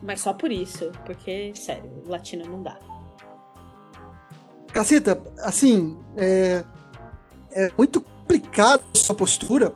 mas 0.02 0.20
só 0.20 0.34
por 0.34 0.52
isso, 0.52 0.92
porque, 1.06 1.52
sério, 1.54 2.02
latino 2.06 2.44
não 2.44 2.62
dá. 2.62 2.87
Cacita, 4.72 5.20
assim, 5.38 5.98
é, 6.16 6.64
é 7.52 7.72
muito 7.76 8.00
complicado 8.00 8.82
a 8.94 8.98
sua 8.98 9.14
postura, 9.14 9.72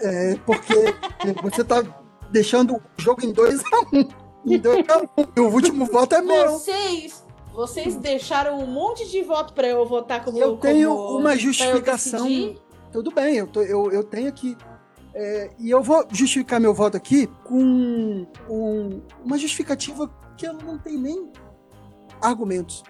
é, 0.00 0.36
porque 0.44 0.74
você 1.42 1.62
tá 1.64 1.82
deixando 2.30 2.74
o 2.76 2.82
jogo 2.98 3.24
em 3.24 3.32
2 3.32 3.60
a 3.60 3.80
1 3.92 3.98
um, 4.00 4.08
Em 4.46 4.58
2 4.58 4.88
a 4.88 4.98
1 4.98 5.02
um, 5.02 5.24
e 5.36 5.40
o 5.40 5.48
último 5.50 5.86
voto 5.86 6.14
é 6.14 6.20
meu. 6.20 6.50
Vocês, 6.52 7.24
vocês 7.54 7.94
deixaram 7.96 8.58
um 8.58 8.66
monte 8.66 9.08
de 9.08 9.22
voto 9.22 9.54
pra 9.54 9.68
eu 9.68 9.86
votar 9.86 10.24
como 10.24 10.36
Eu 10.38 10.56
tenho 10.56 10.90
como- 10.94 11.18
uma 11.18 11.36
justificação. 11.36 12.26
Tudo 12.92 13.10
bem, 13.12 13.36
eu, 13.36 13.46
tô- 13.46 13.62
eu, 13.62 13.90
eu 13.92 14.04
tenho 14.04 14.28
aqui. 14.28 14.56
é, 15.14 15.50
e 15.58 15.70
eu 15.70 15.80
vou 15.82 16.04
justificar 16.10 16.60
meu 16.60 16.74
voto 16.74 16.96
aqui 16.96 17.28
com, 17.44 18.26
com 18.48 19.00
uma 19.24 19.38
justificativa 19.38 20.10
que 20.36 20.46
eu 20.46 20.52
não 20.54 20.76
tenho 20.78 20.98
nem 21.00 21.32
argumentos. 22.20 22.82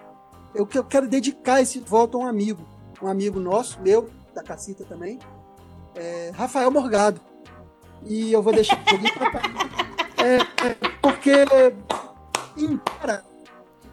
Eu, 0.55 0.67
eu 0.73 0.83
quero 0.83 1.07
dedicar 1.07 1.61
esse 1.61 1.79
voto 1.79 2.17
a 2.17 2.25
um 2.25 2.27
amigo. 2.27 2.65
Um 3.01 3.07
amigo 3.07 3.39
nosso, 3.39 3.79
meu, 3.81 4.09
da 4.33 4.41
Cacita 4.41 4.85
também, 4.85 5.19
é, 5.95 6.31
Rafael 6.33 6.71
Morgado. 6.71 7.19
E 8.05 8.31
eu 8.31 8.41
vou 8.41 8.53
deixar 8.53 8.77
é, 10.17 10.35
é, 10.67 10.75
porque, 11.01 11.31
embora 12.57 13.23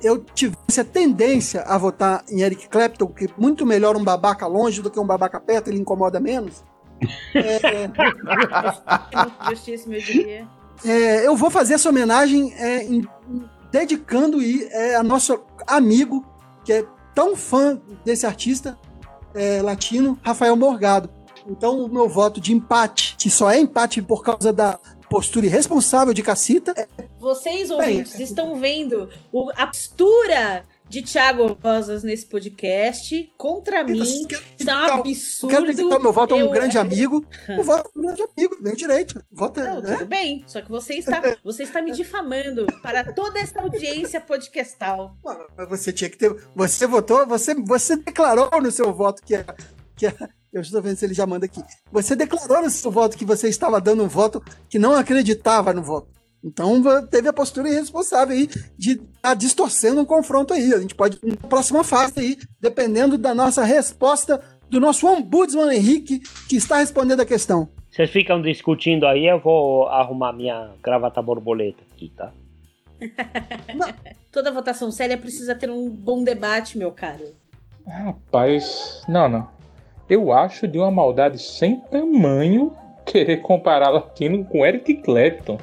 eu 0.02 0.22
tivesse 0.22 0.80
a 0.80 0.84
tendência 0.84 1.62
a 1.62 1.78
votar 1.78 2.24
em 2.28 2.42
Eric 2.42 2.68
Clapton, 2.68 3.06
que 3.06 3.28
muito 3.36 3.64
melhor 3.64 3.96
um 3.96 4.04
babaca 4.04 4.46
longe 4.46 4.82
do 4.82 4.90
que 4.90 4.98
um 4.98 5.06
babaca 5.06 5.40
perto, 5.40 5.68
ele 5.68 5.78
incomoda 5.78 6.20
menos. 6.20 6.64
Diria. 10.00 10.48
É, 10.84 11.26
eu 11.26 11.36
vou 11.36 11.50
fazer 11.50 11.74
essa 11.74 11.88
homenagem 11.88 12.52
é, 12.54 12.84
em- 12.84 13.06
dedicando 13.70 14.38
é, 14.42 14.96
a 14.96 15.02
nosso 15.02 15.40
amigo, 15.66 16.24
que 16.64 16.72
é 16.72 16.84
tão 17.14 17.34
fã 17.36 17.80
desse 18.04 18.26
artista 18.26 18.78
é, 19.34 19.60
latino, 19.62 20.18
Rafael 20.22 20.56
Morgado. 20.56 21.10
Então, 21.46 21.80
o 21.84 21.88
meu 21.88 22.08
voto 22.08 22.40
de 22.40 22.52
empate, 22.52 23.16
que 23.18 23.28
só 23.28 23.50
é 23.50 23.58
empate 23.58 24.00
por 24.00 24.22
causa 24.22 24.52
da 24.52 24.78
postura 25.10 25.46
irresponsável 25.46 26.14
de 26.14 26.22
Cacita, 26.22 26.72
é 26.76 26.86
Vocês, 27.18 27.70
ouvintes, 27.70 28.18
estão 28.18 28.56
vendo 28.56 29.08
o- 29.32 29.50
a 29.56 29.66
postura 29.66 30.64
de 30.92 31.00
Thiago 31.00 31.58
Rosas 31.64 32.02
nesse 32.02 32.26
podcast 32.26 33.32
contra 33.38 33.82
mim. 33.82 34.02
Isso 34.02 34.28
é 34.68 34.76
um 34.76 34.86
eu 34.86 34.92
absurdo. 34.92 35.50
quero 35.50 35.66
dedicar 35.66 35.98
meu 35.98 36.12
voto 36.12 36.34
a 36.34 36.36
um 36.36 36.50
grande 36.50 36.76
amigo. 36.76 37.24
O 37.58 37.62
voto 37.62 37.90
a 37.96 37.98
um 37.98 38.02
grande 38.02 38.22
amigo, 38.22 38.62
tem 38.62 38.74
direito. 38.74 39.24
Voto, 39.32 39.58
Não, 39.58 39.80
né? 39.80 39.96
tudo 39.96 40.06
bem, 40.06 40.44
só 40.46 40.60
que 40.60 40.68
você 40.68 40.96
está, 40.96 41.22
você 41.42 41.62
está 41.62 41.80
me 41.80 41.92
difamando 41.92 42.66
para 42.82 43.10
toda 43.10 43.40
essa 43.40 43.62
audiência 43.62 44.20
podcastal. 44.20 45.16
Mas 45.56 45.66
você 45.66 45.94
tinha 45.94 46.10
que 46.10 46.18
ter. 46.18 46.30
Você 46.54 46.86
votou, 46.86 47.26
você, 47.26 47.54
você 47.54 47.96
declarou 47.96 48.50
no 48.60 48.70
seu 48.70 48.92
voto 48.92 49.22
que 49.22 49.34
é. 49.34 49.46
Que 49.96 50.08
é 50.08 50.14
eu 50.52 50.60
estou 50.60 50.82
vendo 50.82 50.96
se 50.96 51.06
ele 51.06 51.14
já 51.14 51.26
manda 51.26 51.46
aqui. 51.46 51.62
Você 51.90 52.14
declarou 52.14 52.60
no 52.62 52.68
seu 52.68 52.90
voto 52.90 53.16
que 53.16 53.24
você 53.24 53.48
estava 53.48 53.80
dando 53.80 54.04
um 54.04 54.08
voto 54.08 54.44
que 54.68 54.78
não 54.78 54.94
acreditava 54.94 55.72
no 55.72 55.82
voto. 55.82 56.21
Então 56.44 56.82
teve 57.06 57.28
a 57.28 57.32
postura 57.32 57.68
irresponsável 57.68 58.34
aí 58.34 58.48
de 58.76 58.92
estar 58.92 59.34
distorcendo 59.34 60.00
um 60.00 60.04
confronto 60.04 60.52
aí. 60.52 60.74
A 60.74 60.80
gente 60.80 60.94
pode 60.94 61.18
ir 61.22 61.38
na 61.42 61.48
próxima 61.48 61.84
fase 61.84 62.18
aí, 62.18 62.38
dependendo 62.60 63.16
da 63.16 63.34
nossa 63.34 63.62
resposta 63.64 64.42
do 64.68 64.80
nosso 64.80 65.06
ombudsman 65.06 65.72
Henrique, 65.72 66.20
que 66.48 66.56
está 66.56 66.78
respondendo 66.78 67.20
a 67.20 67.26
questão. 67.26 67.68
Vocês 67.90 68.10
ficam 68.10 68.40
discutindo 68.40 69.06
aí, 69.06 69.26
eu 69.26 69.38
vou 69.38 69.86
arrumar 69.86 70.32
minha 70.32 70.70
gravata 70.82 71.20
borboleta 71.20 71.84
aqui, 71.92 72.10
tá? 72.16 72.32
Toda 74.32 74.50
votação 74.50 74.90
séria 74.90 75.18
precisa 75.18 75.54
ter 75.54 75.70
um 75.70 75.90
bom 75.90 76.24
debate, 76.24 76.78
meu 76.78 76.90
caro. 76.90 77.34
Rapaz, 77.86 79.02
não, 79.06 79.28
não. 79.28 79.48
Eu 80.08 80.32
acho 80.32 80.66
de 80.66 80.78
uma 80.78 80.90
maldade 80.90 81.38
sem 81.38 81.80
tamanho 81.80 82.74
querer 83.04 83.38
comparar 83.38 83.90
Latino 83.90 84.44
com 84.44 84.64
Eric 84.64 85.02
Clapton. 85.02 85.58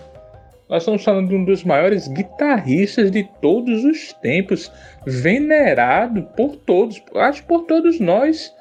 Nós 0.69 0.83
estamos 0.83 1.03
falando 1.03 1.29
de 1.29 1.35
um 1.35 1.43
dos 1.43 1.63
maiores 1.63 2.07
guitarristas 2.07 3.09
de 3.09 3.27
todos 3.41 3.83
os 3.83 4.13
tempos, 4.13 4.71
venerado 5.03 6.21
por 6.37 6.55
todos, 6.57 7.01
acho 7.15 7.43
por 7.45 7.63
todos 7.63 7.99
nós 7.99 8.53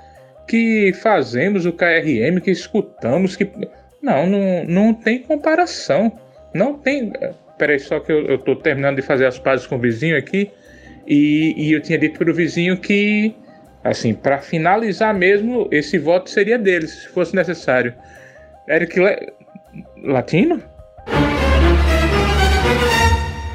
que 0.47 0.91
fazemos 1.03 1.67
o 1.67 1.73
KRM, 1.73 2.41
que 2.43 2.51
escutamos, 2.51 3.37
que 3.37 3.47
não, 4.03 4.27
não, 4.27 4.65
não 4.65 4.95
tem 4.95 5.19
comparação. 5.19 6.19
Não 6.55 6.79
tem. 6.79 7.13
Peraí, 7.59 7.79
só 7.79 8.01
que 8.01 8.11
eu, 8.11 8.27
eu 8.27 8.39
tô 8.39 8.57
terminando 8.57 8.97
de 8.97 9.03
fazer 9.03 9.27
as 9.27 9.39
pazes 9.39 9.67
com 9.67 9.77
o 9.77 9.79
vizinho 9.79 10.17
aqui. 10.17 10.51
E, 11.07 11.55
e 11.59 11.73
eu 11.73 11.83
tinha 11.83 11.99
dito 11.99 12.19
pro 12.19 12.33
vizinho 12.33 12.79
que, 12.79 13.35
assim, 13.85 14.15
para 14.15 14.39
finalizar 14.39 15.15
mesmo, 15.15 15.69
esse 15.71 15.99
voto 15.99 16.31
seria 16.31 16.59
dele, 16.59 16.87
se 16.87 17.09
fosse 17.09 17.37
necessário. 17.37 17.95
Eric 18.67 18.99
Le... 18.99 19.33
Latino? 20.03 20.63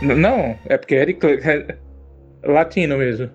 Não, 0.03 0.57
é 0.67 0.77
porque 0.77 1.03
Le... 1.03 1.17
é 1.43 1.75
Latino 2.43 2.97
mesmo. 2.97 3.29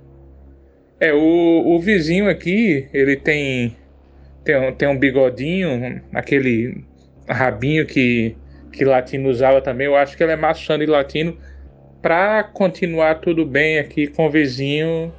É, 1.00 1.12
o, 1.12 1.62
o 1.66 1.80
vizinho 1.80 2.28
aqui, 2.28 2.88
ele 2.92 3.16
tem, 3.16 3.76
tem, 4.44 4.56
um, 4.56 4.72
tem 4.72 4.88
um 4.88 4.98
bigodinho, 4.98 6.02
aquele 6.12 6.84
rabinho 7.28 7.86
que, 7.86 8.36
que 8.72 8.84
latino 8.84 9.28
usava 9.28 9.60
também. 9.60 9.86
Eu 9.86 9.96
acho 9.96 10.16
que 10.16 10.22
ele 10.22 10.32
é 10.32 10.36
mais 10.36 10.64
fã 10.64 10.78
de 10.78 10.86
latino. 10.86 11.36
Pra 12.02 12.44
continuar 12.44 13.16
tudo 13.16 13.46
bem 13.46 13.78
aqui 13.78 14.06
com 14.06 14.26
o 14.26 14.30
vizinho, 14.30 15.12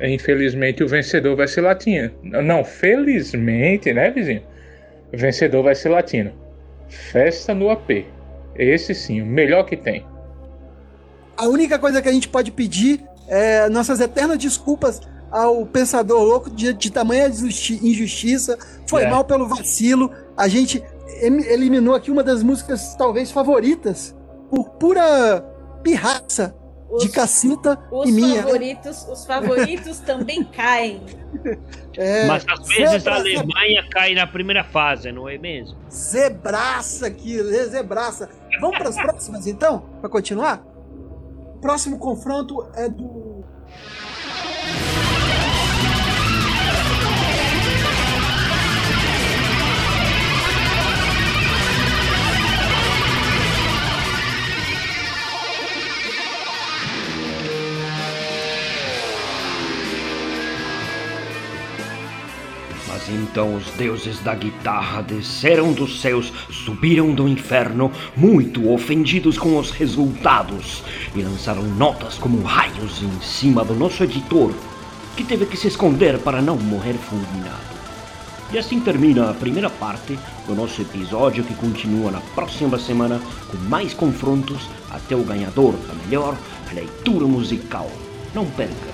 infelizmente 0.00 0.82
o 0.82 0.88
vencedor 0.88 1.36
vai 1.36 1.48
ser 1.48 1.62
latino. 1.62 2.10
Não, 2.22 2.64
felizmente, 2.64 3.92
né, 3.92 4.10
vizinho? 4.10 4.42
O 5.12 5.16
vencedor 5.16 5.62
vai 5.62 5.74
ser 5.74 5.88
latino. 5.88 6.32
Festa 6.88 7.54
no 7.54 7.70
AP. 7.70 8.04
Esse 8.56 8.94
sim, 8.94 9.20
o 9.20 9.26
melhor 9.26 9.64
que 9.64 9.76
tem. 9.76 10.04
A 11.36 11.46
única 11.48 11.78
coisa 11.78 12.00
que 12.02 12.08
a 12.08 12.12
gente 12.12 12.28
pode 12.28 12.50
pedir 12.50 13.04
é 13.28 13.68
nossas 13.68 14.00
eternas 14.00 14.38
desculpas 14.38 15.00
ao 15.30 15.66
pensador 15.66 16.22
louco 16.22 16.50
de, 16.50 16.72
de 16.72 16.90
tamanha 16.92 17.28
injusti- 17.28 17.80
injustiça. 17.82 18.56
Foi 18.88 19.02
É. 19.04 19.10
mal 19.10 19.24
pelo 19.24 19.48
vacilo. 19.48 20.10
A 20.36 20.46
gente 20.48 20.82
eliminou 21.22 21.94
aqui 21.94 22.10
uma 22.10 22.22
das 22.22 22.42
músicas 22.42 22.94
talvez 22.96 23.30
favoritas 23.30 24.14
por 24.50 24.70
pura 24.70 25.44
pirraça 25.82 26.54
de 26.98 27.08
cacita 27.08 27.78
Os 27.90 28.08
e 28.08 28.12
minha. 28.12 28.36
né? 28.36 28.42
favoritos, 28.42 29.06
os 29.10 29.24
favoritos 29.26 29.98
também 30.00 30.44
caem. 30.54 31.02
É, 31.96 32.26
Mas 32.26 32.44
às 32.48 32.68
vezes 32.68 32.84
a 32.94 32.98
zebraça- 32.98 33.20
Alemanha 33.20 33.88
cai 33.90 34.14
na 34.14 34.26
primeira 34.26 34.62
fase, 34.62 35.10
não 35.10 35.28
é 35.28 35.36
mesmo? 35.36 35.76
Zebraça 35.90 37.06
aqui, 37.08 37.42
zebraça. 37.68 38.28
Vamos 38.60 38.78
para 38.78 38.88
as 38.90 38.96
próximas 38.96 39.46
então, 39.48 39.82
para 40.00 40.08
continuar? 40.08 40.64
Próximo 41.64 41.96
confronto 41.98 42.68
é 42.74 42.90
do. 42.90 43.33
Mas 63.06 63.14
então 63.14 63.54
os 63.54 63.70
deuses 63.72 64.18
da 64.20 64.34
guitarra 64.34 65.02
desceram 65.02 65.72
dos 65.72 66.00
céus, 66.00 66.32
subiram 66.50 67.12
do 67.12 67.28
inferno, 67.28 67.92
muito 68.16 68.70
ofendidos 68.72 69.36
com 69.36 69.58
os 69.58 69.70
resultados, 69.70 70.82
e 71.14 71.20
lançaram 71.20 71.62
notas 71.62 72.14
como 72.14 72.42
raios 72.42 73.02
em 73.02 73.20
cima 73.20 73.62
do 73.62 73.74
nosso 73.74 74.02
editor, 74.04 74.52
que 75.16 75.22
teve 75.22 75.44
que 75.44 75.56
se 75.56 75.68
esconder 75.68 76.18
para 76.18 76.40
não 76.40 76.56
morrer 76.56 76.94
fulminado. 76.94 77.74
E 78.50 78.58
assim 78.58 78.80
termina 78.80 79.30
a 79.30 79.34
primeira 79.34 79.68
parte 79.68 80.18
do 80.46 80.54
nosso 80.54 80.80
episódio 80.80 81.44
que 81.44 81.54
continua 81.54 82.10
na 82.10 82.20
próxima 82.34 82.78
semana 82.78 83.20
com 83.50 83.58
mais 83.68 83.92
confrontos 83.92 84.62
até 84.90 85.14
o 85.14 85.24
ganhador 85.24 85.74
da 85.86 85.94
melhor 86.06 86.38
leitura 86.72 87.26
musical. 87.26 87.90
Não 88.34 88.46
perca! 88.46 88.93